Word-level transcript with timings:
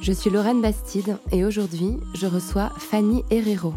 Je 0.00 0.12
suis 0.12 0.30
Lorraine 0.30 0.62
Bastide 0.62 1.18
et 1.32 1.44
aujourd'hui, 1.44 1.98
je 2.14 2.26
reçois 2.26 2.70
Fanny 2.78 3.24
Herrero. 3.30 3.74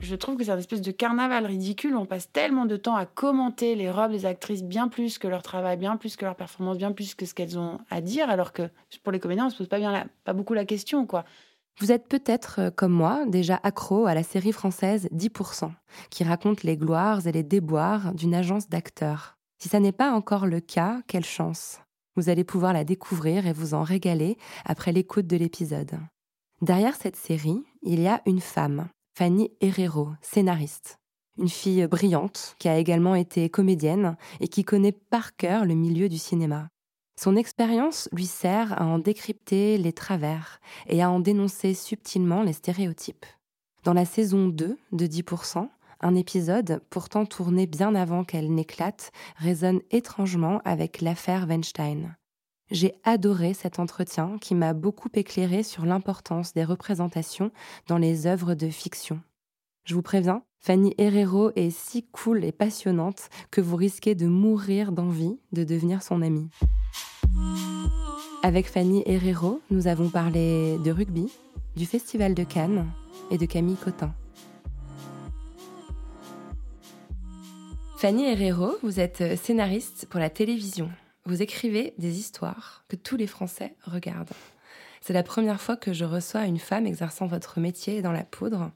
Je 0.00 0.14
trouve 0.14 0.36
que 0.36 0.44
c'est 0.44 0.50
un 0.52 0.58
espèce 0.58 0.80
de 0.82 0.92
carnaval 0.92 1.46
ridicule. 1.46 1.96
On 1.96 2.06
passe 2.06 2.30
tellement 2.30 2.64
de 2.66 2.76
temps 2.76 2.94
à 2.94 3.06
commenter 3.06 3.74
les 3.74 3.90
robes 3.90 4.12
des 4.12 4.24
actrices 4.24 4.62
bien 4.62 4.88
plus 4.88 5.18
que 5.18 5.26
leur 5.26 5.42
travail, 5.42 5.76
bien 5.76 5.96
plus 5.96 6.16
que 6.16 6.24
leur 6.24 6.36
performance, 6.36 6.78
bien 6.78 6.92
plus 6.92 7.14
que 7.14 7.26
ce 7.26 7.34
qu'elles 7.34 7.58
ont 7.58 7.78
à 7.90 8.00
dire, 8.00 8.30
alors 8.30 8.52
que 8.52 8.70
pour 9.02 9.12
les 9.12 9.18
comédiens, 9.20 9.46
on 9.46 9.50
se 9.50 9.58
pose 9.58 9.68
pas 9.68 9.78
bien 9.78 9.92
la- 9.92 10.06
pas 10.24 10.32
beaucoup 10.32 10.54
la 10.54 10.64
question, 10.64 11.06
quoi. 11.06 11.24
Vous 11.80 11.92
êtes 11.92 12.08
peut-être, 12.08 12.60
euh, 12.60 12.70
comme 12.70 12.92
moi, 12.92 13.26
déjà 13.26 13.60
accro 13.62 14.06
à 14.06 14.14
la 14.14 14.22
série 14.22 14.52
française 14.52 15.08
10%, 15.12 15.72
qui 16.08 16.24
raconte 16.24 16.62
les 16.62 16.76
gloires 16.76 17.26
et 17.26 17.32
les 17.32 17.42
déboires 17.42 18.14
d'une 18.14 18.34
agence 18.34 18.68
d'acteurs. 18.68 19.36
Si 19.58 19.68
ça 19.68 19.80
n'est 19.80 19.92
pas 19.92 20.12
encore 20.12 20.46
le 20.46 20.60
cas, 20.60 21.00
quelle 21.06 21.24
chance? 21.24 21.80
Vous 22.16 22.30
allez 22.30 22.44
pouvoir 22.44 22.72
la 22.72 22.84
découvrir 22.84 23.46
et 23.46 23.52
vous 23.52 23.74
en 23.74 23.82
régaler 23.82 24.38
après 24.64 24.90
l'écoute 24.90 25.26
de 25.26 25.36
l'épisode. 25.36 25.98
Derrière 26.62 26.96
cette 26.96 27.16
série, 27.16 27.62
il 27.82 28.00
y 28.00 28.08
a 28.08 28.22
une 28.24 28.40
femme, 28.40 28.88
Fanny 29.18 29.50
Herrero, 29.60 30.08
scénariste. 30.22 30.98
Une 31.38 31.50
fille 31.50 31.86
brillante 31.86 32.56
qui 32.58 32.68
a 32.68 32.78
également 32.78 33.14
été 33.14 33.50
comédienne 33.50 34.16
et 34.40 34.48
qui 34.48 34.64
connaît 34.64 34.92
par 34.92 35.36
cœur 35.36 35.66
le 35.66 35.74
milieu 35.74 36.08
du 36.08 36.16
cinéma. 36.16 36.68
Son 37.20 37.36
expérience 37.36 38.08
lui 38.12 38.26
sert 38.26 38.80
à 38.80 38.86
en 38.86 38.98
décrypter 38.98 39.76
les 39.76 39.92
travers 39.92 40.60
et 40.86 41.02
à 41.02 41.10
en 41.10 41.20
dénoncer 41.20 41.74
subtilement 41.74 42.42
les 42.42 42.54
stéréotypes. 42.54 43.26
Dans 43.84 43.92
la 43.92 44.06
saison 44.06 44.48
2 44.48 44.78
de 44.92 45.06
10%, 45.06 45.68
un 46.00 46.14
épisode, 46.14 46.80
pourtant 46.90 47.26
tourné 47.26 47.66
bien 47.66 47.94
avant 47.94 48.24
qu'elle 48.24 48.52
n'éclate, 48.52 49.12
résonne 49.36 49.80
étrangement 49.90 50.60
avec 50.64 51.00
l'affaire 51.00 51.46
Weinstein. 51.48 52.16
J'ai 52.70 52.94
adoré 53.04 53.54
cet 53.54 53.78
entretien 53.78 54.38
qui 54.40 54.54
m'a 54.54 54.72
beaucoup 54.72 55.08
éclairé 55.14 55.62
sur 55.62 55.86
l'importance 55.86 56.52
des 56.52 56.64
représentations 56.64 57.52
dans 57.86 57.98
les 57.98 58.26
œuvres 58.26 58.54
de 58.54 58.68
fiction. 58.68 59.20
Je 59.84 59.94
vous 59.94 60.02
préviens, 60.02 60.42
Fanny 60.58 60.92
Herrero 60.98 61.52
est 61.54 61.70
si 61.70 62.02
cool 62.10 62.44
et 62.44 62.50
passionnante 62.50 63.28
que 63.52 63.60
vous 63.60 63.76
risquez 63.76 64.16
de 64.16 64.26
mourir 64.26 64.90
d'envie 64.90 65.38
de 65.52 65.62
devenir 65.62 66.02
son 66.02 66.22
amie. 66.22 66.50
Avec 68.42 68.66
Fanny 68.66 69.04
Herrero, 69.06 69.60
nous 69.70 69.86
avons 69.86 70.08
parlé 70.08 70.76
de 70.84 70.90
rugby, 70.90 71.30
du 71.76 71.86
Festival 71.86 72.34
de 72.34 72.42
Cannes 72.42 72.86
et 73.30 73.38
de 73.38 73.46
Camille 73.46 73.76
Cotin. 73.76 74.12
Fanny 77.98 78.26
Herrero, 78.26 78.76
vous 78.82 79.00
êtes 79.00 79.38
scénariste 79.42 80.06
pour 80.10 80.20
la 80.20 80.28
télévision. 80.28 80.90
Vous 81.24 81.40
écrivez 81.40 81.94
des 81.96 82.18
histoires 82.18 82.84
que 82.88 82.96
tous 82.96 83.16
les 83.16 83.26
Français 83.26 83.74
regardent. 83.84 84.34
C'est 85.00 85.14
la 85.14 85.22
première 85.22 85.62
fois 85.62 85.78
que 85.78 85.94
je 85.94 86.04
reçois 86.04 86.44
une 86.44 86.58
femme 86.58 86.86
exerçant 86.86 87.26
votre 87.26 87.58
métier 87.58 88.02
dans 88.02 88.12
la 88.12 88.22
poudre. 88.22 88.70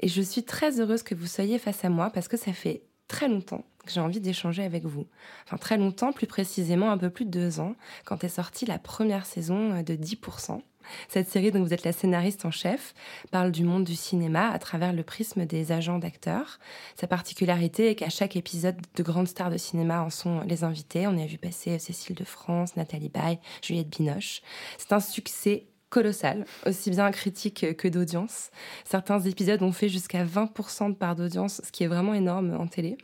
Et 0.00 0.08
je 0.08 0.22
suis 0.22 0.44
très 0.44 0.80
heureuse 0.80 1.02
que 1.02 1.14
vous 1.14 1.26
soyez 1.26 1.58
face 1.58 1.84
à 1.84 1.90
moi 1.90 2.08
parce 2.08 2.28
que 2.28 2.38
ça 2.38 2.54
fait 2.54 2.82
très 3.08 3.28
longtemps 3.28 3.66
que 3.84 3.92
j'ai 3.92 4.00
envie 4.00 4.20
d'échanger 4.20 4.64
avec 4.64 4.84
vous. 4.84 5.06
Enfin, 5.44 5.58
très 5.58 5.76
longtemps, 5.76 6.12
plus 6.12 6.26
précisément 6.26 6.90
un 6.90 6.98
peu 6.98 7.10
plus 7.10 7.26
de 7.26 7.30
deux 7.30 7.60
ans, 7.60 7.74
quand 8.06 8.24
est 8.24 8.28
sortie 8.28 8.64
la 8.64 8.78
première 8.78 9.26
saison 9.26 9.82
de 9.82 9.94
10%. 9.94 10.62
Cette 11.08 11.28
série 11.28 11.50
dont 11.50 11.62
vous 11.62 11.74
êtes 11.74 11.84
la 11.84 11.92
scénariste 11.92 12.44
en 12.44 12.50
chef 12.50 12.94
parle 13.30 13.52
du 13.52 13.64
monde 13.64 13.84
du 13.84 13.96
cinéma 13.96 14.50
à 14.50 14.58
travers 14.58 14.92
le 14.92 15.02
prisme 15.02 15.46
des 15.46 15.72
agents 15.72 15.98
d'acteurs. 15.98 16.58
Sa 16.96 17.06
particularité 17.06 17.90
est 17.90 17.94
qu'à 17.94 18.10
chaque 18.10 18.36
épisode, 18.36 18.76
de 18.94 19.02
grandes 19.02 19.28
stars 19.28 19.50
de 19.50 19.56
cinéma 19.56 20.02
en 20.02 20.10
sont 20.10 20.40
les 20.42 20.64
invités. 20.64 21.06
On 21.06 21.16
y 21.16 21.22
a 21.22 21.26
vu 21.26 21.38
passer 21.38 21.78
Cécile 21.78 22.16
de 22.16 22.24
France, 22.24 22.76
Nathalie 22.76 23.08
Baye, 23.08 23.38
Juliette 23.62 23.90
Binoche. 23.90 24.42
C'est 24.78 24.92
un 24.92 25.00
succès 25.00 25.66
colossal, 25.92 26.46
aussi 26.66 26.90
bien 26.90 27.10
critique 27.10 27.76
que 27.76 27.86
d'audience. 27.86 28.50
Certains 28.84 29.20
épisodes 29.20 29.62
ont 29.62 29.72
fait 29.72 29.90
jusqu'à 29.90 30.24
20% 30.24 30.88
de 30.88 30.94
part 30.94 31.14
d'audience, 31.14 31.60
ce 31.62 31.70
qui 31.70 31.84
est 31.84 31.86
vraiment 31.86 32.14
énorme 32.14 32.56
en 32.58 32.66
télé. 32.66 32.96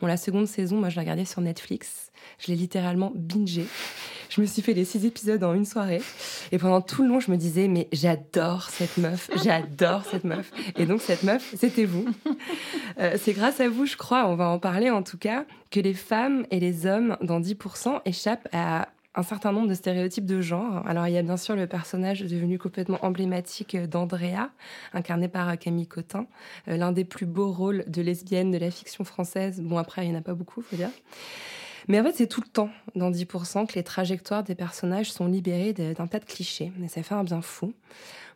Bon, 0.00 0.06
la 0.06 0.18
seconde 0.18 0.46
saison, 0.46 0.76
moi, 0.76 0.90
je 0.90 0.96
l'ai 0.96 1.00
regardée 1.00 1.24
sur 1.24 1.40
Netflix. 1.40 2.12
Je 2.38 2.48
l'ai 2.48 2.54
littéralement 2.54 3.12
bingé. 3.14 3.64
Je 4.28 4.42
me 4.42 4.46
suis 4.46 4.60
fait 4.60 4.74
les 4.74 4.84
six 4.84 5.06
épisodes 5.06 5.42
en 5.42 5.54
une 5.54 5.64
soirée. 5.64 6.02
Et 6.52 6.58
pendant 6.58 6.82
tout 6.82 7.02
le 7.02 7.08
long, 7.08 7.18
je 7.18 7.30
me 7.30 7.38
disais, 7.38 7.66
mais 7.66 7.88
j'adore 7.92 8.68
cette 8.68 8.98
meuf, 8.98 9.30
j'adore 9.42 10.04
cette 10.04 10.24
meuf. 10.24 10.52
Et 10.76 10.84
donc, 10.84 11.00
cette 11.00 11.22
meuf, 11.22 11.54
c'était 11.56 11.86
vous. 11.86 12.06
Euh, 13.00 13.16
c'est 13.16 13.32
grâce 13.32 13.60
à 13.60 13.68
vous, 13.68 13.86
je 13.86 13.96
crois, 13.96 14.26
on 14.28 14.34
va 14.34 14.48
en 14.48 14.58
parler 14.58 14.90
en 14.90 15.04
tout 15.04 15.18
cas, 15.18 15.44
que 15.70 15.78
les 15.78 15.94
femmes 15.94 16.44
et 16.50 16.58
les 16.58 16.84
hommes 16.84 17.16
dans 17.22 17.40
10% 17.40 18.00
échappent 18.04 18.48
à 18.52 18.88
un 19.18 19.24
certain 19.24 19.50
nombre 19.50 19.66
de 19.66 19.74
stéréotypes 19.74 20.26
de 20.26 20.40
genre. 20.40 20.86
Alors 20.86 21.08
il 21.08 21.12
y 21.12 21.18
a 21.18 21.22
bien 21.22 21.36
sûr 21.36 21.56
le 21.56 21.66
personnage 21.66 22.20
devenu 22.20 22.56
complètement 22.56 23.04
emblématique 23.04 23.76
d'Andrea, 23.76 24.50
incarné 24.94 25.26
par 25.26 25.58
Camille 25.58 25.88
Cotin, 25.88 26.26
euh, 26.68 26.76
l'un 26.76 26.92
des 26.92 27.04
plus 27.04 27.26
beaux 27.26 27.50
rôles 27.50 27.84
de 27.88 28.00
lesbienne 28.00 28.52
de 28.52 28.58
la 28.58 28.70
fiction 28.70 29.02
française. 29.02 29.60
Bon 29.60 29.76
après 29.76 30.06
il 30.06 30.10
n'y 30.10 30.16
en 30.16 30.20
a 30.20 30.22
pas 30.22 30.34
beaucoup, 30.34 30.62
faut 30.62 30.76
dire. 30.76 30.90
Mais 31.88 31.98
en 31.98 32.04
fait, 32.04 32.12
c'est 32.14 32.26
tout 32.26 32.42
le 32.42 32.48
temps 32.48 32.68
dans 32.94 33.10
10% 33.10 33.66
que 33.66 33.74
les 33.74 33.82
trajectoires 33.82 34.44
des 34.44 34.54
personnages 34.54 35.10
sont 35.10 35.26
libérées 35.26 35.72
d'un 35.72 36.06
tas 36.06 36.18
de 36.18 36.26
clichés. 36.26 36.70
Et 36.84 36.88
ça 36.88 37.02
fait 37.02 37.14
un 37.14 37.24
bien 37.24 37.40
fou. 37.40 37.72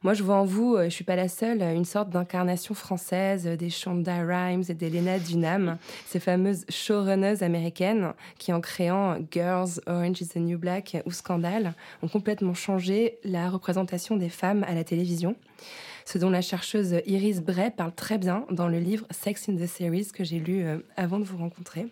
Moi, 0.03 0.15
je 0.15 0.25
vois 0.25 0.37
en 0.37 0.45
vous, 0.45 0.75
euh, 0.75 0.85
je 0.85 0.91
suis 0.91 1.05
pas 1.05 1.15
la 1.15 1.29
seule, 1.29 1.63
une 1.63 1.85
sorte 1.85 2.11
d'incarnation 2.11 2.75
française 2.75 3.47
euh, 3.47 3.57
des 3.57 3.71
Shonda 3.71 4.25
Rhimes 4.25 4.65
et 4.69 4.75
d'Elena 4.75 5.21
Dunham, 5.21 5.79
ces 6.07 6.19
fameuses 6.19 6.65
showrunners 6.69 7.45
américaines 7.45 8.13
qui, 8.37 8.53
en 8.53 8.61
créant 8.61 9.19
Girls, 9.31 9.81
Orange 9.87 10.21
is 10.21 10.29
the 10.29 10.37
New 10.37 10.59
Black 10.59 11.01
ou 11.07 11.13
Scandale, 11.13 11.75
ont 12.03 12.09
complètement 12.09 12.55
changé 12.55 13.19
la 13.23 13.49
représentation 13.49 14.17
des 14.17 14.29
femmes 14.29 14.65
à 14.65 14.75
la 14.75 14.83
télévision. 14.83 15.37
Ce 16.05 16.19
dont 16.19 16.31
la 16.31 16.43
chercheuse 16.43 17.01
Iris 17.07 17.41
Bray 17.41 17.71
parle 17.71 17.95
très 17.95 18.19
bien 18.19 18.45
dans 18.51 18.67
le 18.67 18.81
livre 18.81 19.07
Sex 19.11 19.49
in 19.49 19.57
the 19.57 19.67
Series 19.67 20.09
que 20.13 20.25
j'ai 20.25 20.41
lu 20.41 20.65
euh, 20.65 20.79
avant 20.97 21.21
de 21.21 21.25
vous 21.25 21.39
rencontrer. 21.39 21.87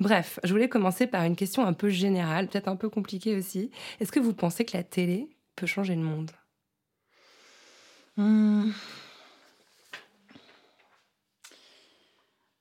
Bref, 0.00 0.38
je 0.44 0.52
voulais 0.52 0.68
commencer 0.68 1.06
par 1.06 1.24
une 1.24 1.36
question 1.36 1.64
un 1.64 1.72
peu 1.72 1.88
générale, 1.88 2.48
peut-être 2.48 2.68
un 2.68 2.76
peu 2.76 2.90
compliquée 2.90 3.34
aussi. 3.34 3.70
Est-ce 4.00 4.12
que 4.12 4.20
vous 4.20 4.34
pensez 4.34 4.66
que 4.66 4.76
la 4.76 4.82
télé 4.82 5.28
peut 5.56 5.66
changer 5.66 5.94
le 5.94 6.02
monde? 6.02 6.30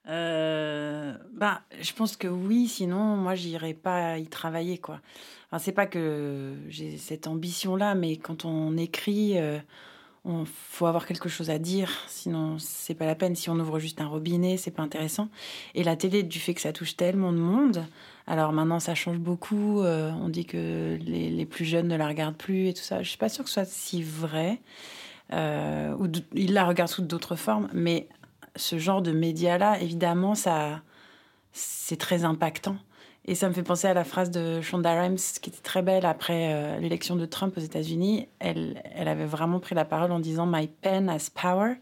Euh, 0.10 1.13
ben, 1.33 1.60
je 1.81 1.94
pense 1.94 2.18
que 2.18 2.28
oui, 2.28 2.68
sinon 2.68 3.16
moi 3.16 3.36
j'irais 3.36 3.74
pas 3.74 4.18
y 4.18 4.28
travailler 4.28 4.78
quoi. 4.78 5.00
Enfin, 5.50 5.60
c'est 5.60 5.72
pas 5.72 5.86
que 5.86 6.54
j'ai 6.68 6.98
cette 6.98 7.28
ambition-là, 7.28 7.95
mais 7.95 8.18
quand 8.18 8.44
on 8.45 8.75
écrit, 8.75 9.38
euh, 9.38 9.60
on 10.25 10.45
faut 10.45 10.88
avoir 10.88 11.06
quelque 11.06 11.30
chose 11.30 11.50
à 11.50 11.60
dire, 11.60 11.92
sinon 12.07 12.57
c'est 12.60 12.95
pas 12.95 13.06
la 13.06 13.16
peine. 13.16 13.36
Si 13.36 13.50
on 13.50 13.60
ouvre 13.60 13.80
juste 13.80 14.01
un 14.01 14.07
robinet, 14.07 14.57
c'est 14.57 14.72
pas 14.72 14.83
intéressant. 14.83 15.30
Et 15.75 15.83
la 15.83 15.95
télé, 15.95 16.24
du 16.24 16.39
fait 16.39 16.54
que 16.54 16.62
ça 16.62 16.74
touche 16.74 16.98
tellement 16.98 17.31
de 17.31 17.38
monde, 17.38 17.86
alors 18.28 18.51
maintenant 18.54 18.80
ça 18.80 18.95
change 18.95 19.19
beaucoup. 19.19 19.81
euh, 19.81 20.12
on 20.13 20.30
dit 20.30 20.45
que 20.45 20.98
les, 21.06 21.30
les 21.30 21.45
plus 21.45 21.66
jeunes 21.66 21.88
ne 21.88 21.95
la 21.98 22.07
regardent 22.07 22.38
plus 22.38 22.68
et 22.69 22.74
tout 22.74 22.83
ça. 22.83 23.04
Je 23.04 23.10
suis 23.10 23.18
pas 23.18 23.30
sûre 23.30 23.44
que 23.45 23.50
ce 23.50 23.56
soit 23.56 23.66
si 23.66 24.04
vrai. 24.04 24.60
Euh, 25.31 25.96
ou 25.98 26.08
ils 26.34 26.54
la 26.54 26.66
regardent 26.66 26.92
sous 26.92 27.02
d'autres 27.02 27.36
formes, 27.36 27.70
mais 27.74 28.08
ce 28.56 28.78
genre 28.78 29.02
de 29.02 29.12
médias-là, 29.12 29.80
évidemment, 29.80 30.36
ça, 30.36 30.81
c'est 31.52 31.98
très 31.98 32.24
impactant. 32.24 32.75
Et 33.25 33.36
ça 33.36 33.48
me 33.48 33.54
fait 33.54 33.64
penser 33.64 33.88
à 33.88 33.94
la 33.94 34.04
phrase 34.04 34.31
de 34.31 34.60
Shonda 34.60 35.02
Rhimes, 35.02 35.18
qui 35.42 35.50
était 35.50 35.62
très 35.62 35.81
belle 35.81 36.06
après 36.06 36.54
euh, 36.54 36.80
l'élection 36.80 37.16
de 37.16 37.25
Trump 37.25 37.54
aux 37.58 37.62
États-Unis. 37.62 38.28
Elle, 38.40 38.84
elle 38.94 39.08
avait 39.08 39.25
vraiment 39.25 39.60
pris 39.60 39.75
la 39.75 39.86
parole 39.86 40.12
en 40.12 40.20
disant 40.20 40.46
My 40.46 40.68
pen 40.68 41.10
has 41.10 41.30
power. 41.34 41.76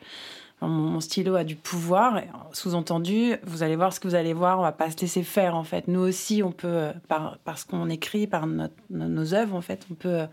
Mon, 0.62 1.00
stylo 1.00 1.36
a 1.36 1.44
du 1.44 1.56
pouvoir. 1.56 2.22
Sous-entendu, 2.54 3.34
vous 3.44 3.64
allez 3.64 3.76
voir 3.76 3.92
ce 3.94 4.00
que 4.00 4.08
vous 4.08 4.14
allez 4.14 4.34
voir. 4.34 4.60
On 4.60 4.62
va 4.62 4.72
pas 4.72 4.92
se 4.92 4.98
laisser 5.02 5.24
faire 5.24 5.56
en 5.56 5.64
fait. 5.64 5.88
Nous 5.88 6.02
aussi, 6.02 6.44
on 6.44 6.52
peut, 6.52 6.68
euh, 6.68 6.94
par, 7.08 7.40
ce 7.56 7.66
qu'on 7.66 7.90
écrit, 7.90 8.28
par 8.28 8.46
nos, 8.46 9.34
œuvres 9.34 9.56
en 9.56 9.62
fait, 9.62 9.88
on 9.90 9.96
peut, 9.96 10.26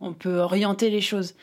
on 0.00 0.14
peut 0.14 0.38
orienter 0.38 0.88
les 0.88 1.02
choses. 1.02 1.34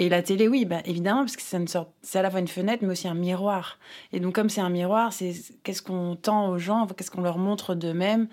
Et 0.00 0.08
la 0.08 0.22
télé, 0.22 0.48
oui, 0.48 0.64
bah, 0.64 0.80
évidemment, 0.86 1.26
parce 1.26 1.36
que 1.36 1.42
c'est 1.42 2.18
à 2.18 2.22
la 2.22 2.30
fois 2.30 2.40
une 2.40 2.48
fenêtre, 2.48 2.82
mais 2.82 2.90
aussi 2.90 3.06
un 3.06 3.12
miroir. 3.12 3.78
Et 4.14 4.20
donc, 4.20 4.34
comme 4.34 4.48
c'est 4.48 4.62
un 4.62 4.70
miroir, 4.70 5.12
c'est 5.12 5.34
qu'est-ce 5.62 5.82
qu'on 5.82 6.16
tend 6.16 6.48
aux 6.48 6.56
gens, 6.56 6.86
qu'est-ce 6.86 7.10
qu'on 7.10 7.20
leur 7.20 7.36
montre 7.36 7.74
d'eux-mêmes 7.74 8.26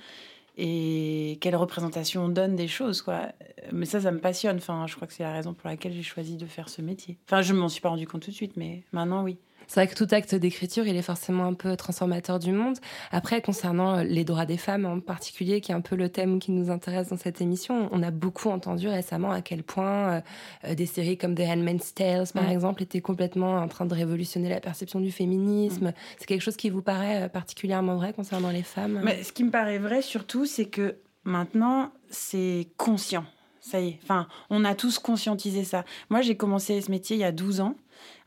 et 0.56 1.38
quelle 1.42 1.58
représentation 1.58 2.24
on 2.24 2.30
donne 2.30 2.56
des 2.56 2.70
choses, 2.70 3.02
quoi. 3.02 3.34
Mais 3.74 3.86
ça, 3.86 4.00
ça 4.00 4.12
me 4.12 4.20
passionne. 4.20 4.56
Enfin, 4.56 4.88
je 4.88 4.96
crois 4.96 5.10
que 5.10 5.14
c'est 5.14 5.24
la 5.24 5.34
raison 5.34 5.54
pour 5.54 5.68
laquelle 5.68 5.92
j'ai 5.92 6.04
choisi 6.04 6.38
de 6.38 6.46
faire 6.46 6.70
ce 6.70 6.82
métier. 6.82 7.18
Enfin, 7.26 7.42
je 7.42 7.54
m'en 7.54 7.68
suis 7.68 7.82
pas 7.82 7.90
rendu 7.90 8.08
compte 8.08 8.22
tout 8.22 8.32
de 8.32 8.36
suite, 8.36 8.56
mais 8.56 8.84
maintenant, 8.94 9.24
oui. 9.24 9.38
C'est 9.68 9.82
vrai 9.82 9.88
que 9.88 9.96
tout 9.96 10.08
acte 10.12 10.34
d'écriture, 10.34 10.88
il 10.88 10.96
est 10.96 11.02
forcément 11.02 11.44
un 11.46 11.54
peu 11.54 11.76
transformateur 11.76 12.40
du 12.40 12.52
monde. 12.54 12.78
Après, 13.12 13.42
concernant 13.42 13.98
euh, 13.98 14.04
les 14.04 14.24
droits 14.24 14.46
des 14.46 14.58
femmes 14.58 14.86
en 14.86 15.00
particulier, 15.02 15.60
qui 15.62 15.72
est 15.72 15.76
un 15.76 15.82
peu 15.82 15.96
le 15.96 16.10
thème 16.10 16.40
qui 16.40 16.52
nous 16.52 16.70
intéresse 16.72 17.10
dans 17.10 17.18
cette 17.18 17.42
émission, 17.42 17.90
on 17.92 18.02
a 18.02 18.12
beaucoup 18.12 18.50
entendu 18.50 18.88
récemment 18.88 19.32
à 19.32 19.42
quel 19.42 19.64
point 19.64 20.10
euh, 20.14 20.22
euh, 20.66 20.76
des 20.76 20.86
séries 20.86 21.18
comme 21.18 21.36
The 21.36 21.42
Handmaid's 21.42 21.94
Tales, 21.94 22.28
par 22.34 22.44
Mm. 22.44 22.52
exemple, 22.52 22.84
étaient 22.84 23.02
complètement 23.02 23.58
en 23.58 23.68
train 23.68 23.86
de 23.86 23.94
révolutionner 23.94 24.48
la 24.50 24.62
perception 24.62 25.02
du 25.02 25.12
féminisme. 25.12 25.92
C'est 26.18 26.26
quelque 26.26 26.42
chose 26.42 26.56
qui 26.58 26.70
vous 26.70 26.82
paraît 26.82 27.28
particulièrement 27.30 27.96
vrai 27.96 28.14
concernant 28.14 28.52
les 28.52 28.64
femmes? 28.64 29.02
Mais 29.04 29.22
ce 29.24 29.34
qui 29.34 29.44
me 29.44 29.52
paraît 29.52 29.80
vrai 29.80 30.02
surtout, 30.02 30.46
c'est 30.46 30.66
que 30.66 30.96
maintenant, 31.26 31.92
c'est 32.10 32.70
conscient. 32.78 33.26
Ça 33.60 33.82
y 33.82 33.90
est. 33.90 34.00
Enfin, 34.04 34.28
on 34.50 34.64
a 34.64 34.76
tous 34.76 34.98
conscientisé 34.98 35.66
ça. 35.66 35.84
Moi, 36.10 36.22
j'ai 36.22 36.38
commencé 36.38 36.80
ce 36.80 36.90
métier 36.90 37.18
il 37.18 37.20
y 37.20 37.26
a 37.26 37.34
12 37.34 37.60
ans. 37.60 37.76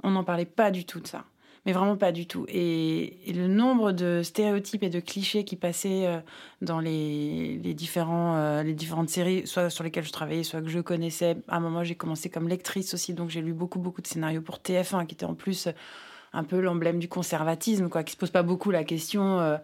On 0.03 0.11
n'en 0.11 0.25
parlait 0.25 0.44
pas 0.44 0.71
du 0.71 0.85
tout 0.85 1.00
de 1.00 1.06
ça. 1.06 1.25
Mais 1.67 1.73
vraiment 1.73 1.97
pas 1.97 2.11
du 2.11 2.27
tout. 2.27 2.47
Et, 2.49 3.19
le 3.35 3.47
nombre 3.47 3.93
de 3.93 4.23
stéréotypes 4.23 4.82
et 4.82 4.88
de 4.88 4.99
clichés 4.99 5.44
qui 5.44 5.56
passaient 5.56 6.06
euh, 6.06 6.21
dans 6.62 6.81
les, 6.81 7.59
les, 7.62 7.75
différents, 7.75 8.37
euh, 8.37 8.62
les 8.62 8.73
différentes 8.73 9.11
séries, 9.11 9.47
soit 9.47 9.69
sur 9.69 9.85
lesquelles 9.85 10.06
je 10.06 10.12
travaillais, 10.12 10.43
soit 10.43 10.62
que 10.62 10.69
je 10.69 10.81
connaissais. 10.81 11.37
À 11.49 11.59
un 11.59 11.61
moment, 11.61 11.85
j'ai 11.85 11.97
commencé 11.97 12.31
comme 12.31 12.49
lectrice 12.49 12.94
aussi, 12.94 13.12
donc 13.12 13.29
j'ai 13.29 13.43
lu 13.43 13.53
beaucoup, 13.53 13.79
beaucoup 13.79 14.00
de 14.00 14.06
scénarios 14.06 14.41
pour 14.41 14.56
TF1, 14.56 15.06
qui 15.06 15.15
était 15.15 15.27
en 15.27 15.35
plus 15.35 15.69
un 16.32 16.44
peu 16.44 16.61
l'emblème 16.61 16.99
du 16.99 17.09
conservatisme, 17.09 17.88
quoi, 17.88 18.05
qui 18.05 18.12
se 18.12 18.17
pose 18.17 18.31
pas 18.31 18.43
beaucoup 18.43 18.71
la 18.71 18.85
question 18.85 19.41
euh, 19.41 19.56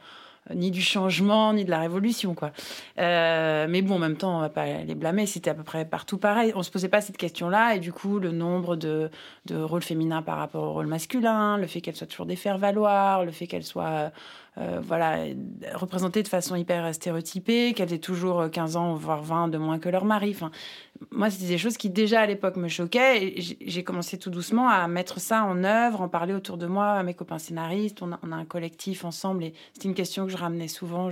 ni 0.54 0.70
du 0.70 0.80
changement, 0.80 1.52
ni 1.52 1.64
de 1.64 1.70
la 1.70 1.80
révolution, 1.80 2.34
quoi. 2.34 2.52
Euh, 2.98 3.66
mais 3.68 3.82
bon, 3.82 3.96
en 3.96 3.98
même 3.98 4.16
temps, 4.16 4.38
on 4.38 4.40
va 4.40 4.48
pas 4.48 4.66
les 4.66 4.94
blâmer, 4.94 5.26
c'était 5.26 5.50
à 5.50 5.54
peu 5.54 5.62
près 5.62 5.84
partout 5.84 6.18
pareil. 6.18 6.52
On 6.54 6.62
se 6.62 6.70
posait 6.70 6.88
pas 6.88 7.00
cette 7.00 7.16
question-là, 7.16 7.74
et 7.74 7.78
du 7.78 7.92
coup, 7.92 8.18
le 8.18 8.30
nombre 8.30 8.76
de, 8.76 9.10
de 9.46 9.56
rôles 9.56 9.82
féminins 9.82 10.22
par 10.22 10.38
rapport 10.38 10.64
au 10.64 10.72
rôle 10.72 10.86
masculin, 10.86 11.56
le 11.58 11.66
fait 11.66 11.80
qu'elles 11.80 11.96
soient 11.96 12.06
toujours 12.06 12.26
des 12.26 12.36
faire-valoir, 12.36 13.24
le 13.24 13.32
fait 13.32 13.46
qu'elles 13.46 13.64
soient 13.64 14.10
euh, 14.58 14.80
voilà, 14.82 15.24
représentées 15.74 16.22
de 16.22 16.28
façon 16.28 16.56
hyper 16.56 16.94
stéréotypée, 16.94 17.74
qu'elles 17.74 17.92
aient 17.92 17.98
toujours 17.98 18.50
15 18.50 18.76
ans, 18.76 18.94
voire 18.94 19.22
20 19.22 19.48
de 19.48 19.58
moins 19.58 19.78
que 19.78 19.88
leur 19.88 20.04
mari. 20.04 20.32
Enfin, 20.34 20.50
moi, 21.10 21.28
c'était 21.30 21.48
des 21.48 21.58
choses 21.58 21.76
qui 21.76 21.90
déjà 21.90 22.20
à 22.22 22.26
l'époque 22.26 22.56
me 22.56 22.68
choquaient, 22.68 23.34
j'ai- 23.36 23.84
commencé 23.84 24.18
tout 24.18 24.30
doucement 24.30 24.68
à 24.68 24.88
mettre 24.88 25.20
ça 25.20 25.44
en 25.44 25.62
œuvre, 25.62 26.00
en 26.00 26.08
parler 26.08 26.32
autour 26.34 26.56
de 26.56 26.66
moi, 26.66 26.92
à 26.92 27.02
mes 27.02 27.14
copains 27.14 27.38
scénaristes. 27.38 28.00
On 28.02 28.12
a, 28.12 28.16
a 28.22 28.34
un 28.34 28.44
collectif 28.46 29.04
ensemble, 29.04 29.44
et 29.44 29.54
c'était 29.74 29.88
une 29.88 29.94
question 29.94 30.24
que 30.24 30.32
je 30.32 30.36
ramenais 30.38 30.68
souvent. 30.68 31.10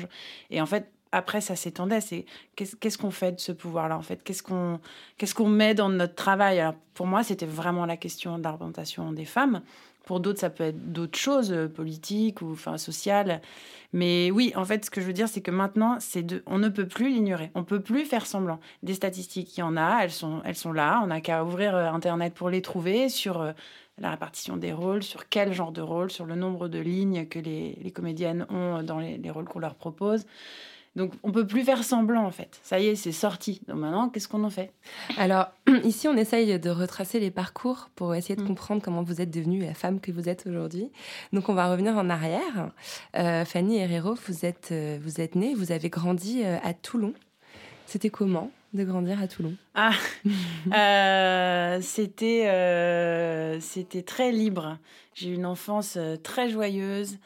Et 0.51 0.61
en 0.63 0.67
fait, 0.67 0.91
après, 1.13 1.41
ça 1.41 1.55
s'étendait. 1.55 2.01
C'est 2.01 2.25
qu'est-ce 2.57 2.99
qu'on 2.99 3.11
fait 3.13 3.33
de 3.33 3.41
ce 3.41 3.53
pouvoir-là, 3.53 3.97
en 3.97 4.03
fait? 4.03 4.23
Qu'est-ce 4.25 4.43
qu'on 4.43 5.49
met 5.49 5.75
dans 5.75 5.89
notre 5.89 6.15
travail? 6.15 6.65
Pour 6.95 7.07
moi, 7.07 7.23
c'était 7.23 7.47
vraiment 7.47 7.87
la 7.87 7.97
question 7.97 8.39
de 8.39 8.43
la 8.43 8.53
représentation 8.53 9.13
des 9.13 9.25
femmes. 9.25 9.61
Pour 10.05 10.21
d'autres, 10.21 10.41
ça 10.41 10.51
peut 10.51 10.65
être 10.65 10.93
d'autres 10.93 11.19
choses, 11.19 11.53
euh, 11.53 11.69
politiques 11.69 12.43
ou 12.43 12.53
enfin 12.53 12.77
sociales. 12.79 13.41
Mais 13.93 14.31
oui, 14.31 14.53
en 14.57 14.65
fait, 14.65 14.85
ce 14.85 14.91
que 14.91 15.01
je 15.01 15.07
veux 15.07 15.13
dire, 15.13 15.29
c'est 15.29 15.41
que 15.41 15.51
maintenant, 15.51 15.99
de, 16.17 16.43
on 16.47 16.59
ne 16.59 16.69
peut 16.69 16.87
plus 16.87 17.09
l'ignorer. 17.09 17.51
On 17.55 17.65
peut 17.65 17.81
plus 17.81 18.05
faire 18.05 18.27
semblant. 18.27 18.61
Des 18.83 18.95
statistiques, 18.95 19.57
il 19.57 19.61
y 19.61 19.63
en 19.63 19.77
a, 19.77 20.01
elles 20.03 20.11
sont, 20.11 20.43
elles 20.45 20.57
sont 20.57 20.73
là. 20.73 21.01
On 21.03 21.07
n'a 21.07 21.21
qu'à 21.21 21.45
ouvrir 21.45 21.75
euh, 21.75 21.89
Internet 21.91 22.35
pour 22.35 22.51
les 22.51 22.61
trouver 22.61 23.09
sur 23.09 23.41
euh, 23.41 23.53
la 23.99 24.11
répartition 24.11 24.57
des 24.57 24.73
rôles, 24.73 25.03
sur 25.03 25.29
quel 25.29 25.53
genre 25.53 25.73
de 25.73 25.81
rôle, 25.81 26.11
sur 26.11 26.27
le 26.27 26.35
nombre 26.35 26.69
de 26.69 26.81
lignes 26.81 27.27
que 27.27 27.39
les, 27.39 27.79
les 27.81 27.91
comédiennes 27.91 28.47
ont 28.51 28.83
dans 28.83 28.99
les 28.99 29.31
rôles 29.31 29.45
qu'on 29.45 29.61
leur 29.61 29.77
propose. 29.77 30.27
Donc, 30.97 31.13
on 31.25 31.33
peut 31.33 31.47
plus 31.47 31.65
faire 31.65 31.83
semblant, 31.83 32.25
en 32.25 32.31
fait. 32.31 32.61
Ça 32.63 32.79
y 32.79 32.87
est, 32.87 32.95
c'est 32.95 33.11
sorti. 33.11 33.61
Donc 33.67 33.79
maintenant, 33.79 34.09
qu'est-ce 34.09 34.29
qu'on 34.29 34.45
en 34.45 34.51
fait? 34.51 34.73
Alors, 35.19 35.47
ici, 35.85 36.07
on 36.07 36.17
essaye 36.17 36.59
de 36.59 36.71
retracer 36.71 37.19
les 37.19 37.33
parcours 37.33 37.91
pour 37.97 38.15
essayer 38.15 38.37
de 38.37 38.43
Mm. 38.43 38.47
comprendre 38.47 38.83
comment 38.83 39.03
vous 39.03 39.21
êtes 39.21 39.31
devenue 39.31 39.61
la 39.63 39.75
femme 39.75 39.99
que 40.01 40.13
vous 40.13 40.29
êtes 40.29 40.47
aujourd'hui. 40.47 40.93
Donc, 41.33 41.49
on 41.49 41.55
va 41.55 41.69
revenir 41.71 41.97
en 41.97 42.09
arrière. 42.11 42.71
Euh, 43.17 43.45
Fanny 43.45 43.79
Herrero, 43.79 44.15
vous 44.29 44.45
êtes, 44.47 44.69
euh, 44.71 44.99
vous 45.03 45.21
êtes 45.21 45.35
née, 45.35 45.55
vous 45.55 45.73
avez 45.73 45.89
grandi 45.91 46.43
euh, 46.45 46.59
à 46.63 46.75
Toulon. 46.75 47.13
C'était 47.87 48.11
comment? 48.11 48.51
De 48.75 48.85
grandir 48.85 49.21
à 49.21 49.29
Toulon 49.29 49.55
Ah, 49.75 49.93
euh, 50.75 51.79
c'était 51.81 52.49
euh, 52.49 53.61
c'était 53.61 54.03
très 54.03 54.33
libre. 54.33 54.79
J'ai 55.15 55.31
eu 55.31 55.35
une 55.35 55.47
enfance 55.47 55.95
euh, 55.97 56.17
très 56.17 56.49
joyeuse, 56.49 57.19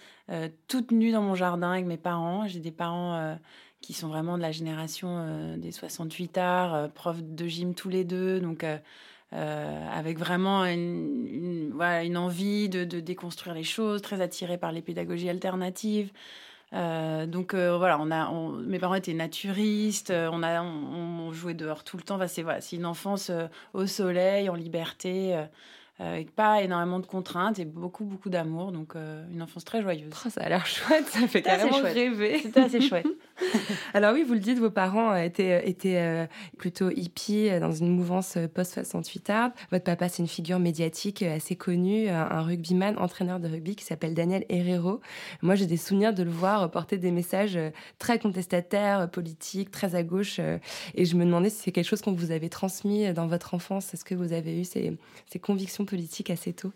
toute 0.67 0.91
nue 0.91 1.11
dans 1.11 1.23
mon 1.23 1.35
jardin 1.35 1.73
avec 1.73 1.87
mes 1.87 1.97
parents. 1.97 2.47
J'ai 2.47 2.61
des 2.61 2.71
parents 2.71 3.39
qui 3.81 3.95
sont 3.95 4.09
vraiment 4.09 4.37
de 4.37 4.43
la 4.43 4.53
génération 4.53 5.57
des 5.57 5.73
68 5.73 6.37
arts, 6.37 6.91
profs 6.91 7.23
de 7.23 7.47
gym 7.47 7.75
tous 7.75 7.89
les 7.89 8.05
deux, 8.05 8.39
donc 8.39 8.63
avec 9.33 10.19
vraiment 10.19 10.67
une, 10.67 11.71
voilà, 11.73 12.05
une 12.05 12.19
envie 12.19 12.69
de, 12.69 12.85
de 12.85 13.01
déconstruire 13.01 13.55
les 13.55 13.65
choses, 13.65 14.03
très 14.03 14.21
attirés 14.21 14.59
par 14.59 14.71
les 14.71 14.83
pédagogies 14.83 15.31
alternatives. 15.31 16.13
Euh, 16.75 17.27
donc 17.27 17.55
euh, 17.55 17.77
voilà, 17.79 17.99
on 17.99 18.11
a, 18.11 18.31
mes 18.63 18.79
parents 18.79 18.95
étaient 18.95 19.15
naturistes, 19.15 20.11
euh, 20.11 20.29
on 20.33 20.43
a, 20.43 20.63
on, 20.63 21.33
jouait 21.33 21.55
dehors 21.55 21.85
tout 21.85 21.97
le 21.97 22.03
temps. 22.03 22.19
C'est 22.27 22.77
une 22.77 22.87
enfance 22.87 23.31
au 23.75 23.87
soleil, 23.87 24.49
en 24.49 24.55
liberté, 24.55 25.39
avec 25.99 26.35
pas 26.35 26.63
énormément 26.63 27.01
de 27.01 27.07
contraintes 27.07 27.59
et 27.59 27.65
beaucoup 27.65 28.05
beaucoup 28.05 28.31
d'amour. 28.31 28.73
Donc 28.73 28.95
euh, 28.97 29.25
une 29.33 29.43
enfance 29.43 29.65
très 29.65 29.83
joyeuse. 29.83 30.13
Oh, 30.25 30.31
Ça 30.31 30.43
a 30.43 30.49
l'air 30.49 30.65
chouette, 30.67 31.07
ça 31.09 31.27
fait 31.27 31.43
carrément 31.43 31.79
rêver. 31.79 32.39
C'était 32.43 32.61
assez 32.61 32.81
chouette. 32.81 33.07
Alors 33.95 34.15
oui, 34.15 34.25
vous 34.25 34.35
le 34.35 34.41
dites, 34.41 34.59
vos 34.59 34.71
parents 34.71 35.13
euh, 35.13 35.23
étaient, 35.23 35.69
étaient 35.69 35.97
euh, 35.99 36.27
plutôt 36.59 36.91
hippies 36.91 37.49
euh, 37.49 37.61
dans 37.61 37.73
une 37.73 37.89
mouvance 37.91 38.37
euh, 38.37 38.49
post-68 38.49 39.31
art. 39.31 39.51
Votre 39.71 39.85
papa, 39.85 40.09
c'est 40.09 40.23
une 40.23 40.29
figure 40.29 40.59
médiatique 40.59 41.23
euh, 41.23 41.37
assez 41.37 41.55
connue, 41.57 42.09
un, 42.09 42.43
rugbyman, 42.43 42.99
entraîneur 42.99 43.39
de 43.41 43.49
rugby 43.49 43.77
qui 43.77 43.85
s'appelle 43.85 44.15
Daniel 44.15 44.45
Herrero. 44.49 45.01
Moi, 45.43 45.55
j'ai 45.55 45.67
des 45.67 45.77
souvenirs 45.77 46.13
de 46.15 46.23
le 46.23 46.31
voir 46.31 46.63
euh, 46.63 46.69
porter 46.69 46.99
des 46.99 47.11
messages 47.13 47.57
euh, 47.57 47.71
très 47.99 48.19
contestataires, 48.19 49.01
euh, 49.01 49.07
politiques, 49.07 49.71
très 49.71 49.95
à 49.95 50.03
gauche. 50.03 50.37
euh, 50.41 50.59
Et 50.95 51.05
je 51.05 51.17
me 51.17 51.25
demandais 51.25 51.51
si 51.51 51.63
c'est 51.63 51.73
quelque 51.73 51.87
chose 51.87 52.03
qu'on 52.03 52.13
vous 52.13 52.31
avait 52.33 52.49
transmis 52.49 53.07
euh, 53.07 53.13
dans 53.13 53.27
votre 53.29 53.55
enfance. 53.55 53.95
Est-ce 53.95 54.05
que 54.05 54.15
vous 54.15 54.33
avez 54.33 54.61
eu 54.61 54.65
ces, 54.65 54.97
ces 55.27 55.39
convictions 55.39 55.85
politiques 55.89 56.31
assez 56.31 56.53
tôt 56.53 56.73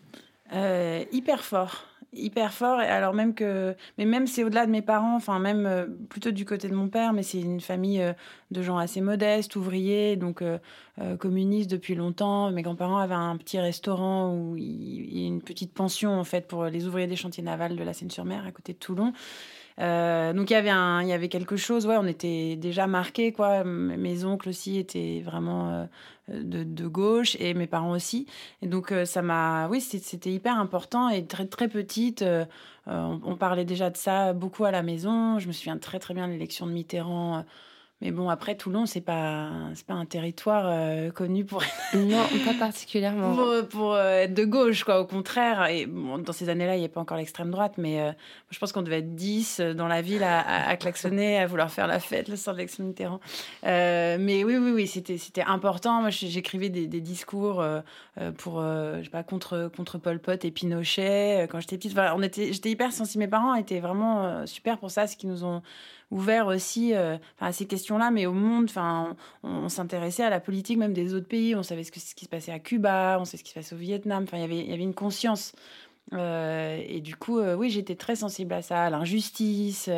Euh, 0.54 1.04
hyper 1.12 1.40
fort, 1.44 1.74
hyper 2.12 2.52
fort. 2.52 2.78
Alors 2.78 3.14
même 3.14 3.32
que, 3.32 3.74
mais 3.96 4.04
même 4.04 4.26
c'est 4.26 4.44
au-delà 4.44 4.66
de 4.66 4.70
mes 4.70 4.82
parents, 4.82 5.16
enfin 5.16 5.38
même 5.38 5.64
euh, 5.64 5.86
plutôt 6.10 6.30
du 6.30 6.44
côté 6.44 6.68
de 6.68 6.74
mon 6.74 6.88
père, 6.88 7.14
mais 7.14 7.22
c'est 7.22 7.40
une 7.40 7.60
famille 7.60 8.02
euh, 8.02 8.12
de 8.50 8.60
gens 8.60 8.76
assez 8.76 9.00
modestes, 9.00 9.56
ouvriers, 9.56 10.16
donc 10.16 10.44
communistes 11.18 11.70
depuis 11.70 11.94
longtemps. 11.94 12.50
Mes 12.50 12.60
grands-parents 12.60 12.98
avaient 12.98 13.22
un 13.32 13.38
petit 13.38 13.58
restaurant 13.58 14.34
où 14.34 14.56
il, 14.58 15.26
une 15.26 15.40
petite 15.40 15.72
pension 15.72 16.10
en 16.20 16.24
fait 16.24 16.46
pour 16.46 16.66
les 16.66 16.86
ouvriers 16.86 17.08
des 17.08 17.16
chantiers 17.16 17.42
navals 17.42 17.76
de 17.76 17.82
la 17.82 17.94
Seine-sur-Mer 17.94 18.44
à 18.46 18.52
côté 18.52 18.74
de 18.74 18.78
Toulon. 18.78 19.14
Donc 19.78 20.50
il 20.50 20.52
y 20.52 20.60
avait 20.62 20.76
un, 20.84 21.00
il 21.00 21.08
y 21.08 21.14
avait 21.14 21.30
quelque 21.30 21.56
chose. 21.56 21.86
Ouais, 21.86 21.96
on 21.98 22.06
était 22.06 22.56
déjà 22.56 22.86
marqués 22.86 23.32
quoi. 23.32 23.64
Mes 23.64 24.26
oncles 24.26 24.50
aussi 24.50 24.78
étaient 24.78 25.22
vraiment 25.24 25.88
de, 26.32 26.88
gauche 26.88 27.36
et 27.40 27.54
mes 27.54 27.66
parents 27.66 27.92
aussi. 27.92 28.26
Et 28.62 28.66
donc 28.66 28.92
euh, 28.92 29.04
ça 29.04 29.22
m'a, 29.22 29.68
oui, 29.68 29.80
c'était 29.80 30.32
hyper 30.32 30.58
important 30.58 31.08
et 31.08 31.24
très 31.26 31.46
très 31.46 31.68
petite. 31.68 32.22
euh, 32.22 32.44
euh, 32.88 33.18
on, 33.24 33.36
parlait 33.36 33.64
déjà 33.64 33.90
de 33.90 33.96
ça 33.96 34.32
beaucoup 34.32 34.64
à 34.64 34.70
la 34.70 34.82
maison. 34.82 35.38
Je 35.38 35.46
me 35.46 35.52
souviens 35.52 35.78
très 35.78 35.98
très 35.98 36.14
bien 36.14 36.26
de 36.26 36.32
l'élection 36.32 36.66
de 36.66 36.72
Mitterrand. 36.72 37.44
Mais 38.02 38.10
bon, 38.10 38.28
après, 38.28 38.56
Toulon, 38.56 38.84
c'est 38.84 39.00
pas, 39.00 39.48
c'est 39.74 39.86
pas 39.86 39.94
un 39.94 40.06
territoire 40.06 40.64
euh, 40.66 41.10
connu 41.12 41.44
pour, 41.44 41.62
Non, 41.94 42.24
pas 42.44 42.54
particulièrement. 42.58 43.32
pour, 43.36 43.68
pour, 43.68 43.94
euh, 43.94 44.22
être 44.22 44.34
de 44.34 44.44
gauche, 44.44 44.82
quoi. 44.82 45.00
Au 45.00 45.06
contraire. 45.06 45.66
Et 45.70 45.86
bon, 45.86 46.18
dans 46.18 46.32
ces 46.32 46.48
années-là, 46.48 46.74
il 46.74 46.80
n'y 46.80 46.84
a 46.84 46.88
pas 46.88 47.00
encore 47.00 47.16
l'extrême 47.16 47.52
droite, 47.52 47.74
mais 47.78 48.00
euh, 48.00 48.10
je 48.50 48.58
pense 48.58 48.72
qu'on 48.72 48.82
devait 48.82 48.98
être 48.98 49.14
10 49.14 49.60
dans 49.76 49.86
la 49.86 50.02
ville 50.02 50.24
à, 50.24 50.40
à, 50.40 50.68
à 50.68 50.76
klaxonner, 50.76 51.38
à 51.38 51.46
vouloir 51.46 51.70
faire 51.70 51.86
la 51.86 52.00
fête, 52.00 52.26
le 52.28 52.34
sort 52.34 52.54
de 52.54 52.58
l'ex 52.58 52.80
Mitterrand. 52.80 53.20
Euh, 53.64 54.16
mais 54.18 54.42
oui, 54.42 54.56
oui, 54.56 54.72
oui, 54.72 54.86
c'était, 54.88 55.16
c'était 55.16 55.44
important. 55.44 56.00
Moi, 56.00 56.10
j'écrivais 56.10 56.70
des, 56.70 56.88
des 56.88 57.00
discours 57.00 57.60
euh, 57.60 57.80
euh, 58.20 58.32
pour, 58.32 58.58
euh, 58.58 58.98
je 58.98 59.04
sais 59.04 59.10
pas, 59.10 59.22
contre, 59.22 59.70
contre 59.76 59.98
Pol 59.98 60.18
Pot 60.18 60.44
et 60.44 60.50
Pinochet 60.50 61.44
euh, 61.44 61.46
quand 61.46 61.60
j'étais 61.60 61.76
petite. 61.78 61.96
On 61.96 62.22
était, 62.22 62.52
j'étais 62.52 62.70
hyper 62.70 62.92
sensible. 62.92 63.22
Mes 63.22 63.28
parents 63.28 63.54
étaient 63.54 63.78
vraiment 63.78 64.24
euh, 64.24 64.46
super 64.46 64.78
pour 64.78 64.90
ça, 64.90 65.06
ce 65.06 65.16
qui 65.16 65.28
nous 65.28 65.44
ont 65.44 65.62
ouvert 66.12 66.46
aussi 66.46 66.94
euh, 66.94 67.16
à 67.40 67.52
ces 67.52 67.66
questions-là, 67.66 68.10
mais 68.12 68.26
au 68.26 68.32
monde. 68.32 68.66
Enfin, 68.68 69.16
on, 69.42 69.50
on 69.64 69.68
s'intéressait 69.68 70.22
à 70.24 70.30
la 70.30 70.40
politique 70.40 70.78
même 70.78 70.92
des 70.92 71.14
autres 71.14 71.26
pays. 71.28 71.56
On 71.56 71.62
savait 71.64 71.82
ce, 71.84 71.90
que, 71.92 72.00
ce 72.00 72.14
qui 72.14 72.26
se 72.26 72.30
passait 72.30 72.52
à 72.52 72.60
Cuba, 72.60 73.18
on 73.20 73.24
savait 73.24 73.38
ce 73.38 73.44
qui 73.44 73.50
se 73.50 73.54
passait 73.54 73.74
au 73.74 73.78
Vietnam. 73.78 74.24
Enfin, 74.24 74.36
il 74.36 74.42
y 74.42 74.44
avait, 74.44 74.58
il 74.60 74.70
y 74.70 74.74
avait 74.74 74.82
une 74.84 74.94
conscience. 74.94 75.52
Euh, 76.12 76.80
et 76.86 77.00
du 77.00 77.16
coup, 77.16 77.38
euh, 77.38 77.54
oui, 77.56 77.70
j'étais 77.70 77.96
très 77.96 78.16
sensible 78.16 78.52
à 78.54 78.62
ça, 78.62 78.84
à 78.84 78.90
l'injustice, 78.90 79.88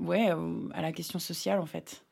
ouais, 0.00 0.30
à 0.72 0.82
la 0.82 0.92
question 0.92 1.18
sociale 1.18 1.60
en 1.60 1.66
fait. 1.66 2.04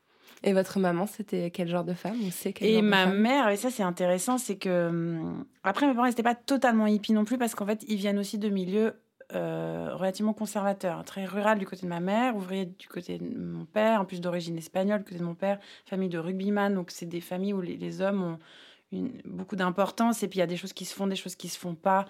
Et 0.43 0.53
votre 0.53 0.79
maman, 0.79 1.07
c'était 1.07 1.51
quel 1.51 1.67
genre 1.69 1.85
de 1.85 1.93
femme 1.93 2.19
quel 2.53 2.67
Et 2.67 2.73
genre 2.73 2.83
de 2.83 2.87
ma 2.89 2.95
femme? 2.95 3.17
mère, 3.17 3.49
et 3.49 3.57
ça 3.57 3.69
c'est 3.71 3.83
intéressant, 3.83 4.37
c'est 4.37 4.57
que 4.57 4.87
hum, 4.89 5.45
après 5.63 5.87
mes 5.87 5.93
parents 5.93 6.07
n'étaient 6.07 6.23
pas 6.23 6.35
totalement 6.35 6.87
hippies 6.87 7.13
non 7.13 7.25
plus 7.25 7.37
parce 7.37 7.55
qu'en 7.55 7.65
fait 7.65 7.83
ils 7.87 7.97
viennent 7.97 8.19
aussi 8.19 8.37
de 8.37 8.49
milieux 8.49 8.93
euh, 9.35 9.91
relativement 9.93 10.33
conservateurs, 10.33 11.03
très 11.03 11.25
rural 11.25 11.59
du 11.59 11.65
côté 11.65 11.83
de 11.83 11.89
ma 11.89 11.99
mère, 11.99 12.35
ouvrier 12.35 12.65
du 12.65 12.87
côté 12.87 13.17
de 13.17 13.37
mon 13.37 13.65
père, 13.65 14.01
en 14.01 14.05
plus 14.05 14.21
d'origine 14.21 14.57
espagnole 14.57 14.99
du 14.99 15.05
côté 15.05 15.19
de 15.19 15.23
mon 15.23 15.35
père, 15.35 15.59
famille 15.85 16.09
de 16.09 16.17
rugbyman, 16.17 16.73
donc 16.73 16.91
c'est 16.91 17.05
des 17.05 17.21
familles 17.21 17.53
où 17.53 17.61
les, 17.61 18.01
hommes 18.01 18.23
ont 18.23 18.39
beaucoup 19.25 19.55
d'importance 19.55 20.21
et 20.23 20.27
puis 20.27 20.37
il 20.37 20.41
y 20.41 20.43
a 20.43 20.47
des 20.47 20.57
choses 20.57 20.73
qui 20.73 20.85
se 20.85 20.93
font, 20.93 21.07
des 21.07 21.15
choses 21.15 21.35
qui 21.35 21.49
se 21.49 21.57
font 21.57 21.73
pas. 21.73 22.05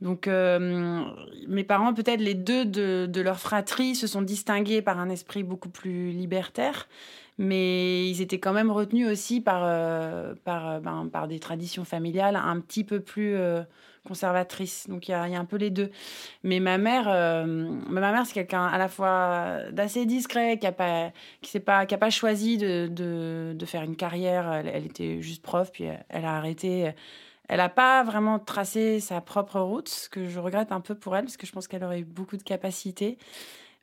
Donc 0.00 0.26
euh, 0.26 1.04
mes 1.48 1.64
parents, 1.64 1.92
peut-être 1.92 2.20
les 2.20 2.34
deux 2.34 2.64
de, 2.64 3.20
leur 3.20 3.38
fratrie, 3.38 3.94
se 3.94 4.06
sont 4.06 4.22
distingués 4.22 4.82
par 4.82 4.98
un 4.98 5.10
esprit 5.10 5.42
beaucoup 5.42 5.70
plus 5.70 6.10
libertaire 6.10 6.88
mais 7.36 8.08
ils 8.08 8.20
étaient 8.20 8.38
quand 8.38 8.52
même 8.52 8.70
retenus 8.70 9.08
aussi 9.08 9.40
par, 9.40 9.62
euh, 9.64 10.34
ben, 10.46 11.08
par 11.12 11.26
des 11.26 11.40
traditions 11.40 11.84
familiales 11.84 12.36
un 12.36 12.60
petit 12.60 12.84
peu 12.84 13.00
plus 13.00 13.36
conservatrices. 14.06 14.88
Donc 14.88 15.08
il 15.08 15.12
y 15.12 15.14
a, 15.14 15.28
y 15.28 15.34
a 15.34 15.38
un 15.38 15.44
peu 15.44 15.56
les 15.56 15.70
deux. 15.70 15.90
Mais 16.42 16.60
ma 16.60 16.78
mère, 16.78 17.06
euh, 17.08 17.44
ma 17.44 18.12
mère 18.12 18.26
c'est 18.26 18.34
quelqu'un 18.34 18.66
à 18.66 18.78
la 18.78 18.88
fois 18.88 19.58
d'assez 19.72 20.06
discret, 20.06 20.58
qui 20.58 20.66
n'a 20.66 20.72
pas, 20.72 21.12
qui 21.40 21.50
s'est 21.50 21.60
pas, 21.60 21.86
qui 21.86 21.94
a 21.94 21.98
pas 21.98 22.10
choisi 22.10 22.58
de, 22.58 22.88
de, 22.90 23.52
de 23.54 23.66
faire 23.66 23.82
une 23.82 23.96
carrière. 23.96 24.52
Elle, 24.52 24.68
elle 24.68 24.86
était 24.86 25.20
juste 25.20 25.42
prof, 25.42 25.70
puis 25.72 25.84
elle, 25.84 26.04
elle 26.08 26.24
a 26.24 26.36
arrêté. 26.36 26.92
Elle 27.48 27.58
n'a 27.58 27.68
pas 27.68 28.02
vraiment 28.04 28.38
tracé 28.38 29.00
sa 29.00 29.20
propre 29.20 29.60
route, 29.60 29.88
ce 29.88 30.08
que 30.08 30.28
je 30.28 30.38
regrette 30.38 30.72
un 30.72 30.80
peu 30.80 30.94
pour 30.94 31.14
elle, 31.14 31.24
parce 31.24 31.36
que 31.36 31.46
je 31.46 31.52
pense 31.52 31.68
qu'elle 31.68 31.84
aurait 31.84 32.00
eu 32.00 32.04
beaucoup 32.04 32.38
de 32.38 32.42
capacités. 32.42 33.18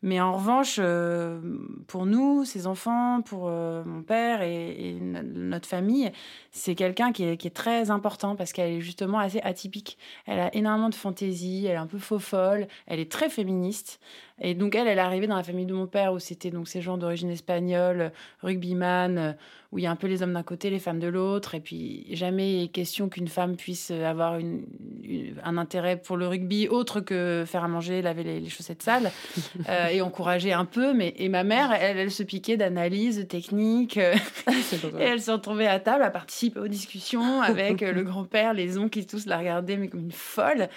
Mais 0.03 0.19
en 0.19 0.33
revanche, 0.33 0.77
euh, 0.79 1.39
pour 1.87 2.07
nous, 2.07 2.43
ses 2.43 2.65
enfants, 2.65 3.21
pour 3.21 3.47
euh, 3.47 3.83
mon 3.85 4.01
père 4.01 4.41
et, 4.41 4.89
et 4.89 4.93
no- 4.99 5.21
notre 5.21 5.67
famille, 5.67 6.11
c'est 6.51 6.73
quelqu'un 6.73 7.11
qui 7.11 7.23
est, 7.23 7.53
très 7.53 7.91
important 7.91 8.35
parce 8.35 8.51
qu'elle 8.51 8.71
est 8.71 8.81
justement 8.81 9.19
assez 9.19 9.39
atypique. 9.41 9.97
Elle 10.25 10.39
a 10.39 10.55
énormément 10.55 10.89
de 10.89 10.95
fantaisie, 10.95 11.65
elle 11.67 11.73
est 11.73 11.75
un 11.75 11.85
peu 11.87 11.99
faux 11.99 12.17
folle, 12.17 12.67
elle 12.87 12.99
est 12.99 13.11
très 13.11 13.29
féministe. 13.29 13.99
Et 14.39 14.55
donc 14.55 14.73
elle, 14.73 14.87
elle 14.87 14.97
est 14.97 15.01
arrivée 15.01 15.27
dans 15.27 15.35
la 15.35 15.43
famille 15.43 15.67
de 15.67 15.73
mon 15.73 15.85
père 15.85 16.13
où 16.13 16.19
c'était 16.19 16.49
donc 16.49 16.67
ces 16.67 16.81
gens 16.81 16.97
d'origine 16.97 17.29
espagnole, 17.29 18.11
rugbyman, 18.41 19.37
où 19.71 19.77
il 19.79 19.83
y 19.83 19.87
a 19.87 19.91
un 19.91 19.95
peu 19.95 20.07
les 20.07 20.21
hommes 20.21 20.33
d'un 20.33 20.43
côté, 20.43 20.69
les 20.69 20.79
femmes 20.79 20.99
de 20.99 21.07
l'autre, 21.07 21.55
et 21.55 21.59
puis 21.61 22.05
jamais 22.11 22.67
question 22.67 23.07
qu'une 23.07 23.29
femme 23.29 23.55
puisse 23.55 23.89
avoir 23.91 24.37
une, 24.37 24.65
une- 25.03 25.35
un 25.45 25.57
intérêt 25.57 25.95
pour 25.97 26.17
le 26.17 26.27
rugby 26.27 26.67
autre 26.67 26.99
que 26.99 27.45
faire 27.47 27.63
à 27.63 27.67
manger, 27.69 28.01
laver 28.01 28.23
les, 28.23 28.39
les 28.41 28.49
chaussettes 28.49 28.83
sales 28.83 29.11
euh, 29.69 29.87
et 29.87 30.01
encourager 30.01 30.51
un 30.51 30.65
peu. 30.65 30.93
Mais 30.93 31.13
et 31.17 31.29
ma 31.29 31.43
mère, 31.43 31.71
elle, 31.71 31.97
elle 31.97 32.11
se 32.11 32.23
piquait 32.23 32.57
d'analyse, 32.57 33.17
de 33.17 33.23
technique, 33.23 33.97
euh, 33.97 34.13
trop 34.43 34.51
et 34.99 35.03
elle 35.03 35.21
se 35.21 35.31
retrouvait 35.31 35.67
à 35.67 35.79
table 35.79 36.03
à 36.03 36.09
participer 36.11 36.59
aux 36.59 36.67
discussions 36.67 37.41
avec 37.41 37.81
euh, 37.81 37.93
le 37.93 38.03
grand-père, 38.03 38.53
les 38.53 38.77
oncles 38.77 38.89
qui 38.89 39.05
tous 39.07 39.25
la 39.25 39.37
regardaient 39.37 39.77
mais 39.77 39.87
comme 39.87 40.01
une 40.01 40.11
folle. 40.11 40.67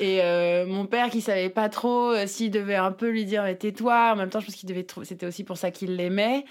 Et 0.00 0.20
euh, 0.22 0.66
mon 0.66 0.86
père 0.86 1.10
qui 1.10 1.20
savait 1.20 1.50
pas 1.50 1.68
trop 1.68 2.12
euh, 2.12 2.26
s'il 2.26 2.50
devait 2.50 2.74
un 2.76 2.92
peu 2.92 3.10
lui 3.10 3.24
dire 3.26 3.42
mais 3.42 3.54
tais-toi. 3.56 4.12
En 4.14 4.16
même 4.16 4.30
temps, 4.30 4.40
je 4.40 4.46
pense 4.46 4.54
qu'il 4.54 4.68
devait 4.68 4.86
c'était 5.04 5.26
aussi 5.26 5.44
pour 5.44 5.58
ça 5.58 5.70
qu'il 5.70 5.96
l'aimait. 5.96 6.44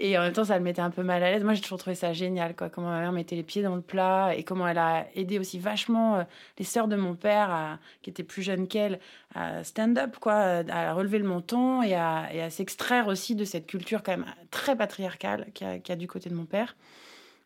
Et 0.00 0.18
en 0.18 0.22
même 0.22 0.32
temps, 0.32 0.44
ça 0.44 0.58
le 0.58 0.64
mettait 0.64 0.82
un 0.82 0.90
peu 0.90 1.04
mal 1.04 1.22
à 1.22 1.30
l'aise. 1.30 1.44
Moi, 1.44 1.54
j'ai 1.54 1.60
toujours 1.60 1.78
trouvé 1.78 1.94
ça 1.94 2.12
génial, 2.12 2.56
quoi. 2.56 2.68
Comment 2.68 2.88
ma 2.88 3.00
mère 3.00 3.12
mettait 3.12 3.36
les 3.36 3.44
pieds 3.44 3.62
dans 3.62 3.76
le 3.76 3.80
plat 3.80 4.34
et 4.34 4.42
comment 4.42 4.66
elle 4.66 4.78
a 4.78 5.06
aidé 5.14 5.38
aussi 5.38 5.60
vachement 5.60 6.16
euh, 6.16 6.22
les 6.58 6.64
sœurs 6.64 6.88
de 6.88 6.96
mon 6.96 7.14
père, 7.14 7.78
qui 8.02 8.10
étaient 8.10 8.24
plus 8.24 8.42
jeunes 8.42 8.66
qu'elle, 8.66 8.98
à 9.34 9.62
stand-up, 9.62 10.16
quoi, 10.20 10.62
à 10.68 10.92
relever 10.94 11.18
le 11.18 11.28
menton 11.28 11.82
et 11.82 11.94
à, 11.94 12.50
s'extraire 12.50 13.06
aussi 13.06 13.36
de 13.36 13.44
cette 13.44 13.66
culture 13.66 14.02
quand 14.02 14.12
même 14.12 14.26
très 14.50 14.76
patriarcale 14.76 15.46
qu'il 15.54 15.80
y 15.88 15.92
a 15.92 15.96
du 15.96 16.08
côté 16.08 16.28
de 16.28 16.34
mon 16.34 16.44
père. 16.44 16.74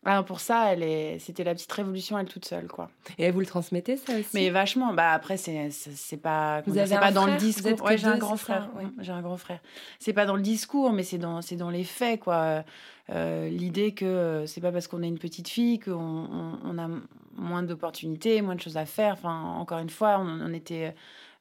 Alors 0.05 0.23
pour 0.23 0.39
ça, 0.39 0.71
elle 0.71 0.81
est, 0.81 1.19
c'était 1.19 1.43
la 1.43 1.53
petite 1.53 1.71
révolution 1.73 2.17
elle 2.17 2.27
toute 2.27 2.45
seule, 2.45 2.67
quoi. 2.67 2.89
Et 3.17 3.31
vous 3.31 3.41
le 3.41 3.45
transmettez, 3.45 3.97
ça 3.97 4.13
aussi? 4.13 4.29
Mais 4.33 4.49
vachement. 4.49 4.93
Bah 4.93 5.11
après, 5.11 5.35
c'est 5.35 5.71
c'est 5.71 5.91
c'est 5.93 6.17
pas. 6.17 6.61
Vous 6.65 6.77
avez 6.77 6.95
pas 6.95 7.11
dans 7.11 7.25
le 7.25 7.31
frère? 7.31 7.41
Discours. 7.41 7.81
Ouais, 7.83 7.97
j'ai 7.97 8.07
un 8.07 8.17
grand 8.17 8.37
frère. 8.37 8.69
Ouais. 8.77 8.85
J'ai 8.99 9.11
un 9.11 9.21
grand 9.21 9.35
frère. 9.35 9.59
C'est 9.99 10.13
pas 10.13 10.25
dans 10.25 10.37
le 10.37 10.41
discours, 10.41 10.93
mais 10.93 11.03
c'est 11.03 11.17
dans 11.17 11.41
c'est 11.41 11.57
dans 11.57 11.69
les 11.69 11.83
faits, 11.83 12.21
quoi. 12.21 12.63
Euh, 13.11 13.49
L'idée 13.49 13.93
que 13.93 14.05
euh, 14.05 14.45
c'est 14.45 14.61
pas 14.61 14.71
parce 14.71 14.87
qu'on 14.87 15.03
est 15.03 15.07
une 15.07 15.19
petite 15.19 15.49
fille 15.49 15.79
qu'on 15.79 15.91
on, 15.91 16.59
on 16.63 16.77
a 16.77 16.87
moins 17.35 17.63
d'opportunités, 17.63 18.41
moins 18.41 18.55
de 18.55 18.61
choses 18.61 18.77
à 18.77 18.85
faire. 18.85 19.13
Enfin, 19.13 19.41
encore 19.57 19.79
une 19.79 19.89
fois, 19.89 20.19
on, 20.19 20.41
on 20.41 20.53
était 20.53 20.95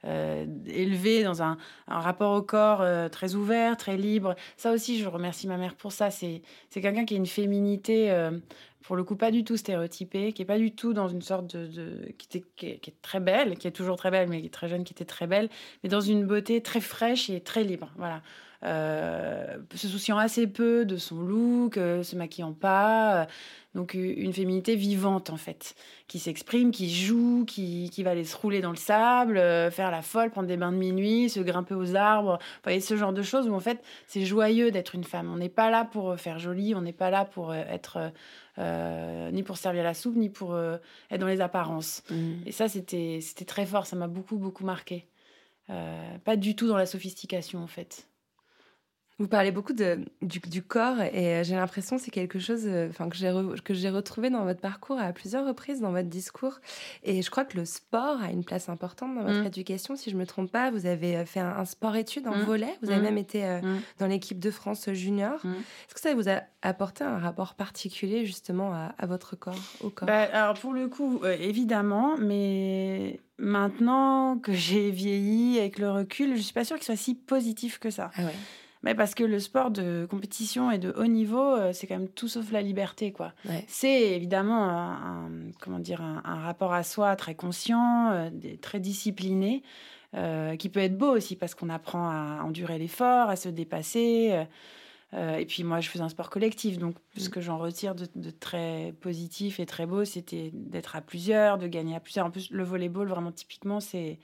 euh, 0.04 0.46
élevé 0.66 1.24
dans 1.24 1.42
un, 1.42 1.58
rapport 1.88 2.36
au 2.36 2.42
corps 2.42 2.82
euh, 2.82 3.08
très 3.08 3.34
ouvert, 3.34 3.76
très 3.76 3.96
libre. 3.96 4.36
Ça 4.56 4.72
aussi, 4.72 4.98
je 4.98 5.08
remercie 5.08 5.48
ma 5.48 5.56
mère 5.56 5.74
pour 5.74 5.92
ça. 5.92 6.10
C'est 6.10 6.42
quelqu'un 6.72 7.04
qui 7.04 7.14
a 7.14 7.16
une 7.16 7.26
féminité, 7.26 8.10
euh, 8.10 8.38
pour 8.82 8.94
le 8.94 9.02
coup, 9.02 9.16
pas 9.16 9.30
du 9.30 9.42
tout 9.42 9.56
stéréotypée, 9.56 10.32
qui 10.32 10.42
est 10.42 10.46
pas 10.46 10.58
du 10.58 10.72
tout 10.72 10.92
dans 10.92 11.08
une 11.08 11.22
sorte 11.22 11.56
de... 11.56 12.12
qui, 12.16 12.44
qui, 12.56 12.66
est, 12.66 12.78
qui 12.78 12.90
est 12.90 13.02
très 13.02 13.20
belle, 13.20 13.58
qui 13.58 13.66
est 13.66 13.72
toujours 13.72 13.96
très 13.96 14.10
belle, 14.10 14.28
mais 14.28 14.40
qui 14.40 14.46
est 14.46 14.50
très 14.50 14.68
jeune, 14.68 14.84
qui 14.84 14.92
était 14.92 15.04
très 15.04 15.26
belle, 15.26 15.48
mais 15.82 15.88
dans 15.88 16.00
une 16.00 16.24
beauté 16.26 16.62
très 16.62 16.80
fraîche 16.80 17.28
et 17.28 17.40
très 17.40 17.64
libre. 17.64 17.90
Voilà. 17.96 18.22
Euh, 18.64 19.56
se 19.74 19.86
souciant 19.86 20.18
assez 20.18 20.48
peu 20.48 20.84
de 20.84 20.96
son 20.96 21.20
look, 21.20 21.76
euh, 21.76 22.02
se 22.02 22.16
maquillant 22.16 22.52
pas. 22.52 23.22
euh, 23.22 23.26
donc 23.74 23.94
une 23.94 24.32
féminité 24.32 24.74
vivante 24.74 25.30
en 25.30 25.36
fait, 25.36 25.76
qui 26.08 26.18
s'exprime, 26.18 26.72
qui 26.72 26.92
joue, 26.92 27.44
qui, 27.46 27.90
qui 27.90 28.02
va 28.02 28.10
aller 28.10 28.24
se 28.24 28.36
rouler 28.36 28.60
dans 28.60 28.70
le 28.70 28.76
sable, 28.76 29.38
euh, 29.38 29.70
faire 29.70 29.92
la 29.92 30.02
folle, 30.02 30.30
prendre 30.30 30.48
des 30.48 30.56
bains 30.56 30.72
de 30.72 30.76
minuit, 30.76 31.28
se 31.30 31.38
grimper 31.38 31.74
aux 31.74 31.94
arbres, 31.94 32.38
Vous 32.40 32.60
voyez 32.64 32.80
ce 32.80 32.96
genre 32.96 33.12
de 33.12 33.22
choses 33.22 33.48
où 33.48 33.54
en 33.54 33.60
fait 33.60 33.80
c'est 34.08 34.24
joyeux 34.24 34.72
d'être 34.72 34.96
une 34.96 35.04
femme. 35.04 35.30
On 35.32 35.36
n'est 35.36 35.48
pas 35.50 35.70
là 35.70 35.84
pour 35.84 36.18
faire 36.18 36.40
jolie, 36.40 36.74
on 36.74 36.80
n'est 36.80 36.92
pas 36.92 37.10
là 37.10 37.24
pour 37.24 37.54
être 37.54 38.10
euh, 38.58 39.30
ni 39.30 39.44
pour 39.44 39.58
servir 39.58 39.84
la 39.84 39.94
soupe, 39.94 40.16
ni 40.16 40.30
pour 40.30 40.54
euh, 40.54 40.78
être 41.12 41.20
dans 41.20 41.28
les 41.28 41.40
apparences. 41.40 42.02
Mhm. 42.10 42.42
Et 42.46 42.52
ça 42.52 42.68
c'était 42.68 43.20
c'était 43.20 43.44
très 43.44 43.66
fort, 43.66 43.86
ça 43.86 43.94
m'a 43.94 44.08
beaucoup 44.08 44.38
beaucoup 44.38 44.64
marqué. 44.64 45.06
Pas 46.24 46.36
du 46.36 46.56
tout 46.56 46.66
dans 46.66 46.78
la 46.78 46.86
sophistication 46.86 47.62
en 47.62 47.66
fait. 47.66 48.08
Vous 49.20 49.26
parlez 49.26 49.50
beaucoup 49.50 49.72
de, 49.72 49.98
du, 50.22 50.38
du 50.38 50.62
corps 50.62 51.00
et 51.00 51.40
euh, 51.40 51.42
j'ai 51.42 51.56
l'impression 51.56 51.96
que 51.96 52.02
c'est 52.02 52.12
quelque 52.12 52.38
chose 52.38 52.62
euh, 52.66 52.88
enfin, 52.88 53.08
que 53.08 53.16
j'ai 53.16 53.26
re- 53.28 53.90
retrouvé 53.90 54.30
dans 54.30 54.44
votre 54.44 54.60
parcours 54.60 54.98
à 55.00 55.12
plusieurs 55.12 55.44
reprises 55.44 55.80
dans 55.80 55.90
votre 55.90 56.08
discours. 56.08 56.60
Et 57.02 57.20
je 57.22 57.28
crois 57.28 57.44
que 57.44 57.56
le 57.56 57.64
sport 57.64 58.22
a 58.22 58.30
une 58.30 58.44
place 58.44 58.68
importante 58.68 59.16
dans 59.16 59.22
votre 59.24 59.40
Mm. 59.42 59.46
éducation. 59.46 59.96
Si 59.96 60.10
je 60.10 60.16
me 60.16 60.24
trompe 60.24 60.52
pas, 60.52 60.70
vous 60.70 60.86
avez 60.86 61.16
euh, 61.16 61.24
fait 61.24 61.40
un, 61.40 61.48
un 61.56 61.64
sport-études 61.64 62.28
en 62.28 62.36
Mm. 62.36 62.42
volet. 62.44 62.78
Vous 62.80 62.90
avez 62.90 63.00
Mm. 63.00 63.02
même 63.02 63.18
été 63.18 63.44
euh, 63.44 63.60
Mm. 63.60 63.80
dans 63.98 64.06
l'équipe 64.06 64.38
de 64.38 64.50
France 64.52 64.88
junior. 64.92 65.34
Est-ce 65.44 65.94
que 65.94 66.00
ça 66.00 66.14
vous 66.14 66.28
a 66.28 66.42
apporté 66.62 67.02
un 67.02 67.18
rapport 67.18 67.54
particulier 67.54 68.24
justement 68.24 68.72
à, 68.72 68.94
à 68.98 69.06
votre 69.06 69.34
corps, 69.34 69.58
au 69.80 69.90
corps? 69.90 70.06
Bah, 70.06 70.28
alors 70.32 70.54
pour 70.54 70.72
le 70.72 70.86
coup, 70.88 71.20
euh, 71.24 71.36
évidemment, 71.40 72.16
mais 72.18 73.18
maintenant 73.38 74.38
que 74.38 74.52
j'ai 74.52 74.92
vieilli 74.92 75.58
avec 75.58 75.80
le 75.80 75.90
recul, 75.90 76.36
je 76.36 76.40
suis 76.42 76.52
pas 76.54 76.64
sûre 76.64 76.76
qu'il 76.76 76.84
soit 76.86 76.94
si 76.96 77.16
positif 77.16 77.80
que 77.80 77.90
ça. 77.90 78.12
Ah 78.16 78.22
ouais. 78.22 78.34
Mais 78.82 78.94
parce 78.94 79.14
que 79.14 79.24
le 79.24 79.40
sport 79.40 79.70
de 79.70 80.06
compétition 80.08 80.70
et 80.70 80.78
de 80.78 80.92
haut 80.96 81.06
niveau, 81.06 81.54
euh, 81.56 81.72
c'est 81.72 81.86
quand 81.86 81.98
même 81.98 82.08
tout 82.08 82.28
sauf 82.28 82.52
la 82.52 82.62
liberté, 82.62 83.12
quoi. 83.12 83.32
Ouais. 83.44 83.64
C'est 83.66 84.12
évidemment 84.12 84.64
un, 84.68 85.26
un- 85.26 85.50
comment 85.60 85.80
dire 85.80 86.00
un, 86.00 86.22
un 86.24 86.36
rapport 86.36 86.72
à 86.72 86.82
soi 86.84 87.16
très 87.16 87.34
conscient, 87.34 88.10
euh, 88.12 88.30
très 88.62 88.78
discipliné, 88.80 89.62
euh, 90.14 90.56
qui 90.56 90.68
peut 90.68 90.80
être 90.80 90.96
beau 90.96 91.10
aussi 91.16 91.36
parce 91.36 91.54
qu'on 91.54 91.68
apprend 91.70 92.08
à 92.08 92.42
endurer 92.44 92.78
l'effort, 92.78 93.28
à 93.28 93.36
se 93.36 93.48
dépasser. 93.48 94.44
euh, 95.14 95.36
et 95.38 95.46
puis 95.46 95.64
moi, 95.64 95.80
je 95.80 95.88
faisais 95.88 96.04
un 96.04 96.08
sport 96.10 96.28
collectif, 96.30 96.78
donc 96.78 96.94
ce 97.16 97.28
que 97.30 97.40
j'en 97.40 97.56
retire 97.58 97.94
de, 97.94 98.06
de 98.14 98.30
très 98.30 98.94
positif 99.00 99.58
et 99.58 99.66
très 99.66 99.86
beau, 99.86 100.04
c'était 100.04 100.50
d'être 100.52 100.96
à 100.96 101.00
plusieurs, 101.00 101.56
de 101.58 101.66
gagner 101.66 101.96
à 101.96 102.00
plusieurs. 102.00 102.26
En 102.26 102.30
plus, 102.30 102.50
le 102.50 102.62
volleyball, 102.62 103.08
vraiment 103.08 103.32
typiquement, 103.32 103.80
c'est 103.80 104.18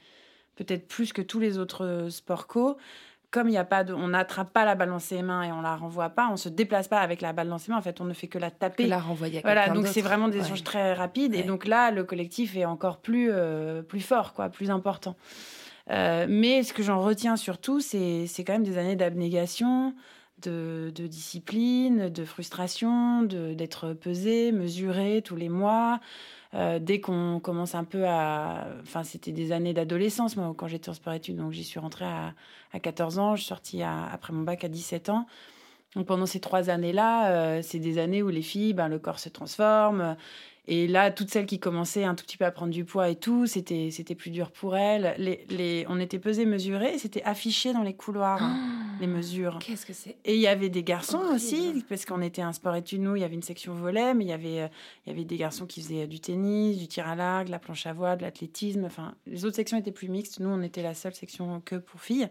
peut-être 0.57 0.87
plus 0.87 1.13
que 1.13 1.23
tous 1.23 1.41
les 1.41 1.59
autres 1.59 2.09
sports 2.11 2.47
co 2.47 2.77
comme 3.35 3.49
il 3.49 3.53
y 3.53 3.59
a 3.59 3.65
pas 3.65 3.83
de, 3.83 3.93
on 3.93 4.09
n'attrape 4.09 4.53
pas 4.53 4.65
la 4.65 4.77
balle 4.77 4.91
dans 4.91 5.01
ses 5.01 5.21
mains 5.23 5.43
et 5.43 5.51
on 5.51 5.61
la 5.61 5.75
renvoie 5.75 6.09
pas, 6.11 6.29
on 6.31 6.37
se 6.37 6.49
déplace 6.49 6.87
pas 6.87 7.01
avec 7.01 7.21
la 7.21 7.33
balle 7.33 7.49
dans 7.49 7.59
ses 7.59 7.73
mains. 7.73 7.79
En 7.79 7.83
fait, 7.83 8.01
on 8.01 8.05
ne 8.05 8.13
fait 8.15 8.29
que 8.29 8.39
la 8.39 8.51
taper. 8.53 8.85
Que 8.85 8.89
la 8.89 9.01
renvoyer 9.01 9.39
à 9.39 9.43
Voilà, 9.43 9.69
donc 9.71 9.89
c'est 9.89 10.01
vraiment 10.03 10.29
des 10.29 10.39
Ouais. 10.39 10.45
échanges 10.45 10.63
très 10.63 10.93
rapides. 10.95 11.35
Et 11.35 11.43
donc 11.43 11.67
là, 11.67 11.91
le 11.91 12.05
collectif 12.05 12.57
est 12.57 12.65
encore 12.65 12.99
plus, 12.99 13.29
euh, 13.33 13.83
plus 13.83 14.01
fort, 14.01 14.33
quoi, 14.35 14.49
plus 14.51 14.71
important. 14.71 15.17
Euh, 15.91 16.27
mais 16.29 16.63
ce 16.63 16.73
que 16.73 16.83
j'en 16.83 17.01
retiens 17.03 17.37
surtout, 17.37 17.81
c'est 17.81 18.27
c'est 18.27 18.43
quand 18.45 18.55
même 18.55 18.63
des 18.63 18.79
années 18.79 18.97
d'abnégation, 18.97 19.95
de, 20.43 20.91
de 20.95 21.07
discipline, 21.07 22.09
de 22.09 22.25
frustration, 22.25 23.23
de- 23.23 23.53
d'être 23.55 23.93
pesé, 23.95 24.53
mesuré 24.53 25.23
tous 25.25 25.37
les 25.37 25.49
mois. 25.49 26.01
Euh, 26.55 26.79
dès 26.79 27.01
qu'on 27.01 27.41
commence 27.41 27.75
un 27.75 27.85
peu 27.85 28.07
à... 28.07 28.69
Enfin, 28.83 29.03
c'était 29.03 29.33
des 29.33 29.51
années 29.51 29.75
d'adolescence, 29.75 30.37
moi, 30.37 30.55
quand 30.57 30.69
j'étais 30.69 30.89
en 30.89 30.95
sport-études. 30.95 31.37
Donc, 31.37 31.53
j'y 31.53 31.65
suis 31.65 31.81
rentrée 31.81 32.05
à, 32.05 32.35
à 32.73 32.81
14 32.81 33.19
ans. 33.19 33.35
Je 33.35 33.43
suis 33.43 33.49
sortie 33.49 33.83
après 33.83 34.33
mon 34.33 34.43
bac 34.43 34.63
à 34.63 34.69
17 34.69 35.09
ans. 35.09 35.27
Donc, 35.97 36.07
pendant 36.07 36.27
ces 36.27 36.41
trois 36.41 36.71
années-là, 36.71 37.31
euh, 37.31 37.63
c'est 37.63 37.79
des 37.79 37.99
années 37.99 38.23
où 38.23 38.29
les 38.29 38.43
filles, 38.43 38.73
ben, 38.73 38.89
le 38.89 38.99
corps 38.99 39.19
se 39.19 39.29
transforme. 39.29 40.17
Et 40.67 40.87
là, 40.87 41.11
toutes 41.11 41.31
celles 41.31 41.45
qui 41.45 41.59
commençaient 41.61 42.05
un 42.05 42.15
tout 42.15 42.25
petit 42.25 42.39
peu 42.39 42.47
à 42.47 42.51
prendre 42.51 42.73
du 42.73 42.87
poids 42.87 43.11
et 43.11 43.17
tout, 43.17 43.47
c'était 43.47 43.91
c'était 43.91 44.15
plus 44.15 44.31
dur 44.31 44.51
pour 44.51 44.77
elles. 44.77 45.15
Les, 45.19 45.45
les, 45.51 45.85
on 45.91 46.01
était 46.01 46.19
pesées, 46.19 46.47
mesurées, 46.47 46.95
et 46.95 46.99
c'était 46.99 47.23
affiché 47.25 47.75
dans 47.75 47.83
les 47.83 47.93
couloirs, 47.93 48.43
hein, 48.43 48.57
les 48.99 49.07
mesures. 49.07 49.59
Qu'est-ce 49.61 49.85
que 49.85 49.93
c'est 49.93 50.17
Et 50.25 50.37
il 50.37 50.41
y 50.41 50.47
avait 50.47 50.71
des 50.71 50.83
garçons 50.83 51.19
Horrible. 51.19 51.35
aussi, 51.35 51.85
parce 51.87 52.07
qu'on 52.07 52.23
était 52.23 52.41
un 52.41 52.55
sport 52.55 52.75
études, 52.77 53.03
nous, 53.03 53.15
il 53.15 53.21
y 53.21 53.25
avait 53.25 53.35
une 53.35 53.43
section 53.43 53.75
volet, 53.75 54.15
mais 54.15 54.25
il 54.25 54.29
y 54.29 54.33
avait, 54.33 54.71
il 55.07 55.09
y 55.09 55.11
avait 55.11 55.25
des 55.25 55.37
garçons 55.37 55.67
qui 55.67 55.83
faisaient 55.83 56.07
du 56.07 56.21
tennis, 56.21 56.79
du 56.79 56.89
tir 56.89 57.07
à 57.07 57.15
l'arc, 57.15 57.47
de 57.47 57.51
la 57.51 57.59
planche 57.59 57.87
à 57.87 57.93
voile, 57.93 58.17
de 58.17 58.23
l'athlétisme. 58.23 58.85
Enfin, 58.87 59.15
les 59.27 59.45
autres 59.45 59.57
sections 59.57 59.77
étaient 59.77 59.93
plus 59.93 60.09
mixtes. 60.09 60.41
Nous, 60.41 60.49
on 60.49 60.63
était 60.63 60.83
la 60.83 60.95
seule 60.95 61.15
section 61.15 61.61
que 61.63 61.77
pour 61.77 62.01
filles. 62.01 62.29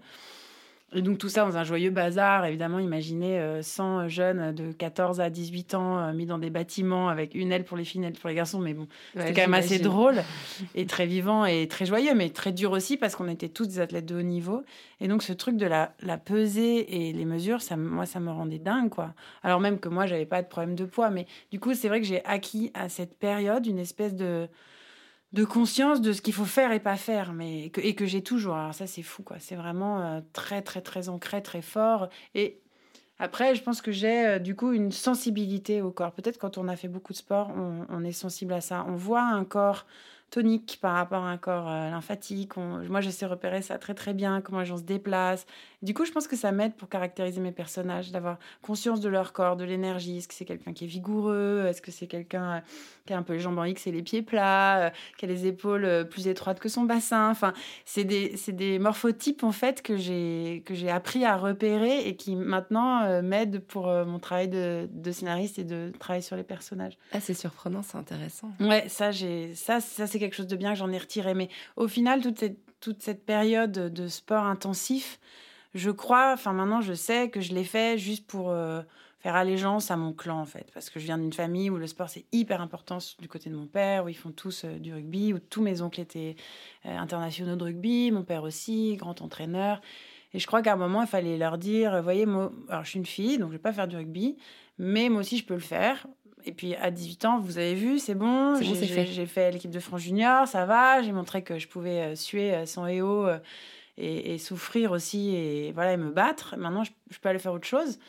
Et 0.95 1.01
donc 1.01 1.17
tout 1.17 1.29
ça 1.29 1.43
dans 1.45 1.57
un 1.57 1.63
joyeux 1.63 1.89
bazar, 1.89 2.45
évidemment, 2.45 2.79
imaginez 2.79 3.39
euh, 3.39 3.61
100 3.61 4.07
jeunes 4.09 4.53
de 4.53 4.71
14 4.71 5.19
à 5.21 5.29
18 5.29 5.73
ans 5.75 5.97
euh, 5.99 6.13
mis 6.13 6.25
dans 6.25 6.37
des 6.37 6.49
bâtiments 6.49 7.09
avec 7.09 7.33
une 7.35 7.51
aile 7.51 7.63
pour 7.63 7.77
les 7.77 7.83
filles, 7.83 7.99
une 8.01 8.05
aile 8.07 8.13
pour 8.13 8.29
les 8.29 8.35
garçons, 8.35 8.59
mais 8.59 8.73
bon, 8.73 8.87
c'était 9.13 9.33
quand 9.33 9.41
même 9.41 9.53
assez 9.59 9.79
drôle 9.89 10.15
et 10.75 10.85
très 10.85 11.05
vivant 11.05 11.45
et 11.45 11.67
très 11.67 11.85
joyeux, 11.85 12.13
mais 12.15 12.29
très 12.29 12.51
dur 12.51 12.71
aussi 12.71 12.97
parce 12.97 13.15
qu'on 13.15 13.27
était 13.27 13.49
tous 13.49 13.67
des 13.67 13.79
athlètes 13.79 14.05
de 14.05 14.15
haut 14.15 14.21
niveau. 14.21 14.63
Et 15.01 15.07
donc 15.07 15.23
ce 15.23 15.33
truc 15.33 15.57
de 15.57 15.65
la, 15.65 15.93
la 16.01 16.17
pesée 16.17 17.07
et 17.07 17.13
les 17.13 17.25
mesures, 17.25 17.61
ça, 17.61 17.75
me- 17.75 17.89
moi, 17.89 18.05
ça 18.05 18.19
me 18.19 18.31
rendait 18.31 18.59
dingue, 18.59 18.89
quoi. 18.89 19.13
Alors 19.43 19.59
même 19.59 19.79
que 19.79 19.89
moi, 19.89 20.05
j'avais 20.05 20.25
pas 20.25 20.41
de 20.41 20.47
problème 20.47 20.75
de 20.75 20.85
poids, 20.85 21.09
mais 21.09 21.25
du 21.51 21.59
coup, 21.59 21.73
c'est 21.73 21.87
vrai 21.89 21.99
que 22.01 22.07
j'ai 22.07 22.23
acquis 22.25 22.71
à 22.73 22.87
cette 22.89 23.17
période 23.17 23.65
une 23.65 23.79
espèce 23.79 24.15
de 24.15 24.47
de 25.33 25.45
conscience 25.45 25.99
de 25.99 26.13
ce 26.13 26.21
qu'il 26.21 26.33
faut 26.33 26.45
faire 26.45 26.71
et 26.71 26.79
pas 26.79 26.95
faire, 26.95 27.33
mais 27.33 27.71
et 27.77 27.95
que 27.95 28.05
j'ai 28.05 28.21
toujours. 28.21 28.55
Alors 28.55 28.73
ça, 28.73 28.85
c'est 28.87 29.01
fou, 29.01 29.23
quoi. 29.23 29.37
C'est 29.39 29.55
vraiment 29.55 30.01
euh, 30.01 30.21
très, 30.31 30.61
très, 30.61 30.81
très 30.81 31.09
ancré, 31.09 31.41
très 31.41 31.63
fort. 31.63 32.09
Et 32.35 32.61
après, 33.17 33.55
je 33.55 33.63
pense 33.63 33.81
que 33.81 33.91
j'ai 33.91 34.27
euh, 34.27 34.39
du 34.39 34.55
coup 34.55 34.73
une 34.73 34.91
sensibilité 34.91 35.81
au 35.81 35.91
corps. 35.91 36.11
Peut-être 36.11 36.37
quand 36.37 36.57
on 36.59 36.67
a 36.67 36.75
fait 36.75 36.87
beaucoup 36.87 37.13
de 37.13 37.17
sport, 37.17 37.51
on, 37.89 38.03
est 38.03 38.11
sensible 38.11 38.53
à 38.53 38.61
ça. 38.61 38.85
On 38.87 38.95
voit 38.95 39.23
un 39.23 39.43
corps 39.43 39.87
tonique 40.29 40.77
par 40.81 40.93
rapport 40.93 41.23
à 41.23 41.29
un 41.29 41.37
corps 41.37 41.67
euh, 41.67 41.89
lymphatique. 41.89 42.55
Moi, 42.57 43.01
je 43.01 43.09
sais 43.09 43.25
repérer 43.25 43.63
ça 43.63 43.79
très 43.79 43.95
très 43.95 44.13
bien, 44.13 44.41
comment 44.41 44.59
les 44.59 44.65
gens 44.65 44.77
se 44.77 44.83
déplacent. 44.83 45.47
Du 45.83 45.93
coup, 45.93 46.05
je 46.05 46.11
pense 46.11 46.27
que 46.27 46.35
ça 46.35 46.51
m'aide 46.51 46.73
pour 46.75 46.89
caractériser 46.89 47.41
mes 47.41 47.51
personnages, 47.51 48.11
d'avoir 48.11 48.39
conscience 48.61 48.99
de 48.99 49.09
leur 49.09 49.33
corps, 49.33 49.55
de 49.55 49.63
l'énergie. 49.63 50.17
Est-ce 50.17 50.27
que 50.27 50.33
c'est 50.33 50.45
quelqu'un 50.45 50.73
qui 50.73 50.85
est 50.85 50.87
vigoureux? 50.87 51.65
Est-ce 51.67 51.81
que 51.81 51.91
c'est 51.91 52.07
quelqu'un 52.07 52.53
euh, 52.53 52.59
qui 53.05 53.13
a 53.13 53.17
un 53.17 53.21
peu 53.21 53.33
les 53.33 53.39
jambes 53.39 53.59
en 53.59 53.65
X 53.65 53.85
et 53.87 53.91
les 53.91 54.01
pieds 54.01 54.21
plats 54.21 54.87
euh, 54.87 54.89
Qui 55.17 55.25
a 55.25 55.27
les 55.27 55.45
épaules 55.45 55.85
euh, 55.85 56.03
plus 56.03 56.27
étroites 56.27 56.59
que 56.59 56.69
son 56.69 56.83
bassin? 56.83 57.29
Enfin, 57.29 57.53
c'est 57.85 58.05
des, 58.05 58.79
morphotypes 58.79 59.43
en 59.43 59.51
fait 59.51 59.81
que 59.81 59.97
j'ai 59.97 60.89
appris 60.89 61.25
à 61.25 61.37
repérer 61.37 62.07
et 62.07 62.15
qui 62.15 62.35
maintenant 62.35 63.03
euh, 63.03 63.21
m'aident 63.21 63.59
pour 63.59 63.89
euh, 63.89 64.05
mon 64.05 64.19
travail 64.19 64.47
de, 64.47 64.87
de 64.91 65.11
scénariste 65.11 65.59
et 65.59 65.63
de 65.63 65.91
travail 65.99 66.23
sur 66.23 66.35
les 66.35 66.43
personnages. 66.43 66.97
Ah, 67.11 67.19
c'est 67.19 67.33
surprenant, 67.33 67.81
c'est 67.83 67.97
intéressant. 67.97 68.51
Ouais, 68.59 68.87
ça 68.87 69.11
ça 69.11 69.79
ça 69.81 70.07
c'est 70.07 70.19
quelque 70.19 70.35
chose 70.35 70.47
de 70.47 70.55
bien 70.55 70.71
que 70.71 70.79
j'en 70.79 70.91
ai 70.91 70.97
retiré 70.97 71.33
mais 71.33 71.49
au 71.75 71.87
final 71.87 72.21
toute 72.21 72.39
cette 72.39 72.57
toute 72.79 73.01
cette 73.01 73.25
période 73.25 73.71
de 73.71 74.07
sport 74.09 74.43
intensif, 74.43 75.19
je 75.73 75.89
crois 75.89 76.33
enfin 76.33 76.53
maintenant 76.53 76.81
je 76.81 76.93
sais 76.93 77.29
que 77.29 77.41
je 77.41 77.53
l'ai 77.53 77.63
fait 77.63 77.97
juste 77.97 78.27
pour 78.27 78.51
euh, 78.51 78.81
faire 79.19 79.35
allégeance 79.35 79.89
à 79.89 79.97
mon 79.97 80.13
clan 80.13 80.39
en 80.39 80.45
fait 80.45 80.69
parce 80.73 80.89
que 80.89 80.99
je 80.99 81.05
viens 81.05 81.17
d'une 81.17 81.33
famille 81.33 81.69
où 81.69 81.77
le 81.77 81.87
sport 81.87 82.09
c'est 82.09 82.25
hyper 82.31 82.61
important 82.61 82.99
du 83.19 83.27
côté 83.27 83.49
de 83.49 83.55
mon 83.55 83.65
père 83.65 84.05
où 84.05 84.09
ils 84.09 84.17
font 84.17 84.31
tous 84.31 84.65
euh, 84.65 84.77
du 84.77 84.93
rugby 84.93 85.33
où 85.33 85.39
tous 85.39 85.61
mes 85.61 85.81
oncles 85.81 86.01
étaient 86.01 86.35
euh, 86.85 86.97
internationaux 86.97 87.55
de 87.55 87.63
rugby, 87.63 88.11
mon 88.11 88.23
père 88.23 88.43
aussi, 88.43 88.95
grand 88.97 89.21
entraîneur. 89.21 89.81
Et 90.35 90.39
je 90.39 90.47
crois 90.47 90.63
qu'à 90.63 90.73
un 90.73 90.77
moment, 90.77 91.03
il 91.03 91.07
fallait 91.07 91.37
leur 91.37 91.59
dire, 91.59 92.01
voyez, 92.01 92.25
moi, 92.25 92.51
alors 92.67 92.83
je 92.83 92.89
suis 92.89 92.97
une 92.97 93.05
fille, 93.05 93.37
donc 93.37 93.49
je 93.49 93.53
vais 93.53 93.61
pas 93.61 93.71
faire 93.71 93.87
du 93.87 93.95
rugby, 93.95 94.35
mais 94.79 95.07
moi 95.09 95.19
aussi 95.19 95.37
je 95.37 95.45
peux 95.45 95.53
le 95.53 95.59
faire. 95.59 96.07
Et 96.43 96.51
puis 96.51 96.73
à 96.73 96.89
18 96.89 97.25
ans, 97.25 97.39
vous 97.39 97.59
avez 97.59 97.75
vu, 97.75 97.99
c'est 97.99 98.15
bon, 98.15 98.59
j'ai 98.59 98.73
fait. 98.73 99.25
fait 99.27 99.51
l'équipe 99.51 99.69
de 99.69 99.79
France 99.79 100.01
junior, 100.01 100.47
ça 100.47 100.65
va, 100.65 101.03
j'ai 101.03 101.11
montré 101.11 101.43
que 101.43 101.59
je 101.59 101.67
pouvais 101.67 102.15
suer 102.15 102.65
sans 102.65 102.87
EO 102.87 103.27
et, 103.97 104.37
souffrir 104.37 104.91
aussi 104.91 105.35
et 105.35 105.71
voilà 105.71 105.93
et 105.93 105.97
me 105.97 106.11
battre. 106.11 106.55
Maintenant, 106.57 106.83
je, 106.83 106.91
peux 107.19 107.29
aller 107.29 107.39
faire 107.39 107.53
autre 107.53 107.67
chose. 107.67 107.99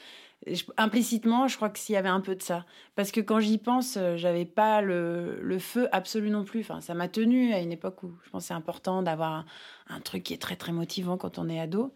Implicitement, 0.77 1.49
je 1.49 1.57
crois 1.57 1.71
que 1.71 1.79
s'il 1.79 1.95
y 1.95 1.97
avait 1.97 2.09
un 2.09 2.21
peu 2.21 2.35
de 2.35 2.43
ça. 2.43 2.67
Parce 2.97 3.11
que 3.11 3.21
quand 3.21 3.41
j'y 3.41 3.59
pense, 3.59 3.97
euh, 3.97 4.17
j'avais 4.17 4.45
pas 4.45 4.83
le, 4.83 5.39
le 5.41 5.59
feu 5.59 5.89
absolu 5.93 6.29
non 6.31 6.45
plus. 6.45 6.61
Enfin, 6.61 6.81
ça 6.81 6.95
m'a 6.95 7.09
tenu 7.09 7.55
à 7.55 7.61
une 7.61 7.73
époque 7.73 8.03
où 8.03 8.13
je 8.25 8.31
pense 8.31 8.47
c'est 8.47 8.55
important 8.55 9.03
d'avoir 9.03 9.33
un, 9.33 9.45
un 9.89 10.01
truc 10.01 10.23
qui 10.23 10.35
est 10.35 10.43
très 10.43 10.57
très 10.57 10.73
motivant 10.73 11.17
quand 11.17 11.39
on 11.39 11.49
est 11.49 11.61
ado. 11.61 11.95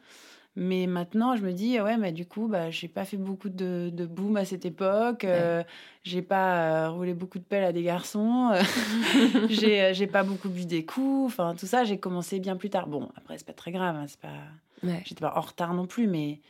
Mais 0.60 0.88
maintenant, 0.88 1.36
je 1.36 1.42
me 1.42 1.52
dis, 1.52 1.80
ouais, 1.80 1.96
mais 1.96 2.10
du 2.10 2.26
coup, 2.26 2.48
bah, 2.48 2.68
j'ai 2.68 2.88
pas 2.88 3.04
fait 3.04 3.16
beaucoup 3.16 3.48
de, 3.48 3.90
de 3.92 4.06
boom 4.06 4.36
à 4.36 4.44
cette 4.44 4.64
époque. 4.66 5.22
euh, 5.22 5.62
j'ai 6.02 6.20
pas 6.20 6.86
euh, 6.86 6.90
roulé 6.90 7.14
beaucoup 7.14 7.38
de 7.38 7.44
pelles 7.44 7.62
à 7.62 7.72
des 7.72 7.84
garçons. 7.84 8.50
euh, 8.52 8.60
j'ai 9.48 9.80
euh, 9.82 9.92
j'ai 9.94 10.08
pas 10.08 10.24
beaucoup 10.24 10.48
bu 10.48 10.66
des 10.66 10.84
coups. 10.84 11.32
Enfin, 11.32 11.54
tout 11.56 11.66
ça, 11.66 11.84
j'ai 11.84 11.98
commencé 11.98 12.40
bien 12.40 12.56
plus 12.56 12.70
tard. 12.70 12.88
Bon, 12.88 13.08
après, 13.16 13.38
c'est 13.38 13.46
pas 13.46 13.52
très 13.52 13.70
grave. 13.70 13.94
hein, 13.94 14.06
c'est 14.08 14.18
pas... 14.20 14.34
Ouais. 14.82 15.00
J'étais 15.04 15.20
pas 15.20 15.32
en 15.36 15.40
retard 15.42 15.74
non 15.74 15.86
plus, 15.86 16.08
mais 16.08 16.40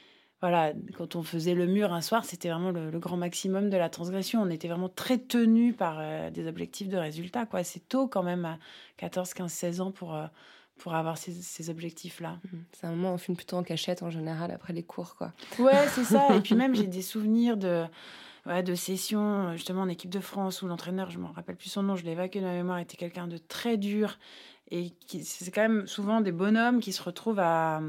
voilà, 0.40 0.72
quand 0.96 1.14
on 1.16 1.22
faisait 1.22 1.54
le 1.54 1.66
mur 1.66 1.92
un 1.92 2.00
soir, 2.00 2.24
c'était 2.24 2.48
vraiment 2.48 2.70
le, 2.70 2.90
le 2.90 2.98
grand 2.98 3.16
maximum 3.18 3.68
de 3.68 3.76
la 3.76 3.90
transgression. 3.90 4.40
On 4.40 4.48
était 4.48 4.68
vraiment 4.68 4.88
très 4.88 5.18
tenu 5.18 5.74
par 5.74 5.96
euh, 6.00 6.30
des 6.30 6.46
objectifs 6.46 6.88
de 6.88 6.96
résultats. 6.96 7.44
quoi. 7.44 7.62
C'est 7.62 7.86
tôt 7.88 8.08
quand 8.08 8.22
même, 8.22 8.46
à 8.46 8.58
14, 8.96 9.34
15, 9.34 9.52
16 9.52 9.80
ans 9.82 9.90
pour, 9.92 10.14
euh, 10.14 10.26
pour 10.78 10.94
avoir 10.94 11.18
ces, 11.18 11.32
ces 11.32 11.70
objectifs-là. 11.70 12.38
Mhm. 12.44 12.64
C'est 12.72 12.86
un 12.86 12.90
moment 12.90 13.10
où 13.10 13.14
on 13.14 13.18
filme 13.18 13.36
plutôt 13.36 13.56
en 13.56 13.62
cachette 13.62 14.02
en 14.02 14.10
général 14.10 14.50
après 14.50 14.72
les 14.72 14.82
cours, 14.82 15.16
quoi. 15.16 15.32
Ouais, 15.58 15.86
c'est 15.94 16.04
ça. 16.04 16.34
Et 16.36 16.40
puis 16.40 16.54
même, 16.56 16.74
j'ai 16.74 16.86
des 16.86 17.02
souvenirs 17.02 17.56
de, 17.56 17.84
ouais, 18.46 18.62
de 18.62 18.74
sessions, 18.74 19.52
justement, 19.52 19.82
en 19.82 19.88
équipe 19.88 20.10
de 20.10 20.20
France, 20.20 20.62
où 20.62 20.66
l'entraîneur, 20.66 21.10
je 21.10 21.18
m'en 21.18 21.32
rappelle 21.32 21.56
plus 21.56 21.68
son 21.68 21.82
nom, 21.82 21.96
je 21.96 22.04
l'ai 22.04 22.12
évacué 22.12 22.40
de 22.40 22.46
ma 22.46 22.52
mémoire, 22.52 22.78
était 22.78 22.96
quelqu'un 22.96 23.26
de 23.26 23.38
très 23.38 23.76
dur. 23.76 24.18
Et 24.70 24.92
c'est 25.22 25.50
quand 25.50 25.62
même 25.62 25.86
souvent 25.86 26.20
des 26.20 26.30
bonhommes 26.32 26.80
qui 26.80 26.92
se 26.92 27.02
retrouvent 27.02 27.38
à, 27.40 27.80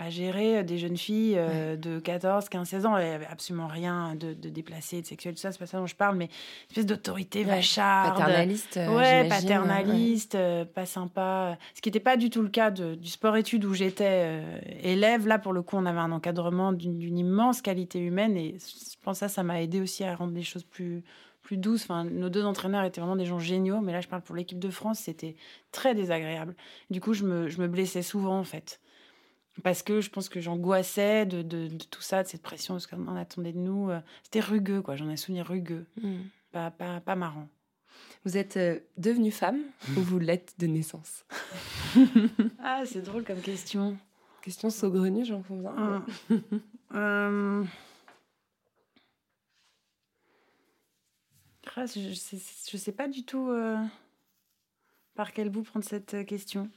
à 0.00 0.10
gérer 0.10 0.64
des 0.64 0.76
jeunes 0.76 0.96
filles 0.96 1.34
euh, 1.38 1.76
de 1.76 2.00
14, 2.00 2.48
15, 2.48 2.68
16 2.68 2.86
ans. 2.86 2.98
Il 2.98 3.04
n'y 3.04 3.10
avait 3.12 3.26
absolument 3.26 3.68
rien 3.68 4.16
de, 4.16 4.34
de 4.34 4.48
déplacé, 4.48 5.00
de 5.00 5.06
sexuel, 5.06 5.34
tout 5.34 5.40
ça, 5.40 5.52
c'est 5.52 5.60
pas 5.60 5.66
ça 5.66 5.78
dont 5.78 5.86
je 5.86 5.94
parle, 5.94 6.16
mais 6.16 6.24
une 6.24 6.30
espèce 6.70 6.86
d'autorité 6.86 7.40
Ouais, 7.44 7.44
vacharde. 7.56 8.18
Paternaliste. 8.18 8.76
euh, 8.78 8.96
Ouais, 8.96 9.28
paternaliste, 9.28 10.34
euh, 10.34 10.64
pas 10.64 10.86
sympa. 10.86 11.56
Ce 11.74 11.80
qui 11.80 11.88
n'était 11.88 12.00
pas 12.00 12.16
du 12.16 12.30
tout 12.30 12.42
le 12.42 12.48
cas 12.48 12.72
de- 12.72 12.96
du 12.96 13.08
sport-études 13.08 13.64
où 13.64 13.72
j'étais 13.74 14.42
euh, 14.42 14.58
élève. 14.82 15.28
Là, 15.28 15.38
pour 15.38 15.52
le 15.52 15.62
coup, 15.62 15.76
on 15.76 15.86
avait 15.86 16.00
un 16.00 16.10
encadrement 16.10 16.72
d'une 16.72 16.98
d'une 16.98 17.18
immense 17.18 17.62
qualité 17.62 18.00
humaine 18.00 18.36
et 18.36 18.56
je 18.58 18.96
pense 19.02 19.16
que 19.16 19.20
ça, 19.20 19.28
ça 19.28 19.44
m'a 19.44 19.62
aidé 19.62 19.80
aussi 19.80 20.02
à 20.02 20.16
rendre 20.16 20.34
les 20.34 20.42
choses 20.42 20.64
plus, 20.64 21.04
plus 21.48 21.56
douces. 21.56 21.84
Enfin, 21.84 22.04
nos 22.04 22.28
deux 22.28 22.44
entraîneurs 22.44 22.84
étaient 22.84 23.00
vraiment 23.00 23.16
des 23.16 23.24
gens 23.24 23.38
géniaux, 23.38 23.80
mais 23.80 23.92
là, 23.92 24.02
je 24.02 24.08
parle 24.08 24.20
pour 24.20 24.36
l'équipe 24.36 24.58
de 24.58 24.68
France, 24.68 24.98
c'était 24.98 25.34
très 25.72 25.94
désagréable. 25.94 26.54
Du 26.90 27.00
coup, 27.00 27.14
je 27.14 27.24
me, 27.24 27.48
je 27.48 27.58
me 27.62 27.68
blessais 27.68 28.02
souvent, 28.02 28.38
en 28.38 28.44
fait. 28.44 28.80
Parce 29.62 29.82
que 29.82 30.02
je 30.02 30.10
pense 30.10 30.28
que 30.28 30.40
j'angoissais 30.40 31.24
de, 31.24 31.40
de- 31.40 31.68
de 31.68 31.84
tout 31.84 32.02
ça, 32.02 32.22
de 32.22 32.28
cette 32.28 32.42
pression, 32.42 32.74
de 32.74 32.80
ce 32.80 32.86
qu'on 32.86 33.16
attendait 33.16 33.52
de 33.54 33.58
nous. 33.58 33.88
Euh, 33.90 33.98
C'était 34.24 34.40
rugueux, 34.40 34.82
quoi. 34.82 34.94
J'en 34.96 35.08
ai 35.08 35.14
un 35.14 35.16
souvenir 35.16 35.46
rugueux, 35.48 35.86
Mhm. 36.02 36.24
pas, 36.52 36.70
pas, 36.70 37.00
pas 37.00 37.16
marrant. 37.16 37.48
Vous 38.26 38.36
êtes 38.36 38.58
euh, 38.58 38.78
devenue 38.98 39.30
femme 39.30 39.60
ou 39.96 40.00
vous 40.02 40.18
l'êtes 40.18 40.54
de 40.58 40.66
naissance? 40.66 41.24
Ah, 42.62 42.82
c'est 42.84 43.00
drôle 43.00 43.24
comme 43.24 43.40
question. 43.40 43.96
Question 44.42 44.68
saugrenue, 44.68 45.24
j'en 45.24 45.40
conviens. 45.42 46.04
Euh, 46.94 47.64
je, 51.86 52.10
je 52.70 52.76
sais, 52.76 52.92
pas 52.92 53.08
du 53.08 53.24
tout 53.24 53.48
euh, 53.48 53.76
par 55.14 55.32
quel 55.32 55.50
bout 55.50 55.62
prendre 55.62 55.84
cette 55.84 56.14
euh, 56.14 56.24
question. 56.24 56.70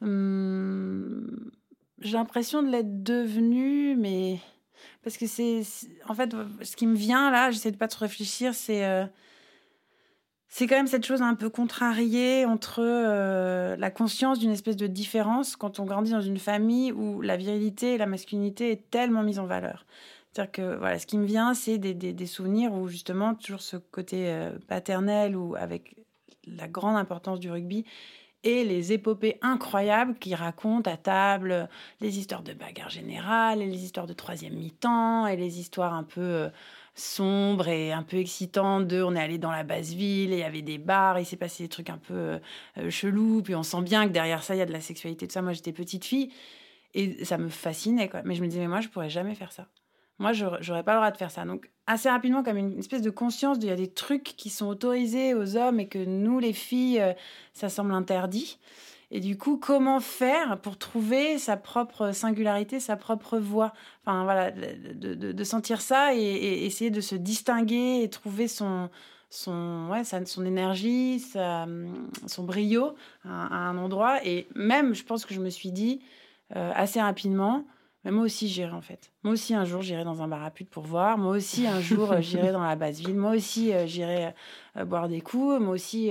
Hum, 0.00 1.50
J'ai 1.98 2.16
l'impression 2.16 2.62
de 2.62 2.68
l'être 2.68 3.02
devenue, 3.02 3.96
mais 3.96 4.38
parce 5.02 5.16
que 5.16 5.26
c'est 5.26 5.62
en 6.08 6.14
fait 6.14 6.34
ce 6.62 6.76
qui 6.76 6.86
me 6.86 6.96
vient 6.96 7.30
là, 7.30 7.50
j'essaie 7.50 7.70
de 7.70 7.76
pas 7.76 7.88
trop 7.88 8.04
réfléchir, 8.04 8.54
c'est 8.54 8.84
euh, 8.84 9.04
c'est 10.48 10.66
quand 10.66 10.76
même 10.76 10.86
cette 10.86 11.06
chose 11.06 11.22
un 11.22 11.34
peu 11.34 11.48
contrariée 11.48 12.44
entre 12.44 12.82
la 12.82 13.90
conscience 13.92 14.40
d'une 14.40 14.50
espèce 14.50 14.76
de 14.76 14.88
différence 14.88 15.54
quand 15.54 15.78
on 15.78 15.84
grandit 15.84 16.10
dans 16.10 16.20
une 16.20 16.40
famille 16.40 16.90
où 16.90 17.20
la 17.20 17.36
virilité 17.36 17.94
et 17.94 17.98
la 17.98 18.06
masculinité 18.06 18.72
est 18.72 18.90
tellement 18.90 19.22
mise 19.22 19.38
en 19.38 19.46
valeur. 19.46 19.86
C'est-à-dire 20.32 20.52
que 20.52 20.76
voilà, 20.76 20.98
ce 20.98 21.06
qui 21.06 21.18
me 21.18 21.26
vient, 21.26 21.54
c'est 21.54 21.78
des, 21.78 21.94
des, 21.94 22.26
souvenirs 22.26 22.72
où 22.72 22.88
justement 22.88 23.34
toujours 23.34 23.62
ce 23.62 23.76
côté 23.76 24.28
euh, 24.28 24.52
paternel 24.68 25.36
ou 25.36 25.56
avec 25.56 25.96
la 26.46 26.68
grande 26.68 26.96
importance 26.96 27.40
du 27.40 27.50
rugby 27.50 27.84
et 28.42 28.64
les 28.64 28.92
épopées 28.92 29.38
incroyables 29.42 30.14
qui 30.18 30.34
racontent 30.34 30.90
à 30.90 30.96
table 30.96 31.68
les 32.00 32.18
histoires 32.18 32.42
de 32.42 32.54
bagarre 32.54 32.88
générale 32.88 33.60
et 33.60 33.66
les 33.66 33.84
histoires 33.84 34.06
de 34.06 34.12
troisième 34.14 34.54
mi-temps 34.54 35.26
et 35.26 35.36
les 35.36 35.60
histoires 35.60 35.92
un 35.92 36.04
peu 36.04 36.20
euh, 36.20 36.48
sombres 36.94 37.68
et 37.68 37.92
un 37.92 38.02
peu 38.02 38.16
excitantes 38.16 38.86
de 38.86 39.02
on 39.02 39.14
est 39.14 39.20
allé 39.20 39.38
dans 39.38 39.50
la 39.50 39.62
basse 39.62 39.92
ville 39.92 40.32
et 40.32 40.36
il 40.36 40.40
y 40.40 40.44
avait 40.44 40.62
des 40.62 40.78
bars, 40.78 41.18
il 41.18 41.26
s'est 41.26 41.36
passé 41.36 41.64
des 41.64 41.68
trucs 41.68 41.90
un 41.90 41.98
peu 41.98 42.14
euh, 42.14 42.38
euh, 42.78 42.90
chelous, 42.90 43.42
puis 43.42 43.54
on 43.54 43.62
sent 43.62 43.82
bien 43.82 44.06
que 44.06 44.12
derrière 44.12 44.42
ça 44.42 44.54
il 44.54 44.58
y 44.58 44.62
a 44.62 44.66
de 44.66 44.72
la 44.72 44.80
sexualité, 44.80 45.26
tout 45.26 45.34
ça. 45.34 45.42
Moi 45.42 45.52
j'étais 45.52 45.72
petite 45.72 46.04
fille 46.04 46.32
et 46.94 47.24
ça 47.24 47.36
me 47.36 47.50
fascinait 47.50 48.08
quoi. 48.08 48.22
Mais 48.24 48.34
je 48.34 48.42
me 48.42 48.48
disais 48.48 48.60
mais 48.60 48.68
moi 48.68 48.80
je 48.80 48.88
pourrais 48.88 49.10
jamais 49.10 49.34
faire 49.34 49.52
ça. 49.52 49.66
Moi 50.20 50.32
j'aurais 50.32 50.62
j'aurais 50.62 50.84
pas 50.84 50.92
le 50.92 50.98
droit 50.98 51.10
de 51.10 51.16
faire 51.16 51.30
ça. 51.30 51.44
Donc 51.44 51.70
assez 51.86 52.08
rapidement 52.08 52.44
comme 52.44 52.56
une 52.56 52.78
espèce 52.78 53.02
de 53.02 53.10
conscience 53.10 53.58
il 53.60 53.66
y 53.66 53.72
a 53.72 53.76
des 53.76 53.90
trucs 53.90 54.22
qui 54.22 54.50
sont 54.50 54.66
autorisés 54.66 55.34
aux 55.34 55.56
hommes 55.56 55.80
et 55.80 55.88
que 55.88 55.98
nous 55.98 56.38
les 56.38 56.52
filles 56.52 57.00
euh, 57.00 57.12
ça 57.52 57.68
semble 57.68 57.92
interdit. 57.92 58.58
Et 59.12 59.18
du 59.18 59.36
coup, 59.36 59.56
comment 59.56 59.98
faire 59.98 60.60
pour 60.60 60.78
trouver 60.78 61.36
sa 61.38 61.56
propre 61.56 62.12
singularité, 62.12 62.78
sa 62.78 62.96
propre 62.96 63.38
voix? 63.38 63.72
Enfin, 64.04 64.22
voilà, 64.22 64.52
de, 64.52 65.44
sentir 65.44 65.80
ça 65.80 66.14
et, 66.14 66.64
essayer 66.64 66.90
de 66.90 67.00
se 67.00 67.16
distinguer 67.16 68.04
et 68.04 68.08
trouver 68.08 68.46
son, 68.46 68.88
son, 69.28 69.88
ouais, 69.90 70.04
son 70.04 70.44
énergie, 70.46 71.18
son 71.18 72.44
brio 72.44 72.94
à, 73.24 73.46
à 73.46 73.58
un 73.68 73.78
endroit. 73.78 74.24
Et 74.24 74.46
même, 74.54 74.94
je 74.94 75.02
pense 75.02 75.26
que 75.26 75.34
je 75.34 75.40
me 75.40 75.50
suis 75.50 75.72
dit 75.72 76.00
euh, 76.56 76.72
assez 76.74 77.00
rapidement, 77.00 77.64
mais 78.04 78.10
moi 78.10 78.24
aussi 78.24 78.48
j'irai 78.48 78.72
en 78.72 78.80
fait. 78.80 79.12
Moi 79.22 79.34
aussi 79.34 79.54
un 79.54 79.64
jour 79.64 79.82
j'irai 79.82 80.04
dans 80.04 80.22
un 80.22 80.28
bar 80.28 80.42
à 80.42 80.50
pute 80.50 80.70
pour 80.70 80.84
voir. 80.84 81.18
Moi 81.18 81.36
aussi 81.36 81.66
un 81.66 81.80
jour 81.80 82.12
euh, 82.12 82.20
j'irai 82.20 82.52
dans 82.52 82.62
la 82.62 82.76
basse 82.76 83.00
ville. 83.00 83.16
Moi 83.16 83.32
aussi 83.32 83.72
euh, 83.72 83.86
j'irai 83.86 84.34
euh, 84.76 84.84
boire 84.84 85.08
des 85.08 85.20
coups. 85.20 85.60
Moi 85.60 85.74
aussi, 85.74 86.10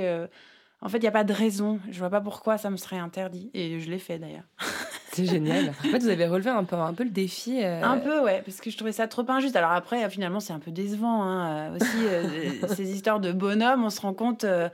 en 0.82 0.90
fait, 0.90 0.98
il 0.98 1.02
n'y 1.02 1.08
a 1.08 1.12
pas 1.12 1.24
de 1.24 1.34
raison. 1.34 1.80
Je 1.90 2.00
vois 2.00 2.10
pas 2.10 2.22
pourquoi 2.22 2.58
ça 2.58 2.70
me 2.70 2.78
serait 2.78 3.00
interdit. 3.00 3.50
Et 3.54 3.80
je 3.80 3.90
l'ai 3.90 4.00
fait 4.00 4.20
d'ailleurs. 4.20 4.48
C'est 5.12 5.26
génial. 5.26 5.74
En 5.86 5.90
fait, 5.90 6.00
vous 6.00 6.10
avez 6.10 6.26
relevé 6.28 6.50
un 6.50 6.64
peu, 6.64 6.76
un 6.76 6.94
peu 6.94 7.04
le 7.04 7.10
défi. 7.10 7.64
euh, 7.64 7.82
Un 7.84 7.98
peu, 7.98 8.22
ouais, 8.22 8.42
parce 8.46 8.62
que 8.62 8.70
je 8.70 8.78
trouvais 8.78 8.92
ça 8.92 9.08
trop 9.08 9.24
injuste. 9.30 9.56
Alors 9.56 9.72
après, 9.72 10.08
finalement, 10.10 10.40
c'est 10.40 10.54
un 10.54 10.60
peu 10.60 10.72
décevant. 10.72 11.24
hein. 11.24 11.72
Euh, 11.72 11.76
Aussi, 11.76 12.06
euh, 12.08 12.68
ces 12.76 12.92
histoires 12.92 13.20
de 13.20 13.32
bonhomme, 13.32 13.84
on 13.84 13.90
se 13.90 14.02
rend 14.02 14.14
compte. 14.14 14.44
euh, 14.44 14.70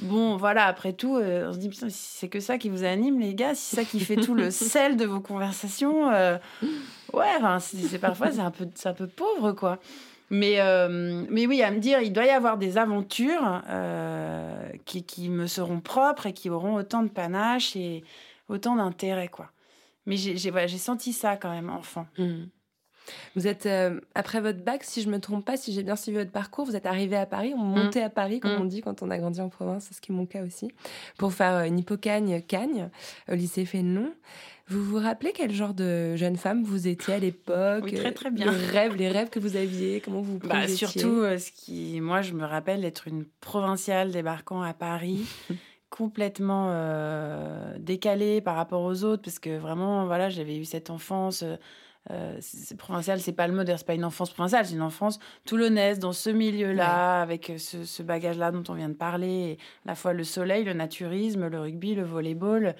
bon, 0.00 0.36
voilà, 0.36 0.66
après 0.66 0.92
tout, 0.92 1.16
on 1.16 1.52
se 1.52 1.58
dit, 1.58 1.68
putain, 1.68 1.88
si 1.88 1.96
c'est 2.18 2.28
que 2.28 2.40
ça 2.40 2.58
qui 2.58 2.68
vous 2.68 2.84
anime, 2.84 3.20
les 3.20 3.34
gars, 3.34 3.54
si 3.54 3.62
c'est 3.74 3.76
ça 3.76 3.84
qui 3.84 4.00
fait 4.00 4.16
tout 4.16 4.34
le 4.34 4.50
sel 4.50 4.96
de 4.96 5.04
vos 5.06 5.20
conversations, 5.20 6.08
ouais, 6.08 6.38
enfin, 7.38 7.58
c'est 7.60 7.78
c'est- 7.78 7.98
parfois, 7.98 8.30
c'est 8.30 8.40
un, 8.40 8.50
peu- 8.50 8.68
c'est 8.74 8.88
un 8.88 8.94
peu 8.94 9.06
pauvre, 9.06 9.52
quoi. 9.52 9.78
Mais, 10.30 10.60
euh, 10.60 11.24
mais 11.28 11.46
oui, 11.46 11.62
à 11.62 11.70
me 11.70 11.78
dire, 11.78 12.00
il 12.00 12.12
doit 12.12 12.24
y 12.24 12.30
avoir 12.30 12.56
des 12.56 12.78
aventures 12.78 13.60
euh, 13.68 14.68
qui, 14.86 15.02
qui 15.04 15.28
me 15.28 15.46
seront 15.46 15.80
propres 15.80 16.26
et 16.26 16.32
qui 16.32 16.48
auront 16.48 16.74
autant 16.76 17.02
de 17.02 17.08
panache 17.10 17.76
et 17.76 18.02
autant 18.48 18.76
d'intérêt, 18.76 19.28
quoi. 19.28 19.50
Mais 20.06 20.16
j'ai 20.16 20.50
voilà, 20.50 20.68
senti 20.68 21.12
ça 21.12 21.36
quand 21.36 21.50
même, 21.50 21.70
enfant. 21.70 22.06
Hmm. 22.18 22.44
Vous 23.34 23.48
êtes, 23.48 23.66
euh, 23.66 24.00
après 24.14 24.40
votre 24.40 24.62
bac, 24.62 24.84
si 24.84 25.02
je 25.02 25.10
me 25.10 25.18
trompe 25.18 25.44
pas, 25.44 25.56
si 25.56 25.72
j'ai 25.72 25.82
bien 25.82 25.96
suivi 25.96 26.18
votre 26.18 26.30
parcours, 26.30 26.64
vous 26.64 26.76
êtes 26.76 26.86
arrivé 26.86 27.16
à 27.16 27.26
Paris, 27.26 27.52
on 27.56 27.62
montait 27.64 28.02
à 28.02 28.10
Paris, 28.10 28.38
comme 28.38 28.52
Mm. 28.56 28.60
on 28.60 28.64
dit 28.64 28.80
quand 28.80 29.02
on 29.02 29.10
a 29.10 29.18
grandi 29.18 29.40
en 29.40 29.48
province, 29.48 29.86
c'est 29.88 29.94
ce 29.94 30.00
qui 30.00 30.12
est 30.12 30.14
mon 30.14 30.24
cas 30.24 30.44
aussi, 30.44 30.70
pour 31.18 31.32
faire 31.32 31.54
euh, 31.56 31.64
une 31.64 31.80
hippocagne-cagne 31.80 32.90
au 33.28 33.34
lycée 33.34 33.64
Fénelon. 33.64 34.12
Vous 34.68 34.84
vous 34.84 34.98
rappelez 34.98 35.32
quel 35.34 35.52
genre 35.52 35.74
de 35.74 36.14
jeune 36.14 36.36
femme 36.36 36.62
vous 36.62 36.86
étiez 36.86 37.14
à 37.14 37.18
l'époque 37.18 37.82
Oui, 37.84 37.92
très, 37.94 38.12
très 38.12 38.30
bien. 38.30 38.50
Les 38.52 38.66
rêves, 38.66 38.94
les 38.94 39.08
rêves 39.08 39.28
que 39.30 39.40
vous 39.40 39.56
aviez, 39.56 40.00
comment 40.00 40.20
vous 40.20 40.38
vous 40.38 40.48
Bah, 40.48 40.68
surtout, 40.68 41.08
euh, 41.22 41.38
ce 41.38 41.50
qui, 41.50 42.00
moi, 42.00 42.22
je 42.22 42.32
me 42.34 42.44
rappelle 42.44 42.82
d'être 42.82 43.08
une 43.08 43.24
provinciale 43.40 44.12
débarquant 44.12 44.62
à 44.62 44.74
Paris, 44.74 45.26
complètement 45.96 46.68
euh, 46.70 47.76
décalée 47.78 48.40
par 48.40 48.56
rapport 48.56 48.82
aux 48.82 49.04
autres, 49.04 49.22
parce 49.22 49.38
que 49.38 49.58
vraiment, 49.58 50.06
voilà, 50.06 50.30
j'avais 50.30 50.56
eu 50.56 50.64
cette 50.64 50.88
enfance. 50.90 51.42
euh, 51.42 51.56
euh, 52.10 52.40
provinciale, 52.78 53.20
c'est 53.20 53.32
pas 53.32 53.46
le 53.46 53.52
mot, 53.54 53.62
d'ailleurs, 53.62 53.78
c'est 53.78 53.86
pas 53.86 53.94
une 53.94 54.04
enfance 54.04 54.30
provinciale, 54.30 54.66
c'est 54.66 54.74
une 54.74 54.82
enfance 54.82 55.20
toulonnaise 55.44 56.00
dans 56.00 56.12
ce 56.12 56.30
milieu-là, 56.30 57.22
avec 57.22 57.48
euh, 57.50 57.58
ce, 57.58 57.84
ce 57.84 58.02
bagage-là 58.02 58.50
dont 58.50 58.64
on 58.68 58.74
vient 58.74 58.88
de 58.88 58.94
parler, 58.94 59.58
à 59.84 59.90
la 59.90 59.94
fois 59.94 60.12
le 60.12 60.24
soleil, 60.24 60.64
le 60.64 60.72
naturisme, 60.72 61.46
le 61.46 61.60
rugby, 61.60 61.94
le 61.94 62.02
volleyball, 62.02 62.74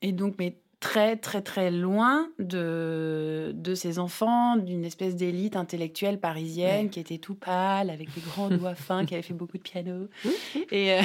et 0.00 0.12
donc, 0.12 0.36
mais 0.38 0.56
très, 0.82 1.16
très, 1.16 1.42
très 1.42 1.70
loin 1.70 2.28
de, 2.40 3.52
de 3.54 3.74
ces 3.76 4.00
enfants, 4.00 4.56
d'une 4.56 4.84
espèce 4.84 5.14
d'élite 5.14 5.54
intellectuelle 5.54 6.18
parisienne 6.18 6.84
Ouais. 6.86 6.88
qui 6.90 6.98
était 7.00 7.18
tout 7.18 7.36
pâle, 7.36 7.88
avec 7.88 8.12
des 8.14 8.20
grands 8.20 8.48
doigts 8.50 8.74
fins, 8.74 9.04
qui 9.06 9.14
avait 9.14 9.22
fait 9.22 9.32
beaucoup 9.32 9.56
de 9.58 9.62
piano, 9.62 10.08
et, 10.72 10.92
euh, 10.94 11.00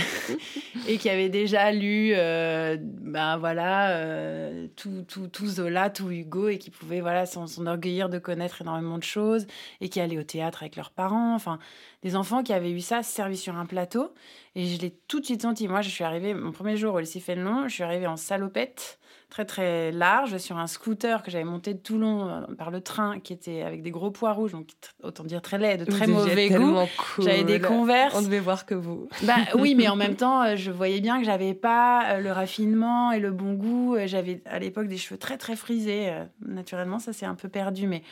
et 0.88 0.98
qui 0.98 1.10
avait 1.10 1.30
déjà 1.30 1.72
lu, 1.72 2.12
euh, 2.16 2.76
ben 2.82 3.38
voilà, 3.38 3.92
euh, 3.98 4.68
tout, 4.76 5.04
tout, 5.08 5.28
tout 5.28 5.46
Zola, 5.48 5.90
tout 5.92 6.10
Hugo, 6.10 6.48
et 6.50 6.58
qui 6.58 6.72
pouvait, 6.72 7.00
voilà, 7.02 7.26
s'en- 7.28 7.46
s'enorgueillir 7.48 8.10
de 8.10 8.18
connaître 8.18 8.62
énormément 8.64 8.98
de 8.98 9.04
choses, 9.04 9.46
et 9.80 9.90
qui 9.90 10.00
allaient 10.02 10.18
au 10.18 10.24
théâtre 10.24 10.64
avec 10.64 10.76
leurs 10.76 10.92
parents, 10.92 11.36
enfin, 11.36 11.60
des 12.04 12.16
enfants 12.16 12.42
qui 12.42 12.52
avaient 12.54 12.72
eu 12.72 12.82
ça 12.82 13.04
servi 13.04 13.38
sur 13.38 13.56
un 13.56 13.66
plateau, 13.68 14.12
et 14.56 14.66
je 14.66 14.82
l'ai 14.82 14.92
tout 15.08 15.20
de 15.20 15.26
suite 15.26 15.44
senti. 15.44 15.68
Moi, 15.68 15.82
je 15.82 15.90
suis 15.90 16.04
arrivée, 16.04 16.34
mon 16.34 16.52
premier 16.52 16.78
jour 16.78 16.96
au 16.96 17.00
lycée 17.00 17.20
Fénelon, 17.20 17.68
je 17.68 17.74
suis 17.76 17.84
arrivée 17.84 18.08
en 18.08 18.18
salopette, 18.18 18.98
très 19.30 19.46
très 19.46 19.92
large, 19.92 20.38
sur 20.38 20.58
un 20.58 20.68
scooter 20.68 21.22
que 21.22 21.32
j'avais 21.32 21.44
monté 21.44 21.74
de 21.74 21.80
Toulon 21.80 22.28
euh, 22.28 22.56
par 22.58 22.72
le 22.72 22.82
train, 22.82 23.20
qui 23.20 23.34
était 23.34 23.62
avec 23.62 23.82
des 23.82 23.92
gros 23.92 24.10
pois 24.10 24.32
rouges, 24.32 24.54
donc 24.54 24.70
autant 25.04 25.24
dire 25.24 25.42
très 25.42 25.58
laid, 25.58 25.78
de 25.78 25.86
très 25.86 26.08
mauvais 26.08 26.50
goût. 26.50 26.76
cool. 26.98 27.26
J'avais 27.26 27.44
des 27.44 27.60
converses. 27.60 28.16
On 28.16 28.22
devait 28.22 28.40
voir 28.40 28.66
que 28.66 28.76
vous. 28.76 29.10
Bah 29.24 29.36
oui, 29.56 29.76
mais 29.76 29.88
en 29.88 29.96
même 29.96 30.16
temps, 30.16 30.44
euh, 30.44 30.56
je 30.56 30.72
voyais 30.72 31.02
bien 31.02 31.20
que 31.20 31.26
j'avais 31.26 31.54
pas 31.54 32.14
euh, 32.14 32.20
le 32.20 32.32
raffinement 32.32 33.12
et 33.12 33.20
le 33.20 33.32
bon 33.32 33.54
goût. 33.54 33.98
J'avais 34.06 34.42
à 34.46 34.60
l'époque 34.60 34.88
des 34.88 34.98
cheveux 34.98 35.18
très 35.18 35.38
très 35.38 35.56
frisés. 35.56 36.12
Naturellement, 36.46 37.00
ça 37.00 37.14
s'est 37.14 37.26
un 37.26 37.36
peu 37.36 37.50
perdu, 37.50 37.88
mais 37.88 38.04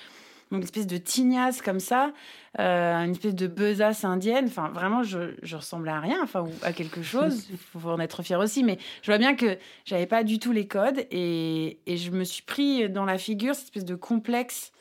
une 0.51 0.63
espèce 0.63 0.88
de 0.88 0.97
tignasse 0.97 1.62
comme 1.62 1.79
ça, 1.79 2.13
euh, 2.60 2.93
une 3.03 3.12
espèce 3.12 3.36
de 3.36 3.47
besace 3.47 4.03
indienne. 4.03 4.45
Enfin, 4.47 4.69
vraiment, 4.69 5.03
je, 5.03 5.36
je 5.41 5.55
ressemblais 5.55 5.91
à 5.91 5.99
rien, 5.99 6.19
enfin, 6.23 6.41
ou 6.41 6.51
à 6.62 6.73
quelque 6.73 7.01
chose. 7.01 7.47
Il 7.51 7.58
faut 7.58 7.89
en 7.89 7.99
être 7.99 8.23
fier 8.23 8.39
aussi, 8.39 8.63
mais 8.63 8.77
je 9.01 9.12
vois 9.12 9.17
bien 9.17 9.36
que 9.36 9.58
j'avais 9.86 10.08
pas 10.08 10.23
du 10.23 10.39
tout 10.39 10.51
les 10.51 10.67
codes 10.67 11.05
et, 11.12 11.79
et 11.86 11.97
je 11.97 12.12
me 12.12 12.23
suis 12.23 12.43
pris 12.43 12.89
dans 12.89 13.05
la 13.05 13.17
figure 13.17 13.55
cette 13.55 13.65
espèce 13.65 13.86
de 13.86 13.95
complexe 13.95 14.71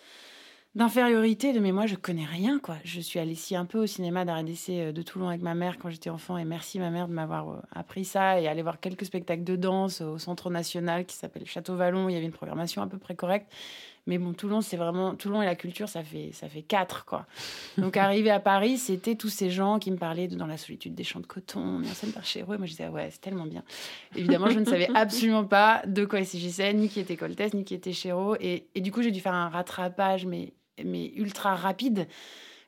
d'infériorité 0.74 1.52
de 1.52 1.60
mais 1.60 1.70
moi 1.70 1.86
je 1.86 1.94
connais 1.94 2.24
rien 2.24 2.58
quoi 2.58 2.76
je 2.84 3.00
suis 3.00 3.20
allée 3.20 3.32
ici 3.32 3.54
un 3.54 3.64
peu 3.64 3.78
au 3.78 3.86
cinéma 3.86 4.24
d'arrêt 4.24 4.42
d'essai 4.42 4.80
euh, 4.80 4.92
de 4.92 5.02
Toulon 5.02 5.28
avec 5.28 5.40
ma 5.40 5.54
mère 5.54 5.78
quand 5.78 5.88
j'étais 5.88 6.10
enfant 6.10 6.36
et 6.36 6.44
merci 6.44 6.80
ma 6.80 6.90
mère 6.90 7.06
de 7.06 7.12
m'avoir 7.12 7.48
euh, 7.48 7.60
appris 7.72 8.04
ça 8.04 8.40
et 8.40 8.48
aller 8.48 8.62
voir 8.62 8.80
quelques 8.80 9.04
spectacles 9.04 9.44
de 9.44 9.54
danse 9.54 10.00
au 10.00 10.18
centre 10.18 10.50
national 10.50 11.06
qui 11.06 11.14
s'appelle 11.14 11.46
Château 11.46 11.76
Vallon 11.76 12.08
il 12.08 12.14
y 12.14 12.16
avait 12.16 12.26
une 12.26 12.32
programmation 12.32 12.82
à 12.82 12.88
peu 12.88 12.98
près 12.98 13.14
correcte 13.14 13.52
mais 14.06 14.18
bon 14.18 14.32
Toulon 14.32 14.60
c'est 14.60 14.76
vraiment 14.76 15.14
Toulon 15.14 15.42
et 15.42 15.46
la 15.46 15.54
culture 15.54 15.88
ça 15.88 16.02
fait 16.02 16.30
ça 16.32 16.48
fait 16.48 16.62
quatre 16.62 17.04
quoi. 17.04 17.26
Donc 17.78 17.96
arrivé 17.96 18.30
à 18.30 18.40
Paris 18.40 18.78
c'était 18.78 19.14
tous 19.14 19.28
ces 19.28 19.50
gens 19.50 19.78
qui 19.78 19.90
me 19.90 19.96
parlaient 19.96 20.28
de 20.28 20.36
dans 20.36 20.46
la 20.46 20.56
solitude 20.56 20.94
des 20.94 21.04
champs 21.04 21.20
de 21.20 21.26
coton 21.26 21.78
mis 21.78 21.90
en 21.90 21.94
scène 21.94 22.12
par 22.12 22.24
Chéreau 22.24 22.54
et 22.54 22.58
moi 22.58 22.66
je 22.66 22.72
disais 22.72 22.84
ah 22.84 22.90
ouais 22.90 23.08
c'est 23.10 23.20
tellement 23.20 23.46
bien. 23.46 23.62
Évidemment 24.16 24.48
je 24.50 24.58
ne 24.58 24.64
savais 24.64 24.88
absolument 24.94 25.44
pas 25.44 25.82
de 25.86 26.04
quoi 26.04 26.20
il 26.20 26.26
s'agissait 26.26 26.72
ni 26.74 26.88
qui 26.88 27.00
était 27.00 27.16
Coltès 27.16 27.54
ni 27.54 27.64
qui 27.64 27.74
était 27.74 27.92
Chéreau. 27.92 28.36
Et, 28.40 28.66
et 28.74 28.80
du 28.80 28.92
coup 28.92 29.02
j'ai 29.02 29.10
dû 29.10 29.20
faire 29.20 29.34
un 29.34 29.48
rattrapage 29.48 30.26
mais 30.26 30.52
mais 30.84 31.12
ultra 31.14 31.54
rapide 31.54 32.08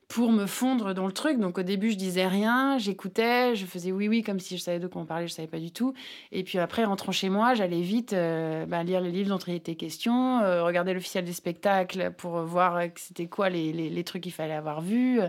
pour 0.08 0.30
me 0.30 0.46
fondre 0.46 0.94
dans 0.94 1.06
le 1.06 1.12
truc. 1.12 1.38
Donc 1.38 1.58
au 1.58 1.62
début, 1.62 1.90
je 1.90 1.96
disais 1.96 2.26
rien, 2.28 2.78
j'écoutais, 2.78 3.56
je 3.56 3.66
faisais 3.66 3.90
oui 3.90 4.06
oui 4.08 4.22
comme 4.22 4.38
si 4.38 4.56
je 4.56 4.62
savais 4.62 4.78
de 4.78 4.86
quoi 4.86 5.02
on 5.02 5.04
parlait, 5.06 5.26
je 5.26 5.32
savais 5.32 5.48
pas 5.48 5.58
du 5.58 5.72
tout. 5.72 5.94
Et 6.30 6.44
puis 6.44 6.58
après, 6.58 6.84
rentrant 6.84 7.10
chez 7.12 7.28
moi, 7.28 7.54
j'allais 7.54 7.80
vite 7.80 8.12
euh, 8.12 8.66
bah, 8.66 8.84
lire 8.84 9.00
les 9.00 9.10
livres 9.10 9.30
dont 9.30 9.38
il 9.38 9.54
était 9.54 9.74
question, 9.74 10.40
euh, 10.40 10.62
regarder 10.62 10.94
l'officiel 10.94 11.24
des 11.24 11.32
spectacles 11.32 12.12
pour 12.12 12.40
voir 12.42 12.76
euh, 12.76 12.86
que 12.86 13.00
c'était 13.00 13.26
quoi 13.26 13.48
les, 13.48 13.72
les, 13.72 13.90
les 13.90 14.04
trucs 14.04 14.22
qu'il 14.22 14.32
fallait 14.32 14.54
avoir 14.54 14.80
vus. 14.80 15.20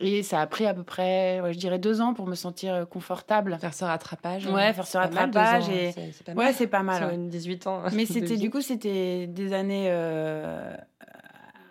Et 0.00 0.24
ça 0.24 0.40
a 0.40 0.46
pris 0.48 0.66
à 0.66 0.74
peu 0.74 0.82
près, 0.82 1.40
ouais, 1.40 1.52
je 1.52 1.58
dirais, 1.58 1.78
deux 1.78 2.00
ans 2.00 2.14
pour 2.14 2.26
me 2.26 2.34
sentir 2.34 2.88
confortable. 2.90 3.56
Faire 3.60 3.72
ce 3.74 3.84
rattrapage. 3.84 4.44
Ouais, 4.48 4.64
hein. 4.64 4.72
faire 4.72 4.88
ce 4.88 4.98
mal, 4.98 5.06
rattrapage 5.14 5.68
et- 5.68 5.90
hein. 5.90 5.92
Pas 6.26 6.32
Ouais, 6.32 6.44
mal. 6.46 6.54
c'est 6.54 6.66
pas 6.66 6.82
mal. 6.82 6.98
Sur 6.98 7.06
ouais. 7.06 7.14
une 7.14 7.28
18 7.28 7.66
ans. 7.68 7.82
Mais 7.92 8.04
c'était 8.06 8.36
du 8.36 8.50
coup 8.50 8.60
c'était 8.60 9.28
des 9.28 9.52
années 9.52 9.86
euh, 9.88 10.74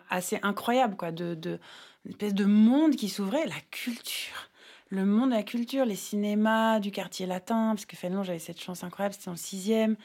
assez 0.09 0.39
incroyables 0.41 0.95
quoi, 0.95 1.11
de, 1.11 1.35
de 1.35 1.59
une 2.05 2.11
espèce 2.11 2.33
de 2.33 2.45
monde 2.45 2.95
qui 2.95 3.09
s'ouvrait, 3.09 3.45
la 3.45 3.59
culture, 3.71 4.49
le 4.89 5.05
monde 5.05 5.31
de 5.31 5.35
la 5.35 5.43
culture, 5.43 5.85
les 5.85 5.95
cinémas 5.95 6.79
du 6.79 6.91
quartier 6.91 7.25
latin, 7.25 7.69
parce 7.69 7.85
que 7.85 7.95
Fénelon 7.95 8.23
j'avais 8.23 8.39
cette 8.39 8.61
chance 8.61 8.83
incroyable, 8.83 9.15
c'était 9.15 9.29
en 9.29 9.35
sixième. 9.35 9.95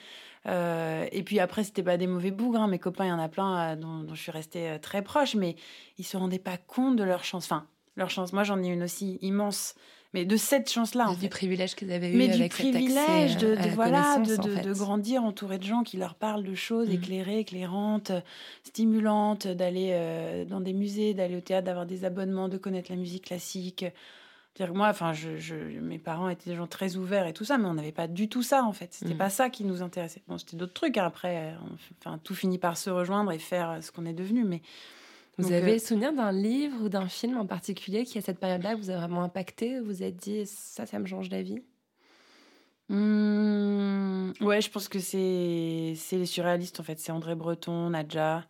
Euh, 0.46 1.06
et 1.12 1.22
puis 1.22 1.40
après 1.40 1.64
c'était 1.64 1.82
pas 1.82 1.96
des 1.96 2.06
mauvais 2.06 2.30
bougres, 2.30 2.60
hein. 2.60 2.68
mes 2.68 2.78
copains 2.78 3.06
il 3.06 3.08
y 3.08 3.12
en 3.12 3.18
a 3.18 3.28
plein 3.28 3.72
euh, 3.72 3.76
dont, 3.76 3.98
dont 4.00 4.14
je 4.14 4.22
suis 4.22 4.30
restée 4.30 4.70
euh, 4.70 4.78
très 4.78 5.02
proche, 5.02 5.34
mais 5.34 5.56
ils 5.98 6.04
se 6.04 6.16
rendaient 6.16 6.38
pas 6.38 6.56
compte 6.56 6.96
de 6.96 7.04
leur 7.04 7.24
chance. 7.24 7.44
Enfin 7.46 7.66
leur 7.96 8.10
chance. 8.10 8.32
Moi 8.32 8.44
j'en 8.44 8.62
ai 8.62 8.68
une 8.68 8.84
aussi 8.84 9.18
immense. 9.20 9.74
Mais 10.14 10.24
de 10.24 10.36
cette 10.38 10.70
chance-là, 10.70 11.08
en 11.10 11.12
Du 11.14 11.20
fait. 11.20 11.28
privilège 11.28 11.74
que 11.74 11.84
vous 11.84 11.90
avez 11.90 12.10
eu 12.10 12.16
Mais 12.16 12.28
du 12.28 12.34
avec 12.34 12.52
cet 12.54 12.66
accès 12.66 12.78
privilège 12.78 13.36
de, 13.36 13.52
à 13.52 13.56
de- 13.56 13.68
la 13.68 13.74
voilà, 13.74 14.18
de, 14.18 14.36
en 14.38 14.42
fait. 14.42 14.62
de 14.62 14.72
grandir 14.72 15.22
entouré 15.22 15.58
de 15.58 15.64
gens 15.64 15.82
qui 15.82 15.98
leur 15.98 16.14
parlent 16.14 16.44
de 16.44 16.54
choses 16.54 16.88
Mhm. 16.88 16.94
éclairées, 16.94 17.38
éclairantes, 17.40 18.10
euh, 18.10 18.20
stimulantes, 18.64 19.46
d'aller 19.46 19.90
euh, 19.92 20.44
dans 20.44 20.60
des 20.60 20.72
musées, 20.72 21.12
d'aller 21.14 21.36
au 21.36 21.40
théâtre, 21.40 21.66
d'avoir 21.66 21.84
des 21.86 22.04
abonnements, 22.04 22.48
de 22.48 22.56
connaître 22.56 22.90
la 22.90 22.96
musique 22.96 23.26
classique. 23.26 23.84
Que 24.54 24.64
moi, 24.72 24.88
enfin, 24.88 25.12
je, 25.12 25.36
je- 25.36 25.54
mes 25.54 25.98
parents 25.98 26.28
étaient 26.28 26.50
des 26.50 26.56
gens 26.56 26.66
très 26.66 26.96
ouverts 26.96 27.26
et 27.28 27.32
tout 27.32 27.44
ça, 27.44 27.58
mais 27.58 27.66
on 27.66 27.74
n'avait 27.74 27.92
pas 27.92 28.08
du 28.08 28.28
tout 28.28 28.42
ça 28.42 28.64
en 28.64 28.72
fait. 28.72 28.88
C'était 28.92 29.12
Mhm. 29.12 29.18
pas 29.18 29.30
ça 29.30 29.50
qui 29.50 29.62
nous 29.64 29.82
intéressait. 29.82 30.22
Bon, 30.26 30.36
c'était 30.38 30.56
d'autres 30.56 30.72
trucs. 30.74 30.96
hein, 30.96 31.04
Après, 31.06 31.54
on- 31.62 31.74
enfin, 32.00 32.18
tout 32.24 32.34
finit 32.34 32.58
par 32.58 32.76
se 32.76 32.90
rejoindre 32.90 33.30
et 33.30 33.38
faire 33.38 33.70
euh, 33.70 33.80
ce 33.82 33.92
qu'on 33.92 34.04
est 34.06 34.14
devenu. 34.14 34.42
Mais 34.44 34.62
Vous 35.38 35.44
Donc, 35.44 35.52
avez 35.52 35.74
euh, 35.74 35.78
souvenir 35.78 36.12
d'un 36.12 36.32
livre 36.32 36.82
ou 36.82 36.88
d'un 36.88 37.08
film 37.08 37.36
en 37.38 37.46
particulier 37.46 38.04
qui, 38.04 38.18
à 38.18 38.20
cette 38.22 38.38
période-là, 38.40 38.74
vous 38.76 38.90
a 38.90 38.96
vraiment 38.96 39.22
impacté 39.22 39.80
Vous 39.80 40.02
êtes 40.02 40.16
dit, 40.16 40.44
ça, 40.46 40.84
ça 40.86 40.98
me 40.98 41.06
change 41.06 41.30
la 41.30 41.42
vie? 41.42 41.62
Mmh, 42.88 44.32
ouais, 44.40 44.60
je 44.62 44.70
pense 44.70 44.88
que 44.88 44.98
c'est 44.98 45.92
c'est 45.96 46.16
les 46.16 46.24
surréalistes 46.26 46.80
en 46.80 46.82
fait. 46.82 46.98
C'est 46.98 47.12
André 47.12 47.34
Breton, 47.34 47.90
Nadja, 47.90 48.46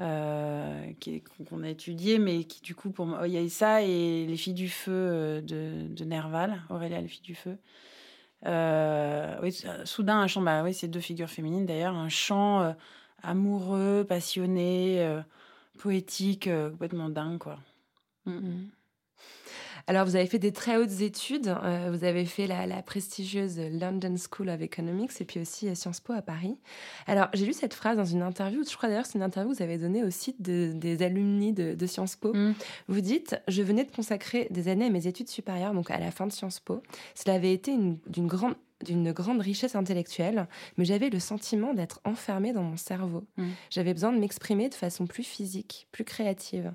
euh, 0.00 0.92
qu'on 1.50 1.62
a 1.62 1.68
étudié, 1.70 2.18
mais 2.18 2.44
qui 2.44 2.62
du 2.62 2.74
coup 2.74 2.90
pour 2.90 3.06
moi, 3.06 3.28
il 3.28 3.34
y 3.34 3.38
a 3.38 3.48
ça 3.50 3.82
et 3.82 4.26
les 4.26 4.36
filles 4.36 4.54
du 4.54 4.68
feu 4.70 4.92
euh, 4.92 5.40
de, 5.42 5.88
de 5.94 6.04
Nerval, 6.04 6.62
Aurélia, 6.70 7.00
les 7.02 7.08
filles 7.08 7.22
du 7.22 7.34
feu. 7.34 7.58
Euh, 8.46 9.36
oui, 9.42 9.56
soudain 9.84 10.20
un 10.20 10.26
chant, 10.28 10.42
bah 10.42 10.62
oui, 10.64 10.74
c'est 10.74 10.88
deux 10.88 11.00
figures 11.00 11.30
féminines 11.30 11.66
d'ailleurs, 11.66 11.94
un 11.96 12.08
chant 12.08 12.62
euh, 12.62 12.72
amoureux, 13.22 14.04
passionné, 14.08 15.22
poétique, 15.76 16.46
euh, 16.48 16.70
complètement 16.70 17.08
dingue 17.08 17.38
quoi. 17.38 17.58
Mhm. 18.26 18.68
Alors, 19.88 20.04
vous 20.04 20.16
avez 20.16 20.26
fait 20.26 20.40
des 20.40 20.50
très 20.52 20.76
hautes 20.78 21.00
études. 21.00 21.46
Euh, 21.46 21.90
vous 21.92 22.02
avez 22.02 22.24
fait 22.24 22.48
la, 22.48 22.66
la 22.66 22.82
prestigieuse 22.82 23.60
London 23.60 24.16
School 24.16 24.48
of 24.48 24.60
Economics 24.60 25.12
et 25.20 25.24
puis 25.24 25.38
aussi 25.38 25.68
euh, 25.68 25.76
Sciences 25.76 26.00
Po 26.00 26.12
à 26.12 26.22
Paris. 26.22 26.58
Alors, 27.06 27.28
j'ai 27.34 27.46
lu 27.46 27.52
cette 27.52 27.72
phrase 27.72 27.96
dans 27.96 28.04
une 28.04 28.22
interview. 28.22 28.64
Je 28.68 28.76
crois 28.76 28.88
d'ailleurs 28.88 29.04
que 29.04 29.10
c'est 29.10 29.18
une 29.18 29.22
interview 29.22 29.52
que 29.52 29.56
vous 29.58 29.62
avez 29.62 29.78
donnée 29.78 30.02
au 30.02 30.10
site 30.10 30.42
de- 30.42 30.72
des 30.74 31.04
alumni 31.04 31.52
de, 31.52 31.74
de 31.74 31.86
Sciences 31.86 32.16
Po. 32.16 32.34
Mm. 32.34 32.54
Vous 32.88 33.00
dites 33.00 33.40
Je 33.46 33.62
venais 33.62 33.84
de 33.84 33.92
consacrer 33.92 34.48
des 34.50 34.66
années 34.66 34.86
à 34.86 34.90
mes 34.90 35.06
études 35.06 35.28
supérieures, 35.28 35.72
donc 35.72 35.88
à 35.92 36.00
la 36.00 36.10
fin 36.10 36.26
de 36.26 36.32
Sciences 36.32 36.58
Po. 36.58 36.82
Cela 37.14 37.36
avait 37.36 37.52
été 37.52 37.70
une- 37.70 37.98
d'une 38.08 38.26
grande 38.26 38.56
d'une 38.84 39.12
grande 39.12 39.40
richesse 39.40 39.74
intellectuelle, 39.74 40.46
mais 40.76 40.84
j'avais 40.84 41.08
le 41.08 41.18
sentiment 41.18 41.72
d'être 41.72 42.00
enfermée 42.04 42.52
dans 42.52 42.62
mon 42.62 42.76
cerveau. 42.76 43.24
Mm. 43.38 43.48
J'avais 43.70 43.94
besoin 43.94 44.12
de 44.12 44.18
m'exprimer 44.18 44.68
de 44.68 44.74
façon 44.74 45.06
plus 45.06 45.22
physique, 45.22 45.88
plus 45.92 46.04
créative. 46.04 46.74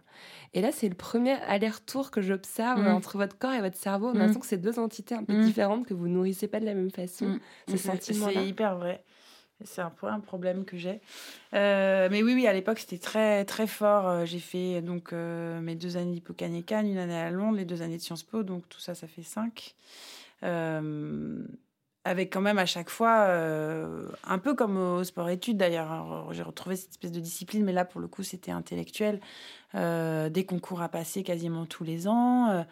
Et 0.53 0.61
là, 0.61 0.71
c'est 0.71 0.89
le 0.89 0.95
premier 0.95 1.33
aller-retour 1.47 2.09
que 2.09 2.21
j'observe 2.21 2.81
Mm. 2.81 2.87
entre 2.87 3.17
votre 3.17 3.37
corps 3.37 3.53
et 3.53 3.61
votre 3.61 3.77
cerveau. 3.77 4.07
On 4.07 4.11
a 4.11 4.13
Mm. 4.13 4.17
l'impression 4.17 4.39
que 4.39 4.47
c'est 4.47 4.57
deux 4.57 4.79
entités 4.79 5.13
un 5.15 5.23
peu 5.23 5.39
différentes, 5.43 5.85
que 5.85 5.93
vous 5.93 6.07
nourrissez 6.07 6.47
pas 6.47 6.59
de 6.59 6.65
la 6.65 6.73
même 6.73 6.89
façon. 6.91 7.25
Mm. 7.27 7.39
Ce 7.69 7.77
C'est- 7.77 8.47
hyper 8.47 8.77
vrai. 8.77 9.03
C'est 9.63 9.81
un 9.81 9.91
un 10.01 10.19
problème 10.19 10.65
que 10.65 10.75
j'ai. 10.75 11.01
Euh, 11.53 12.07
mais 12.09 12.23
oui, 12.23 12.33
oui, 12.33 12.47
à 12.47 12.53
l'époque, 12.53 12.79
c'était 12.79 12.97
très, 12.97 13.45
très 13.45 13.67
fort. 13.67 14.07
Euh, 14.07 14.25
J'ai 14.25 14.39
fait 14.39 14.81
donc 14.81 15.13
euh, 15.13 15.61
mes 15.61 15.75
deux 15.75 15.97
années 15.97 16.13
d'Hippocane 16.13 16.55
une 16.55 16.97
année 16.97 17.15
à 17.15 17.29
Londres, 17.29 17.57
les 17.57 17.65
deux 17.65 17.83
années 17.83 17.97
de 17.97 18.01
Sciences 18.01 18.23
Po. 18.23 18.41
Donc 18.41 18.67
tout 18.69 18.79
ça, 18.79 18.95
ça 18.95 19.05
fait 19.05 19.21
cinq. 19.21 19.75
Euh, 20.41 21.43
avec 22.03 22.33
quand 22.33 22.41
même 22.41 22.57
à 22.57 22.65
chaque 22.65 22.89
fois, 22.89 23.25
euh, 23.27 24.07
un 24.25 24.39
peu 24.39 24.55
comme 24.55 24.77
au 24.77 25.03
sport-études 25.03 25.57
d'ailleurs. 25.57 25.91
Alors, 25.91 26.33
J'ai 26.33 26.43
retrouvé 26.43 26.75
cette 26.75 26.91
espèce 26.91 27.11
de 27.11 27.19
discipline, 27.19 27.63
mais 27.63 27.73
là, 27.73 27.85
pour 27.85 28.01
le 28.01 28.07
coup, 28.07 28.23
c'était 28.23 28.51
intellectuel. 28.51 29.19
Euh, 29.75 30.29
des 30.29 30.45
concours 30.45 30.81
à 30.81 30.89
passer 30.89 31.23
quasiment 31.23 31.65
tous 31.65 31.83
les 31.83 32.07
ans. 32.07 32.49
euh, 32.49 32.63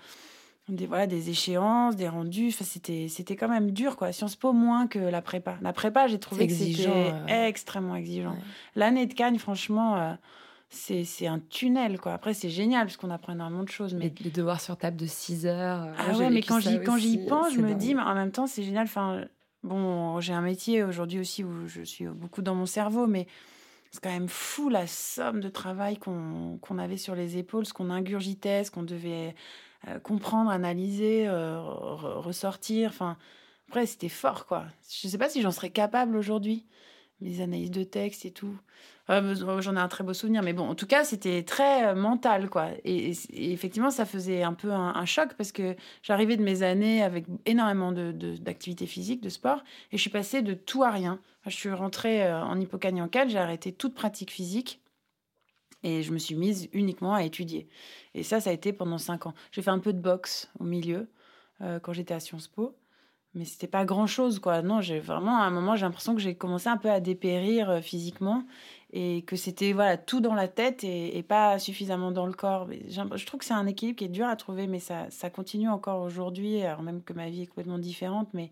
des, 0.68 0.86
voilà, 0.86 1.08
des 1.08 1.30
échéances, 1.30 1.96
des 1.96 2.08
rendus. 2.08 2.50
Enfin, 2.50 2.66
c'était, 2.66 3.08
c'était 3.08 3.36
quand 3.36 3.48
même 3.48 3.72
dur, 3.72 3.98
quoi. 3.98 4.12
Sciences 4.12 4.36
Po 4.36 4.54
moins 4.54 4.88
que 4.88 5.00
la 5.00 5.22
prépa. 5.22 5.58
La 5.62 5.74
prépa, 5.74 6.08
j'ai 6.08 6.20
trouvé 6.20 6.48
que 6.48 6.54
c'était 6.54 7.14
extrêmement 7.28 7.96
exigeant. 7.96 8.32
Ouais. 8.32 8.38
L'année 8.76 9.06
de 9.06 9.14
Cannes, 9.14 9.40
franchement, 9.40 10.18
c'est, 10.70 11.28
un 11.28 11.40
tunnel, 11.40 12.00
quoi. 12.00 12.14
Après, 12.14 12.34
c'est 12.34 12.50
génial 12.50 12.86
parce 12.86 12.98
qu'on 12.98 13.10
apprend 13.10 13.34
énormément 13.34 13.64
de 13.64 13.70
choses. 13.70 13.96
Mais 13.96 14.14
Les, 14.20 14.30
devoirs 14.30 14.62
sur 14.62 14.78
table 14.78 14.98
de 14.98 15.08
6 15.08 15.46
heures. 15.48 15.84
euh, 15.84 15.94
ah 15.98 16.18
ouais, 16.18 16.30
mais 16.30 16.42
quand 16.42 16.60
j'y, 16.60 16.80
quand 16.82 16.98
j'y 16.98 17.18
aussi, 17.18 17.28
pense, 17.28 17.54
je 17.54 17.60
me 17.60 17.70
dingue. 17.70 17.78
dis, 17.78 17.96
mais 17.96 18.02
en 18.02 18.14
même 18.14 18.32
temps, 18.32 18.46
c'est 18.46 18.64
génial. 18.64 18.84
Enfin, 18.84 19.26
bon, 19.64 20.20
j'ai 20.20 20.34
un 20.34 20.42
métier 20.42 20.84
aujourd'hui 20.84 21.20
aussi 21.20 21.44
où 21.44 21.68
je 21.68 21.82
suis 21.82 22.06
beaucoup 22.06 22.44
dans 22.44 22.54
mon 22.54 22.68
cerveau, 22.68 23.08
mais 23.08 23.26
c'est 23.92 24.02
quand 24.02 24.12
même 24.12 24.30
fou 24.30 24.70
la 24.70 24.86
somme 24.86 25.40
de 25.40 25.50
travail 25.50 25.98
qu'on, 25.98 26.60
avait 26.78 26.98
sur 26.98 27.16
les 27.16 27.38
épaules, 27.38 27.66
ce 27.66 27.74
qu'on 27.74 27.90
ingurgitait, 27.90 28.64
ce 28.64 28.70
qu'on 28.70 28.84
devait 28.84 29.34
euh, 29.88 30.00
comprendre, 30.00 30.52
analyser, 30.52 31.28
euh, 31.28 31.58
re- 31.58 32.20
ressortir. 32.20 32.90
Enfin, 32.90 33.18
après, 33.70 33.88
c'était 33.88 34.10
fort, 34.10 34.46
quoi. 34.46 34.66
Je 35.02 35.08
sais 35.08 35.18
pas 35.18 35.30
si 35.30 35.42
j'en 35.42 35.52
serais 35.52 35.72
capable 35.72 36.16
aujourd'hui. 36.16 36.68
Mes 37.22 37.42
analyses 37.42 37.72
de 37.72 37.84
texte 37.84 38.26
et 38.26 38.32
tout. 38.32 38.56
J'en 39.10 39.76
ai 39.76 39.80
un 39.80 39.88
très 39.88 40.04
beau 40.04 40.14
souvenir, 40.14 40.44
mais 40.44 40.54
bon, 40.54 40.70
en 40.70 40.76
tout 40.76 40.86
cas, 40.86 41.04
c'était 41.04 41.44
très 41.44 41.88
euh, 41.88 41.96
mental, 41.96 42.50
quoi. 42.50 42.70
Et, 42.86 43.12
effectivement, 43.34 43.90
ça 43.90 44.06
faisait 44.06 44.44
un 44.44 44.54
peu 44.54 44.72
un, 44.72 45.06
choc 45.06 45.34
parce 45.36 45.52
que 45.52 45.76
j'arrivais 46.04 46.38
de 46.38 46.44
mes 46.44 46.62
années 46.62 47.02
avec 47.02 47.26
énormément 47.46 47.92
de- 47.92 48.12
de- 48.12 48.38
d'activités 48.38 48.86
physiques, 48.86 49.22
de 49.22 49.30
sport, 49.30 49.64
et 49.92 49.98
je 49.98 50.02
suis 50.02 50.12
passée 50.12 50.44
de 50.44 50.54
tout 50.54 50.84
à 50.84 50.92
rien. 50.92 51.20
Je 51.46 51.56
suis 51.56 51.72
rentrée 51.72 52.24
euh, 52.24 52.44
en 52.44 53.08
4, 53.08 53.30
j'ai 53.30 53.40
arrêté 53.40 53.72
toute 53.72 53.96
pratique 53.96 54.32
physique 54.32 54.80
et 55.84 56.04
je 56.04 56.12
me 56.12 56.18
suis 56.18 56.36
mise 56.36 56.70
uniquement 56.74 57.14
à 57.14 57.24
étudier. 57.24 57.68
Et 58.14 58.24
ça, 58.24 58.40
ça 58.40 58.50
a 58.50 58.54
été 58.54 58.74
pendant 58.74 58.98
cinq 58.98 59.26
ans. 59.26 59.34
J'ai 59.52 59.62
fait 59.62 59.72
un 59.72 59.80
peu 59.80 59.94
de 59.94 60.00
boxe 60.00 60.50
au 60.60 60.64
milieu 60.64 61.10
euh, 61.62 61.80
quand 61.80 61.94
j'étais 61.94 62.14
à 62.14 62.20
Sciences 62.20 62.48
Po. 62.48 62.76
Mais 63.36 63.46
c'était 63.46 63.68
pas 63.68 63.86
grand 63.86 64.08
chose, 64.08 64.40
quoi. 64.40 64.62
Non, 64.64 64.82
j'ai 64.82 65.00
vraiment, 65.00 65.38
à 65.38 65.44
un 65.44 65.52
moment, 65.52 65.76
j'ai 65.76 65.86
l'impression 65.86 66.16
que 66.16 66.22
j'ai 66.22 66.36
commencé 66.36 66.68
un 66.68 66.78
peu 66.78 66.90
à 66.90 67.00
dépérir 67.00 67.70
euh, 67.70 67.82
physiquement 67.82 68.44
et 68.92 69.22
que 69.22 69.36
c'était 69.36 69.72
voilà 69.72 69.98
tout 69.98 70.20
dans 70.20 70.34
la 70.34 70.48
tête 70.48 70.84
et, 70.84 71.16
et 71.16 71.22
pas 71.22 71.60
suffisamment 71.60 72.12
dans 72.12 72.26
le 72.26 72.34
corps. 72.34 72.66
Mais 72.68 72.82
Je 72.90 73.26
trouve 73.28 73.40
que 73.40 73.46
c'est 73.46 73.54
un 73.54 73.68
équilibre 73.68 74.00
qui 74.00 74.06
est 74.06 74.10
dur 74.10 74.26
à 74.28 74.36
trouver, 74.36 74.66
mais 74.66 74.80
ça, 74.80 75.06
ça 75.12 75.30
continue 75.30 75.70
encore 75.70 76.02
aujourd'hui, 76.02 76.62
alors 76.64 76.82
même 76.82 77.04
que 77.04 77.14
ma 77.14 77.30
vie 77.30 77.44
est 77.44 77.46
complètement 77.46 77.78
différente. 77.78 78.30
Mais 78.34 78.50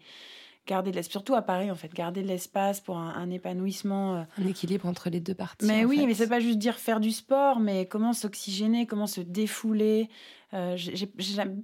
garder 0.68 0.92
de 0.92 0.96
l'espace, 0.98 1.12
surtout 1.14 1.34
à 1.34 1.42
Paris, 1.42 1.72
en 1.72 1.76
fait, 1.76 1.92
garder 1.94 2.22
de 2.22 2.28
l'espace 2.28 2.80
pour 2.80 2.98
un, 2.98 3.16
un 3.16 3.32
épanouissement. 3.32 4.16
euh, 4.18 4.24
Un 4.38 4.46
équilibre 4.48 4.86
entre 4.86 5.10
les 5.10 5.20
deux 5.22 5.34
parties. 5.34 5.66
mais 5.66 5.86
oui, 5.86 5.98
fait. 6.02 6.06
mais 6.06 6.14
c'est 6.14 6.28
pas 6.30 6.40
juste 6.40 6.60
dire 6.60 6.76
faire 6.76 7.00
du 7.00 7.12
sport, 7.12 7.60
mais 7.60 7.88
comment 7.88 8.14
s'oxygéner, 8.14 8.86
comment 8.86 9.08
se 9.08 9.22
défouler. 9.22 10.08
Euh, 10.54 10.76
j'ai 10.78 11.08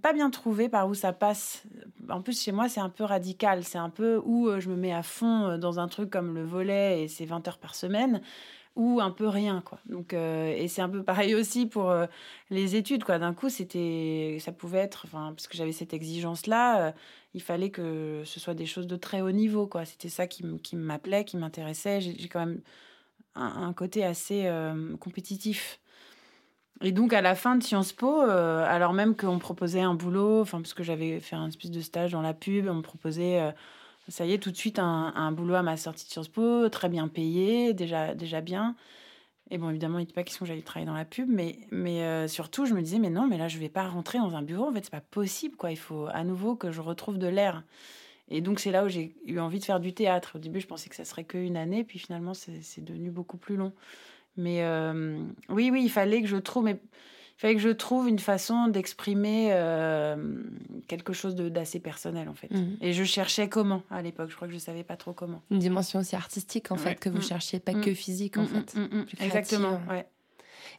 pas 0.01 0.11
bien 0.11 0.29
trouvé 0.29 0.67
par 0.67 0.87
où 0.89 0.93
ça 0.93 1.13
passe. 1.13 1.63
En 2.09 2.21
plus, 2.21 2.41
chez 2.41 2.51
moi, 2.51 2.67
c'est 2.67 2.81
un 2.81 2.89
peu 2.89 3.03
radical. 3.05 3.63
C'est 3.63 3.77
un 3.77 3.89
peu 3.89 4.21
où 4.25 4.47
euh, 4.47 4.59
je 4.59 4.69
me 4.69 4.75
mets 4.75 4.93
à 4.93 5.03
fond 5.03 5.45
euh, 5.45 5.57
dans 5.57 5.79
un 5.79 5.87
truc 5.87 6.09
comme 6.09 6.35
le 6.35 6.43
volet 6.43 7.03
et 7.03 7.07
c'est 7.07 7.25
20 7.25 7.47
heures 7.47 7.59
par 7.59 7.75
semaine, 7.75 8.21
ou 8.75 8.99
un 8.99 9.11
peu 9.11 9.27
rien, 9.27 9.61
quoi. 9.61 9.79
Donc, 9.85 10.13
euh, 10.13 10.53
et 10.57 10.67
c'est 10.67 10.81
un 10.81 10.89
peu 10.89 11.03
pareil 11.03 11.33
aussi 11.35 11.65
pour 11.65 11.93
les 12.49 12.75
études, 12.75 13.03
quoi. 13.05 13.19
D'un 13.19 13.33
coup, 13.33 13.49
c'était, 13.49 14.37
ça 14.41 14.51
pouvait 14.51 14.79
être, 14.79 15.05
enfin, 15.05 15.31
parce 15.33 15.47
que 15.47 15.55
j'avais 15.55 15.71
cette 15.71 15.93
exigence-là, 15.93 16.87
euh, 16.87 16.91
il 17.33 17.41
fallait 17.41 17.69
que 17.69 18.23
ce 18.25 18.39
soit 18.39 18.53
des 18.53 18.65
choses 18.65 18.87
de 18.87 18.97
très 18.97 19.21
haut 19.21 19.31
niveau, 19.31 19.65
quoi. 19.67 19.85
C'était 19.85 20.09
ça 20.09 20.27
qui, 20.27 20.43
qui 20.59 20.75
m'appelait, 20.75 21.23
qui 21.25 21.37
m'intéressait. 21.37 22.01
J'ai 22.01 22.27
quand 22.27 22.39
même 22.45 22.61
un, 23.35 23.73
côté 23.73 24.03
assez 24.03 24.49
compétitif. 24.99 25.79
Et 26.83 26.91
donc, 26.91 27.13
à 27.13 27.21
la 27.21 27.33
fin 27.33 27.55
de 27.55 27.63
Sciences 27.63 27.93
Po, 27.93 28.21
euh, 28.21 28.65
alors 28.67 28.91
même 28.91 29.15
qu'on 29.15 29.35
me 29.35 29.39
proposait 29.39 29.79
un 29.79 29.93
boulot, 29.93 30.41
enfin, 30.41 30.59
parce 30.61 30.73
que 30.73 30.83
j'avais 30.83 31.21
fait 31.21 31.37
un 31.37 31.47
espèce 31.47 31.71
de 31.71 31.79
stage 31.79 32.11
dans 32.11 32.21
la 32.21 32.33
pub, 32.33 32.67
on 32.67 32.75
me 32.75 32.81
proposait, 32.81 33.39
euh, 33.39 33.51
ça 34.09 34.25
y 34.25 34.33
est, 34.33 34.37
tout 34.37 34.51
de 34.51 34.57
suite, 34.57 34.79
un, 34.79 35.31
boulot 35.31 35.55
à 35.55 35.63
ma 35.63 35.77
sortie 35.77 36.05
de 36.05 36.11
Sciences 36.11 36.27
Po, 36.27 36.67
très 36.67 36.89
bien 36.89 37.07
payé, 37.07 37.73
déjà, 37.73 38.13
déjà 38.15 38.41
bien. 38.41 38.75
Et 39.49 39.57
bon, 39.57 39.69
évidemment, 39.69 39.97
il 39.99 40.01
n'était 40.01 40.13
pas 40.13 40.23
question 40.23 40.45
que 40.45 40.49
j'allais 40.49 40.61
travailler 40.61 40.87
dans 40.87 40.93
la 40.93 41.05
pub, 41.05 41.29
mais, 41.29 41.57
mais 41.71 42.03
euh, 42.03 42.27
surtout, 42.27 42.65
je 42.65 42.73
me 42.73 42.81
disais, 42.81 42.99
mais 42.99 43.09
non, 43.09 43.27
mais 43.27 43.37
là, 43.37 43.47
je 43.47 43.59
vais 43.59 43.69
pas 43.69 43.87
rentrer 43.87 44.17
dans 44.17 44.35
un 44.35 44.41
bureau, 44.41 44.67
en 44.67 44.73
fait, 44.73 44.83
c'est 44.83 44.91
pas 44.91 44.99
possible, 44.99 45.55
quoi. 45.55 45.71
Il 45.71 45.77
faut 45.77 46.07
à 46.11 46.25
nouveau 46.25 46.55
que 46.55 46.71
je 46.71 46.81
retrouve 46.81 47.17
de 47.17 47.27
l'air. 47.27 47.63
Et 48.29 48.41
donc, 48.41 48.59
c'est 48.59 48.71
là 48.71 48.83
où 48.83 48.89
j'ai 48.89 49.15
eu 49.25 49.39
envie 49.39 49.59
de 49.59 49.65
faire 49.65 49.79
du 49.79 49.93
théâtre. 49.93 50.33
Au 50.35 50.39
début, 50.39 50.59
je 50.59 50.67
pensais 50.67 50.89
que 50.89 50.95
ça 50.95 51.05
serait 51.05 51.23
qu'une 51.23 51.55
année, 51.55 51.85
puis 51.85 51.99
finalement, 51.99 52.33
c'est 52.33 52.83
devenu 52.83 53.09
beaucoup 53.09 53.37
plus 53.37 53.55
long. 53.55 53.71
Mais 54.37 54.63
euh, 54.63 55.19
oui, 55.49 55.69
oui, 55.71 55.83
il 55.83 55.89
fallait 55.89 56.21
que 56.21 56.27
je 56.27 56.37
trouve, 56.37 56.63
mais 56.65 56.71
il 56.81 57.37
fallait 57.39 57.55
que 57.55 57.61
je 57.61 57.69
trouve 57.69 58.07
une 58.09 58.19
façon 58.19 58.67
d'exprimer 58.67 59.49
euh, 59.51 60.15
quelque 60.87 61.13
chose 61.13 61.35
d'assez 61.35 61.79
personnel, 61.79 62.29
en 62.29 62.33
fait. 62.33 62.51
Mhm. 62.51 62.77
Et 62.81 62.93
je 62.93 63.03
cherchais 63.03 63.47
comment 63.49 63.83
à 63.91 64.01
l'époque. 64.01 64.29
Je 64.31 64.35
crois 64.35 64.47
que 64.47 64.53
je 64.53 64.59
savais 64.59 64.83
pas 64.83 64.95
trop 64.97 65.13
comment. 65.13 65.41
Une 65.51 65.59
dimension 65.59 65.99
aussi 65.99 66.15
artistique, 66.15 66.71
en 66.71 66.75
Ouais. 66.75 66.81
fait, 66.81 66.95
que 66.99 67.09
vous 67.09 67.17
Mm. 67.19 67.21
cherchiez, 67.23 67.59
pas 67.59 67.73
Mm. 67.73 67.81
que 67.81 67.93
physique, 67.93 68.37
en 68.37 68.43
Mm, 68.43 68.47
fait. 68.47 68.75
mm, 68.75 68.81
mm, 68.81 68.97
mm. 68.99 69.05
Exactement, 69.19 69.79
ouais. 69.89 70.05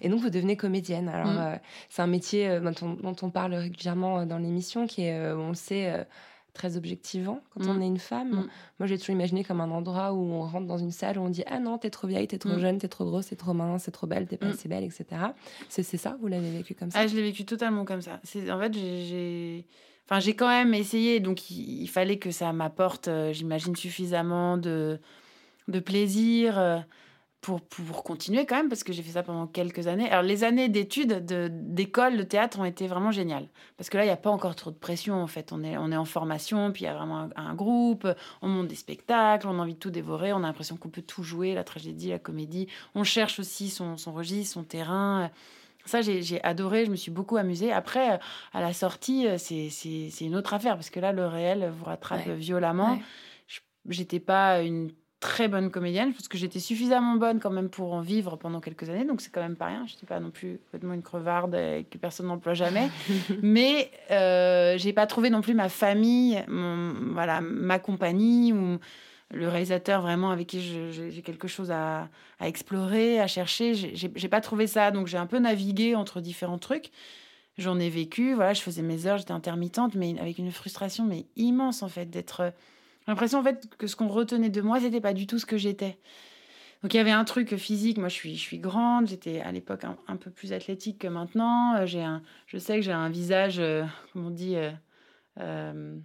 Et 0.01 0.09
donc, 0.09 0.21
vous 0.21 0.31
devenez 0.31 0.57
comédienne. 0.57 1.09
Alors, 1.09 1.33
Mm. 1.33 1.39
euh, 1.39 1.57
c'est 1.89 2.03
un 2.03 2.07
métier 2.09 2.59
dont, 2.61 2.75
on, 2.83 2.95
dont 2.95 3.17
on 3.23 3.31
parle 3.31 3.55
régulièrement 3.55 4.27
dans 4.27 4.39
l'émission, 4.39 4.87
qui 4.89 5.03
est, 5.05 5.33
on 5.33 5.49
le 5.51 5.55
sait, 5.55 6.07
très 6.55 6.77
objectivant 6.79 7.41
quand 7.51 7.65
Mm. 7.65 7.69
on 7.69 7.81
est 7.83 7.87
une 7.87 7.99
femme. 7.99 8.31
Mm. 8.31 8.49
Moi, 8.79 8.87
j'ai 8.87 8.97
toujours 8.99 9.15
imaginé 9.15 9.45
comme 9.45 9.61
un 9.61 9.71
endroit 9.71 10.13
où 10.15 10.19
on 10.19 10.43
rentre 10.43 10.67
dans 10.67 10.79
une 10.79 10.93
salle 10.93 11.19
où 11.19 11.23
on 11.23 11.29
dit 11.29 11.43
Ah 11.47 11.59
non, 11.59 11.77
t'es 11.79 11.91
trop 11.91 12.07
vieille, 12.09 12.27
t'es 12.27 12.39
trop 12.39 12.55
Mm. 12.55 12.59
jeune, 12.61 12.79
t'es 12.79 12.89
trop 12.89 13.05
grosse, 13.05 13.27
t'es 13.27 13.37
trop 13.37 13.53
mince, 13.53 13.85
t'es 13.85 13.91
trop 13.91 14.07
belle, 14.07 14.27
t'es 14.27 14.37
pas 14.39 14.47
Mm. 14.47 14.51
assez 14.51 14.69
belle, 14.69 14.85
etc. 14.85 15.05
C'est 15.69 15.83
c'est 15.83 15.97
ça 15.99 16.17
Vous 16.21 16.29
l'avez 16.29 16.51
vécu 16.51 16.75
comme 16.75 16.91
ça? 16.91 17.01
Ah, 17.01 17.07
je 17.07 17.15
l'ai 17.15 17.23
vécu 17.23 17.45
totalement 17.45 17.85
comme 17.85 18.01
ça. 18.01 18.21
C'est 18.23 18.51
en 18.51 18.59
fait, 18.59 18.73
j'ai- 18.73 19.05
j'ai 19.05 19.67
Enfin, 20.07 20.21
j'ai 20.21 20.37
quand 20.37 20.49
même 20.49 20.75
essayé, 20.75 21.19
donc 21.19 21.51
il, 21.51 21.81
il 21.83 21.87
fallait 21.89 22.19
que 22.19 22.31
ça 22.31 22.53
m'apporte, 22.53 23.09
euh, 23.09 23.33
j'imagine, 23.33 23.75
suffisamment 23.75 24.59
de, 24.59 25.01
de 25.69 25.81
plaisir 25.81 26.59
euh, 26.59 26.79
pour, 27.45 27.61
pour 27.61 28.03
continuer 28.05 28.47
quand 28.47 28.57
même, 28.57 28.71
parce 28.71 28.83
que 28.85 28.93
j'ai 28.95 29.03
fait 29.03 29.11
ça 29.13 29.23
pendant 29.23 29.47
quelques 29.47 29.87
années. 29.87 30.09
Alors, 30.11 30.23
les 30.23 30.45
années 30.45 30.71
d'études, 30.71 31.27
de- 31.27 31.49
d'école, 31.53 32.17
de, 32.17 32.23
théâtre 32.23 32.59
ont 32.59 32.65
été 32.65 32.87
vraiment 32.87 33.11
géniales. 33.11 33.47
Parce 33.77 33.91
que 33.91 33.99
là, 33.99 34.05
il 34.05 34.07
n'y 34.07 34.13
a 34.13 34.17
pas 34.17 34.31
encore 34.31 34.57
trop 34.57 34.71
de 34.71 34.77
pression, 34.77 35.23
en 35.23 35.27
fait. 35.27 35.53
On 35.53 35.63
est, 35.63 35.77
on 35.77 35.93
est 35.93 35.97
en 35.97 36.07
formation, 36.07 36.73
puis 36.73 36.83
il 36.83 36.85
y 36.87 36.89
a 36.89 36.95
vraiment 36.95 37.29
un, 37.37 37.51
un 37.51 37.55
groupe, 37.55 38.09
on 38.41 38.49
monte 38.49 38.69
des 38.69 38.75
spectacles, 38.75 39.47
on 39.47 39.59
a 39.59 39.63
envie 39.63 39.75
de 39.75 39.79
tout 39.79 39.91
dévorer, 39.91 40.33
on 40.33 40.39
a 40.39 40.47
l'impression 40.47 40.77
qu'on 40.79 40.89
peut 40.89 41.03
tout 41.03 41.23
jouer, 41.23 41.53
la 41.55 41.65
tragédie, 41.65 42.09
la 42.09 42.19
comédie. 42.19 42.67
On 42.95 43.05
cherche 43.05 43.39
aussi 43.39 43.69
son, 43.69 43.99
son 43.99 44.15
registre, 44.15 44.55
son 44.55 44.65
terrain. 44.65 45.31
Ça, 45.85 46.01
j'ai 46.01 46.23
j'ai 46.23 46.43
adoré, 46.43 46.87
je 46.87 46.91
me 46.91 46.97
suis 46.97 47.11
beaucoup 47.11 47.37
amusée. 47.37 47.71
Après, 47.71 48.19
à 48.55 48.61
la 48.63 48.73
sortie, 48.73 49.27
c'est 49.37 49.69
c'est- 49.69 50.09
c'est 50.11 50.25
une 50.25 50.35
autre 50.35 50.55
affaire, 50.55 50.77
parce 50.77 50.89
que 50.89 50.99
là, 50.99 51.13
le 51.13 51.27
réel 51.27 51.71
vous 51.77 51.85
rattrape 51.85 52.27
Ouais. 52.27 52.35
violemment. 52.37 52.93
Ouais. 52.93 53.03
Je- 53.47 53.61
J'étais 53.91 54.19
pas 54.21 54.63
une 54.63 54.93
très 55.25 55.49
bonne 55.49 55.71
comédienne, 55.71 56.13
parce 56.13 56.29
que 56.29 56.37
j'étais 56.37 56.61
suffisamment 56.61 57.15
bonne 57.17 57.41
quand 57.41 57.51
même 57.51 57.71
pour 57.71 57.95
en 57.95 58.03
vivre 58.03 58.37
pendant 58.37 58.61
quelques 58.61 58.91
années, 58.91 59.07
donc 59.07 59.23
c'est 59.23 59.31
quand 59.33 59.41
même 59.41 59.57
pas 59.57 59.67
rien. 59.67 59.87
Je 59.87 59.95
n'étais 59.95 60.05
pas 60.07 60.21
non 60.21 60.31
plus 60.31 60.59
complètement 60.67 60.93
une 60.93 61.03
crevarde 61.03 61.53
que 61.91 61.97
personne 61.99 62.27
n'emploie 62.27 62.53
jamais. 62.53 62.91
Mais 63.43 63.91
euh, 64.11 64.77
j'ai 64.77 64.93
pas 64.93 65.07
trouvé 65.07 65.31
non 65.31 65.41
plus 65.41 65.55
ma 65.55 65.71
famille, 65.71 66.43
mon, 66.47 66.93
voilà, 67.15 67.41
ma 67.41 67.79
compagnie 67.79 68.53
ou 68.53 68.79
le 69.33 69.49
réalisateur 69.49 70.03
vraiment 70.03 70.31
avec 70.31 70.47
qui 70.47 70.61
je- 70.63 70.93
je- 70.93 71.09
j'ai 71.09 71.23
quelque 71.23 71.49
chose 71.49 71.71
à, 71.71 72.09
à 72.39 72.47
explorer, 72.47 73.19
à 73.19 73.27
chercher. 73.27 73.75
J'ai 73.75 74.29
pas 74.29 74.43
trouvé 74.43 74.67
ça, 74.67 74.91
donc 74.91 75.07
j'ai 75.07 75.17
un 75.17 75.27
peu 75.27 75.39
navigué 75.39 75.95
entre 75.95 76.21
différents 76.21 76.59
trucs. 76.59 76.91
J'en 77.57 77.79
ai 77.79 77.89
vécu, 77.89 78.35
voilà, 78.35 78.53
je 78.53 78.61
faisais 78.61 78.83
mes 78.83 79.07
heures, 79.07 79.17
j'étais 79.17 79.33
intermittente, 79.33 79.95
mais 79.95 80.15
avec 80.21 80.37
une 80.39 80.53
frustration 80.53 81.05
mais 81.07 81.25
immense 81.37 81.83
en 81.83 81.89
fait 81.89 82.11
d'être. 82.11 82.53
J'ai 83.07 83.13
l'impression 83.13 83.39
en 83.39 83.43
fait 83.43 83.69
que 83.77 83.87
ce 83.87 83.97
qu'on 83.97 84.09
retenait 84.09 84.49
de 84.49 84.61
moi, 84.63 84.81
c'était 84.81 85.01
pas 85.01 85.13
du 85.13 85.27
tout 85.27 85.39
ce 85.39 85.47
que 85.47 85.59
j'étais. 85.59 85.99
Donc 86.83 86.93
il 86.93 86.99
y 86.99 87.01
avait 87.01 87.11
un 87.11 87.25
truc 87.25 87.57
physique. 87.57 87.99
Moi, 87.99 88.09
je 88.09 88.15
suis, 88.15 88.37
je 88.37 88.41
suis 88.41 88.59
grande. 88.59 89.09
J'étais 89.09 89.41
à 89.41 89.53
l'époque 89.53 89.85
un, 89.85 89.97
un 90.07 90.17
peu 90.17 90.31
plus 90.31 90.53
athlétique 90.53 90.99
que 90.99 91.09
maintenant. 91.09 91.77
Euh, 91.77 91.87
J'ai 91.87 92.03
un, 92.03 92.23
je 92.47 92.59
sais 92.59 92.77
que 92.77 92.83
j'ai 92.83 92.93
un 92.93 93.09
visage, 93.09 93.59
euh, 93.59 93.85
comment 94.13 94.29
on 94.29 94.31
dit, 94.31 94.57
euh, 94.57 94.71
euh, 95.41 95.97